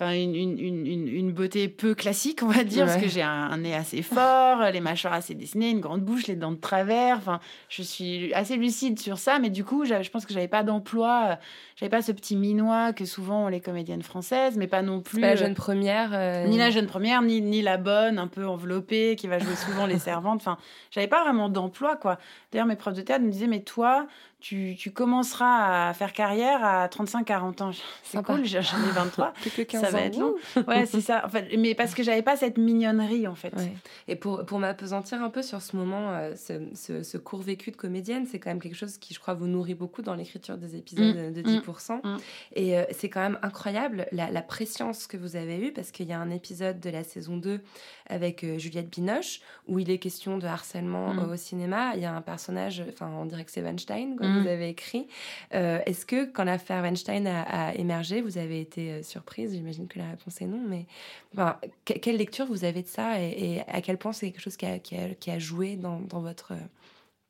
enfin 0.00 0.12
une, 0.14 0.34
une, 0.34 0.58
une, 0.58 0.86
une- 0.86 1.08
une 1.08 1.32
beauté 1.32 1.68
peu 1.68 1.94
classique, 1.94 2.42
on 2.42 2.46
va 2.48 2.64
dire, 2.64 2.86
parce 2.86 2.96
que 3.02 3.08
j'ai 3.08 3.20
un, 3.22 3.28
un 3.28 3.58
nez 3.58 3.74
assez 3.74 4.00
fort, 4.00 4.62
les 4.72 4.80
mâchoires 4.80 5.12
assez 5.12 5.34
dessinées, 5.34 5.68
une 5.70 5.80
grande 5.80 6.00
bouche, 6.00 6.26
les 6.26 6.36
dents 6.36 6.52
de 6.52 6.56
travers. 6.56 7.18
Enfin, 7.18 7.38
je 7.68 7.82
suis 7.82 8.32
assez 8.32 8.56
lucide 8.56 8.98
sur 8.98 9.18
ça, 9.18 9.38
mais 9.38 9.50
du 9.50 9.62
coup, 9.64 9.84
je 9.84 10.08
pense 10.10 10.24
que 10.24 10.32
j'avais 10.32 10.48
pas 10.48 10.62
d'emploi. 10.62 11.22
euh, 11.32 11.34
J'avais 11.76 11.90
pas 11.90 12.00
ce 12.02 12.12
petit 12.12 12.34
minois 12.36 12.92
que 12.94 13.04
souvent 13.04 13.44
ont 13.44 13.48
les 13.48 13.60
comédiennes 13.60 14.02
françaises, 14.02 14.56
mais 14.56 14.66
pas 14.66 14.80
non 14.82 15.00
plus. 15.00 15.20
Pas 15.20 15.28
la 15.28 15.32
euh, 15.34 15.36
jeune 15.36 15.54
première. 15.54 16.10
euh, 16.14 16.46
ni 16.46 16.56
la 16.56 16.70
jeune 16.70 16.86
première, 16.86 17.20
ni, 17.22 17.42
ni 17.42 17.60
la 17.60 17.76
bonne, 17.76 18.18
un 18.18 18.26
peu 18.26 18.46
enveloppée, 18.46 19.16
qui 19.16 19.26
va 19.26 19.38
jouer 19.38 19.54
souvent 19.56 19.84
les 19.86 19.98
servantes. 20.08 20.40
Enfin, 20.40 20.56
j'avais 20.90 21.08
pas 21.08 21.22
vraiment 21.22 21.50
d'emploi, 21.50 21.96
quoi. 21.96 22.18
D'ailleurs, 22.52 22.66
mes 22.66 22.76
profs 22.76 22.94
de 22.94 23.02
théâtre 23.02 23.24
me 23.24 23.30
disaient, 23.30 23.46
mais 23.46 23.60
toi, 23.60 24.06
tu, 24.40 24.74
tu 24.78 24.90
commenceras 24.90 25.88
à 25.90 25.94
faire 25.94 26.12
carrière 26.12 26.64
à 26.64 26.86
35-40 26.88 27.62
ans. 27.62 27.70
C'est 28.02 28.22
cool, 28.24 28.44
j'en 28.44 28.60
ai 28.60 28.90
23. 28.94 29.32
Plus 29.40 29.50
que 29.56 29.62
15 29.62 29.80
Ça 29.82 29.90
va 29.90 30.00
être 30.02 30.18
long. 30.18 30.34
Ouais, 30.66 30.86
c'est 30.86 31.00
ça. 31.00 31.24
En 31.26 31.28
fait, 31.28 31.48
mais 31.58 31.74
parce 31.74 31.94
que 31.94 32.02
j'avais 32.02 32.22
pas 32.22 32.36
cette 32.36 32.58
mignonnerie, 32.58 33.26
en 33.28 33.34
fait. 33.34 33.54
Ouais. 33.56 33.72
Et 34.08 34.16
pour, 34.16 34.44
pour 34.46 34.58
m'apesantir 34.58 35.22
un 35.22 35.30
peu 35.30 35.42
sur 35.42 35.60
ce 35.62 35.76
moment, 35.76 36.10
euh, 36.10 36.34
ce, 36.36 36.54
ce, 36.74 37.02
ce 37.02 37.18
court 37.18 37.40
vécu 37.42 37.70
de 37.70 37.76
comédienne, 37.76 38.26
c'est 38.26 38.38
quand 38.38 38.50
même 38.50 38.60
quelque 38.60 38.76
chose 38.76 38.98
qui, 38.98 39.14
je 39.14 39.20
crois, 39.20 39.34
vous 39.34 39.46
nourrit 39.46 39.74
beaucoup 39.74 40.02
dans 40.02 40.14
l'écriture 40.14 40.56
des 40.56 40.76
épisodes 40.76 41.16
Mm, 41.16 41.32
de 41.32 41.42
mm, 41.42 41.60
10%. 41.60 42.00
mm. 42.02 42.16
Et 42.56 42.78
euh, 42.78 42.84
c'est 42.92 43.08
quand 43.08 43.20
même 43.20 43.38
incroyable 43.42 44.06
la, 44.12 44.30
la 44.30 44.42
préscience 44.42 45.06
que 45.06 45.16
vous 45.16 45.36
avez 45.36 45.58
eue, 45.58 45.72
parce 45.72 45.90
qu'il 45.90 46.06
y 46.06 46.12
a 46.12 46.18
un 46.18 46.30
épisode 46.30 46.80
de 46.80 46.90
la 46.90 47.04
saison 47.04 47.36
2 47.36 47.60
avec 48.08 48.44
euh, 48.44 48.58
Juliette 48.58 48.90
Binoche, 48.90 49.40
où 49.68 49.78
il 49.78 49.90
est 49.90 49.98
question 49.98 50.38
de 50.38 50.46
harcèlement 50.46 51.14
Mm. 51.14 51.30
au 51.30 51.36
cinéma. 51.36 51.92
Il 51.96 52.02
y 52.02 52.04
a 52.04 52.14
un 52.14 52.20
personnage, 52.20 52.82
enfin, 52.92 53.10
on 53.18 53.24
dirait 53.26 53.44
que 53.44 53.50
c'est 53.50 53.62
Weinstein, 53.62 54.16
Mm. 54.20 54.29
Vous 54.40 54.46
avez 54.48 54.68
écrit. 54.68 55.06
Euh, 55.54 55.80
Est-ce 55.86 56.06
que, 56.06 56.24
quand 56.24 56.44
l'affaire 56.44 56.82
Weinstein 56.82 57.26
a, 57.26 57.42
a 57.70 57.74
émergé, 57.74 58.20
vous 58.20 58.38
avez 58.38 58.60
été 58.60 58.90
euh, 58.92 59.02
surprise? 59.02 59.52
J'imagine 59.54 59.88
que 59.88 59.98
la 59.98 60.10
réponse 60.10 60.40
est 60.40 60.46
non, 60.46 60.62
mais 60.68 60.86
enfin, 61.34 61.56
que- 61.84 61.94
quelle 61.94 62.16
lecture 62.16 62.46
vous 62.46 62.64
avez 62.64 62.82
de 62.82 62.88
ça 62.88 63.20
et, 63.20 63.54
et 63.56 63.60
à 63.68 63.80
quel 63.80 63.98
point 63.98 64.12
c'est 64.12 64.30
quelque 64.30 64.42
chose 64.42 64.56
qui 64.56 64.66
a, 64.66 64.78
qui 64.78 64.96
a, 64.96 65.08
qui 65.18 65.30
a 65.30 65.38
joué 65.38 65.76
dans, 65.76 66.00
dans 66.00 66.20
votre 66.20 66.52
euh, 66.52 66.56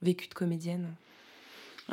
vécu 0.02 0.28
de 0.28 0.34
comédienne? 0.34 0.88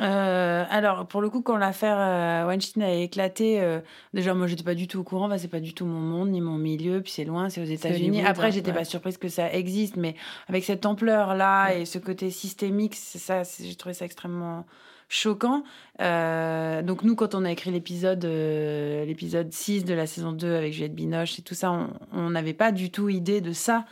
Euh, 0.00 0.64
alors, 0.70 1.08
pour 1.08 1.20
le 1.20 1.28
coup, 1.28 1.42
quand 1.42 1.56
l'affaire 1.56 1.96
euh, 1.98 2.46
Weinstein 2.46 2.82
a 2.84 2.92
éclaté, 2.92 3.60
euh, 3.60 3.80
déjà, 4.14 4.32
moi, 4.32 4.46
j'étais 4.46 4.62
pas 4.62 4.76
du 4.76 4.86
tout 4.86 5.00
au 5.00 5.02
courant. 5.02 5.28
Bah, 5.28 5.38
c'est 5.38 5.48
pas 5.48 5.58
du 5.58 5.74
tout 5.74 5.86
mon 5.86 5.98
monde 5.98 6.28
ni 6.30 6.40
mon 6.40 6.56
milieu. 6.56 7.02
Puis 7.02 7.10
c'est 7.10 7.24
loin, 7.24 7.48
c'est 7.48 7.60
aux 7.60 7.64
États-Unis. 7.64 8.24
Après, 8.24 8.46
hein, 8.46 8.50
j'étais 8.50 8.70
ouais. 8.70 8.76
pas 8.76 8.84
surprise 8.84 9.18
que 9.18 9.28
ça 9.28 9.52
existe, 9.52 9.96
mais 9.96 10.14
avec 10.46 10.62
cette 10.62 10.86
ampleur-là 10.86 11.70
Ouais. 11.70 11.82
et 11.82 11.84
ce 11.84 11.98
côté 11.98 12.30
systémique, 12.30 12.94
ça, 12.94 13.42
j'ai 13.60 13.74
trouvé 13.74 13.92
ça 13.92 14.04
extrêmement 14.04 14.66
choquant. 15.08 15.64
Euh, 16.00 16.82
donc 16.82 17.02
nous, 17.02 17.16
quand 17.16 17.34
on 17.34 17.44
a 17.44 17.50
écrit 17.50 17.70
l'épisode 17.70 18.24
euh, 18.24 19.04
l'épisode 19.04 19.52
6 19.52 19.84
de 19.84 19.94
la 19.94 20.06
saison 20.06 20.32
2 20.32 20.54
avec 20.54 20.72
Juliette 20.72 20.94
Binoche 20.94 21.38
et 21.38 21.42
tout 21.42 21.54
ça, 21.54 21.88
on- 22.12 22.30
n'avait 22.30 22.54
pas 22.54 22.72
du 22.72 22.90
tout 22.90 23.08
idée 23.08 23.40
de 23.40 23.52
ça. 23.52 23.84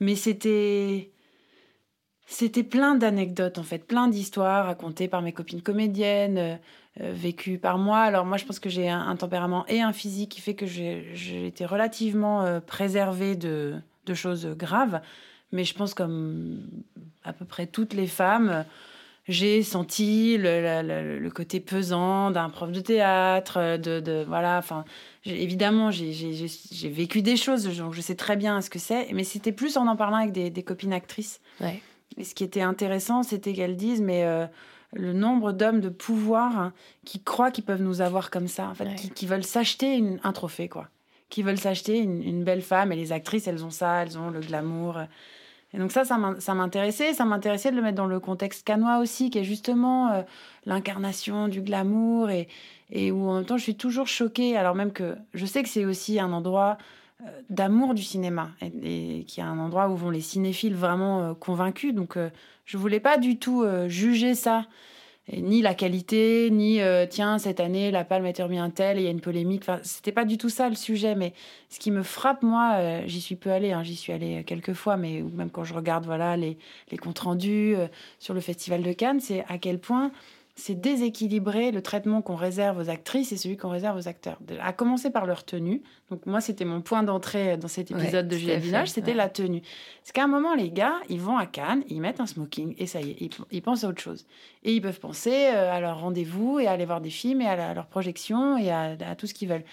Mais 0.00 0.14
c'était... 0.14 1.10
C'était 2.28 2.64
plein 2.64 2.96
d'anecdotes, 2.96 3.56
en 3.56 3.62
fait, 3.62 3.86
plein 3.86 4.08
d'histoires 4.08 4.66
racontées 4.66 5.06
par 5.06 5.22
mes 5.22 5.32
copines 5.32 5.62
comédiennes, 5.62 6.58
euh, 7.00 7.12
vécues 7.12 7.56
par 7.56 7.78
moi. 7.78 8.00
Alors 8.00 8.24
moi, 8.26 8.36
je 8.36 8.44
pense 8.44 8.58
que 8.58 8.68
j'ai 8.68 8.88
un, 8.88 9.14
tempérament 9.14 9.64
et 9.68 9.80
un 9.80 9.92
physique 9.92 10.32
qui 10.32 10.40
fait 10.40 10.54
que 10.54 10.66
j'ai 10.66 11.46
été 11.46 11.64
relativement 11.64 12.60
préservée 12.66 13.36
de, 13.36 13.76
de 14.06 14.14
choses 14.14 14.44
graves. 14.56 15.00
Mais 15.52 15.62
je 15.62 15.74
pense 15.74 15.94
comme 15.94 16.66
à 17.22 17.32
peu 17.32 17.44
près 17.44 17.68
toutes 17.68 17.94
les 17.94 18.08
femmes, 18.08 18.64
j'ai 19.28 19.62
senti 19.62 20.36
le, 20.38 21.18
le 21.18 21.30
côté 21.30 21.60
pesant 21.60 22.30
d'un 22.30 22.48
prof 22.48 22.70
de 22.70 22.80
théâtre, 22.80 23.56
euh, 23.58 23.76
de, 23.78 24.00
de 24.00 24.24
voilà, 24.26 24.58
enfin, 24.58 24.84
évidemment, 25.24 25.90
j'ai- 25.90 26.12
vécu 26.90 27.22
des 27.22 27.36
choses, 27.36 27.66
donc 27.76 27.92
je 27.94 28.00
sais 28.00 28.14
très 28.14 28.36
bien 28.36 28.60
ce 28.60 28.70
que 28.70 28.78
c'est, 28.78 29.12
mais 29.12 29.24
c'était 29.24 29.52
plus 29.52 29.76
en 29.76 29.86
en 29.88 29.96
parlant 29.96 30.18
avec 30.18 30.32
des, 30.32 30.50
des 30.50 30.62
copines 30.62 30.92
actrices. 30.92 31.40
Ouais. 31.60 31.80
Et 32.16 32.24
ce 32.24 32.34
qui 32.34 32.44
était 32.44 32.62
intéressant, 32.62 33.22
c'était 33.22 33.52
qu'elles 33.52 33.76
disent, 33.76 34.00
mais 34.00 34.22
euh, 34.24 34.46
le 34.92 35.12
nombre 35.12 35.52
d'hommes 35.52 35.80
de 35.80 35.88
pouvoir 35.88 36.58
hein, 36.58 36.72
qui 37.04 37.20
croient 37.22 37.50
qu'ils 37.50 37.64
peuvent 37.64 37.82
nous 37.82 38.00
avoir 38.00 38.30
comme 38.30 38.46
ça, 38.48 38.68
en 38.68 38.74
fait, 38.74 38.84
Ouais. 38.84 38.94
qui, 38.94 39.10
qui 39.10 39.26
veulent 39.26 39.44
s'acheter 39.44 40.02
un 40.22 40.32
trophée, 40.32 40.68
quoi. 40.68 40.88
Qui 41.28 41.42
veulent 41.42 41.58
s'acheter 41.58 41.98
une, 41.98 42.22
une 42.22 42.44
belle 42.44 42.62
femme. 42.62 42.92
Et 42.92 42.96
les 42.96 43.10
actrices, 43.10 43.48
elles 43.48 43.64
ont 43.64 43.70
ça, 43.70 44.04
elles 44.04 44.16
ont 44.16 44.30
le 44.30 44.38
glamour. 44.38 45.00
Et 45.76 45.78
donc 45.78 45.92
ça, 45.92 46.06
ça 46.06 46.16
m'in- 46.16 46.40
ça 46.40 46.54
m'intéressait. 46.54 47.12
Ça 47.12 47.26
m'intéressait 47.26 47.70
de 47.70 47.76
le 47.76 47.82
mettre 47.82 47.96
dans 47.96 48.06
le 48.06 48.18
contexte 48.18 48.66
canois 48.66 48.98
aussi, 48.98 49.28
qui 49.28 49.38
est 49.38 49.44
justement 49.44 50.10
euh, 50.10 50.22
l'incarnation 50.64 51.48
du 51.48 51.60
glamour 51.60 52.30
et, 52.30 52.48
et 52.90 53.12
où 53.12 53.28
en 53.28 53.34
même 53.34 53.44
temps, 53.44 53.58
je 53.58 53.62
suis 53.62 53.76
toujours 53.76 54.08
choquée, 54.08 54.56
alors 54.56 54.74
même 54.74 54.90
que 54.92 55.16
je 55.34 55.44
sais 55.44 55.62
que 55.62 55.68
c'est 55.68 55.84
aussi 55.84 56.18
un 56.18 56.32
endroit 56.32 56.78
euh, 57.20 57.26
d'amour 57.50 57.92
du 57.92 58.02
cinéma 58.02 58.50
et, 58.62 59.24
qui 59.28 59.40
est 59.40 59.44
un 59.44 59.58
endroit 59.58 59.90
où 59.90 59.96
vont 59.96 60.10
les 60.10 60.22
cinéphiles 60.22 60.74
vraiment 60.74 61.20
euh, 61.22 61.34
convaincus. 61.34 61.94
Donc, 61.94 62.16
je 62.64 62.78
voulais 62.78 63.00
pas 63.00 63.18
du 63.18 63.38
tout 63.38 63.64
juger 63.86 64.34
ça, 64.34 64.66
ni 65.32 65.60
la 65.60 65.74
qualité, 65.74 66.50
ni 66.50 66.80
euh, 66.80 67.04
tiens 67.08 67.38
cette 67.38 67.58
année 67.58 67.90
la 67.90 68.04
palme 68.04 68.24
a 68.26 68.30
été 68.30 68.42
remise 68.42 68.60
un 68.60 68.70
tel 68.70 68.98
il 68.98 69.02
y 69.04 69.06
a 69.08 69.10
une 69.10 69.20
polémique. 69.20 69.62
Enfin, 69.62 69.80
c'était 69.82 70.12
pas 70.12 70.24
du 70.24 70.38
tout 70.38 70.48
ça 70.48 70.68
le 70.68 70.76
sujet. 70.76 71.14
Mais 71.14 71.32
ce 71.68 71.78
qui 71.80 71.90
me 71.90 72.02
frappe, 72.02 72.42
moi, 72.42 72.74
euh, 72.76 73.02
j'y 73.06 73.20
suis 73.20 73.36
peu 73.36 73.50
allée, 73.50 73.72
hein, 73.72 73.82
j'y 73.82 73.96
suis 73.96 74.12
allée 74.12 74.44
quelques 74.44 74.74
fois, 74.74 74.96
mais 74.96 75.22
même 75.22 75.50
quand 75.50 75.64
je 75.64 75.74
regarde 75.74 76.06
voilà 76.06 76.36
les, 76.36 76.58
les 76.90 76.96
comptes 76.96 77.18
rendus 77.18 77.74
euh, 77.76 77.88
sur 78.18 78.34
le 78.34 78.40
festival 78.40 78.82
de 78.82 78.92
Cannes, 78.92 79.20
c'est 79.20 79.44
à 79.48 79.58
quel 79.58 79.80
point 79.80 80.12
c'est 80.58 80.74
déséquilibré 80.80 81.70
le 81.70 81.82
traitement 81.82 82.22
qu'on 82.22 82.34
réserve 82.34 82.78
aux 82.78 82.88
actrices 82.88 83.30
et 83.30 83.36
celui 83.36 83.58
qu'on 83.58 83.68
réserve 83.68 83.98
aux 83.98 84.08
acteurs. 84.08 84.38
À 84.60 84.72
commencer 84.72 85.10
par 85.10 85.26
leur 85.26 85.44
tenue. 85.44 85.82
Donc 86.10 86.24
moi, 86.24 86.40
c'était 86.40 86.64
mon 86.64 86.80
point 86.80 87.02
d'entrée 87.02 87.58
dans 87.58 87.68
cet 87.68 87.90
Ouais, 87.90 88.00
épisode 88.00 88.26
de 88.26 88.36
fait, 88.36 88.56
Binoche, 88.58 88.88
c'était 88.88 89.10
ouais. 89.10 89.16
la 89.18 89.28
tenue. 89.28 89.60
C'est 90.02 90.14
qu'à 90.14 90.24
un 90.24 90.28
moment, 90.28 90.54
les 90.54 90.70
gars, 90.70 90.94
ils 91.10 91.20
vont 91.20 91.36
à 91.36 91.44
Cannes, 91.44 91.84
ils 91.88 92.00
mettent 92.00 92.20
un 92.20 92.26
smoking 92.26 92.74
et 92.78 92.86
ça 92.86 93.02
y 93.02 93.10
est, 93.10 93.16
ils, 93.20 93.30
ils 93.50 93.60
pensent 93.60 93.84
à 93.84 93.88
autre 93.88 94.00
chose. 94.00 94.24
Et 94.62 94.74
ils 94.74 94.80
peuvent 94.80 94.98
penser 94.98 95.50
euh, 95.52 95.70
à 95.70 95.78
leur 95.80 96.00
rendez-vous 96.00 96.58
et 96.58 96.66
à 96.66 96.70
aller 96.72 96.86
voir 96.86 97.02
des 97.02 97.10
films 97.10 97.42
et 97.42 97.46
à, 97.48 97.54
la- 97.54 97.68
à 97.68 97.74
leur 97.74 97.86
projection 97.86 98.56
et 98.56 98.70
à, 98.70 98.96
à 99.06 99.14
tout 99.14 99.26
ce 99.26 99.34
qu'ils 99.34 99.48
veulent. 99.50 99.64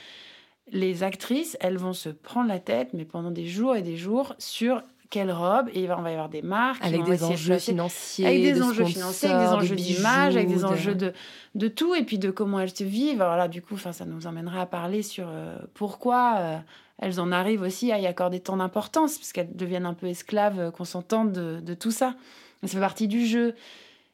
Les 0.71 1.03
actrices, 1.03 1.57
elles 1.61 1.77
vont 1.77 1.93
se 1.93 2.09
prendre 2.09 2.47
la 2.49 2.59
tête, 2.59 2.89
mais 2.93 3.05
pendant 3.05 3.31
des 3.31 3.47
jours 3.47 3.75
et 3.75 3.81
des 3.81 3.95
jours, 3.97 4.33
sur 4.37 4.81
quelle 5.13 5.31
robe, 5.31 5.69
et 5.73 5.87
on 5.91 6.01
va 6.01 6.09
y 6.09 6.13
avoir 6.13 6.29
des 6.29 6.41
marques. 6.41 6.83
Avec 6.83 7.03
des 7.03 7.17
de 7.17 7.23
enjeux 7.23 7.59
financiers, 7.59 8.25
avec 8.25 8.41
des 8.41 8.53
de 8.53 8.61
enjeux 8.63 8.85
sponsors, 8.85 8.87
financiers, 8.89 9.29
avec 9.29 9.41
des 9.45 9.51
de 9.51 9.55
enjeux 9.57 9.75
d'image, 9.75 10.35
avec 10.35 10.47
des 10.47 10.55
de- 10.55 10.65
enjeux 10.65 10.95
de, 10.95 11.13
de 11.53 11.67
tout, 11.67 11.93
et 11.93 12.03
puis 12.03 12.17
de 12.17 12.31
comment 12.31 12.59
elles 12.59 12.75
se 12.75 12.83
vivent. 12.83 13.21
Alors 13.21 13.37
là, 13.37 13.47
du 13.47 13.61
coup, 13.61 13.75
enfin, 13.75 13.91
ça 13.91 14.05
nous 14.05 14.25
emmènera 14.25 14.61
à 14.61 14.65
parler 14.65 15.03
sur 15.03 15.25
euh, 15.29 15.57
pourquoi 15.75 16.35
euh, 16.39 16.57
elles 16.99 17.19
en 17.19 17.31
arrivent 17.31 17.61
aussi 17.61 17.91
à 17.91 17.99
y 17.99 18.07
accorder 18.07 18.39
tant 18.39 18.57
d'importance, 18.57 19.17
parce 19.19 19.31
qu'elles 19.33 19.55
deviennent 19.55 19.85
un 19.85 19.93
peu 19.93 20.07
esclaves, 20.07 20.59
euh, 20.59 20.71
consentantes 20.71 21.31
de, 21.31 21.59
de 21.59 21.73
tout 21.75 21.91
ça. 21.91 22.15
Ça 22.63 22.69
fait 22.69 22.79
partie 22.79 23.07
du 23.07 23.25
jeu. 23.27 23.53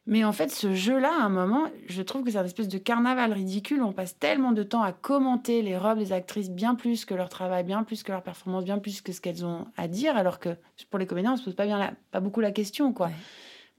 Mais 0.05 0.23
en 0.23 0.31
fait, 0.31 0.49
ce 0.49 0.73
jeu-là, 0.73 1.11
à 1.21 1.23
un 1.25 1.29
moment, 1.29 1.65
je 1.87 2.01
trouve 2.01 2.23
que 2.23 2.31
c'est 2.31 2.39
une 2.39 2.45
espèce 2.45 2.67
de 2.67 2.79
carnaval 2.79 3.31
ridicule. 3.31 3.83
On 3.83 3.91
passe 3.91 4.17
tellement 4.17 4.51
de 4.53 4.63
temps 4.63 4.81
à 4.81 4.91
commenter 4.91 5.61
les 5.61 5.77
robes 5.77 5.99
des 5.99 6.13
actrices 6.13 6.49
bien 6.49 6.73
plus 6.73 7.05
que 7.05 7.13
leur 7.13 7.29
travail, 7.29 7.63
bien 7.63 7.83
plus 7.83 8.01
que 8.01 8.11
leur 8.11 8.23
performance, 8.23 8.63
bien 8.63 8.79
plus 8.79 9.01
que 9.01 9.11
ce 9.11 9.21
qu'elles 9.21 9.45
ont 9.45 9.67
à 9.77 9.87
dire, 9.87 10.17
alors 10.17 10.39
que 10.39 10.49
pour 10.89 10.97
les 10.97 11.05
comédiens, 11.05 11.33
on 11.33 11.37
se 11.37 11.43
pose 11.43 11.55
pas, 11.55 11.65
bien 11.65 11.77
la- 11.77 11.93
pas 12.11 12.21
beaucoup 12.21 12.39
la 12.41 12.51
question, 12.51 12.91
quoi. 12.91 13.07
Ouais. 13.07 13.13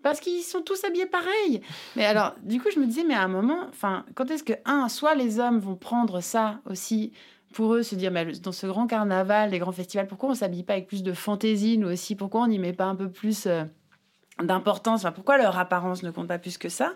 Parce 0.03 0.21
qu'ils 0.21 0.43
sont 0.43 0.63
tous 0.63 0.83
habillés 0.85 1.07
pareil. 1.07 1.61
Mais 1.97 2.07
alors, 2.07 2.35
du 2.43 2.61
coup, 2.61 2.69
je 2.73 2.79
me 2.79 2.87
disais, 2.87 3.05
mais 3.05 3.15
à 3.15 3.23
un 3.23 3.29
moment, 3.29 3.67
enfin, 3.69 4.07
quand 4.15 4.31
est-ce 4.31 4.45
que, 4.45 4.55
un, 4.65 4.89
soit 4.89 5.15
les 5.15 5.41
hommes 5.41 5.59
vont 5.59 5.75
prendre 5.77 6.21
ça 6.21 6.61
aussi 6.65 7.13
pour 7.53 7.75
eux, 7.75 7.83
se 7.83 7.97
dire, 7.97 8.11
mais 8.13 8.25
dans 8.27 8.53
ce 8.53 8.67
grand 8.67 8.87
carnaval, 8.87 9.51
les 9.51 9.59
grands 9.59 9.73
festivals, 9.73 10.07
pourquoi 10.07 10.31
on 10.31 10.35
s'habille 10.35 10.63
pas 10.63 10.75
avec 10.75 10.87
plus 10.87 11.03
de 11.03 11.13
fantaisie, 11.13 11.77
nous 11.77 11.89
aussi? 11.89 12.15
Pourquoi 12.15 12.43
on 12.43 12.47
n'y 12.47 12.59
met 12.61 12.73
pas 12.73 12.85
un 12.85 12.95
peu 12.95 13.11
plus 13.11 13.47
euh, 13.47 13.65
d'importance 14.43 15.01
Enfin, 15.01 15.13
Pourquoi 15.13 15.39
leur 15.39 15.59
apparence 15.59 16.03
ne 16.03 16.11
compte 16.11 16.29
pas 16.29 16.39
plus 16.39 16.59
que 16.59 16.69
ça? 16.69 16.95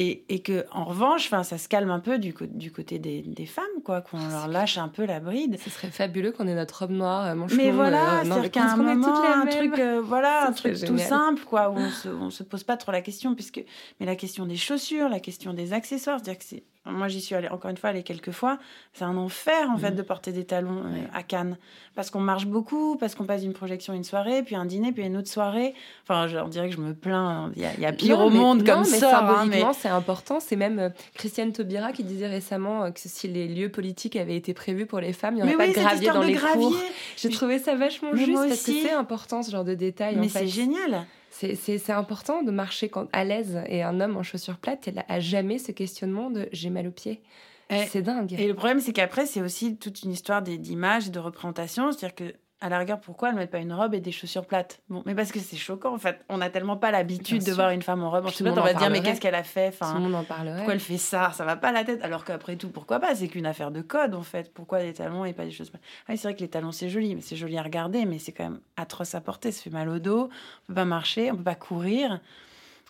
Et, 0.00 0.24
et 0.28 0.42
que 0.42 0.64
en 0.70 0.84
revanche, 0.84 1.26
enfin, 1.26 1.42
ça 1.42 1.58
se 1.58 1.68
calme 1.68 1.90
un 1.90 1.98
peu 1.98 2.18
du, 2.18 2.32
côté 2.32 3.00
des, 3.00 3.22
des 3.22 3.46
femmes, 3.46 3.64
quoi, 3.84 4.00
qu'on 4.00 4.28
leur 4.28 4.46
lâche 4.46 4.78
un 4.78 4.86
peu 4.86 5.04
la 5.04 5.18
bride. 5.18 5.58
Ce 5.58 5.70
serait 5.70 5.90
fabuleux 5.90 6.30
qu'on 6.30 6.46
ait 6.46 6.54
notre 6.54 6.80
robe 6.80 6.92
noire, 6.92 7.26
euh, 7.26 7.34
manche 7.34 7.52
Mais 7.54 7.72
voilà, 7.72 8.20
euh, 8.20 8.24
c'est-à-dire 8.24 8.50
qu'à 8.50 8.64
un 8.64 8.76
moment, 8.76 9.22
les 9.22 9.28
un 9.28 9.46
truc, 9.46 9.78
euh, 9.78 10.00
voilà, 10.00 10.42
Ça 10.42 10.48
un 10.48 10.52
truc 10.52 10.84
tout 10.84 10.98
simple, 10.98 11.42
quoi, 11.44 11.70
où 11.70 11.78
on 11.78 11.90
se, 11.90 12.08
on 12.08 12.30
se 12.30 12.44
pose 12.44 12.62
pas 12.62 12.76
trop 12.76 12.92
la 12.92 13.00
question, 13.00 13.34
puisque, 13.34 13.64
mais 13.98 14.06
la 14.06 14.14
question 14.14 14.46
des 14.46 14.56
chaussures, 14.56 15.08
la 15.08 15.20
question 15.20 15.52
des 15.52 15.72
accessoires, 15.72 16.20
c'est-à-dire 16.22 16.38
que 16.38 16.44
c'est, 16.44 16.62
moi 16.88 17.08
j'y 17.08 17.20
suis 17.20 17.34
allée 17.34 17.48
encore 17.48 17.70
une 17.70 17.76
fois 17.76 17.90
allée 17.90 18.02
quelques 18.02 18.30
fois, 18.32 18.58
c'est 18.92 19.04
un 19.04 19.16
enfer 19.16 19.70
en 19.70 19.76
fait 19.78 19.90
Mhm. 19.90 19.96
de 19.96 20.02
porter 20.02 20.32
des 20.32 20.44
talons 20.44 20.82
euh, 20.86 20.98
à 21.14 21.22
Cannes, 21.22 21.56
parce 21.94 22.10
qu'on 22.10 22.20
marche 22.20 22.46
beaucoup, 22.46 22.96
parce 22.96 23.14
qu'on 23.14 23.24
passe 23.24 23.42
d'une 23.42 23.52
projection 23.52 23.92
à 23.92 23.96
une 23.96 24.04
soirée, 24.04 24.42
puis 24.42 24.56
un 24.56 24.64
dîner, 24.64 24.92
puis 24.92 25.04
une 25.04 25.16
autre 25.16 25.28
soirée. 25.28 25.74
Enfin, 26.04 26.26
je- 26.28 26.38
on 26.38 26.48
dirait 26.48 26.68
que 26.68 26.74
je 26.76 26.80
me 26.80 26.94
plains, 26.94 27.50
il 27.56 27.62
y 27.62 27.64
a, 27.66 27.74
il 27.74 27.80
y 27.80 27.86
a 27.86 27.92
pire 27.92 28.18
Non, 28.18 28.24
au 28.26 28.30
mais- 28.30 28.38
monde 28.38 28.58
non, 28.62 28.64
comme 28.74 28.80
mais 28.90 28.98
ça. 28.98 29.18
hein, 29.18 29.22
mais- 29.22 29.34
symboliquement, 29.34 29.72
c'est 29.72 29.88
important. 29.88 30.40
C'est 30.40 30.56
même 30.56 30.78
euh, 30.78 30.88
Christiane 31.14 31.52
Taubira 31.52 31.92
qui 31.92 32.04
disait 32.04 32.28
récemment 32.28 32.84
euh, 32.84 32.90
que 32.90 33.00
si 33.00 33.28
les 33.28 33.48
lieux 33.48 33.70
politiques 33.70 34.16
avaient 34.16 34.36
été 34.36 34.54
prévus 34.54 34.86
pour 34.86 35.00
les 35.00 35.12
femmes, 35.12 35.34
il 35.34 35.36
n'y 35.36 35.42
aurait 35.42 35.52
Mais 35.52 35.56
pas 35.56 35.64
oui, 35.64 35.74
de 35.74 35.80
gravier 35.80 36.08
dans 36.08 36.20
de 36.20 36.26
les 36.26 36.32
gravier. 36.34 36.66
cours. 36.66 36.76
J'ai 37.16 37.28
trouvé 37.30 37.58
ça 37.58 37.74
vachement 37.74 38.10
Mais 38.12 38.24
juste 38.24 38.32
parce 38.48 38.62
que 38.62 38.72
c'est 38.72 38.92
important 38.92 39.42
ce 39.42 39.50
genre 39.50 39.64
de 39.64 39.74
détails. 39.74 40.16
en 40.16 40.20
Mais 40.20 40.28
c'est 40.28 40.46
génial. 40.48 41.04
C'est- 41.30 41.90
important 41.90 42.42
de 42.42 42.50
marcher 42.50 42.88
quand, 42.88 43.06
à 43.12 43.24
l'aise 43.24 43.62
et 43.68 43.82
un 43.82 44.00
homme 44.00 44.16
en 44.16 44.22
chaussures 44.22 44.58
plates, 44.58 44.86
il 44.86 45.04
a 45.08 45.20
jamais 45.20 45.58
ce 45.58 45.72
questionnement 45.72 46.30
de 46.30 46.48
j'ai 46.52 46.70
mal 46.70 46.86
aux 46.88 46.92
pieds. 46.92 47.22
C'est 47.88 48.02
dingue. 48.02 48.32
Et 48.38 48.48
le 48.48 48.54
problème, 48.54 48.80
c'est 48.80 48.92
qu'après, 48.94 49.26
c'est 49.26 49.42
aussi 49.42 49.76
toute 49.76 50.02
une 50.02 50.10
histoire 50.10 50.40
d'images 50.42 51.08
et 51.08 51.10
de 51.10 51.18
représentation. 51.18 51.92
C'est-à-dire 51.92 52.14
que, 52.14 52.34
à 52.60 52.68
la 52.68 52.78
rigueur, 52.78 53.00
pourquoi 53.00 53.28
elles 53.28 53.34
ne 53.34 53.40
mettent 53.40 53.50
pas 53.50 53.58
une 53.58 53.72
robe 53.72 53.94
et 53.94 54.00
des 54.00 54.12
chaussures 54.12 54.46
plates? 54.46 54.80
Bon, 54.88 55.02
mais 55.06 55.14
parce 55.14 55.30
que 55.30 55.38
c'est 55.38 55.56
choquant, 55.56 55.94
en 55.94 55.98
fait. 55.98 56.24
On 56.28 56.38
n'a 56.38 56.50
tellement 56.50 56.76
pas 56.76 56.90
l'habitude 56.90 57.44
de 57.44 57.52
voir 57.52 57.70
une 57.70 57.82
femme 57.82 58.02
en 58.02 58.10
robe 58.10 58.26
en 58.26 58.30
Tout 58.30 58.44
On 58.46 58.52
va 58.52 58.74
dire, 58.74 58.90
mais 58.90 59.00
qu'est-ce 59.00 59.20
qu'elle 59.20 59.34
a 59.34 59.44
fait? 59.44 59.70
Tout 59.70 59.78
le 59.80 59.86
enfin, 59.86 59.98
monde 60.00 60.14
en 60.14 60.24
parlerait. 60.24 60.56
Pourquoi 60.56 60.74
elle 60.74 60.80
fait 60.80 60.98
ça? 60.98 61.32
Ça 61.32 61.44
va 61.44 61.56
pas 61.56 61.68
à 61.68 61.72
la 61.72 61.84
tête. 61.84 62.02
Alors 62.02 62.24
qu'après 62.24 62.56
tout, 62.56 62.68
pourquoi 62.68 62.98
pas? 62.98 63.14
C'est 63.14 63.28
qu'une 63.28 63.46
affaire 63.46 63.70
de 63.70 63.80
code, 63.80 64.14
en 64.14 64.22
fait. 64.22 64.52
Pourquoi 64.52 64.80
des 64.80 64.92
talons 64.92 65.24
et 65.24 65.32
pas 65.32 65.44
des 65.44 65.50
choses 65.50 65.70
Ah, 66.08 66.16
c'est 66.16 66.22
vrai 66.22 66.34
que 66.34 66.40
les 66.40 66.48
talons, 66.48 66.72
c'est 66.72 66.88
joli, 66.88 67.14
mais 67.14 67.20
c'est 67.20 67.36
joli 67.36 67.56
à 67.58 67.62
regarder, 67.62 68.04
mais 68.04 68.18
c'est 68.18 68.32
quand 68.32 68.44
même 68.44 68.60
atroce 68.76 69.14
à 69.14 69.20
porter. 69.20 69.52
Ça 69.52 69.62
fait 69.62 69.70
mal 69.70 69.88
au 69.88 69.98
dos. 69.98 70.28
On 70.64 70.66
peut 70.68 70.74
pas 70.74 70.84
marcher, 70.84 71.30
on 71.30 71.36
peut 71.36 71.44
pas 71.44 71.54
courir. 71.54 72.20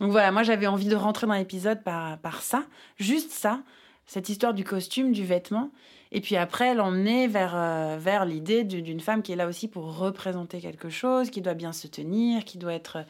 Donc 0.00 0.12
voilà, 0.12 0.30
moi 0.30 0.42
j'avais 0.42 0.66
envie 0.66 0.86
de 0.86 0.96
rentrer 0.96 1.26
dans 1.26 1.34
l'épisode 1.34 1.82
par, 1.82 2.18
par 2.18 2.40
ça, 2.42 2.62
juste 2.98 3.32
ça, 3.32 3.60
cette 4.08 4.28
histoire 4.28 4.54
du 4.54 4.64
costume, 4.64 5.12
du 5.12 5.24
vêtement. 5.24 5.70
Et 6.10 6.22
puis 6.22 6.36
après, 6.36 6.74
l'emmener 6.74 7.28
vers, 7.28 7.52
euh, 7.54 7.98
vers 8.00 8.24
l'idée 8.24 8.64
du- 8.64 8.80
d'une 8.80 9.00
femme 9.00 9.22
qui 9.22 9.32
est 9.32 9.36
là 9.36 9.46
aussi 9.46 9.68
pour 9.68 9.98
représenter 9.98 10.58
quelque 10.58 10.88
chose, 10.88 11.28
qui 11.28 11.42
doit 11.42 11.52
bien 11.52 11.72
se 11.72 11.86
tenir, 11.86 12.44
qui 12.46 12.56
doit 12.56 12.72
être, 12.72 13.04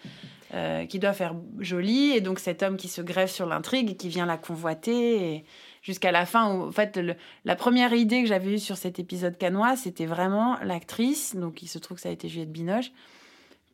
euh, 0.53 0.84
qui 0.84 0.99
doit 0.99 1.12
faire 1.12 1.36
jolie. 1.61 2.11
Et 2.11 2.20
donc 2.20 2.40
cet 2.40 2.64
homme 2.64 2.76
qui 2.76 2.88
se 2.88 3.01
greffe 3.01 3.30
sur 3.30 3.46
l'intrigue 3.46 3.96
qui 3.96 4.09
vient 4.09 4.26
la 4.26 4.36
convoiter. 4.36 5.44
Jusqu'à 5.80 6.11
la 6.11 6.26
fin, 6.26 6.53
où, 6.53 6.66
en 6.66 6.72
fait, 6.72 7.01
la 7.44 7.55
première 7.55 7.92
idée 7.92 8.20
que 8.22 8.28
j'avais 8.28 8.55
eue 8.55 8.59
sur 8.59 8.76
cet 8.76 8.99
épisode 8.99 9.38
canois, 9.38 9.76
c'était 9.76 10.07
vraiment 10.07 10.59
l'actrice. 10.64 11.36
Donc 11.36 11.62
il 11.62 11.68
se 11.68 11.78
trouve 11.78 11.99
que 11.99 12.03
ça 12.03 12.09
a 12.09 12.12
été 12.12 12.28
Juliette 12.28 12.51
Binoche 12.51 12.90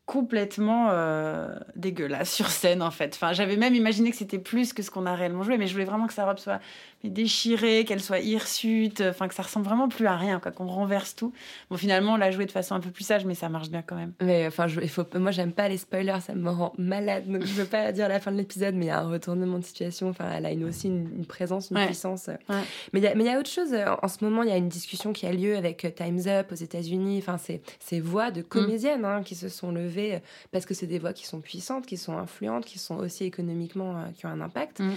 complètement 0.06 0.88
euh, 0.90 1.48
dégueulasse 1.76 2.30
sur 2.32 2.48
scène 2.48 2.82
en 2.82 2.90
fait. 2.90 3.12
Enfin, 3.14 3.32
j'avais 3.32 3.56
même 3.56 3.74
imaginé 3.74 4.10
que 4.10 4.16
c'était 4.16 4.38
plus 4.38 4.72
que 4.72 4.82
ce 4.82 4.90
qu'on 4.90 5.06
a 5.06 5.14
réellement 5.14 5.42
joué, 5.42 5.56
mais 5.58 5.66
je 5.66 5.72
voulais 5.72 5.84
vraiment 5.86 6.06
que 6.06 6.12
sa 6.12 6.26
robe 6.26 6.38
soit 6.38 6.60
déchirée, 7.02 7.84
qu'elle 7.86 8.00
soit 8.00 8.20
hirsute, 8.20 9.02
enfin 9.02 9.28
que 9.28 9.34
ça 9.34 9.42
ressemble 9.42 9.66
vraiment 9.66 9.88
plus 9.88 10.06
à 10.06 10.16
rien, 10.16 10.40
quoi, 10.40 10.52
qu'on 10.52 10.66
renverse 10.66 11.14
tout. 11.14 11.32
Bon, 11.70 11.76
finalement, 11.76 12.14
on 12.14 12.16
l'a 12.16 12.30
joué 12.30 12.46
de 12.46 12.50
façon 12.50 12.74
un 12.74 12.80
peu 12.80 12.90
plus 12.90 13.04
sage, 13.04 13.24
mais 13.26 13.34
ça 13.34 13.48
marche 13.50 13.68
bien 13.68 13.82
quand 13.82 13.94
même. 13.96 14.12
Mais 14.22 14.46
enfin, 14.46 14.66
je, 14.68 14.80
il 14.80 14.88
faut, 14.88 15.04
moi, 15.14 15.30
j'aime 15.30 15.52
pas 15.52 15.68
les 15.68 15.76
spoilers, 15.76 16.20
ça 16.20 16.34
me 16.34 16.48
rend 16.50 16.72
malade. 16.78 17.26
Donc, 17.30 17.42
je 17.44 17.52
veux 17.52 17.66
pas 17.66 17.92
dire 17.92 18.08
la 18.08 18.20
fin 18.20 18.32
de 18.32 18.38
l'épisode, 18.38 18.74
mais 18.74 18.86
il 18.86 18.88
y 18.88 18.90
a 18.90 19.00
un 19.00 19.08
retournement 19.08 19.58
de 19.58 19.64
situation. 19.64 20.08
Enfin, 20.08 20.30
elle 20.34 20.46
a 20.46 20.50
une, 20.50 20.64
aussi 20.64 20.88
une, 20.88 21.10
une 21.18 21.26
présence, 21.26 21.70
une 21.70 21.76
Ouais. 21.76 21.86
puissance. 21.86 22.28
Ouais. 22.48 22.56
Mais 22.94 23.00
il 23.00 23.04
y, 23.04 23.06
a- 23.06 23.14
y 23.34 23.36
autre 23.36 23.50
chose. 23.50 23.74
En, 23.74 23.98
en 24.02 24.08
ce 24.08 24.24
moment, 24.24 24.42
il 24.42 24.48
y 24.48 24.52
a 24.52 24.56
une 24.56 24.68
discussion 24.70 25.12
qui 25.12 25.26
a 25.26 25.32
lieu 25.32 25.56
avec 25.56 25.84
euh, 25.84 25.90
Time's 25.94 26.26
Up 26.26 26.52
aux 26.52 26.56
États-Unis. 26.56 27.18
Enfin, 27.18 27.36
c'est 27.36 27.60
ces 27.80 28.00
voix 28.00 28.30
de 28.30 28.40
comédiennes 28.40 29.04
hein, 29.04 29.22
qui 29.22 29.34
se 29.34 29.48
sont 29.50 29.72
levées 29.72 29.93
euh, 29.98 30.18
parce 30.52 30.66
que 30.66 30.74
c'est 30.74 30.86
des 30.86 30.98
voix 30.98 31.12
qui 31.12 31.26
sont 31.26 31.40
puissantes, 31.40 31.86
qui 31.86 31.96
sont 31.96 32.16
influentes, 32.18 32.64
qui 32.64 32.78
sont 32.78 32.96
aussi 32.96 33.24
économiquement, 33.24 33.96
euh, 33.98 34.06
qui 34.16 34.26
ont 34.26 34.30
un 34.30 34.40
impact. 34.40 34.80
Mm. 34.80 34.92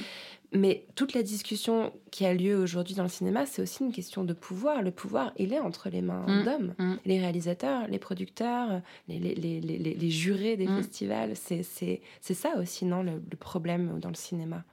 Mais 0.54 0.86
toute 0.96 1.14
la 1.14 1.24
discussion 1.24 1.92
qui 2.10 2.26
a 2.26 2.34
lieu 2.34 2.56
aujourd'hui 2.58 2.96
dans 2.96 3.04
le 3.04 3.10
cinéma, 3.10 3.46
c'est 3.46 3.62
aussi 3.62 3.84
une 3.84 3.92
question 3.92 4.24
de 4.24 4.32
pouvoir. 4.34 4.82
Le 4.82 4.92
pouvoir, 4.92 5.34
il 5.38 5.52
est 5.52 5.60
entre 5.60 5.90
les 5.90 6.02
mains 6.02 6.26
Mm. 6.28 6.44
d'hommes. 6.46 6.74
Mm. 6.80 6.96
Les 7.06 7.20
réalisateurs, 7.20 7.88
les 7.90 8.00
producteurs, 8.00 8.82
les, 9.10 9.20
les, 9.20 9.36
les, 9.36 9.60
les, 9.60 9.78
les- 9.78 9.94
les 9.94 10.10
jurés 10.10 10.56
des 10.56 10.68
festivals, 10.68 11.34
c'est 11.36 12.34
ça 12.34 12.56
aussi, 12.58 12.86
non, 12.86 13.04
le, 13.04 13.22
le 13.30 13.38
problème 13.38 14.00
dans 14.00 14.10
le 14.10 14.16
cinéma? 14.16 14.64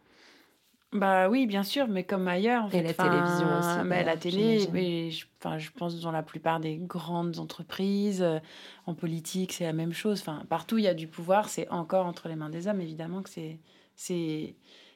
Bah 0.94 1.28
oui, 1.28 1.46
bien 1.46 1.64
sûr, 1.64 1.88
mais 1.88 2.04
comme 2.04 2.28
ailleurs. 2.28 2.64
En 2.64 2.68
Et 2.68 2.70
fait. 2.70 2.82
la 2.82 2.90
Enfin, 2.90 3.08
télévision 3.10 3.58
aussi, 3.58 3.88
mais 3.88 4.04
la 4.04 4.16
télé, 4.16 4.68
mais 4.72 5.10
je, 5.10 5.26
enfin, 5.40 5.58
je 5.58 5.70
pense 5.72 6.00
dans 6.00 6.12
la 6.12 6.22
plupart 6.22 6.60
des 6.60 6.76
grandes 6.76 7.40
entreprises, 7.40 8.22
euh, 8.22 8.38
en 8.86 8.94
politique, 8.94 9.52
c'est 9.52 9.64
la 9.64 9.72
même 9.72 9.92
chose. 9.92 10.20
Enfin, 10.20 10.44
partout, 10.48 10.78
il 10.78 10.84
y 10.84 10.88
a 10.88 10.94
du 10.94 11.08
pouvoir, 11.08 11.48
c'est 11.48 11.68
encore 11.68 12.06
entre 12.06 12.28
les 12.28 12.36
mains 12.36 12.48
des 12.48 12.68
hommes. 12.68 12.80
Évidemment 12.80 13.22
que 13.22 13.30
c'est 13.30 13.58
c'est 13.96 14.54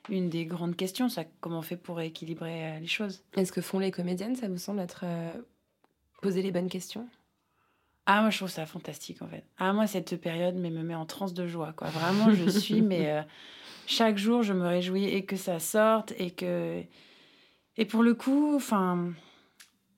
une 0.09 0.31
des 0.31 0.47
grandes 0.47 0.77
questions, 0.77 1.09
ça, 1.09 1.25
comment 1.41 1.59
on 1.59 1.63
fait 1.63 1.77
pour 1.77 2.01
équilibrer 2.01 2.77
euh, 2.77 2.79
les 2.81 2.87
choses. 2.87 3.23
Est-ce 3.37 3.53
que 3.53 3.61
font 3.61 3.79
les 3.79 3.91
comédiennes? 3.91 4.37
Ça 4.37 4.49
vous 4.49 4.57
semble 4.57 4.81
être 4.81 5.01
euh, 5.05 5.31
poser 6.23 6.43
les 6.43 6.51
bonnes 6.51 6.69
questions? 6.69 7.07
Ah, 8.07 8.23
moi, 8.23 8.31
je 8.31 8.39
trouve 8.39 8.49
ça 8.49 8.65
fantastique, 8.65 9.21
en 9.21 9.27
fait. 9.29 9.45
Ah, 9.59 9.73
moi, 9.75 9.87
cette 9.87 10.19
période 10.19 10.55
mais, 10.55 10.71
me 10.71 10.83
met 10.83 10.95
en 10.95 11.05
transe 11.05 11.35
de 11.35 11.47
joie, 11.47 11.75
quoi. 11.75 11.89
Vraiment, 11.89 12.33
je 12.33 12.49
suis, 12.49 12.81
mais 12.81 13.11
euh, 13.19 13.23
chaque 13.89 14.19
jour, 14.19 14.43
je 14.43 14.53
me 14.53 14.67
réjouis 14.67 15.07
et 15.07 15.25
que 15.25 15.37
ça 15.37 15.59
sorte 15.59 16.13
et 16.19 16.31
que... 16.31 16.83
Et 17.77 17.85
pour 17.85 18.03
le 18.03 18.15
coup, 18.15 18.55
enfin... 18.55 19.11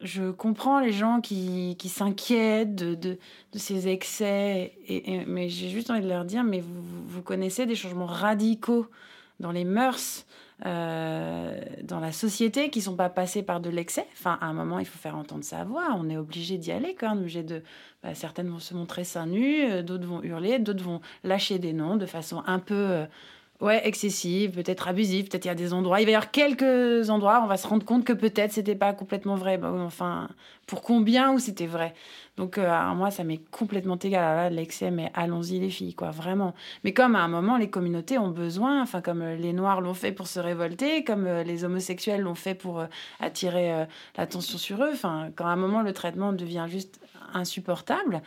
Je 0.02 0.30
comprends 0.30 0.80
les 0.80 0.92
gens 0.92 1.20
qui, 1.20 1.76
qui 1.78 1.90
s'inquiètent 1.90 2.74
de, 2.74 2.94
de, 2.94 3.18
de 3.52 3.58
ces 3.58 3.86
excès, 3.88 4.72
et, 4.88 5.26
mais 5.26 5.50
j'ai 5.50 5.68
juste 5.68 5.90
envie 5.90 6.00
de 6.00 6.08
leur 6.08 6.24
dire, 6.24 6.42
mais 6.42 6.60
vous, 6.60 6.80
vous 7.06 7.20
connaissez 7.20 7.66
des 7.66 7.74
changements 7.74 8.06
radicaux 8.06 8.86
dans 9.40 9.52
les 9.52 9.64
mœurs, 9.64 10.24
euh, 10.64 11.60
dans 11.82 12.00
la 12.00 12.12
société, 12.12 12.70
qui 12.70 12.80
sont 12.80 12.96
pas 12.96 13.10
passés 13.10 13.42
par 13.42 13.60
de 13.60 13.68
l'excès. 13.68 14.06
Enfin, 14.14 14.38
à 14.40 14.46
un 14.46 14.54
moment, 14.54 14.78
il 14.78 14.86
faut 14.86 14.98
faire 14.98 15.16
entendre 15.16 15.44
sa 15.44 15.64
voix. 15.64 15.94
On 15.94 16.08
est 16.08 16.16
obligé 16.16 16.56
d'y 16.56 16.72
aller, 16.72 16.94
quand 16.98 17.10
même. 17.10 17.18
Obligé 17.18 17.42
de, 17.42 17.62
bah, 18.02 18.14
certaines 18.14 18.48
vont 18.48 18.58
se 18.58 18.72
montrer 18.72 19.04
seins 19.04 19.26
nus, 19.26 19.70
euh, 19.70 19.82
d'autres 19.82 20.06
vont 20.06 20.22
hurler, 20.22 20.58
d'autres 20.58 20.82
vont 20.82 21.02
lâcher 21.24 21.58
des 21.58 21.74
noms 21.74 21.96
de 21.96 22.06
façon 22.06 22.42
un 22.46 22.58
peu 22.58 22.74
euh, 22.74 23.04
ouais, 23.60 23.86
excessive, 23.86 24.52
peut-être 24.52 24.88
abusive. 24.88 25.28
Peut-être 25.28 25.44
il 25.44 25.48
y 25.48 25.50
a 25.50 25.54
des 25.54 25.72
endroits, 25.72 26.00
il 26.00 26.04
va 26.04 26.12
y 26.12 26.14
avoir 26.14 26.30
quelques 26.30 27.10
endroits 27.10 27.40
on 27.42 27.46
va 27.46 27.56
se 27.56 27.66
rendre 27.66 27.84
compte 27.84 28.04
que 28.04 28.12
peut-être 28.12 28.52
c'était 28.52 28.74
pas 28.74 28.92
complètement 28.92 29.34
vrai. 29.36 29.58
Bah, 29.58 29.72
enfin, 29.72 30.28
pour 30.66 30.82
combien 30.82 31.32
ou 31.32 31.38
c'était 31.38 31.66
vrai? 31.66 31.94
Donc, 32.36 32.56
euh, 32.58 32.70
à 32.70 32.94
moi, 32.94 33.10
ça 33.10 33.24
m'est 33.24 33.40
complètement 33.50 33.98
égal. 33.98 34.24
Alors 34.24 34.36
là, 34.36 34.50
l'excès, 34.50 34.90
mais 34.90 35.10
allons-y, 35.14 35.58
les 35.58 35.68
filles, 35.70 35.94
quoi, 35.94 36.10
vraiment. 36.10 36.54
Mais 36.84 36.94
comme 36.94 37.14
à 37.14 37.20
un 37.20 37.28
moment, 37.28 37.56
les 37.58 37.68
communautés 37.68 38.18
ont 38.18 38.30
besoin, 38.30 38.82
enfin, 38.82 39.02
comme 39.02 39.22
euh, 39.22 39.36
les 39.36 39.52
Noirs 39.52 39.80
l'ont 39.80 39.94
fait 39.94 40.12
pour 40.12 40.26
se 40.26 40.40
révolter, 40.40 41.04
comme 41.04 41.26
euh, 41.26 41.42
les 41.42 41.64
homosexuels 41.64 42.22
l'ont 42.22 42.34
fait 42.34 42.54
pour 42.54 42.80
euh, 42.80 42.86
attirer 43.20 43.86
l'attention 44.16 44.58
sur 44.58 44.82
eux, 44.82 44.90
enfin, 44.92 45.30
quand 45.36 45.44
à 45.46 45.50
un 45.50 45.56
moment, 45.56 45.82
le 45.82 45.92
traitement 45.92 46.32
devient 46.32 46.66
juste 46.68 47.00
insupportable, 47.34 48.22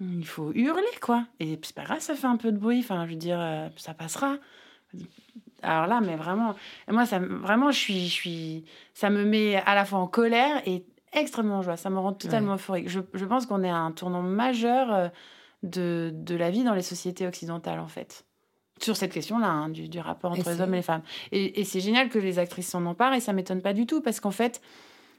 il 0.00 0.26
faut 0.26 0.52
hurler, 0.54 0.82
quoi. 1.00 1.26
Et 1.40 1.58
c'est 1.62 1.74
pas 1.74 1.84
grave, 1.84 2.00
ça 2.00 2.14
fait 2.14 2.26
un 2.26 2.36
peu 2.36 2.52
de 2.52 2.58
bruit, 2.58 2.80
enfin, 2.80 3.04
je 3.06 3.10
veux 3.10 3.16
dire, 3.16 3.70
ça 3.76 3.94
passera. 3.94 4.36
Alors 5.62 5.86
là, 5.86 6.00
mais 6.00 6.16
vraiment, 6.16 6.54
moi, 6.88 7.06
ça, 7.06 7.20
me- 7.20 7.36
vraiment, 7.38 7.70
je 7.70 7.78
suis, 7.78 8.06
je 8.08 8.12
suis, 8.12 8.64
ça 8.94 9.10
me 9.10 9.24
met 9.24 9.56
à 9.64 9.74
la 9.74 9.84
fois 9.84 10.00
en 10.00 10.08
colère 10.08 10.60
et 10.66 10.84
extrêmement 11.12 11.58
en 11.58 11.62
joie. 11.62 11.76
Ça 11.76 11.88
me 11.90 11.98
rend 11.98 12.12
totalement 12.12 12.54
euphorique. 12.54 12.88
Je, 12.88 13.00
je 13.14 13.24
pense 13.24 13.46
qu'on 13.46 13.62
est 13.62 13.70
à 13.70 13.76
un 13.76 13.92
tournant 13.92 14.22
majeur 14.22 14.92
euh, 14.92 15.08
de, 15.62 16.10
de 16.12 16.34
la 16.34 16.50
vie 16.50 16.64
dans 16.64 16.74
les 16.74 16.82
sociétés 16.82 17.26
occidentales, 17.28 17.78
en 17.78 17.86
fait. 17.86 18.24
Sur 18.80 18.96
cette 18.96 19.12
question-là, 19.12 19.46
hein, 19.48 19.68
du, 19.68 19.88
du 19.88 20.00
rapport 20.00 20.34
Et 20.34 20.40
entre 20.40 20.50
les 20.50 20.60
hommes 20.60 20.74
et 20.74 20.78
les 20.78 20.82
femmes. 20.82 21.02
Et, 21.30 21.60
et 21.60 21.64
c'est 21.64 21.78
génial 21.80 22.08
que 22.08 22.18
les 22.18 22.40
actrices 22.40 22.68
s'en 22.68 22.84
emparent 22.86 23.14
et 23.14 23.20
ça 23.20 23.32
m'étonne 23.32 23.62
pas 23.62 23.72
du 23.74 23.86
tout 23.86 24.00
parce 24.00 24.18
qu'en 24.18 24.32
fait, 24.32 24.60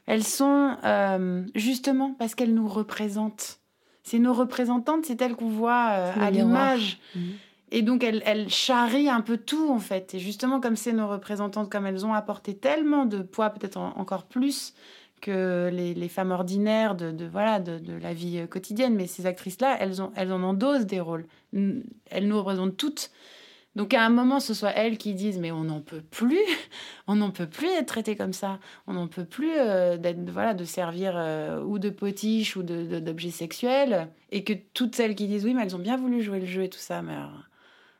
elles 0.04 0.24
sont 0.24 0.76
euh, 0.84 1.46
justement 1.54 2.12
parce 2.18 2.34
qu'elles 2.34 2.52
nous 2.52 2.68
représentent. 2.68 3.60
C'est 4.02 4.18
nos 4.18 4.34
représentantes, 4.34 5.06
c'est 5.06 5.22
elles 5.22 5.34
qu'on 5.34 5.48
voit 5.48 5.88
euh, 5.92 6.12
à 6.20 6.30
l'image. 6.30 6.98
Mhm. 7.14 7.22
Et 7.70 7.82
donc, 7.82 8.04
elle, 8.04 8.22
elle 8.26 8.48
charrie 8.48 9.08
un 9.08 9.20
peu 9.20 9.36
tout, 9.36 9.70
en 9.70 9.78
fait. 9.78 10.14
Et 10.14 10.18
justement, 10.18 10.60
comme 10.60 10.76
c'est 10.76 10.92
nos 10.92 11.08
représentantes, 11.08 11.70
comme 11.70 11.86
elles 11.86 12.06
ont 12.06 12.12
apporté 12.14 12.56
tellement 12.56 13.04
de 13.06 13.18
poids, 13.18 13.50
peut-être 13.50 13.76
en- 13.76 13.96
encore 13.98 14.24
plus 14.24 14.74
que 15.20 15.70
les, 15.72 16.08
femmes 16.08 16.32
ordinaires 16.32 16.94
de, 16.94 17.26
voilà, 17.26 17.58
de, 17.58 17.80
la 17.96 18.12
vie 18.12 18.38
euh, 18.38 18.46
quotidienne. 18.46 18.94
Mais 18.94 19.06
ces 19.06 19.26
actrices-là, 19.26 19.76
elles, 19.80 20.02
ont, 20.02 20.12
elles 20.16 20.32
en 20.32 20.42
endosent 20.42 20.86
des 20.86 21.00
rôles. 21.00 21.26
Elles 21.54 22.28
nous 22.28 22.36
représentent 22.38 22.76
toutes. 22.76 23.10
Donc 23.76 23.92
à 23.92 24.04
un 24.04 24.08
moment, 24.10 24.38
ce 24.38 24.54
soit 24.54 24.70
elles 24.70 24.98
qui 24.98 25.14
disent 25.14 25.38
mais 25.38 25.50
on 25.50 25.64
n'en 25.64 25.80
peut 25.80 26.02
plus, 26.02 26.38
on 27.08 27.16
n'en 27.16 27.30
peut 27.30 27.48
plus 27.48 27.68
être 27.68 27.86
traité 27.86 28.16
comme 28.16 28.32
ça, 28.32 28.60
on 28.86 28.92
n'en 28.92 29.08
peut 29.08 29.24
plus 29.24 29.50
euh, 29.52 29.96
d'être 29.96 30.30
voilà 30.30 30.54
de 30.54 30.64
servir 30.64 31.14
euh, 31.16 31.60
ou 31.62 31.78
de 31.78 31.90
potiche 31.90 32.56
ou 32.56 32.62
de 32.62 32.84
de- 32.84 33.00
d'objets 33.00 33.30
sexuels, 33.30 34.08
et 34.30 34.44
que 34.44 34.52
toutes 34.74 34.94
celles 34.94 35.16
qui 35.16 35.26
disent 35.26 35.44
oui 35.44 35.54
mais 35.54 35.62
elles 35.64 35.74
ont 35.74 35.80
bien 35.80 35.96
voulu 35.96 36.22
jouer 36.22 36.38
le 36.40 36.46
jeu 36.46 36.62
et 36.62 36.68
tout 36.70 36.78
ça, 36.78 37.02
mais 37.02 37.14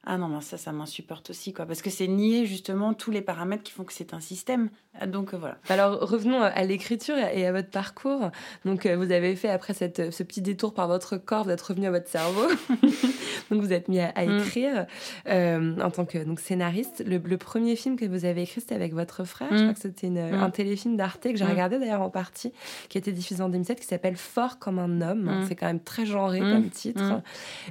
ah 0.06 0.18
non 0.18 0.28
mais 0.28 0.40
ça 0.40 0.56
ça 0.58 0.72
m'insupporte 0.72 1.30
aussi 1.30 1.52
quoi, 1.52 1.66
parce 1.66 1.82
que 1.82 1.90
c'est 1.90 2.06
nier 2.08 2.46
justement 2.46 2.94
tous 2.94 3.10
les 3.10 3.22
paramètres 3.22 3.62
qui 3.62 3.72
font 3.72 3.84
que 3.84 3.92
c'est 3.92 4.14
un 4.14 4.20
système. 4.20 4.68
Ah, 5.00 5.06
Donc 5.08 5.34
euh, 5.34 5.36
voilà. 5.36 5.56
Alors 5.68 5.98
revenons 6.00 6.40
à 6.40 6.62
l'écriture 6.64 7.16
et 7.16 7.46
à 7.46 7.52
votre 7.52 7.70
parcours. 7.70 8.30
Donc 8.64 8.86
euh, 8.86 8.96
vous 8.96 9.10
avez 9.10 9.34
fait 9.34 9.48
après 9.48 9.74
cette, 9.74 10.12
ce 10.12 10.22
petit 10.22 10.40
détour 10.42 10.72
par 10.72 10.86
votre 10.86 11.16
corps, 11.16 11.44
vous 11.44 11.50
êtes 11.50 11.60
revenu 11.62 11.86
à 11.86 11.90
votre 11.90 12.08
cerveau. 12.08 12.46
donc 13.50 13.60
vous 13.62 13.72
êtes 13.72 13.88
mis 13.88 13.98
à, 14.00 14.10
à 14.14 14.24
Mm. 14.24 14.38
écrire 14.38 14.86
euh, 15.28 15.76
en 15.80 15.90
tant 15.90 16.04
que 16.04 16.18
donc 16.24 16.38
scénariste. 16.40 17.02
Le, 17.06 17.18
le 17.18 17.36
premier 17.38 17.74
film 17.76 17.96
que 17.96 18.04
vous 18.04 18.24
avez 18.24 18.42
écrit 18.42 18.60
c'était 18.60 18.74
avec 18.76 18.94
votre 18.94 19.24
frère. 19.24 19.48
Je 19.50 19.56
Mm. 19.56 19.62
crois 19.62 19.74
que 19.74 19.80
c'était 19.80 20.10
Mm. 20.10 20.34
un 20.34 20.50
téléfilm 20.50 20.96
d'Arte 20.96 21.24
que 21.24 21.36
j'ai 21.36 21.44
regardé 21.44 21.78
d'ailleurs 21.78 22.02
en 22.02 22.10
partie, 22.10 22.52
qui 22.88 22.98
a 22.98 23.00
été 23.00 23.10
diffusé 23.12 23.42
en 23.42 23.48
2007, 23.48 23.80
qui 23.80 23.86
s'appelle 23.86 24.16
Fort 24.16 24.58
comme 24.58 24.78
un 24.78 25.00
homme. 25.00 25.40
Mm. 25.40 25.44
C'est 25.48 25.56
quand 25.56 25.66
même 25.66 25.80
très 25.80 26.06
genré 26.06 26.40
Mm. 26.40 26.52
comme 26.52 26.68
titre. 26.70 27.22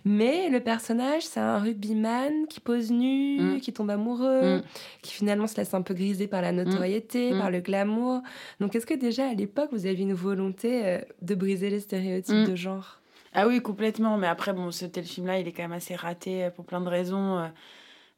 Mais 0.05 0.49
le 0.49 0.59
personnage 0.59 1.23
c'est 1.23 1.39
un 1.39 1.57
rugbyman 1.59 2.22
qui 2.49 2.59
pose 2.59 2.91
nu, 2.91 3.39
Mm. 3.41 3.59
qui 3.59 3.73
tombe 3.73 3.89
amoureux, 3.89 4.57
Mm. 4.57 4.63
qui 5.01 5.13
finalement 5.13 5.47
se 5.47 5.55
laisse 5.57 5.73
un 5.73 5.81
peu 5.81 5.93
griser 5.93 6.27
par 6.27 6.41
la 6.41 6.51
notoriété, 6.51 7.31
Mm. 7.33 7.39
par 7.39 7.51
le 7.51 7.59
glamour. 7.61 8.21
Donc, 8.59 8.75
est-ce 8.75 8.85
que 8.85 8.93
déjà 8.93 9.27
à 9.29 9.33
l'époque, 9.33 9.69
vous 9.71 9.85
aviez 9.85 10.03
une 10.03 10.13
volonté 10.13 10.85
euh, 10.85 10.99
de 11.21 11.35
briser 11.35 11.69
les 11.69 11.79
stéréotypes 11.79 12.35
Mm. 12.35 12.49
de 12.51 12.55
genre? 12.55 12.99
Ah 13.33 13.47
oui, 13.47 13.61
complètement. 13.61 14.17
Mais 14.17 14.27
après, 14.27 14.53
bon, 14.53 14.69
ce 14.71 14.85
téléfilm-là, 14.85 15.39
il 15.39 15.47
est 15.47 15.51
quand 15.51 15.63
même 15.63 15.71
assez 15.71 15.95
raté 15.95 16.43
euh, 16.45 16.49
pour 16.51 16.65
plein 16.65 16.81
de 16.81 16.89
raisons. 16.89 17.49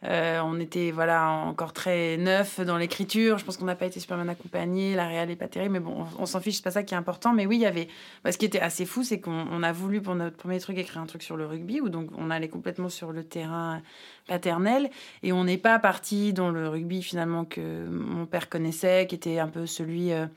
Euh, 0.03 0.39
on 0.43 0.59
était 0.59 0.91
voilà 0.91 1.29
encore 1.29 1.73
très 1.73 2.17
neuf 2.17 2.59
dans 2.59 2.77
l'écriture. 2.77 3.37
Je 3.37 3.45
pense 3.45 3.57
qu'on 3.57 3.65
n'a 3.65 3.75
pas 3.75 3.85
été 3.87 3.99
super 3.99 4.17
bien 4.17 4.27
accompagné. 4.27 4.93
La 4.93 5.07
réal 5.07 5.29
n'est 5.29 5.35
pas 5.35 5.47
terrible, 5.47 5.73
mais 5.73 5.79
bon, 5.79 6.05
on, 6.19 6.25
s'en 6.25 6.39
fiche. 6.41 6.57
C'est 6.57 6.63
pas 6.63 6.71
ça 6.71 6.83
qui 6.83 6.93
est 6.93 6.97
important. 6.97 7.33
Mais 7.33 7.45
oui, 7.45 7.57
il 7.57 7.61
y 7.61 7.65
avait. 7.65 7.87
bah, 8.23 8.31
ce 8.31 8.37
qui 8.37 8.45
était 8.45 8.59
assez 8.59 8.85
fou, 8.85 9.03
c'est 9.03 9.19
qu'on 9.19 9.47
on 9.49 9.63
a 9.63 9.71
voulu 9.71 10.01
pour 10.01 10.15
notre 10.15 10.37
premier 10.37 10.59
truc 10.59 10.77
écrire 10.77 11.01
un 11.01 11.05
truc 11.07 11.23
sur 11.23 11.37
le 11.37 11.45
rugby, 11.45 11.81
où 11.81 11.89
donc 11.89 12.09
on 12.17 12.29
allait 12.29 12.49
complètement 12.49 12.89
sur 12.89 13.11
le 13.11 13.23
terrain 13.23 13.81
paternel, 14.27 14.89
et 15.23 15.31
on 15.33 15.43
n'est 15.43 15.57
pas 15.57 15.79
parti 15.79 16.33
dans 16.33 16.49
le 16.51 16.67
rugby 16.67 17.01
finalement 17.01 17.45
que 17.45 17.87
mon 17.87 18.25
père 18.25 18.49
connaissait, 18.49 19.07
qui 19.07 19.15
était 19.15 19.39
un 19.39 19.47
peu 19.47 19.65
celui. 19.65 20.11
euh, 20.11 20.27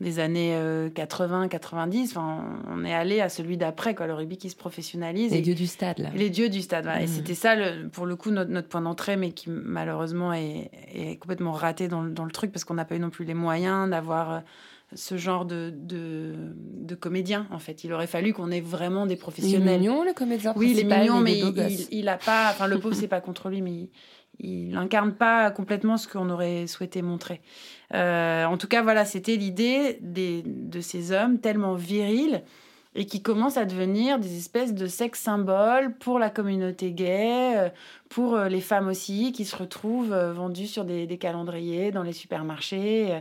des 0.00 0.20
années 0.20 0.54
80-90, 0.94 2.10
enfin, 2.10 2.44
on 2.70 2.84
est 2.84 2.94
allé 2.94 3.20
à 3.20 3.28
celui 3.28 3.56
d'après, 3.56 3.94
quoi, 3.94 4.06
le 4.06 4.14
rugby 4.14 4.36
qui 4.36 4.48
se 4.50 4.56
professionnalise. 4.56 5.32
Les 5.32 5.38
et- 5.38 5.42
dieux 5.42 5.54
du 5.54 5.66
stade, 5.66 5.98
là. 5.98 6.10
les 6.14 6.30
dieux 6.30 6.48
du 6.48 6.60
stade, 6.62 6.84
voilà. 6.84 7.00
Et 7.00 7.06
Mhm. 7.06 7.12
c'était 7.12 7.34
ça, 7.34 7.54
le- 7.56 7.88
pour 7.88 8.06
le 8.06 8.14
coup, 8.16 8.30
notre, 8.30 8.50
notre 8.50 8.68
point 8.68 8.80
d'entrée, 8.80 9.16
mais 9.16 9.32
qui 9.32 9.50
malheureusement 9.50 10.32
est, 10.32 10.70
est 10.94 11.16
complètement 11.16 11.52
raté 11.52 11.88
dans, 11.88 12.02
le- 12.02 12.10
dans 12.12 12.24
le 12.24 12.30
truc, 12.30 12.52
parce 12.52 12.64
qu'on 12.64 12.74
n'a 12.74 12.84
pas 12.84 12.94
eu 12.96 13.00
non 13.00 13.10
plus 13.10 13.24
les 13.24 13.34
moyens 13.34 13.90
d'avoir 13.90 14.32
euh, 14.32 14.38
ce 14.94 15.16
genre 15.18 15.44
de, 15.44 15.70
de, 15.76 16.32
de 16.56 16.94
comédien, 16.94 17.46
en 17.50 17.58
fait. 17.58 17.84
Il 17.84 17.92
aurait 17.92 18.06
fallu 18.06 18.32
qu'on 18.32 18.50
ait 18.50 18.60
vraiment 18.60 19.04
des 19.04 19.14
Il 19.14 19.16
est 19.16 19.20
professionnels. 19.20 19.80
mignon, 19.80 20.04
le 20.04 20.12
comédien 20.14 20.52
Oui, 20.56 20.70
il 20.72 20.78
est 20.78 20.84
mignon, 20.84 21.20
mais 21.20 21.38
il 21.90 22.08
a 22.08 22.16
pas. 22.16 22.50
Enfin, 22.52 22.66
le 22.68 22.78
pauvre, 22.80 22.94
c'est 22.94 23.08
pas 23.08 23.20
contre 23.20 23.48
lui, 23.50 23.60
mais 23.62 23.72
il, 23.72 23.90
il 24.68 24.76
incarne 24.76 25.12
pas 25.12 25.50
complètement 25.50 25.96
ce 25.96 26.06
qu'on 26.08 26.30
aurait 26.30 26.66
souhaité 26.68 27.02
montrer. 27.02 27.40
Euh, 27.94 28.44
en 28.44 28.56
tout 28.58 28.68
cas, 28.68 28.82
voilà, 28.82 29.04
c'était 29.04 29.36
l'idée 29.36 29.98
de 30.00 30.80
ces 30.80 31.12
hommes 31.12 31.38
tellement 31.38 31.74
virils 31.74 32.42
et 32.94 33.06
qui 33.06 33.22
commencent 33.22 33.58
à 33.58 33.64
devenir 33.64 34.18
des 34.18 34.36
espèces 34.36 34.74
de 34.74 34.86
sex 34.86 35.20
symboles 35.20 35.94
pour 35.98 36.18
la 36.18 36.30
communauté 36.30 36.90
gay, 36.90 37.56
euh, 37.56 37.68
pour 38.08 38.34
euh, 38.34 38.48
les 38.48 38.60
femmes 38.60 38.88
aussi, 38.88 39.30
qui 39.32 39.44
se 39.44 39.54
retrouvent 39.54 40.14
vendues 40.14 40.66
sur 40.66 40.84
des, 40.84 41.06
des 41.06 41.18
calendriers 41.18 41.92
dans 41.92 42.02
les 42.02 42.12
supermarchés. 42.12 43.20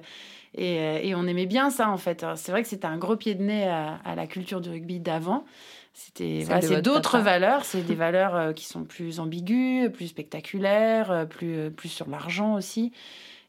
Et, 0.55 1.07
et 1.07 1.13
on 1.13 1.27
aimait 1.27 1.45
bien 1.45 1.69
ça, 1.69 1.89
en 1.89 1.97
fait. 1.97 2.25
C'est 2.35 2.51
vrai 2.51 2.63
que 2.63 2.69
c'était 2.69 2.87
un 2.87 2.97
gros 2.97 3.15
pied 3.15 3.35
de 3.35 3.43
nez 3.43 3.67
à, 3.67 3.99
à 4.03 4.15
la 4.15 4.25
culture 4.25 4.61
du 4.61 4.69
rugby 4.69 4.99
d'avant. 4.99 5.45
C'était 5.93 6.43
voilà, 6.45 6.81
d'autres 6.81 7.19
valeurs, 7.19 7.65
c'est 7.65 7.81
des 7.81 7.95
valeurs 7.95 8.53
qui 8.55 8.65
sont 8.65 8.83
plus 8.83 9.19
ambiguës, 9.19 9.91
plus 9.91 10.07
spectaculaires, 10.07 11.27
plus, 11.29 11.69
plus 11.71 11.89
sur 11.89 12.09
l'argent 12.09 12.55
aussi 12.55 12.91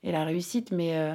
et 0.03 0.13
la 0.13 0.25
réussite. 0.25 0.71
Mais, 0.73 0.97
euh, 0.97 1.15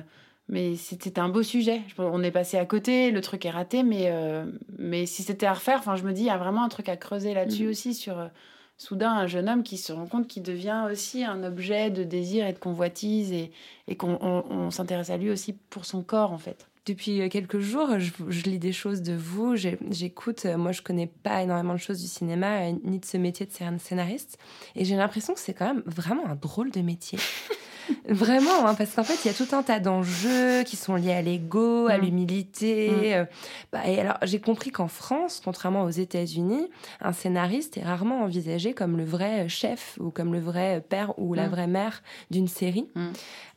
mais 0.50 0.76
c'était 0.76 1.20
un 1.20 1.30
beau 1.30 1.44
sujet. 1.44 1.82
On 1.98 2.22
est 2.24 2.32
passé 2.32 2.58
à 2.58 2.66
côté, 2.66 3.12
le 3.12 3.22
truc 3.22 3.46
est 3.46 3.50
raté, 3.52 3.84
mais, 3.84 4.06
euh, 4.08 4.46
mais 4.78 5.06
si 5.06 5.24
c'était 5.24 5.46
à 5.46 5.54
refaire, 5.54 5.82
je 5.96 6.04
me 6.04 6.12
dis, 6.14 6.22
il 6.22 6.28
y 6.28 6.30
a 6.30 6.38
vraiment 6.38 6.64
un 6.64 6.70
truc 6.70 6.90
à 6.90 6.98
creuser 6.98 7.34
là-dessus 7.34 7.64
Mhm. 7.64 7.70
aussi 7.70 7.94
sur 7.94 8.20
euh, 8.20 8.28
soudain 8.78 9.12
un 9.14 9.28
jeune 9.28 9.48
homme 9.48 9.64
qui 9.64 9.78
se 9.78 9.94
rend 9.94 10.08
compte 10.08 10.28
qu'il 10.28 10.44
devient 10.44 10.86
aussi 10.92 11.24
un 11.24 11.44
objet 11.44 11.92
de 11.92 12.04
désir 12.04 12.46
et 12.48 12.54
de 12.54 12.58
convoitise 12.60 13.32
et, 13.32 13.52
et 13.88 13.96
qu'on 13.96 14.18
on- 14.22 14.44
on 14.50 14.72
s'intéresse 14.72 15.10
à 15.12 15.18
lui 15.18 15.30
aussi 15.30 15.54
pour 15.54 15.86
son 15.86 16.04
corps 16.04 16.32
en 16.34 16.38
fait. 16.38 16.68
Depuis 16.86 17.30
quelques 17.30 17.60
jours, 17.60 17.98
je, 17.98 18.12
je 18.28 18.44
lis 18.44 18.60
des 18.60 18.74
choses 18.74 19.02
de 19.04 19.14
vous, 19.14 19.56
j'écoute. 19.56 20.44
Moi, 20.44 20.74
je 20.74 20.82
connais 20.82 21.08
pas 21.08 21.42
énormément 21.42 21.76
de 21.76 21.80
choses 21.80 22.02
du 22.02 22.08
cinéma, 22.08 22.70
ni 22.84 23.00
de 23.00 23.06
ce 23.06 23.16
métier 23.16 23.46
de 23.46 23.52
scén- 23.54 23.80
scénariste. 23.80 24.38
Et 24.76 24.84
j'ai 24.84 24.98
l'impression 24.98 25.34
que 25.34 25.40
c'est 25.40 25.54
quand 25.54 25.68
même 25.68 25.84
vraiment 25.86 26.26
un 26.28 26.36
drôle 26.36 26.72
de 26.72 26.82
métier. 26.82 27.18
Vraiment, 28.08 28.66
hein, 28.68 28.76
parce 28.76 28.94
qu'en 28.96 29.04
fait, 29.04 29.18
il 29.24 29.28
y 29.28 29.32
a 29.32 29.34
tout 29.34 29.56
un 29.56 29.64
tas 29.64 29.80
d'enjeux 29.80 30.64
qui 30.64 30.76
sont 30.76 30.96
liés 30.96 31.14
à 31.14 31.22
l'ego, 31.22 31.88
à 31.88 31.98
Mm. 31.98 32.02
l'humilité. 32.02 32.90
Mm. 32.90 33.04
euh, 33.14 33.26
bah, 33.72 33.80
et 33.88 34.00
alors, 34.00 34.18
j'ai 34.24 34.40
compris 34.40 34.72
qu'en 34.72 34.88
France, 34.88 35.42
contrairement 35.44 35.84
aux 35.84 35.90
États-Unis, 35.90 36.70
un 37.02 37.14
scénariste 37.14 37.78
est 37.78 37.84
rarement 37.84 38.22
envisagé 38.24 38.74
comme 38.74 38.98
le 38.98 39.06
vrai 39.06 39.50
chef 39.50 39.98
ou 40.00 40.10
comme 40.12 40.34
le 40.34 40.40
vrai 40.40 40.84
père 40.88 41.18
ou 41.20 41.34
la 41.34 41.48
Mm. 41.48 41.52
vraie 41.52 41.68
mère 41.68 42.04
d'une 42.32 42.48
série. 42.48 42.88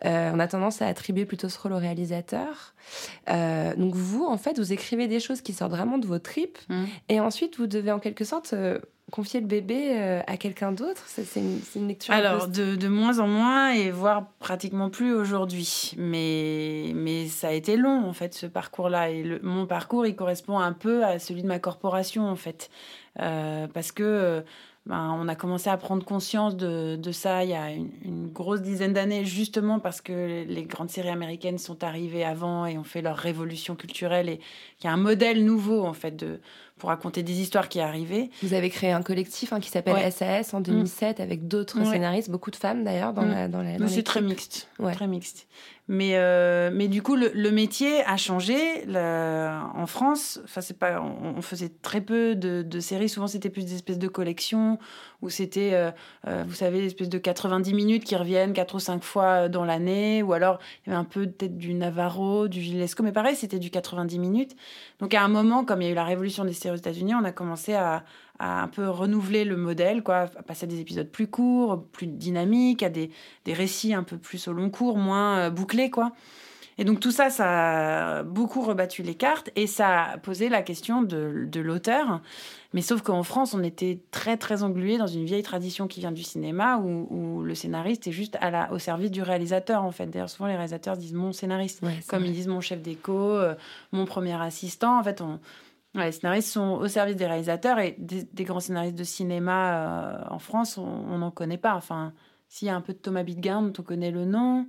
Euh, 0.04 0.30
on 0.34 0.38
a 0.38 0.46
tendance 0.48 0.82
à 0.82 0.86
attribuer 0.86 1.24
plutôt 1.26 1.48
ce 1.48 1.58
rôle 1.58 1.72
au 1.72 1.78
réalisateur. 1.78 2.74
Euh, 3.28 3.74
donc 3.76 3.94
vous, 3.94 4.24
en 4.24 4.36
fait, 4.38 4.58
vous 4.58 4.72
écrivez 4.72 5.08
des 5.08 5.20
choses 5.20 5.40
qui 5.40 5.52
sortent 5.52 5.72
vraiment 5.72 5.98
de 5.98 6.06
vos 6.06 6.18
tripes, 6.18 6.58
et 7.08 7.20
ensuite 7.20 7.56
vous 7.58 7.66
devez 7.66 7.92
en 7.92 7.98
quelque 7.98 8.24
sorte 8.24 8.52
euh, 8.52 8.78
confier 9.12 9.40
le 9.40 9.46
bébé 9.46 9.98
euh, 9.98 10.20
à 10.26 10.36
quelqu'un 10.36 10.72
d'autre. 10.72 11.04
C'est 11.06 11.38
une, 11.38 11.60
une 11.76 11.88
lecture. 11.88 12.12
Alors, 12.12 12.48
de, 12.48 12.88
moins 12.88 13.18
en 13.20 13.28
moins 13.28 13.72
et 13.72 13.90
voire 13.90 14.26
pratiquement 14.40 14.90
plus 14.90 15.14
aujourd'hui. 15.14 15.92
Mais, 15.96 16.92
mais 16.94 17.26
ça 17.28 17.48
a 17.48 17.52
été 17.52 17.76
long, 17.76 18.04
en 18.04 18.12
fait, 18.12 18.34
ce 18.34 18.46
parcours-là. 18.46 19.10
Et 19.10 19.38
mon 19.42 19.66
parcours, 19.66 20.06
il 20.06 20.16
correspond 20.16 20.58
un 20.58 20.72
peu 20.72 21.04
à 21.04 21.18
celui 21.18 21.42
de 21.42 21.48
ma 21.48 21.58
corporation, 21.58 22.28
en 22.28 22.36
fait. 22.36 22.70
Euh, 23.20 23.66
parce 23.72 23.92
que 23.92 24.02
euh, 24.02 24.40
ben, 24.86 25.16
on 25.18 25.28
a 25.28 25.34
commencé 25.34 25.70
à 25.70 25.76
prendre 25.76 26.04
conscience 26.04 26.54
de, 26.54 26.96
de 26.96 27.12
ça 27.12 27.44
il 27.44 27.50
y 27.50 27.54
a 27.54 27.70
une, 27.70 27.90
une 28.04 28.28
grosse 28.28 28.60
dizaine 28.60 28.92
d'années, 28.92 29.24
justement 29.24 29.80
parce 29.80 30.02
que 30.02 30.44
les 30.46 30.64
grandes 30.64 30.90
séries 30.90 31.08
américaines 31.08 31.58
sont 31.58 31.82
arrivées 31.82 32.24
avant 32.24 32.66
et 32.66 32.76
ont 32.76 32.84
fait 32.84 33.02
leur 33.02 33.16
révolution 33.16 33.74
culturelle. 33.74 34.28
Et 34.28 34.40
il 34.80 34.84
y 34.84 34.88
a 34.88 34.92
un 34.92 34.98
modèle 34.98 35.44
nouveau, 35.44 35.84
en 35.86 35.94
fait, 35.94 36.14
de, 36.16 36.40
pour 36.78 36.90
raconter 36.90 37.22
des 37.22 37.40
histoires 37.40 37.68
qui 37.68 37.80
arrivé. 37.80 38.30
Vous 38.42 38.52
avez 38.54 38.68
créé 38.70 38.92
un 38.92 39.02
collectif 39.02 39.52
hein, 39.52 39.60
qui 39.60 39.70
s'appelle 39.70 39.94
Ouais. 39.94 40.10
SAS 40.10 40.52
en 40.52 40.60
2007 40.60 41.20
avec 41.20 41.48
d'autres 41.48 41.78
Ouais. 41.80 41.90
scénaristes, 41.90 42.30
beaucoup 42.30 42.50
de 42.50 42.56
femmes 42.56 42.84
d'ailleurs 42.84 43.12
dans 43.14 43.22
Mm. 43.22 43.30
la 43.30 43.48
dans 43.48 43.62
la. 43.62 43.72
Mais 43.72 43.78
dans 43.78 43.88
c'est 43.88 44.02
très 44.02 44.20
mixte. 44.20 44.68
Ouais. 44.78 44.92
Très 44.92 45.06
mixte. 45.06 45.46
Mais, 45.88 46.16
euh, 46.16 46.70
mais 46.74 46.88
du 46.88 47.00
coup, 47.00 47.14
le, 47.14 47.30
le 47.32 47.50
métier 47.52 48.02
a 48.04 48.16
changé. 48.16 48.56
En 49.74 49.86
France, 49.86 50.40
enfin, 50.44 50.60
c'est 50.60 50.78
pas, 50.78 51.00
on, 51.00 51.36
on 51.38 51.42
faisait 51.42 51.70
très 51.82 52.00
peu 52.00 52.34
de, 52.34 52.62
de 52.62 52.80
séries. 52.80 53.08
Souvent, 53.08 53.26
c'était 53.28 53.50
plus 53.50 53.64
des 53.64 53.74
espèces 53.74 53.98
de 53.98 54.08
collections 54.08 54.78
où 55.22 55.30
c'était, 55.30 55.70
euh, 55.72 55.90
euh, 56.26 56.44
vous 56.46 56.54
savez, 56.54 56.80
des 56.80 56.86
espèces 56.86 57.08
de 57.08 57.18
90 57.18 57.74
minutes 57.74 58.04
qui 58.04 58.16
reviennent 58.16 58.52
quatre 58.52 58.74
ou 58.74 58.78
cinq 58.78 59.02
fois 59.02 59.48
dans 59.48 59.64
l'année. 59.64 60.22
Ou 60.22 60.32
alors, 60.32 60.58
il 60.84 60.90
y 60.90 60.92
avait 60.92 61.00
un 61.00 61.04
peu 61.04 61.26
peut-être 61.26 61.56
du 61.56 61.74
Navarro, 61.74 62.48
du 62.48 62.60
Gillesco. 62.60 63.02
Mais 63.02 63.12
pareil, 63.12 63.36
c'était 63.36 63.58
du 63.58 63.70
90 63.70 64.18
minutes. 64.18 64.56
Donc, 65.00 65.14
à 65.14 65.22
un 65.22 65.28
moment, 65.28 65.64
comme 65.64 65.82
il 65.82 65.86
y 65.86 65.88
a 65.88 65.92
eu 65.92 65.96
la 65.96 66.04
révolution 66.04 66.44
des 66.44 66.52
séries 66.52 66.74
aux 66.74 66.78
États-Unis, 66.78 67.14
on 67.14 67.24
a 67.24 67.32
commencé 67.32 67.74
à, 67.74 68.04
un 68.38 68.68
peu 68.68 68.88
renouveler 68.90 69.44
le 69.44 69.56
modèle, 69.56 70.02
quoi, 70.02 70.26
à 70.36 70.42
passer 70.42 70.64
à 70.64 70.68
des 70.68 70.80
épisodes 70.80 71.08
plus 71.08 71.26
courts, 71.26 71.82
plus 71.92 72.06
dynamiques, 72.06 72.82
à 72.82 72.90
des, 72.90 73.10
des 73.46 73.54
récits 73.54 73.94
un 73.94 74.02
peu 74.02 74.18
plus 74.18 74.46
au 74.48 74.52
long 74.52 74.68
cours, 74.68 74.98
moins 74.98 75.38
euh, 75.38 75.50
bouclés, 75.50 75.90
quoi. 75.90 76.12
Et 76.78 76.84
donc 76.84 77.00
tout 77.00 77.10
ça, 77.10 77.30
ça 77.30 78.18
a 78.18 78.22
beaucoup 78.22 78.60
rebattu 78.60 79.02
les 79.02 79.14
cartes 79.14 79.48
et 79.56 79.66
ça 79.66 80.02
a 80.02 80.18
posé 80.18 80.50
la 80.50 80.60
question 80.60 81.00
de 81.00 81.60
l'auteur. 81.60 82.20
Mais 82.76 82.82
sauf 82.82 83.00
qu'en 83.00 83.22
France, 83.22 83.54
on 83.54 83.62
était 83.62 84.02
très 84.10 84.36
très 84.36 84.62
englué 84.62 84.98
dans 84.98 85.06
une 85.06 85.24
vieille 85.24 85.42
tradition 85.42 85.88
qui 85.88 86.00
vient 86.00 86.12
du 86.12 86.22
cinéma 86.22 86.76
où, 86.76 87.06
où 87.10 87.42
le 87.42 87.54
scénariste 87.54 88.06
est 88.06 88.12
juste 88.12 88.36
à 88.42 88.50
la, 88.50 88.70
au 88.70 88.78
service 88.78 89.10
du 89.10 89.22
réalisateur 89.22 89.82
en 89.82 89.90
fait. 89.92 90.06
D'ailleurs, 90.08 90.28
souvent 90.28 90.46
les 90.46 90.56
réalisateurs 90.56 90.98
disent 90.98 91.14
mon 91.14 91.32
scénariste, 91.32 91.82
Ouais, 91.82 91.98
comme 92.06 92.20
vrai. 92.20 92.28
ils 92.28 92.34
disent 92.34 92.48
mon 92.48 92.60
chef 92.60 92.82
d'éco, 92.82 93.16
euh, 93.18 93.54
mon 93.92 94.04
premier 94.04 94.34
assistant. 94.40 94.98
En 95.00 95.02
fait, 95.02 95.22
on, 95.22 95.40
Ouais, 95.94 96.04
les 96.04 96.12
scénaristes 96.12 96.50
sont 96.52 96.72
au 96.78 96.86
service 96.88 97.16
des 97.16 97.24
réalisateurs 97.24 97.78
et 97.78 97.96
des, 97.98 98.24
des 98.24 98.44
grands 98.44 98.60
scénaristes 98.60 98.98
de 98.98 99.04
cinéma 99.04 99.72
euh, 99.72 100.24
en 100.28 100.38
France, 100.38 100.76
on 100.76 101.16
n'en 101.16 101.30
connaît 101.30 101.56
pas. 101.56 101.74
Enfin, 101.74 102.12
s'il 102.48 102.68
y 102.68 102.70
a 102.70 102.76
un 102.76 102.82
peu 102.82 102.92
de 102.92 102.98
Thomas 102.98 103.22
Bidgarn, 103.22 103.72
on 103.78 103.82
connaît 103.82 104.10
le 104.10 104.26
nom, 104.26 104.66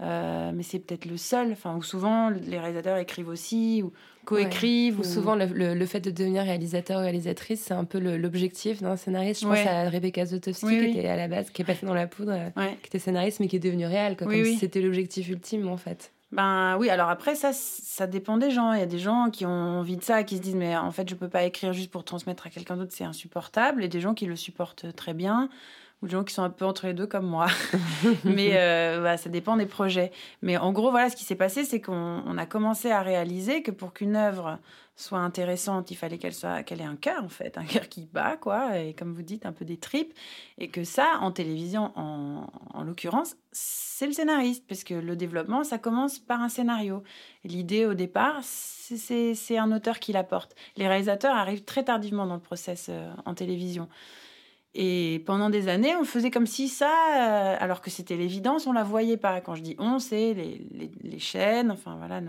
euh, 0.00 0.52
mais 0.54 0.62
c'est 0.62 0.78
peut-être 0.78 1.04
le 1.06 1.16
seul. 1.16 1.52
Enfin, 1.52 1.74
ou 1.76 1.82
souvent 1.82 2.30
les 2.30 2.58
réalisateurs 2.58 2.98
écrivent 2.98 3.28
aussi 3.28 3.82
ou 3.82 3.92
coécrivent. 4.24 5.00
Ou 5.00 5.04
souvent 5.04 5.34
le, 5.34 5.46
le- 5.46 5.74
le 5.74 5.86
fait 5.86 6.00
de 6.00 6.10
devenir 6.10 6.42
réalisateur 6.44 6.98
ou 6.98 7.02
réalisatrice, 7.02 7.60
c'est 7.62 7.74
un 7.74 7.84
peu 7.84 7.98
l'objectif 7.98 8.82
d'un 8.82 8.96
scénariste. 8.96 9.40
Je 9.42 9.46
pense 9.46 9.56
Ouais. 9.58 9.66
à 9.68 9.88
Rebecca 9.88 10.24
Zotowski 10.26 10.66
Oui, 10.66 10.78
qui 10.78 10.84
oui. 10.84 10.98
était 10.98 11.08
à 11.08 11.16
la 11.16 11.28
base, 11.28 11.50
qui 11.50 11.62
est 11.62 11.64
passée 11.64 11.86
dans 11.86 11.94
la 11.94 12.06
poudre, 12.06 12.32
euh, 12.32 12.48
Ouais. 12.60 12.76
qui 12.82 12.86
était 12.88 12.98
scénariste 12.98 13.40
mais 13.40 13.48
qui 13.48 13.56
est 13.56 13.60
devenue 13.60 13.86
réelle, 13.86 14.16
quoi, 14.16 14.26
Oui, 14.26 14.42
comme 14.42 14.52
si 14.52 14.58
c'était 14.58 14.80
l'objectif 14.82 15.28
ultime 15.28 15.68
en 15.68 15.76
fait. 15.76 16.12
Ben 16.30 16.76
oui, 16.78 16.90
alors 16.90 17.08
après, 17.08 17.34
ça, 17.34 17.52
ça 17.54 18.06
dépend 18.06 18.36
des 18.36 18.50
gens. 18.50 18.74
Il 18.74 18.80
y 18.80 18.82
a 18.82 18.86
des 18.86 18.98
gens 18.98 19.30
qui 19.30 19.46
ont 19.46 19.48
envie 19.50 19.96
de 19.96 20.04
ça, 20.04 20.22
qui 20.24 20.36
se 20.36 20.42
disent, 20.42 20.56
mais 20.56 20.76
en 20.76 20.90
fait, 20.90 21.08
je 21.08 21.14
peux 21.14 21.28
pas 21.30 21.44
écrire 21.44 21.72
juste 21.72 21.90
pour 21.90 22.04
transmettre 22.04 22.46
à 22.46 22.50
quelqu'un 22.50 22.76
d'autre, 22.76 22.92
c'est 22.94 23.04
insupportable. 23.04 23.82
Et 23.82 23.88
des 23.88 24.02
gens 24.02 24.12
qui 24.12 24.26
le 24.26 24.36
supportent 24.36 24.94
très 24.94 25.14
bien, 25.14 25.48
ou 26.02 26.06
des 26.06 26.12
gens 26.12 26.24
qui 26.24 26.32
sont 26.34 26.42
un 26.42 26.50
peu 26.50 26.64
entre 26.64 26.86
les 26.86 26.94
deux 26.94 27.06
comme 27.06 27.26
moi. 27.26 27.46
mais 28.24 28.56
euh, 28.56 29.16
ça 29.16 29.30
dépend 29.30 29.56
des 29.56 29.66
projets. 29.66 30.12
Mais 30.42 30.56
en 30.56 30.72
gros, 30.72 30.90
voilà, 30.90 31.10
ce 31.10 31.16
qui 31.16 31.24
s'est 31.24 31.34
passé, 31.36 31.64
c'est 31.64 31.80
qu'on 31.80 32.22
on 32.26 32.38
a 32.38 32.46
commencé 32.46 32.90
à 32.90 33.02
réaliser 33.02 33.62
que 33.62 33.70
pour 33.70 33.92
qu'une 33.92 34.16
œuvre 34.16 34.58
soit 34.96 35.18
intéressante, 35.20 35.92
il 35.92 35.94
fallait 35.96 36.18
qu'elle 36.18 36.34
soit 36.34 36.64
qu'elle 36.64 36.80
ait 36.80 36.84
un 36.84 36.96
cœur 36.96 37.22
en 37.22 37.28
fait, 37.28 37.56
un 37.56 37.64
cœur 37.64 37.88
qui 37.88 38.06
bat 38.12 38.36
quoi, 38.36 38.78
et 38.80 38.94
comme 38.94 39.14
vous 39.14 39.22
dites, 39.22 39.46
un 39.46 39.52
peu 39.52 39.64
des 39.64 39.76
tripes, 39.76 40.12
et 40.58 40.66
que 40.68 40.82
ça, 40.82 41.18
en 41.20 41.30
télévision, 41.30 41.92
en, 41.94 42.48
en 42.74 42.82
l'occurrence, 42.82 43.36
c'est 43.52 44.06
le 44.06 44.12
scénariste, 44.12 44.64
parce 44.66 44.82
que 44.82 44.94
le 44.94 45.14
développement, 45.14 45.62
ça 45.62 45.78
commence 45.78 46.18
par 46.18 46.40
un 46.40 46.48
scénario. 46.48 47.04
L'idée 47.44 47.86
au 47.86 47.94
départ, 47.94 48.40
c'est- 48.42 48.96
c'est 48.96 49.34
c'est 49.36 49.56
un 49.58 49.70
auteur 49.70 50.00
qui 50.00 50.12
l'apporte. 50.12 50.56
Les 50.76 50.88
réalisateurs 50.88 51.36
arrivent 51.36 51.64
très 51.64 51.84
tardivement 51.84 52.26
dans 52.26 52.34
le 52.34 52.40
process 52.40 52.86
euh, 52.88 53.12
en 53.24 53.34
télévision. 53.34 53.88
Et 54.74 55.22
pendant 55.26 55.50
des 55.50 55.68
années, 55.68 55.96
on 55.96 56.04
faisait 56.04 56.30
comme 56.30 56.46
si 56.46 56.68
ça, 56.68 56.86
euh, 56.90 57.56
alors 57.58 57.80
que 57.80 57.90
c'était 57.90 58.16
l'évidence, 58.16 58.66
on 58.66 58.72
la 58.72 58.84
voyait 58.84 59.16
pas. 59.16 59.40
Quand 59.40 59.54
je 59.54 59.62
dis 59.62 59.76
on, 59.78 59.98
c'est 59.98 60.34
les, 60.34 60.66
les, 60.70 60.90
les 61.02 61.18
chaînes, 61.18 61.70
enfin 61.70 61.96
voilà, 61.96 62.20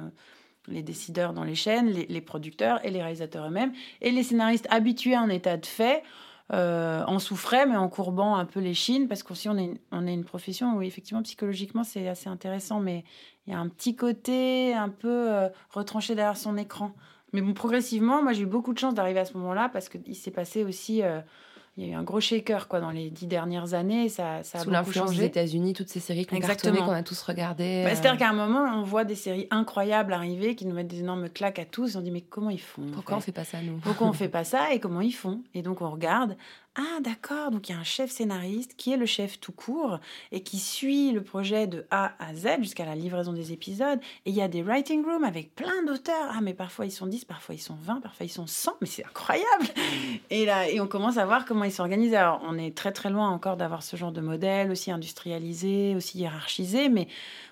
les 0.68 0.84
décideurs 0.84 1.34
dans 1.34 1.44
les 1.44 1.56
chaînes, 1.56 1.90
les, 1.90 2.22
producteurs 2.22 2.84
et 2.86 2.92
les 2.92 3.02
réalisateurs 3.02 3.48
eux-mêmes, 3.48 3.74
et 4.02 4.12
les 4.12 4.24
scénaristes 4.24 4.68
habitués 4.70 5.18
en 5.18 5.30
état 5.30 5.58
de 5.58 5.66
fait, 5.66 6.04
euh, 6.52 7.04
en 7.06 7.20
souffraient, 7.20 7.66
mais 7.66 7.76
en 7.76 7.90
courbant 7.90 8.36
un 8.36 8.46
peu 8.46 8.60
les 8.60 8.74
chines, 8.74 9.08
parce 9.08 9.22
qu'aussi 9.22 9.50
on 9.50 9.58
est, 9.58 9.74
on 9.92 10.08
est 10.08 10.14
une 10.14 10.26
profession 10.26 10.76
où 10.76 10.82
effectivement 10.82 11.22
psychologiquement 11.24 11.84
c'est 11.84 12.08
assez 12.08 12.30
intéressant, 12.30 12.80
mais 12.80 13.04
il 13.46 13.54
y 13.54 13.56
a 13.56 13.60
un 13.60 13.68
petit 13.68 13.96
côté 13.96 14.74
un 14.74 14.90
peu 14.90 15.32
euh, 15.32 15.50
retranché 15.70 16.16
derrière 16.16 16.38
son 16.38 16.58
écran. 16.58 16.94
Mais 17.34 17.42
bon, 17.42 17.54
progressivement, 17.54 18.24
moi 18.24 18.34
j'ai 18.34 18.44
eu 18.44 18.48
beaucoup 18.48 18.74
de 18.74 18.80
chance 18.80 18.96
d'arriver 18.96 19.20
à 19.20 19.26
ce 19.26 19.38
moment-là, 19.38 19.70
parce 19.70 19.90
qu'il 19.90 20.16
s'est 20.16 20.32
passé 20.32 20.64
aussi... 20.64 21.04
il 21.80 21.86
y 21.86 21.90
a 21.90 21.94
eu 21.94 21.96
un 21.96 22.04
gros 22.04 22.20
shaker 22.20 22.68
quoi, 22.68 22.82
dans 22.82 22.92
les 22.92 23.10
dix 23.10 23.26
dernières 23.26 23.74
années, 23.74 24.10
ça, 24.10 24.44
ça 24.44 24.60
a 24.60 24.64
Sous 24.64 24.70
l'influence 24.70 25.16
des. 25.16 25.24
États-Unis, 25.24 25.72
toutes 25.72 25.88
ces 25.88 26.02
séries 26.02 26.26
cartonné, 26.26 26.80
qu'on 26.80 26.92
a 26.92 27.04
tous 27.04 27.22
regardées. 27.22 27.84
Bah, 27.86 27.92
euh, 27.92 27.96
C'est-à-dire 27.96 28.18
qu'à 28.18 28.30
un 28.30 28.34
moment, 28.34 28.66
on 28.76 28.84
voit 28.84 29.06
des 29.06 29.16
séries 29.16 29.48
incroyables 29.50 30.12
arriver 30.12 30.56
qui 30.56 30.66
nous 30.66 30.76
mettent 30.76 30.90
des 30.90 31.00
énormes 31.00 31.30
claques 31.30 31.58
à 31.58 31.64
tous. 31.64 31.96
On 31.96 32.02
dit, 32.02 32.12
mais 32.12 32.20
comment 32.20 32.50
ils 32.50 32.60
font 32.60 32.82
Pourquoi 32.94 33.16
on 33.16 33.22
fait 33.22 33.32
pas 33.32 33.46
ça 33.46 33.62
nous? 33.62 33.78
Pourquoi 33.78 34.08
on 34.08 34.14
fait 34.14 34.28
pas 34.28 34.44
ça 34.44 34.74
et 34.74 34.82
comment 34.82 35.00
ils 35.00 35.14
font? 35.14 35.42
Et 35.54 35.62
donc 35.62 35.82
on 35.82 35.90
regarde. 35.90 36.36
Ah 36.82 37.02
d'accord, 37.02 37.52
donc 37.52 37.68
il 37.68 37.74
y 37.74 37.76
a 37.76 37.78
un 37.78 37.84
chef 37.84 38.10
scénariste 38.10 38.76
qui 38.78 38.94
est 38.94 38.96
le 38.96 39.06
chef 39.06 39.42
tout 39.42 39.52
court 39.52 40.00
et 40.32 40.44
qui 40.44 40.58
suit 40.58 41.12
le 41.12 41.22
projet 41.22 41.68
de 41.68 41.86
A 41.92 42.14
à 42.20 42.34
Z 42.34 42.60
jusqu'à 42.62 42.86
la 42.86 42.96
livraison 42.96 43.34
des 43.34 43.52
épisodes. 43.52 44.00
Et 44.26 44.30
il 44.30 44.34
y 44.34 44.42
a 44.42 44.48
des 44.48 44.64
writing 44.64 45.04
rooms 45.04 45.26
avec 45.26 45.54
plein 45.56 45.84
d'auteurs. 45.86 46.32
Ah 46.34 46.40
mais 46.42 46.54
parfois 46.54 46.86
ils 46.86 46.92
sont 46.92 47.06
10, 47.06 47.26
parfois 47.26 47.54
ils 47.54 47.60
sont 47.60 47.76
20, 47.82 48.00
parfois 48.00 48.26
ils 48.26 48.30
sont 48.30 48.48
100. 48.48 48.78
Mais 48.80 48.88
c'est 48.88 49.04
incroyable 49.06 49.66
Et 50.30 50.46
là, 50.46 50.70
et 50.70 50.80
on 50.80 50.88
commence 50.88 51.18
à 51.18 51.26
voir 51.26 51.44
comment 51.44 51.66
ils 51.66 51.72
s'organisent. 51.74 52.14
Alors 52.14 52.40
on 52.46 52.58
est 52.58 52.74
très 52.74 52.94
très 52.94 53.10
loin 53.10 53.30
encore 53.30 53.58
d'avoir 53.58 53.84
ce 53.84 53.98
genre 53.98 54.14
de 54.14 54.22
modèle 54.22 54.72
aussi 54.72 54.90
industrialisé, 54.90 55.96
aussi 55.98 56.20
hiérarchisé, 56.20 56.88
mais 56.88 57.10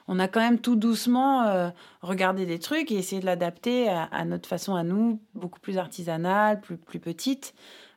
on 0.08 0.20
a 0.20 0.30
quand 0.30 0.40
même 0.40 0.60
tout 0.60 0.78
doucement 0.78 1.44
euh, 1.48 1.70
regardé 2.02 2.46
des 2.46 2.60
trucs 2.60 2.94
et 2.94 2.96
essayé 2.96 3.20
de 3.20 3.26
l'adapter 3.26 3.90
à, 3.90 4.04
à 4.04 4.24
notre 4.24 4.48
façon 4.48 4.74
à 4.76 4.84
nous, 4.84 5.20
beaucoup 5.36 5.60
plus 5.60 5.78
artisanale, 5.78 6.62
plus, 6.62 6.78
plus 6.78 7.00
petite. 7.02 7.54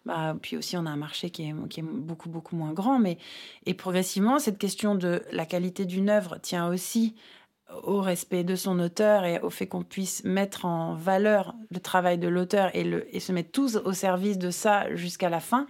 Bah, 0.06 0.34
puis 0.40 0.56
aussi, 0.56 0.76
on 0.76 0.86
a 0.86 0.90
un 0.90 0.96
marché 0.96 1.30
qui 1.30 1.42
est, 1.42 1.68
qui 1.68 1.80
est 1.80 1.84
beaucoup, 1.84 2.28
beaucoup 2.28 2.56
moins 2.56 2.72
grand. 2.72 2.98
Mais, 2.98 3.18
et 3.66 3.74
progressivement, 3.74 4.38
cette 4.38 4.58
question 4.58 4.94
de 4.94 5.22
la 5.32 5.46
qualité 5.46 5.84
d'une 5.84 6.08
œuvre 6.08 6.38
tient 6.40 6.68
aussi 6.68 7.14
au 7.84 8.00
respect 8.00 8.44
de 8.44 8.56
son 8.56 8.78
auteur 8.78 9.24
et 9.24 9.38
au 9.40 9.50
fait 9.50 9.66
qu'on 9.66 9.82
puisse 9.82 10.24
mettre 10.24 10.64
en 10.64 10.94
valeur 10.94 11.54
le 11.70 11.78
travail 11.80 12.18
de 12.18 12.28
l'auteur 12.28 12.74
et, 12.74 12.84
le, 12.84 13.14
et 13.14 13.20
se 13.20 13.32
mettre 13.32 13.52
tous 13.52 13.76
au 13.76 13.92
service 13.92 14.38
de 14.38 14.50
ça 14.50 14.94
jusqu'à 14.94 15.28
la 15.28 15.40
fin. 15.40 15.66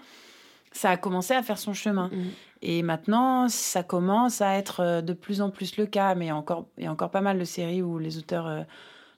Ça 0.72 0.91
a 0.91 0.97
commencé 0.97 1.35
à 1.35 1.43
faire 1.43 1.59
son 1.59 1.74
chemin. 1.74 2.09
Mm. 2.09 2.28
Et 2.62 2.83
maintenant, 2.83 3.49
ça 3.49 3.83
commence 3.83 4.41
à 4.41 4.57
être 4.57 4.81
euh, 4.81 5.01
de 5.01 5.12
plus 5.12 5.41
en 5.41 5.51
plus 5.51 5.76
le 5.76 5.87
cas, 5.87 6.14
mais 6.14 6.26
il 6.26 6.28
y 6.28 6.33
a 6.33 6.37
encore, 6.37 6.66
il 6.78 6.85
y 6.85 6.87
a 6.87 6.93
encore 6.93 7.11
pas 7.11 7.22
mal 7.22 7.39
de 7.39 7.45
séries 7.45 7.83
où 7.83 7.99
les 7.99 8.18
auteurs, 8.18 8.47
euh, 8.47 8.62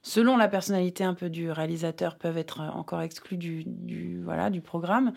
selon 0.02 0.36
la 0.36 0.48
personnalité 0.48 1.04
un 1.04 1.14
peu 1.14 1.30
du 1.30 1.50
réalisateur, 1.50 2.16
peuvent 2.16 2.38
être 2.38 2.60
euh, 2.60 2.68
encore 2.70 3.02
exclus 3.02 3.36
du, 3.36 3.64
du, 3.66 4.20
voilà, 4.22 4.50
du 4.50 4.60
programme. 4.60 5.12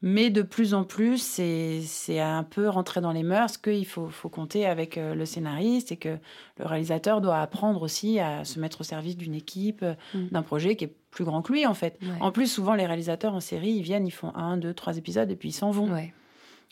Mais 0.00 0.30
de 0.30 0.42
plus 0.42 0.74
en 0.74 0.84
plus, 0.84 1.20
c'est 1.20 2.20
un 2.20 2.44
peu 2.44 2.68
rentré 2.68 3.00
dans 3.00 3.10
les 3.10 3.24
mœurs 3.24 3.58
qu'il 3.58 3.84
faut, 3.84 4.06
faut 4.06 4.28
compter 4.28 4.64
avec 4.64 4.96
euh, 4.96 5.16
le 5.16 5.24
scénariste 5.26 5.90
et 5.90 5.96
que 5.96 6.18
le 6.58 6.64
réalisateur 6.66 7.20
doit 7.20 7.40
apprendre 7.40 7.82
aussi 7.82 8.20
à 8.20 8.44
se 8.44 8.60
mettre 8.60 8.82
au 8.82 8.84
service 8.84 9.16
d'une 9.16 9.34
équipe, 9.34 9.82
euh, 9.82 9.94
Mm. 10.14 10.28
d'un 10.30 10.42
projet 10.42 10.76
qui 10.76 10.84
est 10.84 10.94
plus 11.10 11.24
grand 11.24 11.42
que 11.42 11.52
lui, 11.52 11.66
en 11.66 11.74
fait. 11.74 11.98
Ouais. 12.00 12.08
En 12.20 12.30
plus, 12.30 12.46
souvent, 12.46 12.74
les 12.74 12.86
réalisateurs 12.86 13.34
en 13.34 13.40
série, 13.40 13.70
ils 13.72 13.82
viennent, 13.82 14.06
ils 14.06 14.12
font 14.12 14.32
un, 14.36 14.56
deux, 14.56 14.72
trois 14.72 14.96
épisodes 14.98 15.28
et 15.32 15.36
puis 15.36 15.48
ils 15.48 15.52
s'en 15.52 15.72
vont. 15.72 15.90
Ouais. 15.92 16.14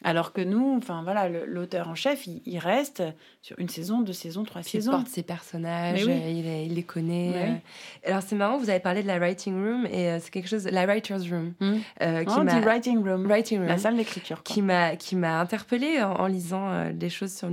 Alors 0.08 0.32
que 0.32 0.40
nous, 0.40 0.76
enfin 0.78 1.02
voilà, 1.02 1.28
l'auteur 1.28 1.88
en 1.88 1.94
chef, 1.96 2.26
il, 2.28 2.40
il 2.46 2.58
reste 2.58 3.02
sur 3.42 3.58
une 3.58 3.68
saison, 3.68 4.00
deux 4.02 4.12
saisons, 4.12 4.44
trois 4.44 4.60
Puis 4.62 4.70
il 4.74 4.80
saisons. 4.80 4.92
porte 4.92 5.08
ses 5.08 5.22
personnages, 5.24 6.04
oui. 6.04 6.12
euh, 6.12 6.30
il, 6.30 6.42
les- 6.44 6.64
il 6.66 6.74
les 6.74 6.82
connaît. 6.84 7.32
Euh. 7.34 8.08
Alors 8.10 8.22
c'est 8.22 8.36
marrant, 8.36 8.56
vous 8.56 8.70
avez 8.70 8.78
parlé 8.80 9.02
de 9.02 9.08
la 9.08 9.18
writing 9.18 9.54
room 9.54 9.84
et 9.86 10.08
euh, 10.10 10.18
c'est 10.20 10.30
quelque 10.30 10.48
chose, 10.48 10.64
la 10.70 10.86
writer's 10.86 11.28
room, 11.30 11.52
Hmm. 11.60 11.78
qui 11.98 12.28
on 12.38 12.44
m'a 12.44 12.54
dit 12.60 12.64
writing 12.64 12.98
room, 13.02 13.26
writing 13.26 13.58
room, 13.58 13.68
la 13.68 13.78
salle 13.78 13.96
d'écriture. 13.96 14.42
qui 14.44 14.62
m'a 14.62 14.94
qui 14.96 15.16
m'a 15.16 15.40
interpellée 15.40 16.00
en, 16.02 16.12
en 16.12 16.26
lisant 16.26 16.90
des 16.92 17.10
choses 17.10 17.32
sur 17.32 17.48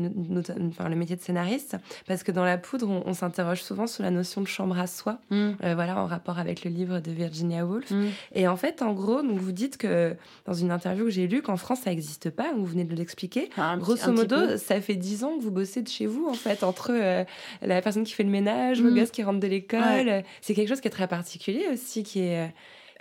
enfin, 0.69 0.89
le 0.89 0.95
métier 0.95 1.15
de 1.15 1.21
scénariste, 1.21 1.77
parce 2.07 2.21
que 2.23 2.31
dans 2.31 2.45
la 2.45 2.57
poudre, 2.59 2.87
on, 2.89 3.03
on 3.05 3.13
s'interroge 3.13 3.63
souvent 3.63 3.87
sur 3.87 4.03
la 4.03 4.11
notion 4.11 4.41
de 4.41 4.47
chambre 4.47 4.77
à 4.79 4.87
soi, 4.87 5.19
Hmm. 5.31 5.53
voilà, 5.61 5.97
en 5.99 6.05
rapport 6.05 6.37
avec 6.39 6.63
le 6.63 6.69
livre 6.71 6.99
de 6.99 7.11
Virginia 7.11 7.65
Woolf. 7.65 7.89
Hmm. 7.91 8.09
Et 8.35 8.47
en 8.47 8.55
fait, 8.57 8.81
en 8.83 8.93
gros, 8.93 9.21
donc 9.23 9.37
vous 9.39 9.51
dites 9.51 9.77
que 9.77 10.15
dans 10.45 10.53
une 10.53 10.69
interview 10.71 11.05
que 11.05 11.11
j'ai 11.11 11.27
lue 11.27 11.41
qu'en 11.41 11.57
France 11.57 11.79
ça 11.81 11.89
n'existe 11.89 12.29
pas, 12.29 12.42
vous 12.55 12.65
venez 12.65 12.83
de 12.83 12.95
l'expliquer. 12.95 13.49
Petit- 13.55 13.79
Grosso 13.79 14.11
modo, 14.11 14.57
ça 14.57 14.79
fait 14.81 14.95
dix 14.95 15.23
ans 15.23 15.37
que 15.37 15.41
vous 15.43 15.51
bossez 15.51 15.81
de 15.81 15.87
chez 15.89 16.05
vous, 16.05 16.27
en 16.27 16.33
fait, 16.33 16.63
entre 16.63 16.91
euh, 16.91 17.23
la 17.61 17.81
personne 17.81 18.03
qui 18.03 18.13
fait 18.13 18.23
le 18.23 18.29
ménage, 18.29 18.81
le 18.81 18.91
Mm. 18.91 18.95
gosse 18.99 19.11
qui 19.11 19.23
rentre 19.23 19.39
de 19.39 19.47
l'école. 19.47 19.79
Ouais. 19.79 20.25
C'est 20.41 20.53
quelque 20.53 20.69
chose 20.69 20.81
qui 20.81 20.87
est 20.87 20.91
très 20.91 21.07
particulier 21.07 21.65
aussi, 21.71 22.03
qui 22.03 22.19
est 22.21 22.45
euh, 22.45 22.47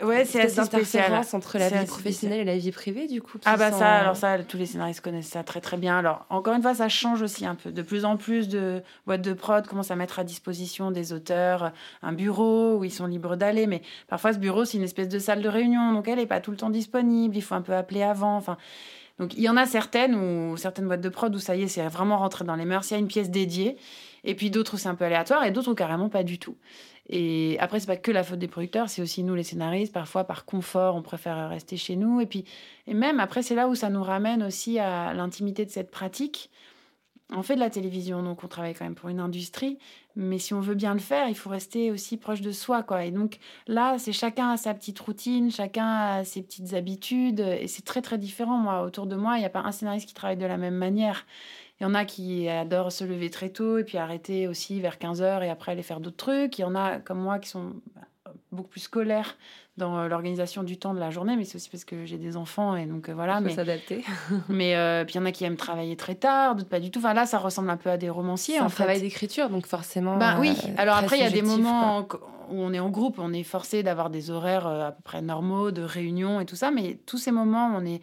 Ouais, 0.02 0.24
c'est 0.24 0.40
assez 0.40 0.64
spécial. 0.64 1.12
entre 1.32 1.58
la 1.58 1.68
vie 1.68 1.86
professionnelle 1.86 2.40
et 2.40 2.44
la 2.44 2.56
vie 2.56 2.72
privée, 2.72 3.06
du 3.06 3.22
coup. 3.22 3.38
Ah 3.44 3.56
bah 3.56 3.70
sont, 3.70 3.78
ça, 3.78 3.84
euh, 3.98 4.00
alors 4.00 4.16
ça, 4.16 4.38
tous 4.42 4.56
les 4.56 4.66
scénaristes 4.66 5.00
connaissent 5.00 5.28
ça 5.28 5.44
très 5.44 5.60
très 5.60 5.76
bien. 5.76 5.96
Alors 5.98 6.26
encore 6.28 6.54
une 6.54 6.62
fois, 6.62 6.74
ça 6.74 6.88
change 6.88 7.22
aussi 7.22 7.46
un 7.46 7.54
peu. 7.54 7.70
De 7.70 7.82
plus 7.82 8.04
en 8.04 8.16
plus 8.16 8.48
de 8.48 8.82
boîtes 9.06 9.22
de 9.22 9.32
prod 9.32 9.64
commencent 9.64 9.92
à 9.92 9.96
mettre 9.96 10.18
à 10.18 10.24
disposition 10.24 10.90
des 10.90 11.12
auteurs 11.12 11.70
un 12.02 12.12
bureau 12.12 12.78
où 12.78 12.84
ils 12.84 12.90
sont 12.90 13.06
libres 13.06 13.36
d'aller. 13.36 13.68
Mais 13.68 13.82
parfois, 14.08 14.32
ce 14.32 14.38
bureau, 14.38 14.64
c'est 14.64 14.78
une 14.78 14.82
espèce 14.84 15.08
de 15.08 15.20
salle 15.20 15.40
de 15.42 15.48
réunion, 15.48 15.92
donc 15.92 16.08
elle 16.08 16.18
n'est 16.18 16.26
pas 16.26 16.40
tout 16.40 16.50
le 16.50 16.56
temps 16.56 16.70
disponible. 16.70 17.36
Il 17.36 17.42
faut 17.42 17.54
un 17.54 17.62
peu 17.62 17.74
appeler 17.74 18.02
avant. 18.02 18.34
Enfin, 18.36 18.56
donc 19.18 19.34
il 19.34 19.42
y 19.42 19.48
en 19.48 19.56
a 19.56 19.66
certaines 19.66 20.14
ou 20.14 20.56
certaines 20.56 20.86
boîtes 20.86 21.00
de 21.00 21.08
prod 21.08 21.34
où 21.34 21.38
ça 21.38 21.56
y 21.56 21.62
est, 21.62 21.68
c'est 21.68 21.86
vraiment 21.88 22.18
rentré 22.18 22.44
dans 22.44 22.56
les 22.56 22.64
mœurs. 22.64 22.90
Il 22.90 22.94
y 22.94 22.96
a 22.96 23.00
une 23.00 23.08
pièce 23.08 23.30
dédiée. 23.30 23.76
Et 24.24 24.34
puis 24.34 24.50
d'autres 24.50 24.76
c'est 24.76 24.88
un 24.88 24.94
peu 24.94 25.04
aléatoire 25.04 25.44
et 25.44 25.50
d'autres 25.50 25.74
carrément 25.74 26.08
pas 26.08 26.22
du 26.22 26.38
tout. 26.38 26.56
Et 27.08 27.56
après, 27.58 27.80
c'est 27.80 27.86
pas 27.86 27.96
que 27.96 28.12
la 28.12 28.22
faute 28.22 28.38
des 28.38 28.48
producteurs, 28.48 28.88
c'est 28.88 29.02
aussi 29.02 29.24
nous 29.24 29.34
les 29.34 29.42
scénaristes. 29.42 29.92
Parfois, 29.92 30.24
par 30.24 30.44
confort, 30.44 30.94
on 30.94 31.02
préfère 31.02 31.48
rester 31.48 31.76
chez 31.76 31.96
nous. 31.96 32.20
Et 32.20 32.26
puis, 32.26 32.44
et 32.86 32.94
même 32.94 33.20
après, 33.20 33.42
c'est 33.42 33.54
là 33.54 33.68
où 33.68 33.74
ça 33.74 33.90
nous 33.90 34.02
ramène 34.02 34.42
aussi 34.42 34.78
à 34.78 35.12
l'intimité 35.12 35.64
de 35.64 35.70
cette 35.70 35.90
pratique. 35.90 36.50
On 37.30 37.42
fait 37.42 37.54
de 37.54 37.60
la 37.60 37.70
télévision, 37.70 38.22
donc 38.22 38.44
on 38.44 38.48
travaille 38.48 38.74
quand 38.74 38.84
même 38.84 38.94
pour 38.94 39.08
une 39.08 39.20
industrie. 39.20 39.78
Mais 40.16 40.38
si 40.38 40.54
on 40.54 40.60
veut 40.60 40.74
bien 40.74 40.92
le 40.94 41.00
faire, 41.00 41.28
il 41.28 41.34
faut 41.34 41.50
rester 41.50 41.90
aussi 41.90 42.16
proche 42.16 42.40
de 42.40 42.52
soi, 42.52 42.82
quoi. 42.82 43.04
Et 43.04 43.10
donc 43.10 43.38
là, 43.66 43.98
c'est 43.98 44.12
chacun 44.12 44.50
a 44.50 44.56
sa 44.56 44.74
petite 44.74 44.98
routine, 45.00 45.50
chacun 45.50 45.86
a 45.86 46.24
ses 46.24 46.42
petites 46.42 46.74
habitudes, 46.74 47.40
et 47.40 47.66
c'est 47.66 47.84
très 47.84 48.02
très 48.02 48.18
différent. 48.18 48.58
Moi, 48.58 48.82
autour 48.82 49.06
de 49.06 49.16
moi, 49.16 49.36
il 49.36 49.40
n'y 49.40 49.46
a 49.46 49.50
pas 49.50 49.60
un 49.60 49.72
scénariste 49.72 50.08
qui 50.08 50.14
travaille 50.14 50.36
de 50.36 50.46
la 50.46 50.58
même 50.58 50.76
manière. 50.76 51.26
Il 51.80 51.84
y 51.84 51.86
en 51.86 51.94
a 51.94 52.04
qui 52.04 52.48
adorent 52.48 52.92
se 52.92 53.04
lever 53.04 53.30
très 53.30 53.50
tôt 53.50 53.78
et 53.78 53.84
puis 53.84 53.98
arrêter 53.98 54.46
aussi 54.46 54.80
vers 54.80 54.98
15h 54.98 55.42
et 55.42 55.50
après 55.50 55.72
aller 55.72 55.82
faire 55.82 56.00
d'autres 56.00 56.16
trucs. 56.16 56.58
Il 56.58 56.62
y 56.62 56.64
en 56.64 56.74
a 56.74 56.98
comme 57.00 57.18
moi 57.20 57.38
qui 57.38 57.48
sont 57.48 57.72
beaucoup 58.52 58.68
plus 58.68 58.80
scolaire 58.80 59.36
dans 59.78 59.98
euh, 59.98 60.08
l'organisation 60.08 60.62
du 60.62 60.78
temps 60.78 60.92
de 60.92 61.00
la 61.00 61.10
journée, 61.10 61.36
mais 61.36 61.44
c'est 61.44 61.56
aussi 61.56 61.70
parce 61.70 61.84
que 61.84 62.04
j'ai 62.04 62.18
des 62.18 62.36
enfants 62.36 62.76
et 62.76 62.84
donc 62.86 63.08
euh, 63.08 63.14
voilà. 63.14 63.38
Faut 63.38 63.44
Mais, 63.44 63.54
s'adapter. 63.54 64.04
mais 64.48 64.76
euh, 64.76 65.04
puis 65.04 65.14
il 65.14 65.18
y 65.18 65.20
en 65.20 65.24
a 65.24 65.32
qui 65.32 65.44
aiment 65.44 65.56
travailler 65.56 65.96
très 65.96 66.14
tard, 66.14 66.54
d'autres 66.54 66.68
pas 66.68 66.80
du 66.80 66.90
tout. 66.90 66.98
Enfin 66.98 67.14
là, 67.14 67.24
ça 67.24 67.38
ressemble 67.38 67.70
un 67.70 67.78
peu 67.78 67.90
à 67.90 67.96
des 67.96 68.10
romanciers 68.10 68.56
C'est 68.56 68.60
en 68.60 68.66
un 68.66 68.68
fait. 68.68 68.74
travail 68.76 69.00
d'écriture, 69.00 69.48
donc 69.48 69.66
forcément. 69.66 70.18
Bah 70.18 70.36
oui. 70.38 70.56
Alors 70.76 70.96
après, 70.96 71.18
il 71.18 71.22
y 71.22 71.26
a 71.26 71.30
des 71.30 71.42
moments 71.42 72.06
où 72.50 72.60
on 72.60 72.72
est 72.74 72.80
en 72.80 72.90
groupe, 72.90 73.18
on 73.18 73.32
est 73.32 73.44
forcé 73.44 73.82
d'avoir 73.82 74.10
des 74.10 74.30
horaires 74.30 74.66
à 74.66 74.92
peu 74.92 75.02
près 75.02 75.22
normaux, 75.22 75.70
de 75.70 75.82
réunions 75.82 76.40
et 76.40 76.44
tout 76.44 76.56
ça. 76.56 76.70
Mais 76.70 76.98
tous 77.06 77.16
ces 77.16 77.30
moments, 77.30 77.72
on 77.74 77.86
est 77.86 78.02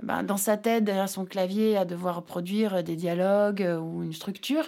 ben, 0.00 0.22
dans 0.22 0.36
sa 0.36 0.56
tête, 0.56 0.84
derrière 0.84 1.08
son 1.08 1.24
clavier, 1.24 1.76
à 1.76 1.84
devoir 1.84 2.22
produire 2.22 2.84
des 2.84 2.94
dialogues 2.94 3.68
ou 3.82 4.04
une 4.04 4.12
structure. 4.12 4.62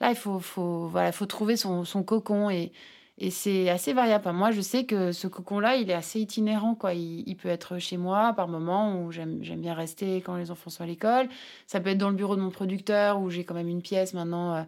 Là, 0.00 0.10
il 0.10 0.16
faut, 0.16 0.40
faut, 0.40 0.88
voilà, 0.88 1.12
faut 1.12 1.26
trouver 1.26 1.56
son, 1.56 1.84
son 1.84 2.02
cocon 2.02 2.50
et, 2.50 2.72
et 3.18 3.30
c'est 3.30 3.68
assez 3.68 3.92
variable. 3.92 4.32
Moi, 4.32 4.50
je 4.50 4.60
sais 4.60 4.84
que 4.84 5.12
ce 5.12 5.26
cocon-là, 5.26 5.76
il 5.76 5.90
est 5.90 5.94
assez 5.94 6.18
itinérant. 6.20 6.74
Quoi. 6.74 6.94
Il, 6.94 7.36
peut 7.36 7.48
être 7.48 7.78
chez 7.78 7.96
moi 7.96 8.32
par 8.34 8.48
moment 8.48 9.00
où 9.02 9.12
j'aime 9.12 9.42
j'aime 9.42 9.60
bien 9.60 9.74
rester 9.74 10.22
quand 10.22 10.36
les 10.36 10.50
enfants 10.50 10.70
sont 10.70 10.82
à 10.82 10.86
l'école. 10.86 11.28
Ça 11.66 11.80
peut 11.80 11.90
être 11.90 11.98
dans 11.98 12.08
le 12.08 12.16
bureau 12.16 12.36
de 12.36 12.40
mon 12.40 12.50
producteur 12.50 13.20
où 13.20 13.30
j'ai 13.30 13.44
quand 13.44 13.54
même 13.54 13.68
une 13.68 13.82
pièce 13.82 14.14
maintenant 14.14 14.54
euh, 14.54 14.62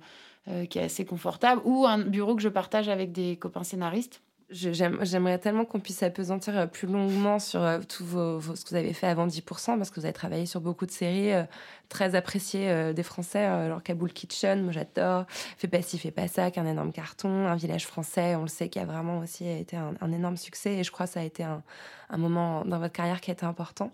euh, 0.48 0.66
qui 0.66 0.78
est 0.78 0.82
assez 0.82 1.04
confortable 1.06 1.62
ou 1.64 1.86
un 1.86 1.98
bureau 1.98 2.36
que 2.36 2.42
je 2.42 2.50
partage 2.50 2.88
avec 2.88 3.12
des 3.12 3.36
copains 3.36 3.64
scénaristes. 3.64 4.20
J'aimerais 4.50 5.38
tellement 5.38 5.64
qu'on 5.64 5.80
puisse 5.80 6.02
appesantir 6.02 6.56
euh, 6.56 6.66
plus 6.66 6.86
longuement 6.86 7.38
sur 7.38 7.62
euh, 7.62 7.78
tout 7.80 8.04
ce 8.04 8.64
que 8.64 8.70
vous 8.70 8.76
avez 8.76 8.92
fait 8.92 9.06
avant 9.06 9.26
10%, 9.26 9.42
parce 9.78 9.90
que 9.90 9.98
vous 10.00 10.04
avez 10.04 10.12
travaillé 10.12 10.44
sur 10.44 10.60
beaucoup 10.60 10.84
de 10.84 10.90
séries 10.90 11.32
euh, 11.32 11.44
très 11.88 12.14
appréciées 12.14 12.92
des 12.92 13.02
Français, 13.02 13.46
euh, 13.46 13.68
genre 13.68 13.82
Kaboul 13.82 14.12
Kitchen, 14.12 14.62
moi 14.62 14.72
j'adore, 14.72 15.24
Fais 15.56 15.68
pas 15.68 15.80
ci, 15.80 15.98
fais 15.98 16.10
pas 16.10 16.28
ça, 16.28 16.50
qui 16.50 16.58
est 16.58 16.62
un 16.62 16.66
énorme 16.66 16.92
carton, 16.92 17.46
Un 17.46 17.56
village 17.56 17.86
français, 17.86 18.34
on 18.36 18.42
le 18.42 18.48
sait, 18.48 18.68
qui 18.68 18.78
a 18.78 18.84
vraiment 18.84 19.20
aussi 19.20 19.48
été 19.48 19.76
un, 19.76 19.94
un 20.00 20.12
énorme 20.12 20.36
succès, 20.36 20.74
et 20.74 20.84
je 20.84 20.90
crois 20.90 21.06
que 21.06 21.12
ça 21.12 21.20
a 21.20 21.24
été 21.24 21.42
un, 21.42 21.62
un 22.10 22.16
moment 22.16 22.64
dans 22.64 22.78
votre 22.78 22.92
carrière 22.92 23.20
qui 23.20 23.30
a 23.30 23.34
été 23.34 23.44
important. 23.46 23.90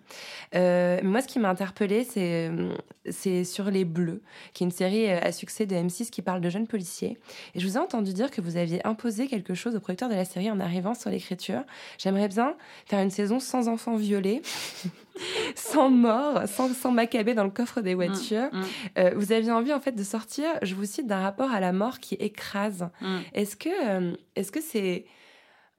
Euh, 0.54 1.00
moi, 1.02 1.20
ce 1.22 1.28
qui 1.28 1.38
m'a 1.38 1.48
interpellée, 1.50 2.04
c'est 2.04 2.48
euh, 2.48 2.72
c'est 3.08 3.44
sur 3.44 3.70
Les 3.70 3.84
Bleus, 3.84 4.22
qui 4.52 4.62
est 4.64 4.66
une 4.66 4.70
série 4.72 5.10
euh, 5.10 5.18
à 5.22 5.32
succès 5.32 5.66
de 5.66 5.74
M6 5.74 6.10
qui 6.10 6.22
parle 6.22 6.40
de 6.40 6.50
jeunes 6.50 6.66
policiers. 6.66 7.18
Et 7.54 7.60
je 7.60 7.66
vous 7.66 7.76
ai 7.76 7.80
entendu 7.80 8.12
dire 8.12 8.30
que 8.30 8.40
vous 8.40 8.56
aviez 8.56 8.86
imposé 8.86 9.26
quelque 9.26 9.54
chose 9.54 9.74
au 9.76 9.80
producteur 9.80 10.08
de 10.08 10.14
la 10.14 10.24
série 10.24 10.50
en 10.50 10.60
arrivant 10.60 10.94
sur 10.94 11.10
l'écriture. 11.10 11.62
J'aimerais 11.98 12.28
bien 12.28 12.54
faire 12.86 13.00
une 13.00 13.10
saison 13.10 13.40
sans 13.40 13.68
enfants 13.68 13.96
violés, 13.96 14.42
sans 15.54 15.90
mort, 15.90 16.46
sans, 16.46 16.72
sans 16.74 16.92
macabé 16.92 17.34
dans 17.34 17.44
le 17.44 17.50
coffre 17.50 17.80
des 17.80 17.94
voitures. 17.94 18.48
Mm, 18.52 18.62
Euh, 18.98 19.12
vous 19.16 19.32
aviez 19.32 19.52
envie 19.52 19.72
en 19.72 19.80
fait 19.80 19.92
de 19.92 20.02
sortir, 20.02 20.46
je 20.62 20.74
vous 20.74 20.84
cite, 20.84 21.06
d'un 21.06 21.20
rapport 21.20 21.50
à 21.50 21.60
la 21.60 21.72
mort 21.72 21.98
qui 22.00 22.14
écrase. 22.16 22.88
mm. 23.00 23.18
Est-ce 23.34 23.56
que 23.56 24.14
est-ce 24.36 24.52
que 24.52 24.60
c'est 24.60 25.04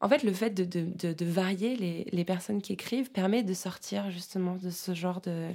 en 0.01 0.09
fait 0.09 0.23
le 0.23 0.33
fait 0.33 0.49
de, 0.51 0.65
de, 0.65 1.13
de, 1.13 1.25
varier 1.25 1.75
les, 1.75 2.07
les 2.11 2.25
personnes 2.25 2.61
qui 2.61 2.73
écrivent 2.73 3.11
permet 3.11 3.43
de 3.43 3.53
sortir 3.53 4.11
justement 4.11 4.55
de 4.55 4.69
ce 4.69 4.93
genre 4.93 5.21
de 5.21 5.49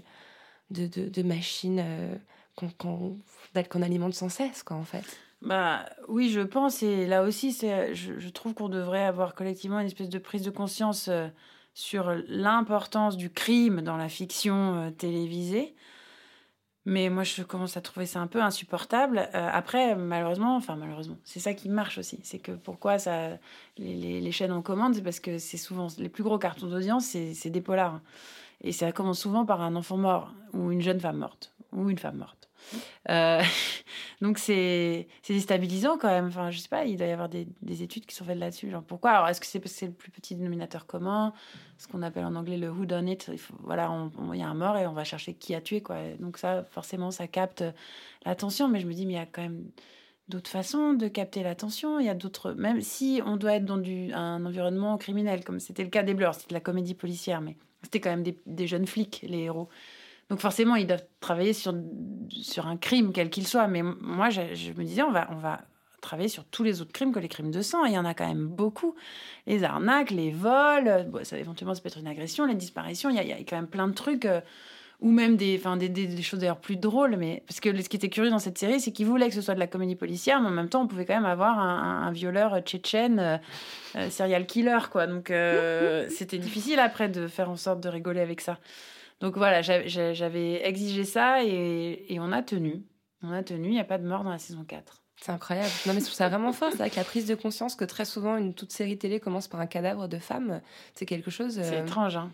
de, 0.71 1.23
machine 1.23 1.81
euh, 1.81 2.15
qu'on 2.79 3.83
alimente 3.83 4.15
sans 4.15 4.29
cesse 4.29 4.63
quoi 4.63 4.77
en 4.77 4.85
fait. 4.85 5.05
Bah 5.43 5.85
oui, 6.09 6.31
je 6.31 6.41
pense. 6.41 6.83
Et 6.83 7.07
là 7.07 7.23
aussi, 7.23 7.53
je, 7.53 8.19
je 8.19 8.29
trouve 8.31 8.55
qu'on 8.55 8.69
devrait 8.69 9.05
avoir 9.05 9.35
collectivement 9.35 9.79
une 9.79 9.87
espèce 9.87 10.09
de 10.09 10.19
prise 10.19 10.43
de 10.43 10.51
conscience 10.51 11.09
euh, 11.09 11.29
sur 11.75 12.15
l'importance 12.27 13.17
du 13.17 13.31
crime 13.31 13.83
dans 13.83 13.97
la 13.97 14.09
fiction 14.09 14.75
euh, 14.77 14.91
télévisée. 14.91 15.75
Mais 16.89 17.11
moi, 17.11 17.25
je 17.25 17.43
commence 17.43 17.77
à 17.77 17.81
trouver 17.81 18.07
ça 18.07 18.21
un 18.21 18.29
peu 18.29 18.41
insupportable. 18.41 19.29
Euh, 19.35 19.51
après, 19.53 19.97
malheureusement, 19.97 20.57
enfin 20.57 20.77
malheureusement, 20.77 21.19
c'est 21.25 21.41
ça 21.41 21.53
qui 21.53 21.69
marche 21.69 21.99
aussi. 21.99 22.21
C'est 22.23 22.39
que 22.39 22.53
pourquoi 22.53 23.01
ça, 23.01 23.31
les, 23.77 24.21
les, 24.21 24.33
chaînes 24.33 24.53
en 24.53 24.63
commande, 24.63 24.95
c'est 24.95 25.03
parce 25.03 25.19
que 25.19 25.39
c'est 25.39 25.57
souvent 25.57 25.89
les 25.99 26.09
plus 26.09 26.23
gros 26.23 26.39
cartons 26.39 26.69
d'audience, 26.69 27.05
c'est, 27.07 27.35
c'est 27.35 27.51
des 27.51 27.61
polars. 27.61 28.01
Et 28.63 28.71
ça 28.71 28.93
commence 28.93 29.19
souvent 29.19 29.45
par 29.45 29.63
un 29.63 29.75
enfant 29.75 29.97
mort 29.97 30.33
ou 30.53 30.71
une 30.71 30.81
jeune 30.81 31.01
femme 31.01 31.19
morte 31.19 31.53
ou 31.73 31.91
une 31.91 31.99
femme 31.99 32.19
morte. 32.19 32.36
Euh, 33.09 33.43
donc 34.21 34.39
c'est 34.39 35.09
déstabilisant 35.29 35.99
quand 35.99 36.09
même. 36.09 36.27
Enfin, 36.27 36.51
je 36.51 36.59
sais 36.59 36.69
pas, 36.69 36.85
il 36.85 36.97
doit 36.97 37.07
y 37.07 37.13
avoir 37.13 37.29
des, 37.29 37.47
des 37.63 37.83
études 37.83 38.07
qui 38.07 38.15
sont 38.15 38.25
faites 38.25 38.39
là-dessus. 38.39 38.71
Genre 38.71 38.83
pourquoi? 38.83 39.11
Alors 39.13 39.29
est-ce 39.29 39.41
que 39.41 39.47
c'est 39.47 39.67
c'est 39.69 39.87
le 39.87 39.93
plus 39.93 40.11
petit 40.11 40.35
dénominateur 40.35 40.87
commun, 40.87 41.33
ce 41.79 41.87
qu'on 41.89 42.03
appelle 42.03 42.25
en 42.25 42.35
anglais 42.35 42.57
le 42.57 42.71
who 42.71 42.87
done 42.87 43.09
it. 43.09 43.29
Il 43.33 43.39
faut- 43.39 43.55
voilà, 43.63 43.91
il 44.33 44.39
y 44.39 44.43
a 44.43 44.49
un 44.49 44.55
mort 44.55 44.77
et 44.77 44.87
on 44.87 44.93
va 44.93 45.05
chercher 45.05 45.35
qui 45.35 45.55
a 45.55 45.61
tué 45.61 45.83
quoi. 45.83 45.97
Donc 46.21 46.39
ça, 46.39 46.65
forcément, 46.65 47.11
ça 47.11 47.27
capte 47.27 47.65
l'attention. 48.25 48.69
Mais 48.69 48.81
je 48.81 48.87
me 48.87 48.93
dis, 48.95 49.07
mais 49.07 49.15
il 49.15 49.17
y 49.17 49.21
a 49.21 49.27
quand 49.27 49.43
même 49.43 49.71
d'autres 50.29 50.51
façons 50.51 50.95
de 50.95 51.09
capter 51.09 51.43
l'attention. 51.43 52.01
Il 52.01 52.07
y 52.07 52.09
a 52.09 52.15
d'autres, 52.15 52.53
même 52.53 52.81
si 52.81 53.21
on 53.25 53.37
doit 53.37 53.55
être 53.55 53.65
dans 53.65 53.81
un 54.15 54.45
environnement 54.45 54.97
criminel, 54.99 55.45
comme 55.45 55.61
c'était 55.61 55.85
le 55.85 55.91
cas 55.91 56.03
des 56.03 56.15
Blurs, 56.15 56.35
c'était 56.35 56.49
de 56.49 56.55
la 56.55 56.61
comédie 56.61 56.95
policière, 56.95 57.41
mais 57.41 57.57
c'était 57.83 58.01
quand 58.01 58.11
même 58.11 58.25
des 58.47 58.67
jeunes 58.67 58.87
flics, 58.87 59.25
les 59.29 59.41
héros. 59.45 59.69
Donc 60.31 60.41
forcément, 60.41 60.75
ils 60.77 60.87
doivent 60.87 61.05
travailler 61.21 61.53
sur, 61.53 61.73
sur 62.31 62.67
un 62.67 62.77
crime, 62.77 63.13
quel 63.13 63.31
qu'il 63.31 63.47
soit. 63.47 63.69
Mais 63.69 63.83
moi, 63.83 64.31
je, 64.31 64.41
je 64.55 64.71
me 64.73 64.85
disais, 64.85 65.03
on 65.03 65.13
va, 65.13 65.29
on 65.31 65.37
va 65.37 65.61
travailler 66.01 66.29
sur 66.29 66.45
tous 66.45 66.63
les 66.65 66.81
autres 66.81 66.93
crimes 66.93 67.13
que 67.13 67.19
les 67.21 67.29
crimes 67.29 67.51
de 67.51 67.63
sang. 67.63 67.85
Et 67.87 67.91
il 67.91 67.95
y 67.95 67.99
en 67.99 68.05
a 68.05 68.15
quand 68.15 68.27
même 68.27 68.47
beaucoup. 68.47 68.95
Les 69.47 69.63
arnaques, 69.65 70.11
les 70.11 70.31
vols, 70.33 70.89
euh, 70.89 71.03
bon, 71.05 71.25
ça, 71.25 71.39
éventuellement, 71.39 71.75
ça 71.75 71.81
peut 71.81 71.89
être 71.89 71.99
une 71.99 72.09
agression, 72.09 72.45
les 72.47 72.55
disparitions. 72.55 73.09
Il 73.11 73.17
y 73.17 73.19
a, 73.19 73.23
il 73.23 73.29
y 73.29 73.33
a 73.33 73.37
quand 73.39 73.57
même 73.57 73.69
plein 73.69 73.87
de 73.89 73.95
trucs. 73.95 74.25
euh, 74.25 74.41
ou 75.03 75.11
même 75.11 75.37
des, 75.37 75.57
enfin, 75.59 75.77
des, 75.77 75.91
des, 75.91 76.07
des 76.07 76.23
choses 76.23 76.41
d'ailleurs 76.41 76.59
plus 76.59 76.77
drôles. 76.79 77.17
Mais... 77.17 77.43
Parce 77.47 77.61
que 77.61 77.83
ce 77.83 77.87
qui 77.87 77.97
était 77.97 78.09
curieux 78.09 78.31
dans 78.31 78.39
cette 78.39 78.57
série, 78.57 78.81
c'est 78.81 78.93
qu'ils 78.93 79.05
voulaient 79.07 79.29
que 79.29 79.35
ce 79.35 79.43
soit 79.43 79.53
de 79.55 79.59
la 79.61 79.67
comédie 79.67 79.95
policière, 79.95 80.41
mais 80.41 80.49
en 80.49 80.53
même 80.53 80.71
temps, 80.71 80.81
on 80.83 80.87
pouvait 80.87 81.05
quand 81.05 81.15
même 81.15 81.27
avoir 81.27 81.59
un, 81.59 81.69
un- 82.03 82.07
un 82.07 82.13
violeur 82.13 82.59
tchétchène, 82.61 83.19
euh, 83.19 83.37
euh, 83.97 84.09
serial 84.09 84.47
killer, 84.47 84.79
quoi. 84.91 85.07
Donc, 85.07 85.31
euh, 85.31 86.09
c'était 86.11 86.39
difficile 86.39 86.79
après 86.81 87.11
de 87.11 87.27
faire 87.29 87.51
en 87.51 87.57
sorte 87.57 87.81
de 87.83 87.91
rigoler 87.91 88.21
avec 88.23 88.41
ça. 88.41 88.59
Donc 89.21 89.37
voilà, 89.37 89.63
j'avais- 89.63 90.67
exigé 90.69 91.05
ça 91.05 91.43
et, 91.45 92.05
et 92.09 92.21
on 92.21 92.33
a 92.33 92.43
tenu. 92.43 92.85
On 93.23 93.33
a 93.33 93.43
tenu, 93.43 93.69
il 93.69 93.73
n'y 93.73 93.81
a 93.81 93.85
pas 93.85 93.99
de 93.99 94.07
mort 94.07 94.25
dans 94.25 94.31
la 94.31 94.39
saison 94.39 94.65
4. 94.65 95.03
C'est 95.19 95.33
incroyable. 95.33 95.71
Non, 95.87 95.95
mais 95.95 96.01
je 96.01 96.05
trouve 96.05 96.15
ça 96.17 96.29
vraiment 96.29 96.53
fort. 96.53 96.69
C'est 96.73 96.79
vrai 96.79 96.91
que 96.91 96.97
la 96.97 97.05
prise 97.05 97.27
de 97.27 97.35
conscience 97.35 97.75
que 97.75 97.87
très 97.87 98.05
souvent 98.05 98.37
une 98.37 98.53
toute 98.53 98.73
série 98.73 98.99
télé 98.99 99.19
commence 99.19 99.49
par 99.49 99.61
un 99.61 99.67
cadavre 99.67 100.09
de 100.09 100.19
femme, 100.19 100.61
c'est 100.95 101.07
quelque 101.07 101.31
chose. 101.31 101.55
C'est 101.63 101.77
euh, 101.79 101.83
étrange, 101.83 102.17
hein. 102.17 102.31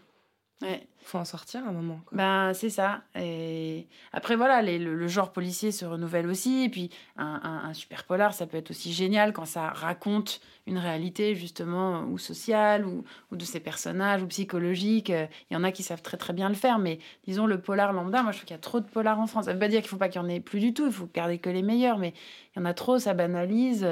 Ouais. 0.62 0.86
faut 1.02 1.18
en 1.18 1.24
sortir 1.24 1.60
un 1.66 1.72
moment. 1.72 2.00
quoi. 2.06 2.16
Ben, 2.16 2.52
c'est 2.54 2.70
ça. 2.70 3.02
Et 3.16 3.86
après, 4.12 4.36
voilà, 4.36 4.62
les- 4.62 4.78
le, 4.78 4.94
le 4.94 5.08
genre 5.08 5.32
policier 5.32 5.72
se 5.72 5.84
renouvelle 5.84 6.28
aussi. 6.28 6.64
Et 6.64 6.68
puis, 6.68 6.90
un, 7.16 7.40
un- 7.42 7.68
un 7.68 7.74
super 7.74 8.04
polar, 8.04 8.32
ça 8.32 8.46
peut 8.46 8.56
être 8.56 8.70
aussi 8.70 8.92
génial 8.92 9.32
quand 9.32 9.44
ça 9.44 9.70
raconte 9.70 10.40
une 10.68 10.78
réalité, 10.78 11.34
justement, 11.34 12.04
ou 12.04 12.18
sociale, 12.18 12.86
ou, 12.86 13.02
ou 13.32 13.36
de 13.36 13.44
ses 13.44 13.58
personnages, 13.58 14.22
ou 14.22 14.28
psychologique. 14.28 15.10
Euh, 15.10 15.26
Il 15.50 15.54
y 15.54 15.56
en 15.56 15.64
a 15.64 15.72
qui 15.72 15.82
savent 15.82 16.02
très, 16.02 16.16
très 16.16 16.32
bien 16.32 16.48
le 16.48 16.54
faire. 16.54 16.78
Mais 16.78 17.00
disons, 17.26 17.46
le 17.46 17.60
polar 17.60 17.92
lambda, 17.92 18.22
moi, 18.22 18.30
je 18.30 18.36
trouve 18.38 18.46
qu'il 18.46 18.54
y 18.54 18.58
a 18.58 18.60
trop 18.62 18.78
de 18.78 18.86
polars 18.88 19.18
en 19.18 19.26
France. 19.26 19.46
Ça 19.46 19.52
veut 19.52 19.58
pas 19.58 19.66
dire 19.68 19.80
qu'il 19.80 19.88
faut 19.90 19.96
pas 19.96 20.08
qu'il 20.08 20.20
y 20.20 20.24
en 20.24 20.28
ait 20.28 20.38
plus 20.38 20.60
du 20.60 20.72
tout. 20.72 20.86
Il 20.86 20.92
faut 20.92 21.08
garder 21.12 21.38
que 21.38 21.50
les 21.50 21.62
meilleurs. 21.62 21.98
Mais 21.98 22.14
il 22.54 22.60
y 22.60 22.62
en 22.62 22.64
a 22.64 22.74
trop, 22.74 23.00
ça 23.00 23.12
banalise. 23.14 23.88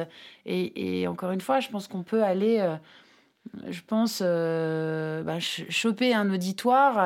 Et, 0.47 1.01
et 1.03 1.09
encore 1.09 1.33
une 1.33 1.41
fois, 1.41 1.59
je 1.59 1.69
pense 1.71 1.89
qu'on 1.89 2.05
peut 2.05 2.23
aller. 2.23 2.59
euh, 2.61 2.77
je 3.69 3.81
pense, 3.87 4.21
euh, 4.25 5.23
bah, 5.23 5.41
ch- 5.41 5.67
choper 5.71 6.15
un 6.15 6.31
auditoire 6.33 6.99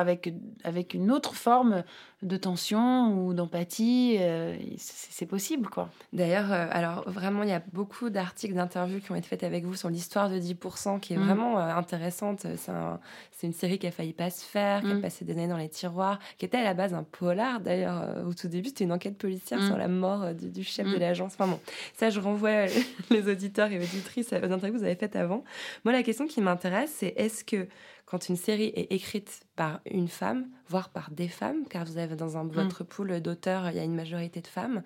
avec 0.63 0.93
une 0.93 1.11
autre 1.11 1.35
forme 1.35 1.83
de 2.25 2.37
tension 2.37 3.13
ou 3.25 3.33
d'empathie. 3.33 4.17
euh, 4.19 4.55
c'est 4.77 5.25
possible, 5.25 5.69
quoi. 5.69 5.89
D'ailleurs, 6.11 6.51
euh, 6.51 6.67
alors 6.71 7.07
vraiment, 7.09 7.43
il 7.43 7.49
y 7.49 7.53
a 7.53 7.61
beaucoup 7.73 8.09
d'articles, 8.09 8.55
d'interviews 8.55 8.99
qui 8.99 9.11
ont 9.11 9.15
été 9.15 9.27
faites 9.27 9.43
avec 9.43 9.63
vous 9.63 9.75
sur 9.75 9.89
l'histoire 9.89 10.29
de 10.29 10.37
10%, 10.39 10.99
qui 10.99 11.13
est 11.13 11.17
Mm. 11.17 11.23
vraiment 11.25 11.59
euh, 11.59 11.73
intéressante. 11.75 12.45
C'est 12.57 12.71
un- 12.71 12.99
c'est 13.31 13.47
une 13.47 13.53
série 13.53 13.77
qui 13.79 13.87
a 13.87 13.91
failli 13.91 14.13
pas 14.13 14.29
se 14.29 14.43
faire, 14.43 14.81
qui 14.81 14.91
a 14.91 14.95
Mm. 14.95 15.01
passé 15.01 15.23
des 15.25 15.33
années 15.33 15.47
dans 15.47 15.57
les 15.57 15.69
tiroirs, 15.69 16.19
qui 16.37 16.45
était 16.45 16.57
à 16.57 16.63
la 16.63 16.73
base 16.73 16.93
un 16.93 17.03
polar. 17.03 17.59
D'ailleurs, 17.59 18.25
au 18.27 18.33
tout 18.33 18.47
début, 18.47 18.69
c'était 18.69 18.83
une 18.85 18.91
enquête 18.93 19.17
policière 19.17 19.59
Mm. 19.61 19.67
sur 19.67 19.77
la 19.77 19.87
mort 19.87 20.33
du, 20.33 20.49
du 20.49 20.63
chef 20.63 20.87
de 20.87 20.97
l'agence. 20.97 21.33
Enfin 21.37 21.47
bon, 21.47 21.59
ça, 21.95 22.09
je 22.09 22.19
renvoie 22.19 22.65
les 23.11 23.29
auditeurs 23.29 23.71
et 23.71 23.77
auditrices 23.77 24.31
aux 24.33 24.35
interviews 24.35 24.73
que 24.73 24.77
vous 24.79 24.83
avez 24.83 24.95
faites 24.95 25.15
avant. 25.15 25.43
Moi, 25.83 25.93
la 25.93 26.03
question 26.03 26.25
qui 26.27 26.41
m'intéresse, 26.41 26.91
c'est 26.97 27.13
est-ce 27.17 27.43
que 27.43 27.67
quand 28.05 28.29
une 28.29 28.35
série 28.35 28.71
est 28.75 28.91
écrite 28.91 29.41
par 29.55 29.81
une 29.89 30.07
femme, 30.07 30.47
voire 30.67 30.89
par 30.89 31.09
des 31.11 31.27
femmes, 31.27 31.65
car 31.67 31.85
vous 31.85 31.97
avez 31.97 32.15
dans 32.15 32.37
un, 32.37 32.43
votre 32.43 32.83
pool 32.83 33.19
d'auteurs, 33.19 33.69
il 33.69 33.75
y 33.75 33.79
a 33.79 33.83
une 33.83 33.95
majorité 33.95 34.41
de 34.41 34.47
femmes, 34.47 34.83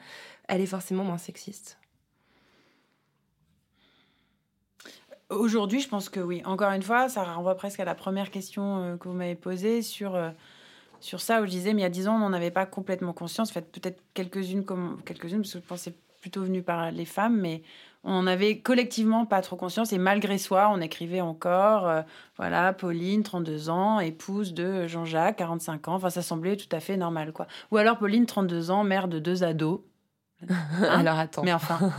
elle 0.48 0.62
est 0.62 0.66
forcément 0.66 1.04
moins 1.04 1.18
sexiste 1.18 1.78
Aujourd'hui, 5.30 5.80
je 5.80 5.88
pense 5.88 6.10
que 6.10 6.20
oui. 6.20 6.42
Encore 6.44 6.72
une 6.72 6.82
fois, 6.82 7.08
ça 7.08 7.24
renvoie 7.24 7.56
presque 7.56 7.80
à 7.80 7.86
la 7.86 7.94
première 7.94 8.32
question 8.32 8.84
euh, 8.84 8.98
que 8.98 9.08
vous 9.08 9.14
m'avez 9.14 9.36
posée 9.36 9.84
sur, 9.84 10.16
euh, 10.16 10.32
sur 11.02 11.22
ça, 11.22 11.42
où 11.42 11.46
je 11.46 11.52
disais, 11.52 11.76
mais 11.76 11.82
il 11.82 11.84
y 11.84 11.88
a 11.88 11.92
10 11.92 12.08
ans, 12.08 12.16
on 12.16 12.20
n'en 12.20 12.34
avait 12.34 12.50
pas 12.50 12.66
complètement 12.66 13.14
conscience. 13.14 13.52
En 13.52 13.54
fait, 13.54 13.72
peut-être 13.72 14.02
quelques-unes, 14.16 14.66
comme 14.66 15.00
quelques-unes, 15.06 15.42
parce 15.42 15.54
que 15.54 15.60
je 15.60 15.76
c'est 15.76 15.96
plutôt 16.20 16.42
venu 16.42 16.64
par 16.64 16.90
les 16.90 17.06
femmes, 17.06 17.40
mais 17.40 17.62
on 18.04 18.14
en 18.14 18.28
avait 18.28 18.60
collectivement 18.60 19.26
pas 19.26 19.42
trop 19.42 19.56
conscience. 19.56 19.92
Et 19.92 19.98
malgré 19.98 20.38
soi, 20.38 20.70
on 20.74 20.80
écrivait 20.80 21.22
encore, 21.22 21.88
euh, 21.88 22.02
voilà, 22.38 22.74
Pauline, 22.74 23.24
32 23.24 23.70
ans, 23.70 24.00
épouse 24.00 24.54
de 24.54 24.88
Jean-Jacques, 24.88 25.38
45 25.38 25.88
ans. 25.90 25.96
Enfin, 25.96 26.10
ça 26.10 26.22
semblait 26.22 26.56
tout 26.56 26.74
à 26.74 26.80
fait 26.80 26.98
normal, 26.98 27.34
quoi. 27.34 27.48
Ou 27.72 27.78
alors 27.78 27.98
Pauline, 27.98 28.26
32 28.26 28.72
ans, 28.72 28.84
mère 28.84 29.08
de 29.08 29.20
deux 29.20 29.44
ados. 29.44 29.82
Alors 30.90 31.20
attends. 31.20 31.44
Mais 31.44 31.52
enfin, 31.52 31.92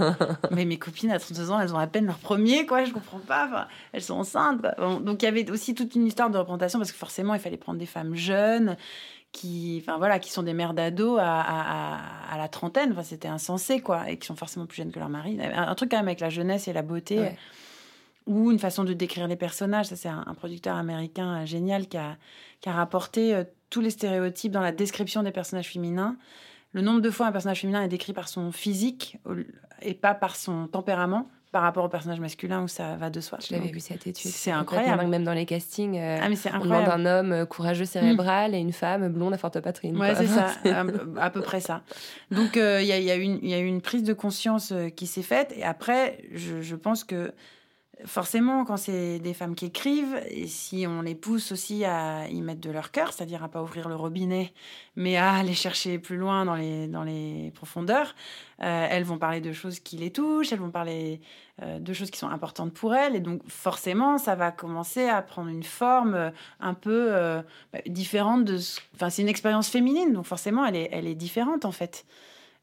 mais 0.51 0.65
mes 0.65 0.79
copines 0.79 1.11
à 1.11 1.19
32 1.19 1.51
ans, 1.51 1.61
elles 1.61 1.75
ont 1.75 1.79
à 1.79 1.87
peine 1.87 2.07
leur 2.07 2.17
premier, 2.17 2.65
quoi, 2.65 2.85
je 2.85 2.93
comprends 2.93 3.19
pas. 3.19 3.47
Enfin, 3.47 3.67
elles 3.93 4.01
sont 4.01 4.15
enceintes. 4.15 4.63
quoi. 4.63 4.99
Donc 5.01 5.23
il 5.23 5.27
y 5.27 5.29
avait 5.29 5.51
aussi 5.51 5.75
toute 5.75 5.95
une 5.95 6.07
histoire 6.07 6.31
de 6.31 6.39
représentation 6.39 6.79
parce 6.79 6.91
que 6.91 6.97
forcément, 6.97 7.35
il 7.35 7.41
fallait 7.41 7.59
prendre 7.59 7.79
des 7.79 7.85
femmes 7.85 8.15
jeunes 8.15 8.77
qui, 9.33 9.79
enfin 9.83 9.99
voilà, 9.99 10.19
qui 10.19 10.31
sont 10.31 10.43
des 10.43 10.55
mères 10.55 10.75
d'ados 10.75 11.19
à, 11.21 11.41
à, 11.41 11.95
à, 11.95 12.35
à 12.35 12.39
la 12.39 12.49
trentaine. 12.49 12.93
Enfin, 12.93 13.03
c'était 13.03 13.29
insensé, 13.29 13.81
quoi, 13.81 14.11
et 14.11 14.19
qui 14.19 14.27
sont 14.27 14.37
forcément 14.37 14.67
plus 14.67 14.77
jeunes 14.79 14.93
que 14.93 14.99
leur 14.99 15.09
mari. 15.09 15.39
Un, 15.41 15.69
un 15.69 15.75
truc 15.75 15.91
quand 15.91 15.99
même 15.99 16.09
avec 16.09 16.21
la 16.21 16.31
jeunesse 16.31 16.69
et 16.69 16.73
la 16.73 16.83
beauté. 16.83 17.19
Ouais. 17.19 17.39
Ou 18.27 18.53
une 18.53 18.59
façon 18.59 18.85
de 18.85 18.93
décrire 18.93 19.27
les 19.27 19.37
personnages. 19.37 19.87
Ça, 19.87 19.97
c'est 19.97 20.09
un, 20.09 20.25
un 20.27 20.35
producteur 20.35 20.77
américain 20.77 21.43
euh, 21.43 21.47
génial 21.47 21.89
qui 21.89 21.97
a, 21.97 22.17
qui 22.61 22.69
a 22.69 22.73
rapporté 22.73 23.35
euh, 23.35 23.45
tous 23.71 23.81
les 23.81 23.91
stéréotypes 23.91 24.53
dans 24.53 24.61
la 24.61 24.73
description 24.73 25.23
des 25.23 25.33
personnages 25.33 25.69
féminins. 25.69 26.17
Le 26.73 26.83
nombre 26.83 27.01
de 27.01 27.11
fois 27.11 27.27
un 27.27 27.33
personnage 27.33 27.61
féminin 27.61 27.83
est 27.83 27.89
décrit 27.89 28.13
par 28.13 28.29
son 28.29 28.53
physique 28.53 29.19
et 29.83 29.95
pas 29.95 30.15
par 30.15 30.37
son 30.37 30.69
tempérament 30.69 31.29
par 31.53 31.63
rapport 31.63 31.85
au 31.85 31.89
personnage 31.89 32.21
masculin 32.21 32.63
où 32.63 32.69
ça 32.69 32.95
va 32.97 33.11
de 33.11 33.21
soi. 33.21 33.39
Je 33.41 33.53
l'avais 33.55 33.71
vu 33.71 33.81
cette 33.81 34.07
étude. 34.07 34.31
c'est 34.31 34.53
incroyable. 34.53 35.07
Même 35.07 35.25
dans 35.25 35.33
les 35.35 35.47
castings, 35.47 35.99
euh, 35.99 36.19
Ah, 36.23 36.29
mais 36.29 36.37
c'est 36.37 36.55
on 36.55 36.61
demande 36.61 36.89
un 36.89 37.05
homme 37.07 37.33
euh, 37.33 37.45
courageux 37.47 37.85
cérébral 37.87 38.55
et 38.55 38.59
une 38.59 38.73
femme 38.73 39.09
blonde 39.09 39.35
à 39.35 39.39
forte 39.39 39.61
poitrine. 39.61 39.99
Ouais, 39.99 40.15
c'est 40.15 40.27
ça, 40.27 40.53
à, 41.21 41.31
peu 41.31 41.41
près 41.41 41.61
ça. 41.61 41.83
Donc, 42.31 42.57
euh, 42.57 42.81
il 42.81 42.87
y, 42.87 42.93
a, 42.93 42.99
il 42.99 43.05
y, 43.05 43.11
a 43.11 43.17
une- 43.17 43.41
il 43.43 43.49
y 43.49 43.55
a 43.55 43.59
eu 43.59 43.67
une 43.67 43.81
prise 43.83 44.05
de 44.05 44.13
conscience 44.13 44.73
qui 44.97 45.07
s'est 45.07 45.23
faite. 45.23 45.53
Et 45.57 45.65
après, 45.65 46.19
je, 46.33 46.61
je 46.61 46.77
pense 46.77 47.03
que 47.05 47.33
forcément, 48.05 48.65
quand 48.65 48.77
c'est 48.77 49.19
des 49.19 49.35
femmes 49.35 49.55
qui 49.55 49.67
écrivent, 49.67 50.21
et 50.29 50.47
si 50.47 50.87
on 50.87 51.03
les 51.03 51.15
pousse 51.15 51.53
aussi 51.53 51.85
à 51.85 52.29
y 52.29 52.41
mettre 52.43 52.61
de 52.61 52.71
leur 52.71 52.91
cœur, 52.91 53.13
c'est-à-dire 53.13 53.43
à 53.45 53.49
pas 53.49 53.63
ouvrir 53.63 53.89
le 53.89 53.95
robinet, 53.95 54.53
mais 54.97 55.17
à 55.17 55.33
aller 55.35 55.55
chercher 55.55 55.99
plus 55.99 56.17
loin 56.17 56.45
dans 56.45 56.55
les, 56.55 56.87
dans 56.89 57.03
les 57.05 57.51
profondeurs, 57.55 58.15
euh, 58.63 58.87
elles 58.91 59.05
vont 59.05 59.19
parler 59.19 59.41
de 59.41 59.53
choses 59.53 59.81
qui 59.81 59.97
les 59.97 60.11
touchent, 60.13 60.53
elles 60.53 60.59
vont 60.59 60.71
parler 60.71 61.21
euh, 61.63 61.79
de 61.79 61.93
choses 61.93 62.11
qui 62.11 62.19
sont 62.19 62.29
importantes 62.29 62.73
pour 62.73 62.95
elles. 62.95 63.17
Et 63.17 63.21
donc, 63.21 63.43
forcément, 63.49 64.19
ça 64.19 64.35
va 64.35 64.51
commencer 64.53 65.09
à 65.09 65.23
prendre 65.23 65.49
une 65.49 65.63
forme 65.65 66.15
euh, 66.15 66.31
un 66.61 66.75
peu 66.75 67.13
bah, 67.73 67.81
différente 67.87 68.45
de... 68.45 68.59
ce- 68.59 68.81
Enfin, 68.95 69.11
c'est 69.11 69.23
une 69.23 69.29
expérience 69.29 69.69
féminine, 69.69 70.13
donc 70.13 70.27
forcément, 70.27 70.65
elle 70.67 70.77
est, 70.77 70.89
elle 70.93 71.07
est 71.07 71.15
différente, 71.15 71.65
en 71.65 71.73
fait. 71.73 72.05